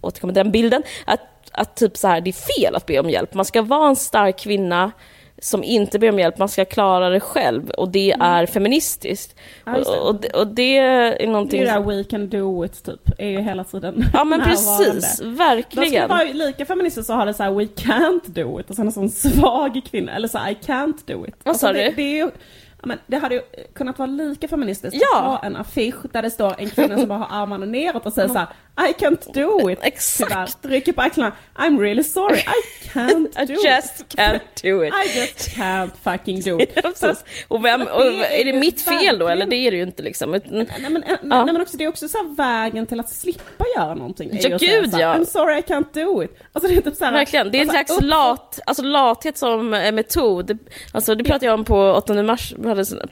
återkommer 0.00 0.34
den 0.34 0.50
bilden, 0.50 0.82
att, 1.06 1.20
att 1.52 1.76
typ 1.76 1.96
så 1.96 2.08
här, 2.08 2.20
det 2.20 2.30
är 2.30 2.62
fel 2.62 2.74
att 2.74 2.86
be 2.86 3.00
om 3.00 3.10
hjälp. 3.10 3.34
Man 3.34 3.44
ska 3.44 3.62
vara 3.62 3.88
en 3.88 3.96
stark 3.96 4.38
kvinna 4.38 4.92
som 5.40 5.64
inte 5.64 5.98
ber 5.98 6.08
om 6.08 6.18
hjälp, 6.18 6.38
man 6.38 6.48
ska 6.48 6.64
klara 6.64 7.08
det 7.08 7.20
själv 7.20 7.70
och 7.70 7.88
det 7.88 8.12
är 8.20 8.46
feministiskt. 8.46 9.36
Ja, 9.64 9.72
det. 9.72 9.78
och, 9.84 10.08
och, 10.08 10.20
det- 10.20 10.28
och 10.30 10.46
det 10.46 10.76
är 10.78 11.10
Det 11.10 11.22
är 11.22 11.26
någonting... 11.26 11.64
det 11.64 11.80
we 11.80 12.04
can 12.04 12.28
do 12.28 12.64
it 12.64 12.84
typ, 12.84 13.10
är 13.18 13.28
ju 13.28 13.40
hela 13.40 13.64
tiden 13.64 14.04
Ja 14.12 14.24
men 14.24 14.40
precis, 14.44 14.92
De 14.94 15.00
skulle 15.02 15.30
verkligen. 15.30 16.08
vara 16.08 16.22
lika 16.22 16.64
feminister 16.66 17.02
så 17.02 17.12
har 17.14 17.26
det 17.26 17.34
så 17.34 17.42
här 17.42 17.50
we 17.50 17.64
can't 17.64 18.20
do 18.26 18.60
it 18.60 18.70
och 18.70 18.76
sen 18.76 18.86
en 18.86 18.92
sån 18.92 19.08
svag 19.10 19.80
kvinna, 19.90 20.12
eller 20.12 20.28
så 20.28 20.38
här, 20.38 20.50
I 20.50 20.56
can't 20.66 20.98
do 21.06 21.26
it. 21.26 21.34
Vad 21.44 21.56
sa 21.56 21.72
det, 21.72 21.88
du? 21.88 21.94
det, 21.96 22.18
ja, 22.18 22.86
men 22.86 22.98
det 23.06 23.16
hade 23.16 23.34
ju 23.34 23.40
kunnat 23.74 23.98
vara 23.98 24.06
lika 24.10 24.48
feministiskt 24.48 24.96
Ja. 25.12 25.18
att 25.18 25.24
ha 25.24 25.42
en 25.46 25.56
affisch 25.56 25.94
där 26.12 26.22
det 26.22 26.30
står 26.30 26.54
en 26.58 26.70
kvinna 26.70 26.98
som 26.98 27.08
bara 27.08 27.18
har 27.18 27.42
armarna 27.42 27.66
neråt 27.66 28.06
och 28.06 28.12
säger 28.12 28.28
så 28.28 28.38
här 28.38 28.46
I 28.88 28.92
can't 28.92 29.32
do 29.34 29.70
it. 29.72 29.78
Exakt. 29.82 30.30
Tyvärr, 30.62 30.72
rycker 30.74 30.92
på 30.92 31.00
axlarna, 31.02 31.32
I'm 31.56 31.80
really 31.80 32.02
sorry, 32.02 32.38
I 32.38 32.88
can't 32.88 33.28
I 33.42 33.46
do 33.46 33.54
just 33.54 34.00
it. 34.00 34.14
can't 34.18 34.40
do 34.62 34.84
it. 34.84 34.92
I 34.94 35.18
just 35.20 35.56
can't 35.56 35.90
fucking 36.04 36.40
do 36.40 36.60
it. 36.60 36.70
Ja. 37.02 37.14
Och, 37.48 37.64
vem, 37.64 37.82
och 37.82 38.04
är 38.04 38.44
det 38.44 38.52
mitt 38.52 38.82
fel 38.82 39.18
då, 39.18 39.28
eller 39.28 39.46
det 39.46 39.56
är 39.56 39.70
det 39.70 39.76
ju 39.76 39.82
inte 39.82 40.02
liksom. 40.02 40.34
Utan- 40.34 40.50
Nej 40.58 40.66
men, 40.90 40.92
nej, 41.06 41.16
nej, 41.22 41.44
men 41.46 41.60
också, 41.60 41.76
det 41.76 41.84
är 41.84 41.88
också 41.88 42.08
så 42.08 42.18
här 42.18 42.36
vägen 42.36 42.86
till 42.86 43.00
att 43.00 43.10
slippa 43.10 43.64
göra 43.76 43.94
någonting. 43.94 44.30
Ja, 44.32 44.48
gud, 44.58 44.90
ja. 44.92 45.14
I'm 45.14 45.24
sorry 45.24 45.58
I 45.58 45.60
can't 45.62 45.86
do 46.04 46.22
it. 46.24 46.38
Alltså 46.52 46.70
det 46.70 46.76
är 46.76 46.80
typ 46.82 46.96
så 46.96 47.04
här, 47.04 47.12
Verkligen, 47.12 47.50
det 47.50 47.58
är 47.58 47.62
en 47.62 47.70
alltså, 47.70 47.94
slags 47.94 48.04
lat, 48.04 48.60
alltså 48.66 48.82
lathet 48.82 49.38
som 49.38 49.74
eh, 49.74 49.92
metod. 49.92 50.58
Alltså 50.92 51.14
det 51.14 51.24
pratade 51.24 51.46
jag 51.46 51.54
om 51.54 51.64
på 51.64 51.92
8 51.92 52.22
mars, 52.22 52.54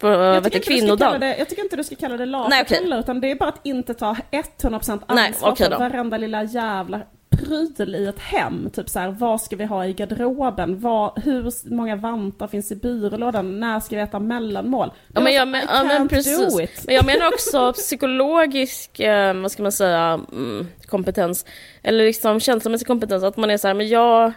på 0.01 0.09
Jag 0.09 0.41
vet 0.41 0.65
kvinnodagen. 0.67 1.21
det, 1.21 1.37
jag 1.39 1.49
tycker 1.49 1.63
inte 1.63 1.77
du 1.77 1.85
ska 1.85 1.97
kalla 1.97 2.17
det 2.17 2.27
lathet 2.27 2.51
Nej, 2.51 2.63
okej. 2.63 2.79
heller, 2.79 3.01
utan 3.01 3.21
det 3.21 3.31
är 3.31 3.35
bara 3.35 3.49
att 3.49 3.61
inte 3.67 3.95
ta 3.95 4.17
100% 4.31 5.01
Nej, 5.09 5.27
ansvar 5.29 5.49
för 5.65 5.71
då. 5.71 5.79
varenda 5.79 6.17
lilla 6.17 6.45
jävla 6.45 7.01
pryl 7.31 7.95
i 7.95 8.07
ett 8.07 8.19
hem. 8.19 8.71
Typ 8.71 8.89
så 8.89 8.99
här, 8.99 9.09
vad 9.09 9.41
ska 9.41 9.57
vi 9.57 9.65
ha 9.65 9.87
i 9.87 9.93
garderoben? 9.93 10.81
Vad, 10.81 11.23
hur 11.25 11.71
många 11.75 11.97
vantar 11.97 12.47
finns 12.47 12.73
i 12.73 12.77
byrålådan? 12.77 13.61
När 13.61 13.81
ska 13.81 13.97
vi 13.97 14.03
äta 14.03 14.19
mellanmål? 14.19 14.93
Ja 15.15 15.21
men, 15.21 15.35
jag, 15.35 15.49
men, 15.49 15.67
ja, 15.69 15.85
men 15.85 16.09
precis. 16.09 16.87
Men 16.87 16.95
jag 16.95 17.07
menar 17.07 17.29
också 17.29 17.73
psykologisk, 17.77 19.01
eh, 19.01 19.35
vad 19.35 19.53
ska 19.53 19.63
man 19.63 19.73
säga, 19.73 20.21
mm, 20.33 20.67
kompetens. 20.87 21.45
Eller 21.83 22.05
liksom 22.05 22.41
känslomässig 22.41 22.87
kompetens. 22.87 23.25
Att 23.25 23.37
man 23.37 23.51
är 23.51 23.57
så 23.57 23.67
här, 23.67 23.75
men 23.75 23.89
jag... 23.89 24.33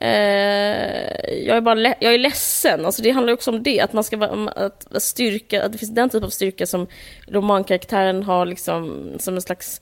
Eh, 0.00 1.46
jag 1.46 1.56
är 1.56 1.60
bara 1.60 1.80
jag 1.80 2.14
är 2.14 2.18
ledsen. 2.18 2.86
Alltså 2.86 3.02
det 3.02 3.10
handlar 3.10 3.32
också 3.32 3.50
om 3.50 3.62
det. 3.62 3.80
Att 3.80 3.92
man 3.92 4.04
ska 4.04 4.16
vara, 4.16 4.50
att, 4.50 4.94
att 4.94 5.02
styrka, 5.02 5.64
att 5.64 5.72
det 5.72 5.78
finns 5.78 5.94
den 5.94 6.08
typ 6.08 6.24
av 6.24 6.28
styrka 6.28 6.66
som 6.66 6.86
romankaraktären 7.28 8.22
har 8.22 8.46
liksom 8.46 9.12
som 9.18 9.34
en 9.34 9.42
slags 9.42 9.80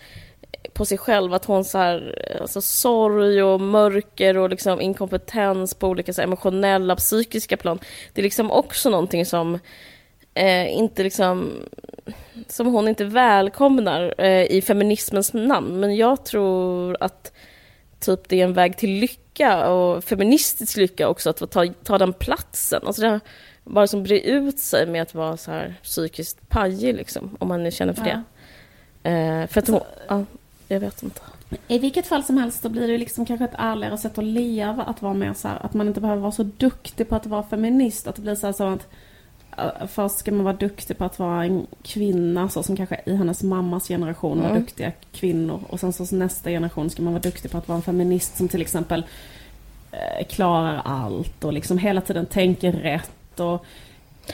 på 0.76 0.84
sig 0.84 0.98
själv, 0.98 1.34
att 1.34 1.44
hon 1.44 1.64
så 1.64 1.78
här, 1.78 2.22
alltså 2.40 2.60
sorg 2.60 3.42
och 3.42 3.60
mörker 3.60 4.36
och 4.36 4.50
liksom 4.50 4.80
inkompetens 4.80 5.74
på 5.74 5.88
olika 5.88 6.12
så 6.12 6.20
här, 6.20 6.26
emotionella, 6.26 6.96
psykiska 6.96 7.56
plan. 7.56 7.78
Det 8.12 8.20
är 8.20 8.22
liksom 8.22 8.50
också 8.50 8.90
någonting 8.90 9.26
som 9.26 9.58
eh, 10.34 10.76
inte 10.78 11.02
liksom 11.02 11.52
som 12.48 12.66
hon 12.66 12.88
inte 12.88 13.04
välkomnar 13.04 14.14
eh, 14.18 14.42
i 14.44 14.62
feminismens 14.62 15.32
namn. 15.32 15.80
Men 15.80 15.96
jag 15.96 16.24
tror 16.24 16.96
att 17.00 17.32
typ 18.00 18.28
det 18.28 18.40
är 18.40 18.44
en 18.44 18.52
väg 18.52 18.76
till 18.76 18.90
lycka 18.90 19.68
och 19.68 20.04
feministisk 20.04 20.76
lycka 20.76 21.08
också 21.08 21.30
att 21.30 21.50
ta, 21.50 21.66
ta 21.84 21.98
den 21.98 22.12
platsen. 22.12 22.82
Alltså 22.86 23.02
det 23.02 23.20
bara 23.64 23.86
som 23.86 24.02
bre 24.02 24.20
ut 24.20 24.58
sig 24.58 24.86
med 24.86 25.02
att 25.02 25.14
vara 25.14 25.36
så 25.36 25.50
här 25.50 25.74
psykiskt 25.82 26.48
pajig 26.48 26.94
liksom, 26.94 27.36
om 27.40 27.48
man 27.48 27.62
nu 27.62 27.70
känner 27.70 27.92
för 27.92 28.06
Ja. 28.06 28.22
det. 29.02 29.10
Eh, 29.10 29.46
för 29.46 29.60
att 29.60 29.68
hon, 29.68 29.80
ja, 30.08 30.24
jag 30.68 30.80
vet 30.80 31.02
inte. 31.02 31.20
I 31.68 31.78
vilket 31.78 32.06
fall 32.06 32.24
som 32.24 32.38
helst 32.38 32.62
så 32.62 32.68
blir 32.68 32.88
det 32.88 32.98
liksom 32.98 33.26
kanske 33.26 33.44
ett 33.44 33.54
ärligare 33.58 33.98
sätt 33.98 34.18
att 34.18 34.24
leva, 34.24 34.82
att 34.82 35.02
vara 35.02 35.14
mer 35.14 35.34
så 35.34 35.48
här, 35.48 35.66
att 35.66 35.74
man 35.74 35.88
inte 35.88 36.00
behöver 36.00 36.22
vara 36.22 36.32
så 36.32 36.42
duktig 36.42 37.08
på 37.08 37.14
att 37.16 37.26
vara 37.26 37.42
feminist. 37.42 38.06
Att 38.06 38.16
det 38.16 38.22
blir 38.22 38.34
så 38.34 38.46
här 38.46 38.52
så 38.52 38.64
att 38.64 38.88
eh, 39.58 39.86
först 39.88 40.18
ska 40.18 40.32
man 40.32 40.44
vara 40.44 40.56
duktig 40.56 40.98
på 40.98 41.04
att 41.04 41.18
vara 41.18 41.44
en 41.44 41.66
kvinna, 41.82 42.48
så 42.48 42.62
som 42.62 42.76
kanske 42.76 43.00
i 43.06 43.14
hennes 43.16 43.42
mammas 43.42 43.88
generation 43.88 44.40
var 44.42 44.48
Mm. 44.50 44.60
duktiga 44.60 44.92
kvinnor. 45.12 45.60
Och 45.68 45.80
sen 45.80 45.92
så 45.92 46.16
nästa 46.16 46.50
generation 46.50 46.90
ska 46.90 47.02
man 47.02 47.12
vara 47.12 47.22
duktig 47.22 47.50
på 47.50 47.58
att 47.58 47.68
vara 47.68 47.76
en 47.76 47.82
feminist 47.82 48.36
som 48.36 48.48
till 48.48 48.60
exempel 48.60 49.06
eh, 49.92 50.26
klarar 50.26 50.82
allt 50.84 51.44
och 51.44 51.52
liksom 51.52 51.78
hela 51.78 52.00
tiden 52.00 52.26
tänker 52.26 52.72
rätt 52.72 53.40
och 53.40 53.64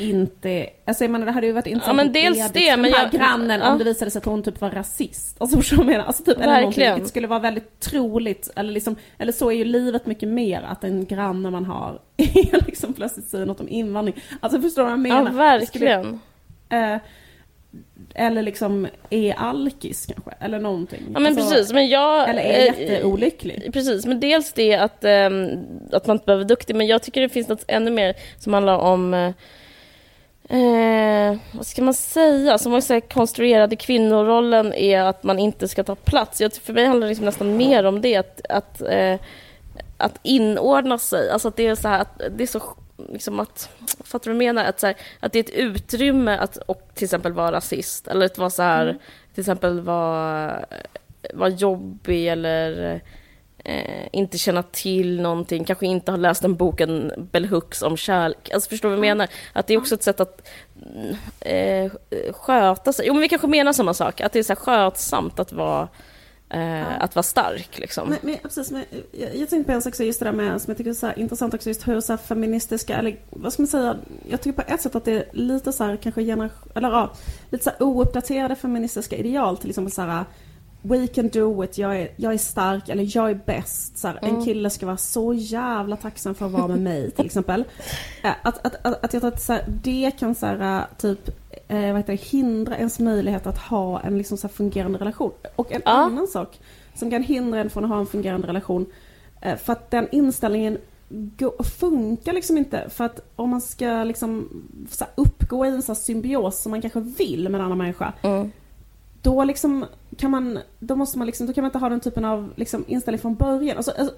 inte... 0.01 0.67
Alltså 0.85 1.05
jag 1.05 1.11
menar 1.11 1.27
det 1.27 1.33
hade 1.33 1.47
ju 1.47 1.53
varit 1.53 1.67
intressant 1.67 1.97
men 1.97 2.07
om 2.07 2.13
dels 2.13 2.53
det, 2.53 2.77
men 2.77 2.91
jag- 2.91 3.11
grannen, 3.11 3.61
ja. 3.61 3.73
om 3.73 3.79
det 3.79 3.85
visade 3.85 4.11
sig 4.11 4.19
att 4.19 4.25
hon 4.25 4.43
typ 4.43 4.61
var 4.61 4.71
rasist. 4.71 5.37
Alltså 5.41 5.57
förstår 5.61 5.77
du 5.77 5.85
menar? 5.85 6.05
Alltså 6.05 6.25
typ, 6.25 6.37
eller 6.37 6.47
någonting, 6.47 6.67
Verkligen. 6.69 6.95
vilket 6.95 7.09
skulle 7.11 7.27
vara 7.27 7.39
väldigt 7.41 7.81
troligt, 7.81 8.51
eller 8.57 8.73
liksom, 8.73 8.97
eller 9.19 9.33
så 9.33 9.51
är 9.51 9.55
ju 9.55 9.65
livet 9.65 10.07
mycket 10.07 10.29
mer, 10.29 10.63
att 10.63 10.85
en 10.85 11.07
granne 11.07 11.51
man 11.51 11.65
har 11.65 11.99
liksom 12.67 12.93
plötsligt 12.93 13.27
säger 13.27 13.47
något 13.47 13.61
om 13.61 13.69
invandring. 13.69 14.17
Alltså 14.41 14.61
förstår 14.61 14.83
du 14.83 14.85
vad 14.85 14.93
jag 14.93 14.99
menar? 15.01 15.45
Ja, 15.53 15.59
Det 15.59 15.67
skulle- 15.67 15.85
verkligen. 15.87 16.21
eh, 16.95 17.01
eller 18.15 18.43
liksom 18.43 18.87
är 19.11 19.33
alkis 19.35 20.07
kanske, 20.07 20.31
eller 20.41 20.59
någonting. 20.61 21.01
Ja 21.15 21.21
men 21.21 21.27
Alltså, 21.39 21.51
precis, 21.55 21.73
men 21.73 21.89
jag... 21.89 22.29
Eller 22.31 22.43
är 22.43 22.59
eh, 22.59 22.65
jätteolycklig. 22.81 23.71
Precis, 23.73 24.07
men 24.07 24.21
dels 24.21 24.53
det 24.53 24.75
att, 24.75 25.05
ehm, 25.05 25.49
att 25.93 26.07
man 26.07 26.17
inte 26.17 26.27
behöver 26.27 26.45
vara 26.45 26.49
duktig, 26.49 26.77
men 26.77 26.87
jag 26.87 27.03
tycker 27.03 27.21
det 27.21 27.29
finns 27.29 27.49
något 27.49 27.65
ännu 27.69 27.91
mer 27.91 28.15
som 28.39 28.53
handlar 28.55 28.77
om 28.79 29.33
eh, 30.53 31.39
vad 31.53 31.67
ska 31.67 31.83
man 31.83 31.95
säga? 31.95 32.59
Som 32.59 32.73
man 32.73 32.83
säger, 32.83 33.01
konstruerade 33.01 33.77
kvinnorollen 33.77 34.73
är 34.75 35.03
att 35.03 35.23
man 35.23 35.39
inte 35.39 35.69
ska 35.69 35.85
ta 35.85 35.95
plats. 35.95 36.41
Jag, 36.41 36.53
för 36.55 36.73
mig 36.73 36.87
handlar 36.87 37.07
det 37.07 37.11
liksom 37.11 37.27
nästan 37.27 37.57
mer 37.57 37.85
om 37.85 38.01
det, 38.01 38.17
att, 38.17 38.41
att, 38.49 38.81
eh, 38.81 39.21
att 39.97 40.21
inordna 40.23 40.99
sig. 40.99 41.31
Alltså 41.31 41.49
att 41.49 41.57
det 41.57 41.67
är 41.67 41.75
så 41.75 41.89
här, 41.89 42.01
att 42.01 42.21
det 42.31 42.43
är 42.43 42.47
så 42.47 42.63
liksom 43.09 43.41
att, 43.41 43.69
fattar 44.05 44.31
du 44.31 44.37
vad 44.37 44.45
jag 44.45 44.55
menar? 44.55 44.69
Att, 44.69 44.81
så 44.81 44.87
här, 44.87 44.97
att 45.21 45.33
det 45.33 45.39
är 45.39 45.45
ett 45.45 45.51
utrymme 45.51 46.37
att 46.37 46.57
och 46.57 46.91
till 46.95 47.05
exempel 47.05 47.33
vara 47.33 47.53
rasist, 47.53 48.09
eller 48.09 48.27
att 48.27 48.39
vara 48.39 48.51
så 48.51 48.63
här, 48.63 48.99
till 49.35 49.41
exempel 49.41 49.81
vara, 49.81 50.65
vara 51.35 51.49
jobbig 51.49 52.29
eller 52.29 53.01
eh, 53.65 54.09
inte 54.13 54.39
känna 54.39 54.63
till 54.63 55.21
någonting, 55.21 55.65
kanske 55.65 55.87
inte 55.87 56.13
ha 56.13 56.17
läst 56.17 56.45
en 56.45 56.55
boken 56.55 57.13
Bell 57.33 57.45
Hooks 57.45 57.83
om 57.83 57.97
kärlek. 57.97 58.51
Alltså 58.55 58.69
förstår 58.69 58.89
du 58.89 58.97
vad 58.97 59.07
jag 59.07 59.17
menar? 59.17 59.29
Att 59.53 59.67
det 59.67 59.75
är 59.75 59.79
också 59.79 59.95
ett 59.95 60.03
sätt 60.03 60.21
att 60.21 60.49
mm, 60.95 61.17
eh, 61.41 61.93
sköta 62.33 62.93
sig. 62.93 63.07
Jo 63.07 63.15
men 63.15 63.21
vi 63.21 63.29
kanske 63.29 63.47
menar 63.47 63.73
samma 63.73 63.95
sak, 63.95 64.21
att 64.21 64.33
det 64.33 64.39
är 64.39 64.43
så 64.43 64.53
här 64.53 64.61
skötsamt 64.61 65.39
att 65.39 65.53
vara, 65.53 65.89
eh, 66.51 67.03
att 67.03 67.15
vara 67.15 67.23
stark 67.23 67.79
liksom. 67.79 68.09
Men, 68.09 68.19
men, 68.23 68.39
precis, 68.43 68.71
men, 68.71 68.85
jag, 69.13 69.37
jag 69.37 69.51
tänkte 69.51 69.65
på 69.65 69.73
en 69.73 69.83
sak 69.83 69.91
också, 69.91 70.05
just 70.05 70.19
det 70.19 70.25
där 70.25 70.33
med, 70.33 70.63
som 70.63 70.71
jag 70.71 70.79
tycker 70.79 70.91
är 70.91 70.95
så 70.95 71.13
intressant 71.17 71.55
också, 71.55 71.69
just 71.69 71.89
hur 71.89 72.01
så 72.01 72.17
feministiska, 72.17 72.97
eller 72.97 73.17
vad 73.31 73.53
ska 73.53 73.63
man 73.63 73.69
säga, 73.69 73.97
jag 74.31 74.41
tycker 74.41 74.63
på 74.63 74.73
ett 74.73 74.81
sätt 74.81 74.95
att 74.95 75.05
det 75.05 75.13
är 75.13 75.25
lite 75.33 75.73
så 75.73 75.85
här 75.85 75.97
kanske 75.97 76.25
generation, 76.25 76.73
eller 76.75 76.89
ja, 76.89 77.13
lite 77.51 77.65
så 77.65 77.71
här 77.71 77.83
ouppdaterade 77.83 78.57
feministiska 78.57 79.17
ideal, 79.17 79.57
till 79.57 79.71
exempel 79.71 79.93
så 79.93 80.03
här 80.03 80.25
we 80.83 81.07
can 81.07 81.29
do 81.29 81.65
it, 81.65 81.79
jag 81.79 82.01
är, 82.01 82.09
jag 82.17 82.33
är 82.35 82.39
stark 82.39 82.89
eller 82.89 83.17
jag 83.17 83.31
är 83.31 83.41
bäst. 83.47 83.99
Så 83.99 84.09
här, 84.09 84.19
Mm. 84.23 84.37
En 84.37 84.45
kille 84.45 84.71
ska 84.71 84.87
vara 84.87 84.97
så 84.97 85.35
jävla 85.35 85.97
tacksam 85.97 86.35
för 86.35 86.47
att 86.47 86.53
vara 86.53 86.69
med 86.69 86.81
mig 86.81 87.11
till 87.11 87.27
exempel. 87.27 87.65
Eh, 88.25 88.31
Att, 88.43 88.67
att, 88.67 88.87
att, 88.87 89.05
att 89.05 89.13
jag 89.13 89.23
tror 89.23 89.33
att 89.33 89.43
så 89.43 89.53
här, 89.53 89.65
det 89.83 90.11
kan 90.19 90.35
så 90.35 90.47
här, 90.47 90.79
eh, 90.79 90.85
typ 90.99 91.29
eh, 91.69 91.93
vad 91.93 92.07
det, 92.07 92.15
hindra 92.15 92.77
ens 92.79 92.99
möjlighet 92.99 93.47
att 93.47 93.59
ha 93.59 94.01
en 94.01 94.19
liksom 94.19 94.37
så 94.39 94.49
fungerande 94.49 94.99
relation. 94.99 95.33
Och 95.57 95.73
en 95.73 95.83
Ja. 95.85 95.91
annan 95.91 96.27
sak 96.27 96.61
som 96.95 97.11
kan 97.11 97.23
hindra 97.23 97.61
en 97.61 97.71
från 97.71 97.85
att 97.85 97.91
ha 97.91 97.99
en 97.99 98.07
fungerande 98.07 98.49
relation 98.49 98.87
eh, 99.41 99.57
för 99.57 99.73
att 99.73 99.91
den 99.91 100.09
inställningen 100.13 100.79
funkar 101.79 102.33
liksom 102.33 102.59
inte. 102.59 102.89
För 102.91 103.05
att 103.05 103.21
om 103.37 103.51
man 103.51 103.61
ska 103.61 104.05
liksom 104.05 104.49
så 104.91 105.05
uppgå 105.15 105.67
i 105.67 105.69
en 105.69 105.83
så 105.83 105.95
symbios 105.95 106.63
som 106.63 106.71
man 106.71 106.81
kanske 106.81 107.01
vill 107.01 107.49
med 107.49 107.59
en 107.61 107.65
annan 107.65 107.79
människa 107.79 108.13
Mm 108.23 108.53
då 109.23 109.45
liksom 109.45 109.87
kan 110.17 110.31
man, 110.31 110.59
då 110.79 110.97
måste 110.97 111.19
man 111.19 111.27
liksom, 111.27 111.47
då 111.47 111.53
kan 111.53 111.63
man 111.63 111.69
inte 111.69 111.79
ha 111.79 111.89
den 111.89 112.01
typen 112.01 112.25
av 112.25 112.53
liksom 112.57 112.85
inställning 112.89 113.21
från 113.21 113.35
början. 113.35 113.77
Alltså, 113.77 113.93
alltså, 113.99 114.15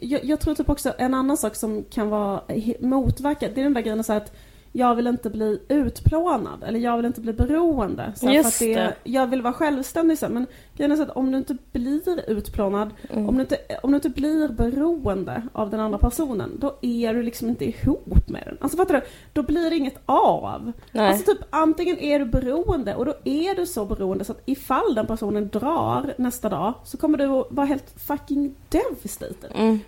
jag, 0.00 0.24
jag 0.24 0.40
tror 0.40 0.54
typ 0.54 0.68
också 0.68 0.92
en 0.98 1.14
annan 1.14 1.36
sak 1.36 1.54
som 1.56 1.84
kan 1.90 2.08
vara 2.10 2.40
he- 2.48 2.86
motverka, 2.86 3.48
det 3.48 3.60
är 3.60 3.64
den 3.64 3.74
där 3.74 3.80
grejen 3.80 4.04
så 4.04 4.12
här 4.12 4.20
att 4.20 4.32
jag 4.72 4.94
vill 4.94 5.06
inte 5.06 5.30
bli 5.30 5.60
utplånad 5.68 6.64
eller 6.64 6.80
jag 6.80 6.96
vill 6.96 7.06
inte 7.06 7.20
bli 7.20 7.32
beroende. 7.32 8.12
Så 8.16 8.26
här, 8.26 8.34
Just 8.34 8.58
för 8.58 8.70
att 8.70 8.74
det. 8.74 8.94
Jag 9.04 9.26
vill 9.26 9.42
vara 9.42 9.52
självständig 9.52 10.16
här, 10.22 10.28
men 10.28 10.46
grejen 10.76 10.92
är 10.92 10.96
så 10.96 11.02
att 11.02 11.10
om 11.10 11.32
du 11.32 11.38
inte 11.38 11.56
blir 11.72 12.30
utplånad, 12.30 12.90
Mm. 13.10 13.28
om, 13.28 13.34
du 13.34 13.40
inte, 13.40 13.56
om 13.82 13.90
du 13.90 13.94
inte 13.94 14.08
blir 14.08 14.48
beroende 14.48 15.42
av 15.52 15.70
den 15.70 15.80
andra 15.80 15.98
personen, 15.98 16.50
då 16.60 16.78
är 16.82 17.14
du 17.14 17.22
liksom 17.22 17.48
inte 17.48 17.64
ihop 17.64 18.28
med 18.28 18.42
den. 18.46 18.56
Alltså 18.60 18.76
fattar 18.76 18.94
du? 18.94 19.00
Då 19.32 19.42
blir 19.42 19.70
det 19.70 19.76
inget 19.76 20.00
av. 20.06 20.72
Nej. 20.92 21.08
Alltså 21.08 21.32
typ 21.32 21.44
antingen 21.50 21.98
är 21.98 22.18
du 22.18 22.24
beroende 22.24 22.94
och 22.94 23.04
då 23.04 23.14
är 23.24 23.54
du 23.54 23.66
så 23.66 23.84
beroende 23.84 24.24
så 24.24 24.32
att 24.32 24.42
ifall 24.46 24.94
den 24.94 25.06
personen 25.06 25.48
drar 25.48 26.14
nästa 26.18 26.48
dag 26.48 26.74
så 26.84 26.96
kommer 26.96 27.18
du 27.18 27.24
att 27.24 27.46
vara 27.50 27.66
helt 27.66 27.94
fucking 28.06 28.54
devastated. 28.68 29.50
Mm. 29.54 29.78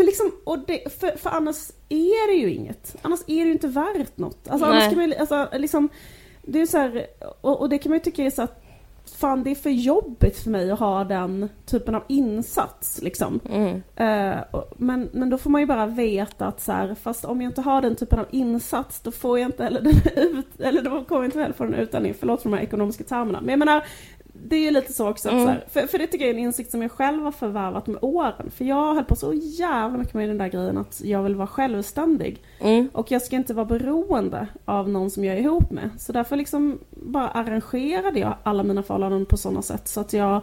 Men 0.00 0.06
liksom, 0.06 0.32
och 0.44 0.58
det, 0.58 1.00
för, 1.00 1.16
för 1.18 1.30
annars 1.30 1.70
är 1.88 2.26
det 2.32 2.34
ju 2.34 2.54
inget. 2.54 2.96
Annars 3.02 3.20
är 3.26 3.40
det 3.40 3.46
ju 3.46 3.52
inte 3.52 3.68
värt 3.68 4.18
något. 4.18 4.48
Alltså 4.48 4.66
annars 4.66 4.78
Nej. 4.84 4.90
kan 4.90 4.98
man 4.98 5.14
alltså 5.20 5.48
liksom, 5.58 5.88
det 6.42 6.60
är 6.60 6.66
så 6.66 6.78
här, 6.78 7.06
och, 7.40 7.60
och 7.60 7.68
det 7.68 7.78
kan 7.78 7.90
man 7.90 7.96
ju 7.98 8.02
tycka 8.04 8.22
är 8.22 8.30
så 8.30 8.42
att 8.42 8.62
fan 9.20 9.42
det 9.42 9.50
är 9.50 9.54
för 9.54 9.70
jobbigt 9.70 10.38
för 10.38 10.50
mig 10.50 10.70
att 10.70 10.78
ha 10.78 11.04
den 11.04 11.48
typen 11.66 11.94
av 11.94 12.02
insats 12.08 13.00
liksom. 13.02 13.40
Mm. 13.50 14.38
Och- 14.50 14.72
men, 14.76 15.08
men 15.12 15.30
då 15.30 15.38
får 15.38 15.50
man 15.50 15.60
ju 15.60 15.66
bara 15.66 15.86
veta 15.86 16.46
att 16.46 16.60
så 16.60 16.72
här, 16.72 16.94
fast 16.94 17.24
om 17.24 17.40
jag 17.40 17.50
inte 17.50 17.60
har 17.62 17.82
den 17.82 17.96
typen 17.96 18.18
av 18.18 18.26
insats 18.30 19.00
då 19.00 19.10
får 19.10 19.38
jag 19.38 19.48
inte 19.48 19.64
heller 19.64 19.80
den 19.80 19.94
ut, 20.16 20.60
eller 20.60 20.82
då 20.82 21.04
kommer 21.04 21.20
jag 21.20 21.24
inte 21.24 21.40
heller 21.40 21.54
få 21.54 21.64
den 21.64 21.74
utan. 21.74 22.14
Förlåt 22.20 22.42
för 22.42 22.50
de 22.50 22.56
här 22.56 22.62
ekonomiska 22.64 23.04
termerna. 23.04 23.40
Men 23.40 23.48
jag 23.50 23.58
menar, 23.58 23.84
det 24.44 24.56
är 24.56 24.60
ju 24.60 24.70
lite 24.70 24.92
så 24.92 25.08
också. 25.08 25.28
Mm. 25.28 25.44
Så 25.44 25.48
här, 25.50 25.64
för, 25.70 25.86
för 25.86 25.98
det 25.98 26.06
tycker 26.06 26.24
jag 26.24 26.34
är 26.34 26.38
en 26.38 26.44
insikt 26.44 26.70
som 26.70 26.82
jag 26.82 26.90
själv 26.92 27.22
har 27.24 27.32
förvärvat 27.32 27.86
med 27.86 27.98
åren. 28.02 28.50
För 28.56 28.64
jag 28.64 28.94
höll 28.94 29.04
på 29.04 29.16
så 29.16 29.32
jävla 29.34 29.98
mycket 29.98 30.14
med 30.14 30.28
den 30.28 30.38
där 30.38 30.48
grejen 30.48 30.78
att 30.78 31.00
jag 31.04 31.22
vill 31.22 31.34
vara 31.34 31.46
självständig. 31.46 32.42
Mm. 32.60 32.88
Och 32.92 33.10
jag 33.10 33.22
ska 33.22 33.36
inte 33.36 33.54
vara 33.54 33.66
beroende 33.66 34.46
av 34.64 34.88
någon 34.88 35.10
som 35.10 35.24
jag 35.24 35.36
är 35.36 35.40
ihop 35.40 35.70
med. 35.70 35.90
Så 35.98 36.12
därför 36.12 36.36
liksom 36.36 36.78
bara 36.90 37.28
arrangerade 37.28 38.18
jag 38.20 38.34
alla 38.42 38.62
mina 38.62 38.82
förhållanden 38.82 39.26
på 39.26 39.36
sådana 39.36 39.62
sätt 39.62 39.88
så 39.88 40.00
att 40.00 40.12
jag 40.12 40.42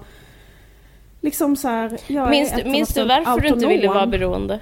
liksom 1.22 1.56
så 1.56 1.68
här, 1.68 2.00
jag 2.08 2.30
Minns, 2.30 2.54
är 2.54 2.66
minns 2.66 2.93
du 2.93 3.02
100% 3.02 3.08
varför 3.26 3.41
du 3.41 3.48
inte 3.48 3.60
ville 3.68 3.74
autonom. 3.88 3.95
vara 3.95 4.08
beroende? 4.08 4.60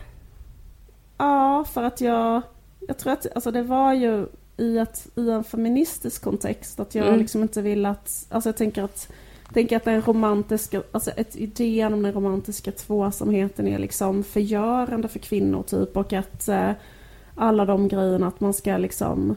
Ja, 1.18 1.66
för 1.74 1.84
att 1.84 2.02
jag, 2.02 2.42
jag 2.88 2.98
tror 2.98 3.14
att 3.14 3.28
alltså 3.36 3.52
det 3.52 3.62
var 3.62 3.94
ju 3.94 4.26
i, 4.58 4.78
ett, 4.78 5.08
i 5.16 5.30
en 5.30 5.44
feministisk 5.44 6.24
kontext 6.24 6.80
att 6.80 6.96
jag 6.96 7.08
Mm. 7.08 7.20
liksom 7.20 7.42
inte 7.42 7.62
vill 7.62 7.86
att, 7.86 8.26
alltså 8.30 8.50
jag 8.50 8.58
tänker 8.58 8.84
att 8.84 9.12
tänker 9.54 9.78
att 9.78 9.84
den 9.84 10.02
romantiska, 10.02 10.84
alltså 10.92 11.12
ett, 11.12 11.36
idén 11.36 11.94
om 11.94 12.04
den 12.04 12.14
romantiska 12.14 12.72
tvåsamheten 12.72 13.68
är 13.68 13.80
liksom 13.80 14.24
förgörande 14.24 15.08
för 15.08 15.20
kvinnor 15.20 15.64
typ 15.64 15.98
och 15.98 16.14
att 16.14 16.48
eh, 16.48 16.72
alla 17.36 17.66
de 17.66 17.88
grejerna 17.88 18.28
att 18.28 18.40
man 18.40 18.54
ska 18.54 18.78
liksom 18.78 19.36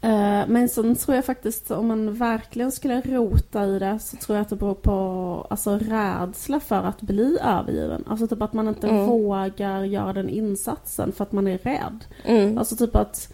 eh, 0.00 0.42
men 0.48 0.68
sen 0.68 0.96
tror 0.96 1.14
jag 1.14 1.24
faktiskt 1.24 1.70
om 1.70 1.86
man 1.88 2.14
verkligen 2.14 2.72
skulle 2.72 3.00
rota 3.00 3.66
i 3.66 3.78
det 3.78 3.98
så 3.98 4.16
tror 4.16 4.36
jag 4.36 4.42
att 4.42 4.48
det 4.48 4.56
beror 4.56 4.74
på 4.74 5.46
alltså, 5.50 5.78
rädsla 5.78 6.60
för 6.60 6.82
att 6.82 7.00
bli 7.00 7.38
övergiven. 7.42 8.04
Alltså 8.06 8.26
typ 8.26 8.42
att 8.42 8.52
man 8.52 8.68
inte 8.68 8.88
Mm. 8.88 9.06
vågar 9.06 9.84
göra 9.84 10.12
den 10.12 10.28
insatsen 10.28 11.12
för 11.12 11.24
att 11.24 11.32
man 11.32 11.46
är 11.46 11.58
rädd. 11.58 12.04
Mm. 12.24 12.58
Alltså 12.58 12.76
typ 12.76 12.96
att... 12.96 13.32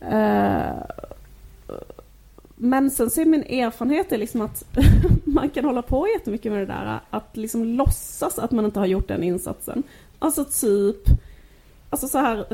Eh, 0.00 0.70
men 2.62 2.90
sen 2.90 3.10
så 3.10 3.20
är 3.20 3.24
min 3.24 3.42
erfarenhet 3.42 4.12
är 4.12 4.18
liksom 4.18 4.40
att 4.40 4.64
man 5.24 5.50
kan 5.50 5.64
hålla 5.64 5.82
på 5.82 6.08
jättemycket 6.08 6.52
med 6.52 6.60
det 6.62 6.66
där. 6.66 7.00
Att 7.10 7.36
liksom 7.36 7.64
låtsas 7.64 8.38
att 8.38 8.50
man 8.50 8.64
inte 8.64 8.78
har 8.78 8.86
gjort 8.86 9.08
den 9.08 9.22
insatsen. 9.22 9.82
Alltså 10.18 10.44
typ... 10.44 10.96
Alltså 11.90 12.08
så 12.08 12.18
här... 12.18 12.46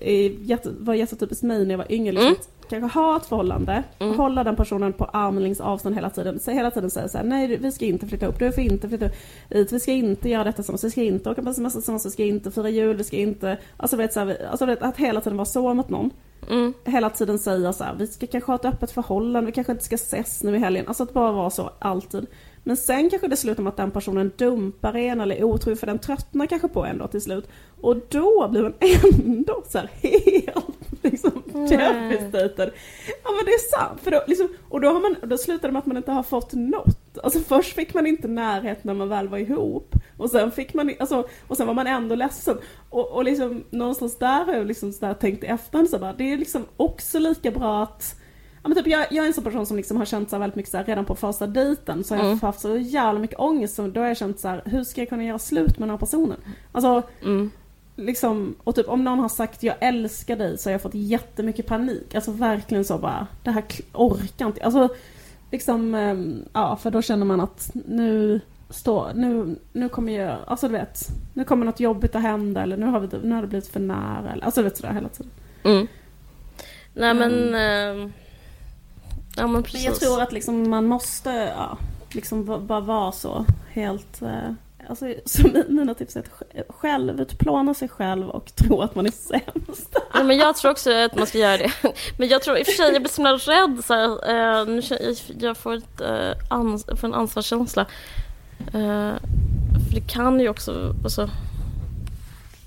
eh, 0.00 0.32
Jätte, 0.42 0.70
var 0.78 0.94
jättetypiskt 0.94 1.42
mig 1.42 1.64
när 1.64 1.70
jag 1.70 1.78
var 1.78 1.92
yngre. 1.92 2.12
Liksom, 2.12 2.28
Mm. 2.28 2.40
Kanske 2.80 2.98
ha 2.98 3.16
ett 3.16 3.26
förhållande, 3.26 3.82
Mm. 3.98 4.18
hålla 4.18 4.44
den 4.44 4.56
personen 4.56 4.92
på 4.92 5.04
armlängds 5.04 5.60
avstånd 5.60 5.94
hela 5.94 6.10
tiden. 6.10 6.40
Så 6.40 6.50
hela 6.50 6.70
tiden 6.70 6.90
säga 6.90 7.08
så 7.08 7.18
här, 7.18 7.24
nej 7.24 7.56
vi 7.56 7.72
ska 7.72 7.84
inte 7.84 8.06
flytta 8.06 8.26
upp, 8.26 8.38
du 8.38 8.52
får 8.52 8.64
inte 8.64 8.88
flytta 8.88 9.10
hit, 9.50 9.72
vi 9.72 9.80
ska 9.80 9.92
inte 9.92 10.28
göra 10.28 10.44
detta 10.44 10.56
tillsammans, 10.56 10.84
vi 10.84 10.90
ska 10.90 11.02
inte 11.02 11.30
åka 11.30 11.42
på 11.42 11.54
semester 11.54 11.80
tillsammans, 11.80 12.06
vi 12.06 12.10
ska 12.10 12.24
inte 12.24 12.50
fira 12.50 12.68
jul, 12.70 12.96
vi 12.96 13.04
ska 13.04 13.16
inte... 13.16 13.56
Alltså 13.76 13.96
vet, 13.96 14.12
så 14.12 14.20
här, 14.20 14.46
alltså, 14.50 14.66
vet, 14.66 14.82
att 14.82 14.96
hela 14.96 15.20
tiden 15.20 15.36
vara 15.36 15.44
så 15.44 15.74
mot 15.74 15.88
någon 15.88 16.10
Mm. 16.50 16.74
hela 16.84 17.10
tiden 17.10 17.38
säga 17.38 17.72
så 17.72 17.84
här, 17.84 17.94
vi 17.98 18.06
ska 18.06 18.26
kanske 18.26 18.50
ha 18.50 18.56
ett 18.56 18.64
öppet 18.64 18.90
förhållande, 18.90 19.46
vi 19.46 19.52
kanske 19.52 19.72
inte 19.72 19.84
ska 19.84 19.94
ses 19.94 20.42
nu 20.42 20.56
i 20.56 20.58
helgen. 20.58 20.84
Alltså 20.88 21.02
att 21.02 21.12
bara 21.12 21.32
vara 21.32 21.50
så 21.50 21.70
alltid. 21.78 22.26
Men 22.64 22.76
sen 22.76 23.10
kanske 23.10 23.28
det 23.28 23.36
slutar 23.36 23.62
med 23.62 23.70
att 23.70 23.76
den 23.76 23.90
personen 23.90 24.32
dumpar 24.36 24.96
en 24.96 25.20
eller 25.20 25.36
är 25.36 25.44
otrogen 25.44 25.76
för 25.76 25.86
den 25.86 25.98
tröttnar 25.98 26.46
kanske 26.46 26.68
på 26.68 26.84
en 26.84 26.98
då 26.98 27.06
till 27.06 27.20
slut. 27.22 27.48
Och 27.80 27.96
då 28.08 28.48
blir 28.48 28.62
man 28.62 28.72
ändå 29.24 29.62
så 29.68 29.78
här 29.78 29.90
helt 30.02 31.02
liksom 31.02 31.41
Devastated. 31.52 32.70
Ja 33.24 33.30
men 33.36 33.44
det 33.44 33.50
är 33.52 33.78
sant. 33.78 34.00
För 34.02 34.10
då, 34.10 34.22
liksom, 34.26 34.48
och 34.68 34.80
då, 34.80 34.88
har 34.88 35.00
man, 35.00 35.16
då 35.30 35.38
slutar 35.38 35.68
det 35.68 35.72
med 35.72 35.80
att 35.80 35.86
man 35.86 35.96
inte 35.96 36.12
har 36.12 36.22
fått 36.22 36.52
något. 36.52 37.18
Alltså 37.22 37.38
först 37.40 37.74
fick 37.74 37.94
man 37.94 38.06
inte 38.06 38.28
närhet 38.28 38.84
när 38.84 38.94
man 38.94 39.08
väl 39.08 39.28
var 39.28 39.38
ihop. 39.38 39.94
Och 40.16 40.30
sen 40.30 40.50
fick 40.50 40.74
man, 40.74 40.92
alltså, 41.00 41.28
och 41.48 41.56
sen 41.56 41.66
var 41.66 41.74
man 41.74 41.86
ändå 41.86 42.14
ledsen. 42.14 42.58
Och, 42.90 43.10
och 43.12 43.24
liksom 43.24 43.64
någonstans 43.70 44.18
där 44.18 44.44
har 44.44 44.52
jag 44.54 44.66
liksom 44.66 44.92
så 44.92 45.06
där 45.06 45.14
tänkt 45.14 45.44
i 45.44 45.46
efterhand 45.46 45.90
så 45.90 45.98
bara, 45.98 46.12
det 46.12 46.32
är 46.32 46.36
liksom 46.36 46.64
också 46.76 47.18
lika 47.18 47.50
bra 47.50 47.82
att 47.82 48.16
Ja, 48.64 48.68
men 48.68 48.76
typ 48.76 48.86
jag, 48.86 49.06
jag 49.10 49.22
är 49.24 49.26
en 49.28 49.34
sån 49.34 49.44
person 49.44 49.66
som 49.66 49.76
liksom 49.76 49.96
har 49.96 50.04
känt 50.04 50.30
så 50.30 50.38
väldigt 50.38 50.56
mycket 50.56 50.70
så 50.70 50.76
här, 50.76 50.84
redan 50.84 51.04
på 51.04 51.14
första 51.14 51.46
dejten 51.46 52.04
så 52.04 52.14
har 52.14 52.18
jag 52.18 52.26
Mm. 52.26 52.40
haft 52.40 52.60
så 52.60 52.76
jävla 52.76 53.20
mycket 53.20 53.38
ångest 53.40 53.74
så 53.74 53.86
då 53.86 54.00
har 54.00 54.08
jag 54.08 54.16
känt 54.16 54.40
så 54.40 54.48
här, 54.48 54.62
hur 54.64 54.84
ska 54.84 55.00
jag 55.00 55.08
kunna 55.08 55.24
göra 55.24 55.38
slut 55.38 55.78
med 55.78 55.88
den 55.88 55.90
här 55.90 55.98
personen? 55.98 56.36
Alltså 56.72 57.02
Mm. 57.22 57.50
Liksom, 58.04 58.54
och 58.64 58.74
typ 58.74 58.88
om 58.88 59.04
någon 59.04 59.18
har 59.18 59.28
sagt 59.28 59.62
jag 59.62 59.76
älskar 59.80 60.36
dig 60.36 60.58
så 60.58 60.68
har 60.68 60.72
jag 60.72 60.82
fått 60.82 60.94
jättemycket 60.94 61.66
panik. 61.66 62.14
Alltså 62.14 62.30
verkligen 62.30 62.84
så 62.84 62.98
bara, 62.98 63.26
det 63.42 63.50
här 63.50 63.64
orkar 63.92 64.46
inte. 64.46 64.64
Alltså 64.64 64.88
liksom, 65.50 65.94
ehm, 65.94 66.44
ja 66.52 66.76
för 66.76 66.90
då 66.90 67.02
känner 67.02 67.26
man 67.26 67.40
att 67.40 67.70
nu 67.74 68.40
står, 68.70 69.12
nu, 69.14 69.56
nu 69.72 69.88
kommer 69.88 70.12
jag, 70.12 70.38
alltså 70.46 70.68
du 70.68 70.72
vet, 70.72 71.08
nu 71.34 71.44
kommer 71.44 71.66
något 71.66 71.80
jobbigt 71.80 72.14
att 72.14 72.22
hända 72.22 72.62
eller 72.62 72.76
nu 72.76 72.86
har, 72.86 73.00
vi, 73.00 73.08
nu 73.22 73.34
har 73.34 73.42
det 73.42 73.48
blivit 73.48 73.68
för 73.68 73.80
nära 73.80 74.32
eller, 74.32 74.44
alltså 74.44 74.60
du 74.60 74.64
vet 74.64 74.76
sådär 74.76 74.92
hela 74.92 75.08
tiden. 75.08 75.32
Mm. 75.64 75.86
Nej 76.94 77.14
men... 77.14 77.32
Mm. 77.32 77.54
ehm, 77.54 78.12
ja 79.36 79.42
men 79.42 79.52
Men 79.52 79.62
precis. 79.62 79.84
jag 79.84 79.94
tror 79.94 80.22
att 80.22 80.32
liksom 80.32 80.70
man 80.70 80.86
måste, 80.86 81.30
ja, 81.30 81.78
liksom 82.10 82.66
bara 82.66 82.80
vara 82.80 83.12
så 83.12 83.44
helt, 83.70 84.22
eh, 84.22 84.52
alltså 84.88 85.14
så 85.24 85.42
mi- 85.42 85.68
mina 85.70 85.94
tips 85.94 86.16
är 86.16 86.20
att 86.20 86.30
sj- 86.30 86.62
själv 86.68 87.20
utplåna 87.20 87.74
sig 87.74 87.88
själv 87.88 88.28
och 88.30 88.54
tro 88.54 88.80
att 88.80 88.94
man 88.94 89.06
är 89.06 89.10
sämst. 89.10 89.96
Ja, 90.14 90.22
men 90.22 90.36
jag 90.38 90.56
tror 90.56 90.70
också 90.70 90.92
att 90.92 91.14
man 91.16 91.26
ska 91.26 91.38
göra 91.38 91.56
det. 91.56 91.72
Men 92.18 92.28
jag 92.28 92.42
tror 92.42 92.58
i 92.58 92.62
och 92.62 92.66
för 92.66 92.72
sig, 92.72 92.92
jag 92.92 93.02
blir 93.02 93.10
så 93.10 93.22
himla 93.22 93.32
rädd. 93.32 93.84
Så 93.84 93.94
här, 93.94 94.60
eh, 94.60 94.66
nu, 94.66 94.82
jag- 95.40 95.56
får, 95.56 95.74
ett, 95.74 96.00
eh, 96.00 96.30
ans 96.50 96.84
får 96.96 97.08
en 97.08 97.14
ansvarskänsla. 97.14 97.86
Eh, 98.66 99.12
för 99.88 99.94
det 99.94 100.08
kan 100.08 100.40
ju 100.40 100.48
också... 100.48 100.94
Alltså, 101.04 101.30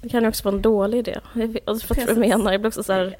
det 0.01 0.09
kan 0.09 0.21
ju 0.23 0.29
också 0.29 0.43
vara 0.43 0.55
en 0.55 0.61
dålig 0.61 0.97
idé. 0.99 1.19
Jag 1.33 1.57
Alltså, 1.65 1.87
fattar 1.87 2.01
du 2.01 2.07
vad 2.07 2.15
Precis. 2.15 2.29
menar? 2.37 2.51
Jag 2.51 2.61
blir 2.61 2.67
också 2.67 2.83
så 2.83 2.93
här... 2.93 3.15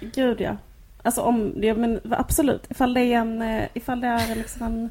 Gud 0.00 0.40
ja. 0.40 0.56
Alltså 1.02 1.20
om, 1.20 1.60
det, 1.60 1.74
men 1.74 2.00
absolut. 2.10 2.62
Ifall 2.70 2.94
det 2.94 3.00
är 3.00 3.18
en, 3.18 3.62
ifall 3.74 4.00
det 4.00 4.06
är 4.06 4.34
liksom 4.36 4.62
en 4.66 4.90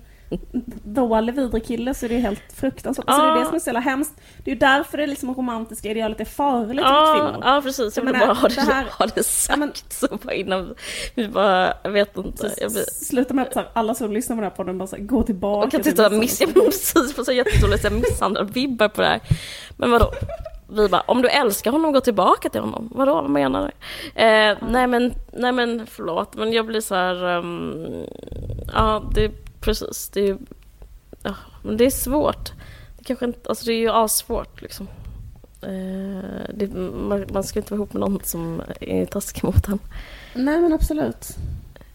dålig 0.84 1.36
vidrig 1.36 1.66
kille 1.66 1.94
så 1.94 2.06
är 2.06 2.10
det 2.10 2.16
ju 2.16 2.22
helt 2.22 2.54
fruktansvärt. 2.56 3.06
Alltså 3.08 3.22
det 3.26 3.30
är 3.32 3.36
Ja. 3.36 3.40
det 3.40 3.46
som 3.46 3.56
är 3.56 3.60
så 3.60 3.68
jävla 3.70 3.80
hemskt. 3.80 4.14
Det 4.44 4.52
är 4.52 4.56
ju 4.56 4.60
därför 4.60 4.98
det 4.98 5.08
liksom 5.08 5.34
romantiska 5.36 5.90
idealet 5.92 6.20
är 6.20 6.26
farligt 6.26 6.86
för 6.86 6.92
Ja, 6.94 7.14
kvinnor. 7.32 7.44
ja, 7.46 7.62
precis. 7.64 7.98
Jag 7.98 8.06
Jag 8.06 8.12
vill 8.12 8.20
bara 8.22 8.34
ha 8.34 8.48
det, 8.48 8.56
det 8.56 8.62
här- 8.62 8.86
ha 9.00 9.06
det 9.16 9.24
sagt 9.24 9.50
Ja, 9.50 9.66
men- 9.66 9.72
så 9.90 10.08
bara 10.24 10.34
innan 10.34 10.76
vi 11.16 11.28
bara... 11.28 11.74
Jag 11.84 11.92
vet 11.92 12.18
inte. 12.18 12.52
Jag 12.62 12.72
blir, 12.72 12.84
Sluta 12.84 13.34
med 13.34 13.48
att 13.48 13.54
så 13.54 13.60
här, 13.60 13.70
alla 13.74 13.96
som 13.96 14.12
lyssnar 14.12 14.36
på 14.36 14.42
den 14.42 14.50
här 14.52 14.56
podden 14.58 14.78
bara 14.78 14.88
så 14.88 14.96
här, 14.96 15.04
gå 15.04 15.24
tillbaka. 15.24 15.66
Jag 15.66 15.72
kan 15.72 15.82
till 15.82 15.92
titta 15.92 16.06
och 16.06 16.12
det 16.12 16.18
miss, 16.18 16.42
jag 16.42 16.54
precis 16.54 17.16
på 17.16 17.24
så 17.24 17.32
jättedåliga 17.32 17.90
misshandlar-vibbar 17.90 18.90
på 18.90 19.02
det 19.02 19.08
här. 19.08 19.20
Men 19.78 19.92
vadå? 19.92 20.12
Vi 20.70 20.90
bara, 20.90 21.02
om 21.02 21.22
du 21.22 21.30
älskar 21.30 21.72
honom, 21.72 21.92
gå 21.92 22.00
tillbaka 22.02 22.50
till 22.50 22.62
honom. 22.62 22.90
Vadå, 22.96 23.14
vad 23.14 23.30
menar 23.30 23.62
du? 24.16 24.22
Eh, 24.22 24.58
nej 24.70 24.88
men, 24.88 25.14
nej 25.34 25.52
men 25.52 25.88
förlåt, 25.88 26.36
men 26.36 26.54
jag 26.54 26.66
blir 26.66 26.82
så 26.82 26.96
här... 26.96 27.26
ehm, 27.38 28.06
ja, 28.74 29.04
det 29.16 29.32
precis. 29.60 30.10
Det 30.10 30.30
är, 30.30 30.38
Ja, 31.24 31.36
men 31.64 31.78
det 31.78 31.86
är 31.86 31.90
svårt. 31.90 32.52
Det 32.98 33.04
kanske 33.04 33.26
inte, 33.26 33.50
alltså 33.50 33.66
det 33.66 33.72
är 33.74 33.80
ju 33.80 33.90
assvårt 33.90 34.62
liksom. 34.62 34.88
Eh, 35.62 36.50
det, 36.54 36.68
man, 36.94 37.26
man 37.34 37.44
ska 37.44 37.60
inte 37.60 37.74
vara 37.74 37.78
ihop 37.78 37.94
med 37.94 38.00
någon 38.00 38.20
som 38.24 38.62
är 38.82 39.06
taskig 39.06 39.44
mot 39.44 39.68
en. 39.68 39.80
Nej 40.36 40.62
men 40.62 40.74
absolut. 40.74 41.28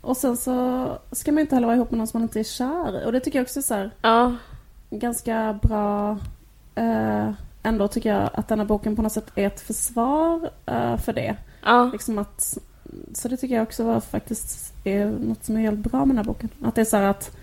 Och 0.01 0.17
sen 0.17 0.37
så 0.37 0.87
ska 1.13 1.33
man 1.33 1.41
inte 1.41 1.55
heller 1.55 1.67
vara 1.67 1.77
ihop 1.77 1.91
med 1.91 1.99
någon 1.99 2.07
som 2.07 2.21
man 2.21 2.23
inte 2.23 2.41
är 2.41 2.45
kär 2.45 3.03
i. 3.03 3.07
Och 3.07 3.13
det 3.13 3.21
tycker 3.21 3.39
jag 3.39 3.45
också 3.45 3.61
är 3.61 3.63
så 3.63 3.75
här, 3.75 3.91
Ja, 4.03 4.37
ganska 4.91 5.59
bra. 5.63 6.19
Eh, 6.75 7.31
ändå 7.63 7.89
tycker 7.89 8.15
jag 8.15 8.31
att 8.35 8.49
denna 8.49 8.65
boken 8.65 8.97
på 8.97 9.03
något 9.03 9.13
sätt 9.13 9.33
är 9.35 9.47
ett 9.47 9.61
försvar 9.61 10.51
eh, 10.67 10.97
för 10.97 11.13
det. 11.13 11.37
ja, 11.65 11.91
Liksom 11.93 12.19
att, 12.19 12.59
så 13.13 13.29
det 13.29 13.37
tycker 13.37 13.55
jag 13.55 13.63
också 13.63 13.85
var 13.85 14.01
faktiskt 14.01 14.75
är 14.85 15.07
något 15.07 15.45
som 15.45 15.57
är 15.57 15.61
helt 15.61 15.79
bra 15.79 15.99
med 16.05 16.09
den 16.09 16.17
här 16.17 16.25
boken. 16.25 16.49
Att 16.63 16.75
det 16.75 16.81
är 16.81 16.85
så 16.85 16.97
att 16.97 17.37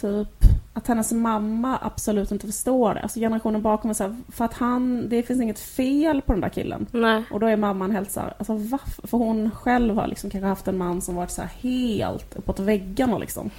typ 0.00 0.28
att 0.72 0.86
hennes 0.86 1.12
mamma 1.12 1.78
absolut 1.82 2.30
inte 2.32 2.46
förstår 2.46 2.94
det. 2.94 3.00
Alltså 3.00 3.20
generationen 3.20 3.62
bakom 3.62 3.90
är 3.90 3.94
så 3.94 4.04
här, 4.04 4.16
för 4.32 4.44
att 4.44 4.54
han, 4.54 5.08
det 5.08 5.22
finns 5.22 5.40
inget 5.40 5.58
fel 5.58 6.22
på 6.22 6.32
den 6.32 6.40
där 6.40 6.48
killen. 6.48 6.86
nej. 6.92 7.24
Och 7.30 7.40
då 7.40 7.46
är 7.46 7.56
mamman 7.56 7.90
helt 7.90 8.10
så 8.10 8.20
här, 8.20 8.34
alltså 8.38 8.54
varför? 8.54 9.08
För 9.08 9.18
hon 9.18 9.50
själv 9.50 9.96
har 9.96 10.06
liksom 10.06 10.30
kanske 10.30 10.46
haft 10.46 10.68
en 10.68 10.78
man 10.78 11.00
som 11.00 11.14
varit 11.14 11.30
så 11.30 11.42
helt 11.42 12.36
uppåt 12.36 12.58
väggarna 12.58 13.18
liksom. 13.18 13.50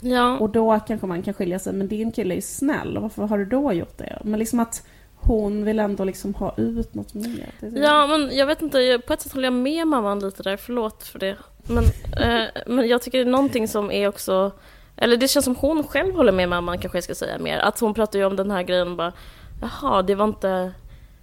Ja, 0.00 0.38
Och 0.38 0.50
då 0.50 0.80
kanske 0.86 1.06
man 1.06 1.22
kan 1.22 1.34
skilja 1.34 1.58
sig, 1.58 1.72
men 1.72 1.88
din 1.88 2.12
kille 2.12 2.34
är 2.34 2.36
ju 2.36 2.42
snäll, 2.42 2.98
varför 2.98 3.26
har 3.26 3.38
du 3.38 3.44
då 3.44 3.72
gjort 3.72 3.98
det? 3.98 4.18
Men 4.24 4.38
liksom 4.38 4.60
att 4.60 4.86
hon 5.16 5.64
vill 5.64 5.78
ändå 5.78 6.04
liksom 6.04 6.34
ha 6.34 6.54
ut 6.56 6.94
något 6.94 7.14
mer. 7.14 7.50
Ja, 7.74 8.06
men 8.06 8.36
jag 8.36 8.46
vet 8.46 8.62
inte, 8.62 9.00
på 9.06 9.12
ett 9.12 9.20
sätt 9.20 9.32
håller 9.32 9.46
jag 9.46 9.52
med 9.52 9.86
mamman 9.86 10.20
lite 10.20 10.42
där, 10.42 10.56
förlåt 10.56 11.02
för 11.02 11.18
det. 11.18 11.36
Men, 11.68 11.84
eh, 12.22 12.48
men 12.66 12.88
jag 12.88 13.02
tycker 13.02 13.18
det 13.18 13.24
är 13.24 13.30
någonting 13.30 13.68
som 13.68 13.90
är 13.90 14.08
också, 14.08 14.52
eller 14.98 15.16
det 15.16 15.28
känns 15.28 15.44
som 15.44 15.56
hon 15.56 15.84
själv 15.84 16.14
håller 16.14 16.32
med 16.32 16.48
mamman 16.48 16.78
kanske 16.78 16.96
jag 16.98 17.04
ska 17.04 17.14
säga 17.14 17.38
mer. 17.38 17.58
Att 17.58 17.80
hon 17.80 17.94
pratar 17.94 18.18
ju 18.18 18.24
om 18.24 18.36
den 18.36 18.50
här 18.50 18.62
grejen 18.62 18.96
bara, 18.96 19.12
jaha, 19.60 20.02
det 20.02 20.14
var 20.14 20.24
inte 20.24 20.72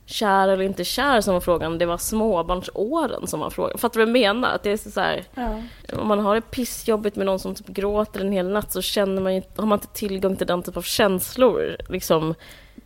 kär 0.06 0.48
eller 0.48 0.64
inte 0.64 0.84
kär 0.84 1.22
som 1.22 1.34
var 1.34 1.42
frågan, 1.42 1.78
det 1.78 1.86
var 1.86 1.98
småbarnsåren 1.98 3.28
som 3.28 3.40
var 3.40 3.50
frågan. 3.50 3.78
Fattar 3.78 4.00
du 4.00 4.06
vad 4.06 4.10
jag 4.10 4.34
menar? 4.34 4.50
Att 4.56 4.64
det 4.64 4.72
är 4.72 4.78
så 4.92 5.00
här, 5.00 5.24
Ja. 5.36 5.62
om 6.00 6.08
man 6.08 6.20
har 6.20 6.36
det 6.36 6.42
pissjobbigt 6.42 7.16
med 7.16 7.26
någon 7.26 7.40
som 7.40 7.56
typ 7.56 7.68
gråter 7.68 8.20
en 8.22 8.32
hel 8.32 8.50
natt 8.50 8.72
så 8.72 8.82
känner 8.82 9.22
man 9.22 9.36
ju, 9.36 9.42
har 9.56 9.66
man 9.66 9.80
inte 9.80 9.94
tillgång 9.94 10.36
till 10.36 10.48
den 10.48 10.64
typ 10.64 10.78
av 10.78 10.82
känslor. 10.82 11.76
Liksom. 11.90 12.36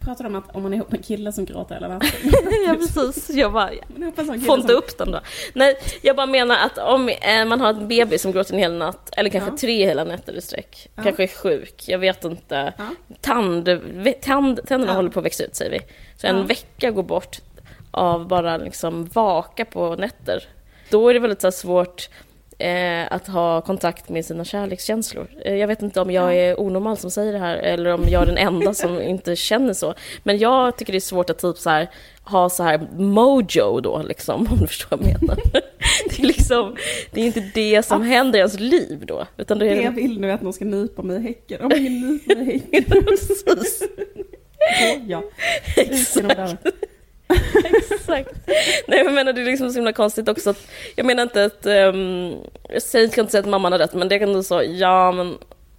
Pratar 0.09 0.25
om 0.25 0.35
att 0.35 0.55
om 0.55 0.63
man 0.63 0.73
är 0.73 0.77
ihop 0.77 0.91
med 0.91 0.97
en 0.97 1.03
kille 1.03 1.31
som 1.31 1.45
gråter 1.45 1.75
hela 1.75 1.87
natten. 1.87 2.09
ja 2.67 2.75
precis, 2.75 3.29
jag 3.29 3.51
bara, 3.53 3.71
inte 3.95 4.25
som- 4.25 4.69
upp 4.69 4.97
den 4.97 5.11
då. 5.11 5.19
Nej, 5.53 5.75
jag 6.01 6.15
bara 6.15 6.25
menar 6.25 6.57
att 6.65 6.77
om 6.77 7.09
eh, 7.09 7.45
man 7.45 7.61
har 7.61 7.69
en 7.69 7.87
bebis 7.87 8.21
som 8.21 8.31
gråter 8.31 8.53
en 8.53 8.59
hel 8.59 8.73
natt, 8.77 9.09
eller 9.17 9.29
kanske 9.29 9.49
Ja. 9.51 9.57
tre 9.57 9.85
hela 9.85 10.03
nätter 10.03 10.33
i 10.33 10.41
sträck, 10.41 10.89
Ja. 10.95 11.03
kanske 11.03 11.23
är 11.23 11.27
sjuk, 11.27 11.83
jag 11.87 11.99
vet 11.99 12.25
inte. 12.25 12.73
Ja. 12.77 12.83
Tand, 13.21 13.69
tand, 14.21 14.59
tänderna 14.67 14.91
Ja. 14.91 14.95
håller 14.95 15.09
på 15.09 15.19
att 15.19 15.25
växa 15.25 15.43
ut 15.43 15.55
säger 15.55 15.71
vi. 15.71 15.79
Så 16.17 16.27
en 16.27 16.45
vecka 16.47 16.91
går 16.91 17.03
bort 17.03 17.37
av 17.91 18.27
bara 18.27 18.57
liksom 18.57 19.05
vaka 19.13 19.65
på 19.65 19.95
nätter. 19.95 20.43
Då 20.89 21.09
är 21.09 21.13
det 21.13 21.19
väldigt 21.19 21.41
så 21.41 21.51
svårt 21.51 22.09
eh, 22.59 23.07
att 23.11 23.27
ha 23.27 23.61
kontakt 23.61 24.09
med 24.09 24.25
sina 24.25 24.45
kärlekskänslor. 24.45 25.27
Eh, 25.45 25.55
jag 25.55 25.67
vet 25.67 25.81
inte 25.81 26.01
om 26.01 26.11
jag 26.11 26.35
är 26.35 26.59
onormal 26.59 26.97
som 26.97 27.11
säger 27.11 27.33
det 27.33 27.39
här 27.39 27.57
eller 27.57 27.93
om 27.93 28.03
jag 28.09 28.21
är 28.21 28.25
den 28.25 28.37
enda 28.37 28.73
som 28.73 29.01
inte 29.01 29.35
känner 29.35 29.73
så. 29.73 29.93
Men 30.23 30.37
jag 30.37 30.77
tycker 30.77 30.93
det 30.93 30.97
är 30.97 30.99
svårt 30.99 31.29
att 31.29 31.39
typ 31.39 31.57
så 31.57 31.69
här, 31.69 31.89
ha 32.23 32.49
så 32.49 32.63
här 32.63 32.87
mojo 32.97 33.79
då 33.79 34.01
liksom, 34.01 34.47
om 34.51 34.57
du 34.57 34.67
förstår 34.67 34.97
vad 34.97 35.07
jag 35.07 35.21
menar. 35.21 35.37
det 36.09 36.19
är 36.23 36.27
liksom, 36.27 36.75
det 37.11 37.21
är 37.21 37.25
inte 37.25 37.51
det 37.53 37.85
som 37.85 38.01
händer 38.01 38.39
i 38.39 38.41
ens 38.41 38.59
liv 38.59 39.03
då. 39.05 39.25
Utan 39.37 39.59
det 39.59 39.65
Det 39.65 39.75
jag 39.75 39.85
är 39.85 39.91
vill 39.91 40.19
nu 40.19 40.29
är 40.29 40.33
att 40.33 40.41
någon 40.41 40.53
ska 40.53 40.65
nypa 40.65 41.01
mig 41.01 41.17
i 41.17 41.21
häcken. 41.21 41.61
Om 41.61 41.71
ingen 41.75 42.01
nyper 42.01 42.35
mig 42.35 42.55
i 42.55 42.59
häcken. 42.77 43.03
Precis. 43.05 43.83
Ja. 45.07 45.23
Dörren. 46.15 46.57
Exakt. 47.91 48.29
Nej 48.87 49.03
men 49.03 49.13
menar 49.13 49.33
det 49.33 49.41
är 49.41 49.45
liksom 49.45 49.69
så 49.69 49.75
himla 49.75 49.93
konstigt 49.93 50.29
också 50.29 50.49
att, 50.49 50.67
jag 50.95 51.05
menar 51.05 51.23
inte 51.23 51.45
att, 51.45 51.65
um, 51.65 52.35
jag 52.69 52.81
säger, 52.81 53.07
ska 53.07 53.21
inte 53.21 53.31
säga 53.31 53.41
att 53.41 53.49
mamman 53.49 53.71
har 53.71 53.79
rätt 53.79 53.93
men 53.93 54.09
det 54.09 54.19
kan 54.19 54.33
du 54.33 54.43
så, 54.43 54.63
ja 54.63 55.11
men 55.11 55.37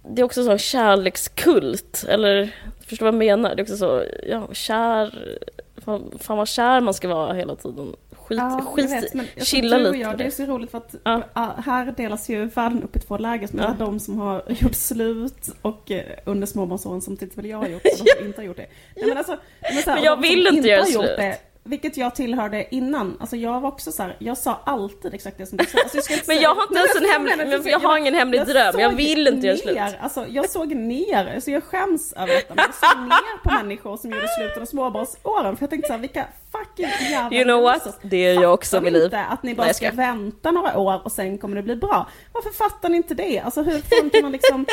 det 0.09 0.21
är 0.21 0.23
också 0.25 0.43
så 0.43 0.57
kärlekskult, 0.57 2.05
eller 2.09 2.55
förstår 2.87 3.05
vad 3.05 3.13
jag 3.13 3.19
menar? 3.19 3.55
Det 3.55 3.61
är 3.61 3.63
också 3.63 3.77
så, 3.77 4.03
ja 4.27 4.49
kär, 4.53 5.37
fan, 5.85 6.11
fan 6.19 6.37
vad 6.37 6.47
kär 6.47 6.81
man 6.81 6.93
ska 6.93 7.07
vara 7.07 7.33
hela 7.33 7.55
tiden. 7.55 7.95
Skit, 8.11 8.37
Ja, 8.37 8.65
skit 8.75 8.91
vet, 8.91 9.13
men 9.13 9.27
jag 9.35 9.45
chilla 9.47 9.77
lite 9.77 9.97
jag, 9.97 10.17
Det 10.17 10.23
är 10.23 10.29
så 10.31 10.43
roligt 10.45 10.71
för 10.71 10.77
att 10.77 10.95
Ja. 11.03 11.21
här 11.65 11.93
delas 11.97 12.29
ju 12.29 12.45
världen 12.45 12.83
upp 12.83 12.95
i 12.95 12.99
två 12.99 13.17
läger. 13.17 13.47
Som 13.47 13.59
Ja. 13.59 13.75
de 13.79 13.99
som 13.99 14.17
har 14.19 14.43
gjort 14.47 14.75
slut 14.75 15.49
och 15.61 15.91
eh, 15.91 16.03
under 16.25 16.47
småbarnsåren 16.47 17.01
som 17.01 17.17
till 17.17 17.27
exempel 17.27 17.49
jag 17.51 17.57
har 17.57 17.67
gjort 17.67 17.81
och 17.99 18.05
de 18.05 18.11
som 18.17 18.25
inte 18.25 18.41
har 18.41 18.45
gjort 18.45 18.57
det. 18.57 18.67
Nej, 18.95 19.05
men, 19.07 19.17
alltså, 19.17 19.37
men, 19.61 19.71
här, 19.85 19.95
Men 19.95 20.03
jag 20.03 20.21
vill 20.21 20.47
inte 20.47 20.67
göra 20.67 20.85
slut. 20.85 21.01
Det, 21.17 21.37
vilket 21.63 21.97
jag 21.97 22.15
tillhörde 22.15 22.75
innan. 22.75 23.17
Alltså 23.19 23.35
jag 23.35 23.61
var 23.61 23.69
också 23.69 23.91
så 23.91 24.03
här, 24.03 24.15
jag 24.19 24.37
sa 24.37 24.59
alltid 24.63 25.13
exakt 25.13 25.37
det 25.37 25.45
som 25.45 25.57
du 25.57 25.65
sa. 25.65 25.77
Alltså, 25.83 26.11
jag 26.13 26.19
Men 26.27 26.39
jag 26.41 26.55
har 26.55 26.61
inte 26.63 26.75
ens 26.79 26.95
en 26.95 27.03
jag 27.03 27.11
hemlig- 27.13 27.37
precis, 27.51 27.71
jag 27.71 27.79
har 27.79 27.97
ingen 27.97 28.13
hemlig 28.13 28.45
dröm. 28.45 28.79
Jag 28.79 28.95
vill 28.95 29.27
inte 29.27 29.47
göra 29.47 29.57
slut. 29.57 29.77
Alltså, 30.01 30.25
jag 30.29 30.49
såg 30.49 30.75
ner, 30.75 31.39
så 31.39 31.51
jag 31.51 31.63
skäms 31.63 32.13
över 32.13 32.27
detta. 32.33 32.53
Men 32.55 32.65
jag 32.65 32.89
såg 32.91 32.99
ner 33.01 33.43
på 33.43 33.51
människor 33.53 33.97
som 33.97 34.09
gjorde 34.11 34.27
slut 34.37 34.51
under 34.55 34.65
småbarnsåren. 34.65 35.57
För 35.57 35.63
jag 35.63 35.69
tänkte 35.69 35.87
så 35.87 35.93
här, 35.93 35.99
vilka 35.99 36.25
fucking 36.51 36.87
jävla 37.11 37.37
You 37.37 37.43
know 37.43 37.61
what? 37.63 37.99
Det 38.01 38.17
är 38.17 38.41
jag 38.41 38.53
också 38.53 38.81
med 38.81 38.93
liv. 38.93 39.03
inte 39.03 39.19
att 39.23 39.43
ni 39.43 39.55
bara 39.55 39.61
Nej, 39.63 39.69
jag 39.69 39.75
ska 39.75 39.87
ska. 39.87 39.95
vänta 39.95 40.51
några 40.51 40.77
år 40.79 41.01
och 41.05 41.11
sen 41.11 41.37
kommer 41.37 41.55
det 41.55 41.61
bli 41.63 41.75
bra? 41.75 42.09
Varför 42.33 42.49
fattar 42.49 42.89
ni 42.89 42.97
inte 42.97 43.13
det? 43.13 43.39
Alltså 43.39 43.61
hur 43.61 43.79
fan 43.81 44.09
kan 44.09 44.21
man 44.21 44.31
liksom... 44.31 44.65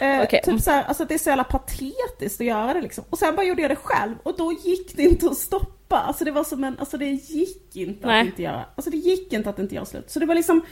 Eh, 0.00 0.20
Okej. 0.22 0.40
Typ 0.44 0.60
så 0.60 0.70
här, 0.70 0.82
alltså 0.82 1.04
det 1.04 1.14
är 1.14 1.18
så 1.18 1.28
jävla 1.28 1.44
patetiskt 1.44 2.40
att 2.40 2.46
göra 2.46 2.74
det 2.74 2.80
liksom. 2.80 3.04
Och 3.10 3.18
sen 3.18 3.36
bara 3.36 3.46
gjorde 3.46 3.62
jag 3.62 3.70
det 3.70 3.76
själv 3.76 4.14
och 4.22 4.36
då 4.36 4.52
gick 4.52 4.96
det 4.96 5.02
inte 5.02 5.26
att 5.26 5.36
stoppa. 5.36 5.66
Alltså 5.96 6.24
det 6.24 6.30
var 6.30 6.44
som 6.44 6.64
en, 6.64 6.78
alltså 6.78 6.98
det 6.98 7.06
gick 7.06 7.76
inte 7.76 8.06
Nej. 8.06 8.20
att 8.20 8.26
inte 8.26 8.42
göra. 8.42 8.64
Alltså 8.74 8.90
det 8.90 8.96
gick 8.96 9.32
inte 9.32 9.50
att 9.50 9.58
inte 9.58 9.74
göra 9.74 9.84
slut. 9.84 10.10
Så 10.10 10.18
det 10.18 10.26
var 10.26 10.34
liksom 10.34 10.62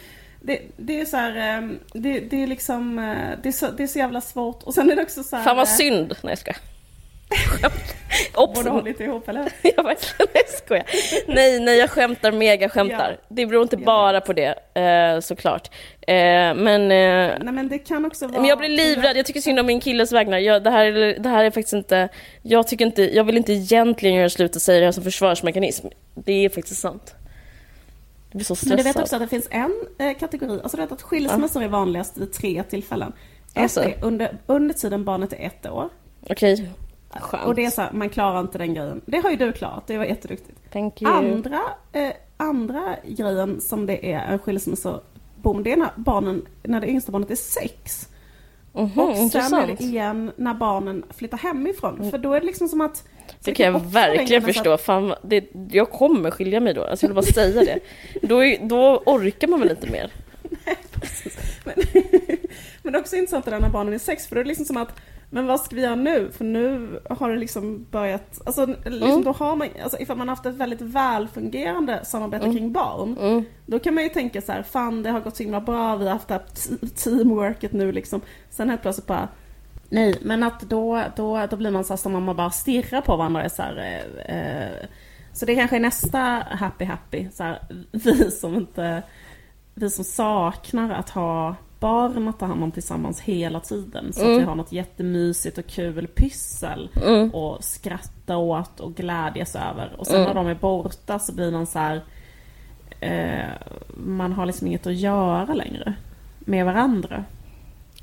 det, 0.41 0.62
det 0.77 1.01
är 1.01 1.05
så 1.05 1.16
här, 1.16 1.59
eh, 1.59 1.71
det, 1.93 2.21
det 2.21 2.43
är 2.43 2.47
liksom, 2.47 2.99
eh, 2.99 3.39
det 3.43 3.49
är, 3.49 3.53
så, 3.53 3.71
det 3.71 3.83
är 3.83 3.87
så 3.87 3.99
jävla 3.99 4.21
svårt. 4.21 4.62
Och 4.62 4.75
sen 4.75 4.91
är 4.91 4.97
det 4.97 5.03
också 5.03 5.23
så 5.23 5.37
här... 5.37 5.45
Fan 5.45 5.57
vad 5.57 5.66
eh, 5.66 5.73
synd. 5.73 6.14
Nej 6.23 6.31
jag 6.31 6.39
skojar. 6.39 6.59
Borde 8.35 8.70
hållit 8.70 9.01
ihop 9.01 9.29
eller? 9.29 9.53
Jag 9.76 9.85
verkligen 9.85 10.29
nej, 10.35 10.43
skojar. 10.49 10.85
Nej, 11.26 11.61
nej, 11.61 11.79
jag 11.79 11.91
skämtar 11.91 12.33
mega 12.33 12.68
skämtar. 12.68 13.11
Ja. 13.20 13.24
Det 13.29 13.47
beror 13.47 13.62
inte 13.62 13.76
Jag 13.76 13.85
bara 13.85 14.20
på 14.20 14.33
det, 14.33 14.55
eh, 14.74 15.20
såklart. 15.20 15.70
Eh, 16.01 16.14
men, 16.55 16.83
eh, 16.83 16.89
Nej 16.89 17.53
men 17.53 17.68
det 17.68 17.79
kan 17.79 18.05
också 18.05 18.26
vara... 18.26 18.41
men 18.41 18.49
jag 18.49 18.59
blir 18.59 18.68
livrädd, 18.68 19.16
jag 19.16 19.26
tycker 19.26 19.41
synd 19.41 19.59
om 19.61 19.66
min 19.66 19.81
killes 19.81 20.12
vägnar. 20.12 20.39
Jag, 20.39 20.62
det, 20.64 20.70
här, 20.70 20.85
är- 20.87 21.18
det 21.18 21.29
här 21.29 21.45
är 21.45 21.51
faktiskt 21.51 21.72
inte, 21.72 22.09
jag 22.43 22.68
tycker 22.68 22.85
inte, 22.87 23.03
jag 23.16 23.24
vill 23.24 23.37
inte 23.37 23.53
egentligen 23.53 24.14
göra 24.16 24.31
slut 24.31 24.57
och 24.57 24.62
säga 24.62 24.81
det 24.81 24.85
här 24.87 24.93
som 24.93 25.05
försvarsmekanism. 25.05 25.87
Det 26.14 26.45
är 26.45 26.49
faktiskt 26.49 26.81
sant. 26.81 27.14
Jag 28.31 28.37
blir 28.39 28.45
så 28.45 28.53
Men 28.53 28.57
stressad. 28.57 28.79
du 28.79 28.83
vet 28.83 28.97
också 28.97 29.16
att 29.16 29.22
det 29.22 29.29
finns 29.29 29.49
en 29.51 29.74
eh, 29.99 30.16
kategori, 30.18 30.61
alltså 30.62 30.76
du 30.76 30.83
vet 30.83 30.93
att 30.93 31.03
skilsmässor 31.03 31.62
är 31.62 31.68
vanligast 31.68 32.16
vid 32.18 32.33
tre 32.33 32.62
tillfällen. 32.62 33.12
Ett 33.55 33.62
Alltså. 33.62 33.81
är 33.83 33.95
under, 34.05 34.37
under 34.47 34.74
tiden 34.74 35.05
barnet 35.05 35.33
är 35.33 35.37
ett 35.47 35.66
år. 35.66 35.89
Okej, 36.31 36.68
skönt. 37.11 37.45
Och 37.47 37.55
det 37.55 37.65
är 37.65 37.71
så 37.71 37.83
här, 37.83 37.93
man 37.93 38.09
klarar 38.09 38.41
inte 38.41 38.59
den 38.59 38.75
grejen. 38.75 39.01
Det 39.07 39.19
har 39.19 39.31
ju 39.31 39.37
du 39.37 39.53
klarat, 39.53 39.87
det 39.87 39.99
var 39.99 40.05
jätteduktigt. 40.05 40.59
Andra, 41.05 41.61
eh, 41.93 42.11
andra 42.37 42.97
grejen 43.07 43.61
som 43.61 43.87
det 43.87 44.13
är 44.13 44.19
en 44.33 44.39
skilsmässobom, 44.39 45.63
det 45.63 45.73
är 45.73 45.77
när 45.77 45.91
barnen, 45.97 46.47
när 46.63 46.81
det 46.81 46.89
yngsta 46.89 47.13
barnet 47.13 47.31
är 47.31 47.37
sex. 47.37 48.09
Mhm, 48.73 48.85
och 48.85 48.93
sen 48.95 49.17
är 49.17 49.23
intressant. 49.23 49.79
det 49.79 49.85
igen 49.85 50.33
när 50.37 50.55
barnen 50.55 51.05
flyttar 51.17 51.39
hemifrån. 51.39 52.11
För 52.11 52.19
då 52.19 52.33
är 52.33 52.41
det 52.41 52.47
liksom 52.47 52.69
som 52.69 52.81
att... 52.81 53.05
Det 53.45 53.55
kan 53.55 53.67
jag 53.67 53.77
också 53.77 53.89
verkligen 53.89 54.43
förstå. 54.43 54.77
Fan, 54.77 55.15
det, 55.23 55.45
jag 55.71 55.91
kommer 55.91 56.31
skilja 56.31 56.61
mig 56.61 56.75
då. 56.75 56.85
Alltså, 56.85 57.07
jag 57.07 57.09
vill 57.09 57.15
bara 57.15 57.33
säga 57.33 57.65
det. 57.65 57.79
Då, 58.29 58.45
är- 58.45 58.69
då 58.69 59.03
orkar 59.07 59.49
man 59.49 59.61
väl 59.61 59.71
inte 59.71 59.91
mer. 59.91 60.13
Men, 61.65 61.75
men 62.83 62.93
det 62.93 62.99
är 62.99 63.01
också 63.01 63.17
intressant 63.17 63.45
det 63.45 63.51
där 63.51 63.61
när 63.61 63.71
barnen 63.71 63.95
är 63.95 63.99
sex, 63.99 64.27
för 64.27 64.35
då 64.35 64.41
är 64.41 64.45
det 64.45 64.49
liksom 64.49 64.67
som 64.67 64.77
att 64.77 64.93
men 65.31 65.47
vad 65.47 65.61
ska 65.61 65.76
vi 65.76 65.83
göra 65.83 65.95
nu? 65.95 66.31
För 66.33 66.45
nu 66.45 67.01
har 67.11 67.31
det 67.31 67.37
liksom 67.37 67.87
börjat, 67.91 68.41
alltså 68.47 68.66
liksom 68.66 69.11
Mm. 69.11 69.24
då 69.24 69.33
har 69.33 69.57
man, 69.57 69.68
alltså 69.83 69.99
ifall 69.99 70.16
man 70.16 70.29
har 70.29 70.37
haft 70.37 70.47
ett 70.47 70.55
väldigt 70.55 70.81
välfungerande 70.81 72.05
samarbete 72.05 72.45
Mm. 72.45 72.57
kring 72.57 72.72
barn, 72.72 73.16
Mm. 73.20 73.45
då 73.66 73.79
kan 73.79 73.95
man 73.95 74.03
ju 74.05 74.09
tänka 74.11 74.41
så 74.41 74.53
här, 74.53 74.62
fan 74.62 75.03
det 75.03 75.11
har 75.11 75.20
gått 75.20 75.37
så 75.37 75.43
himla 75.43 75.61
bra, 75.61 75.97
vi 75.97 76.05
har 76.05 76.12
haft 76.12 76.29
det 76.29 76.35
här 76.35 76.43
teamworket 77.05 77.72
nu 77.72 77.93
liksom. 77.93 78.20
Sen 78.51 78.70
helt 78.70 78.83
plötsligt 78.83 79.07
bara, 79.07 79.29
nej, 79.89 80.18
men 80.22 80.43
att 80.43 80.61
då, 80.61 81.03
då, 81.16 81.47
då 81.51 81.57
blir 81.57 81.70
man 81.70 81.85
så 81.85 81.93
här 81.93 81.99
som 81.99 82.14
om 82.14 82.24
man 82.24 82.37
bara 82.37 82.51
stirrar 82.51 83.01
på 83.01 83.16
varandra. 83.16 83.43
är 83.45 83.49
Så, 83.49 83.62
här, 83.62 84.03
eh, 84.26 84.37
eh, 84.37 84.87
så 85.33 85.47
det 85.47 85.55
kanske 85.55 85.76
är 85.76 85.81
nästa 85.81 86.18
happy 86.51 86.85
happy, 86.85 87.26
så 87.33 87.43
här, 87.43 87.59
vi 87.93 88.31
som 88.31 88.55
inte 88.55 89.03
vi 89.74 89.91
som 89.91 90.05
saknar 90.05 90.91
att 90.91 91.11
ha 91.11 91.55
barn 91.81 92.29
att 92.29 92.39
ta 92.39 92.47
hand 92.47 92.62
om 92.62 92.72
tillsammans 92.72 93.20
hela 93.20 93.61
tiden. 93.61 94.12
Så 94.12 94.20
att 94.20 94.41
vi 94.41 94.45
har 94.45 94.55
något 94.55 94.72
jättemysigt 94.72 95.59
och 95.59 95.66
kul 95.66 96.07
pyssel 96.07 96.89
Mm. 97.07 97.35
och 97.35 97.64
skratta 97.64 98.37
åt 98.37 98.81
och 98.81 98.95
glädjas 98.95 99.57
över. 99.57 99.95
Och 99.99 100.07
sen 100.07 100.22
när 100.22 100.35
de 100.35 100.47
är 100.47 100.55
borta 100.55 101.18
så 101.18 101.33
blir 101.35 101.53
man 101.53 101.66
så 101.66 101.79
här. 101.79 102.03
Eh, 103.01 103.49
man 103.97 104.33
har 104.33 104.47
liksom 104.47 104.66
inget 104.66 104.87
att 104.87 104.95
göra 104.97 105.55
längre 105.55 105.95
med 106.39 106.64
varandra. 106.64 107.24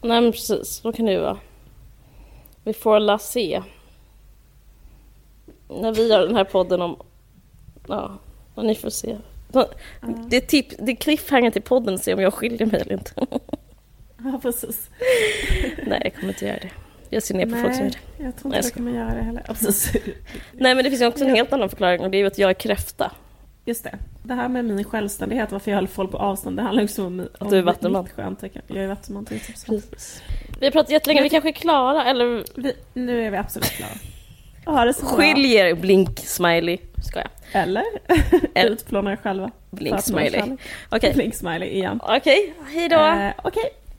Nej 0.01 0.21
men 0.21 0.31
precis, 0.31 0.67
så 0.67 0.91
kan 0.93 1.05
det 1.05 1.11
ju 1.11 1.19
vara. 1.19 1.37
Vi 2.63 2.73
får 2.73 2.99
la 2.99 3.17
se. 3.17 3.61
När 5.69 5.93
vi 5.93 6.07
gör 6.09 6.27
den 6.27 6.35
här 6.35 6.43
podden 6.43 6.81
om... 6.81 6.95
Ja, 7.87 8.17
ni 8.55 8.75
får 8.75 8.89
se. 8.89 9.17
Det 10.29 10.35
är, 10.37 10.41
typ, 10.41 10.67
det 10.79 10.91
är 10.91 10.95
cliffhanger 10.95 11.51
till 11.51 11.61
podden, 11.61 11.99
se 11.99 12.13
om 12.13 12.19
jag 12.21 12.33
skiljer 12.33 12.65
mig 12.67 12.81
eller 12.81 12.93
inte. 12.93 13.11
Ja, 14.33 14.39
precis. 14.41 14.89
Nej, 15.85 16.01
jag 16.03 16.15
kommer 16.15 16.27
inte 16.33 16.45
göra 16.45 16.57
det. 16.61 16.69
Jag 17.09 17.23
ser 17.23 17.35
ner 17.35 17.45
på 17.45 17.55
folk 17.55 17.75
som 17.75 17.83
gör 17.83 17.91
det. 17.91 18.23
jag 18.23 18.35
tror 18.35 18.51
Nej, 18.51 18.57
inte 18.57 18.67
jag 18.67 18.73
du 18.73 18.77
kommer 18.77 18.91
göra 18.91 19.15
det 19.15 19.21
heller. 19.21 19.41
Precis. 19.47 19.93
Nej, 20.51 20.75
men 20.75 20.83
det 20.83 20.89
finns 20.89 21.01
ju 21.01 21.05
också 21.07 21.23
en 21.25 21.35
helt 21.35 21.53
annan 21.53 21.69
förklaring 21.69 22.01
och 22.01 22.11
det 22.11 22.17
är 22.17 22.19
ju 22.19 22.27
att 22.27 22.37
jag 22.37 22.49
är 22.49 22.53
kräfta. 22.53 23.11
Just 23.65 23.83
det. 23.83 23.97
Det 24.23 24.33
här 24.33 24.47
med 24.49 24.65
min 24.65 24.83
självständighet, 24.83 25.51
varför 25.51 25.71
jag 25.71 25.75
höll 25.77 25.87
folk 25.87 26.11
på 26.11 26.17
avstånd, 26.17 26.57
det 26.57 26.61
handlar 26.63 26.83
också 26.83 27.05
om, 27.05 27.27
om 27.39 27.49
du 27.49 27.57
är 27.57 27.61
vattenman. 27.61 28.03
mitt 28.03 28.13
stjärntecken. 28.13 28.61
Jag 28.67 28.77
är 28.77 28.87
vattenman 28.87 29.25
till 29.25 29.37
100%. 29.37 29.65
Precis. 29.69 30.21
Vi 30.59 30.65
har 30.65 30.71
pratat 30.71 30.91
jättelänge, 30.91 31.21
vi 31.21 31.29
kanske 31.29 31.49
är 31.49 31.53
klara, 31.53 32.05
eller 32.05 32.43
Vi, 32.55 32.73
nu 32.93 33.25
är 33.25 33.31
vi 33.31 33.37
absolut 33.37 33.69
klara. 33.69 33.91
Ha 34.65 34.85
det 34.85 34.93
så 34.93 35.05
bra. 35.05 35.15
skiljer 35.15 35.73
blink-smiley. 35.75 36.77
Ska 37.03 37.19
jag? 37.19 37.61
Eller? 37.63 37.83
Eller- 38.53 38.71
Utplåna 38.71 39.11
er 39.11 39.15
själva. 39.15 39.45
Att 39.71 39.81
vara 39.81 39.99
Okej, 40.19 40.31
kärlek. 40.31 41.15
Blink-smiley 41.15 41.65
igen. 41.69 41.99
okej, 42.03 42.53
hej 42.73 42.89
då. 42.89 42.95
Eh, 42.95 43.31
Okej, 43.43 43.63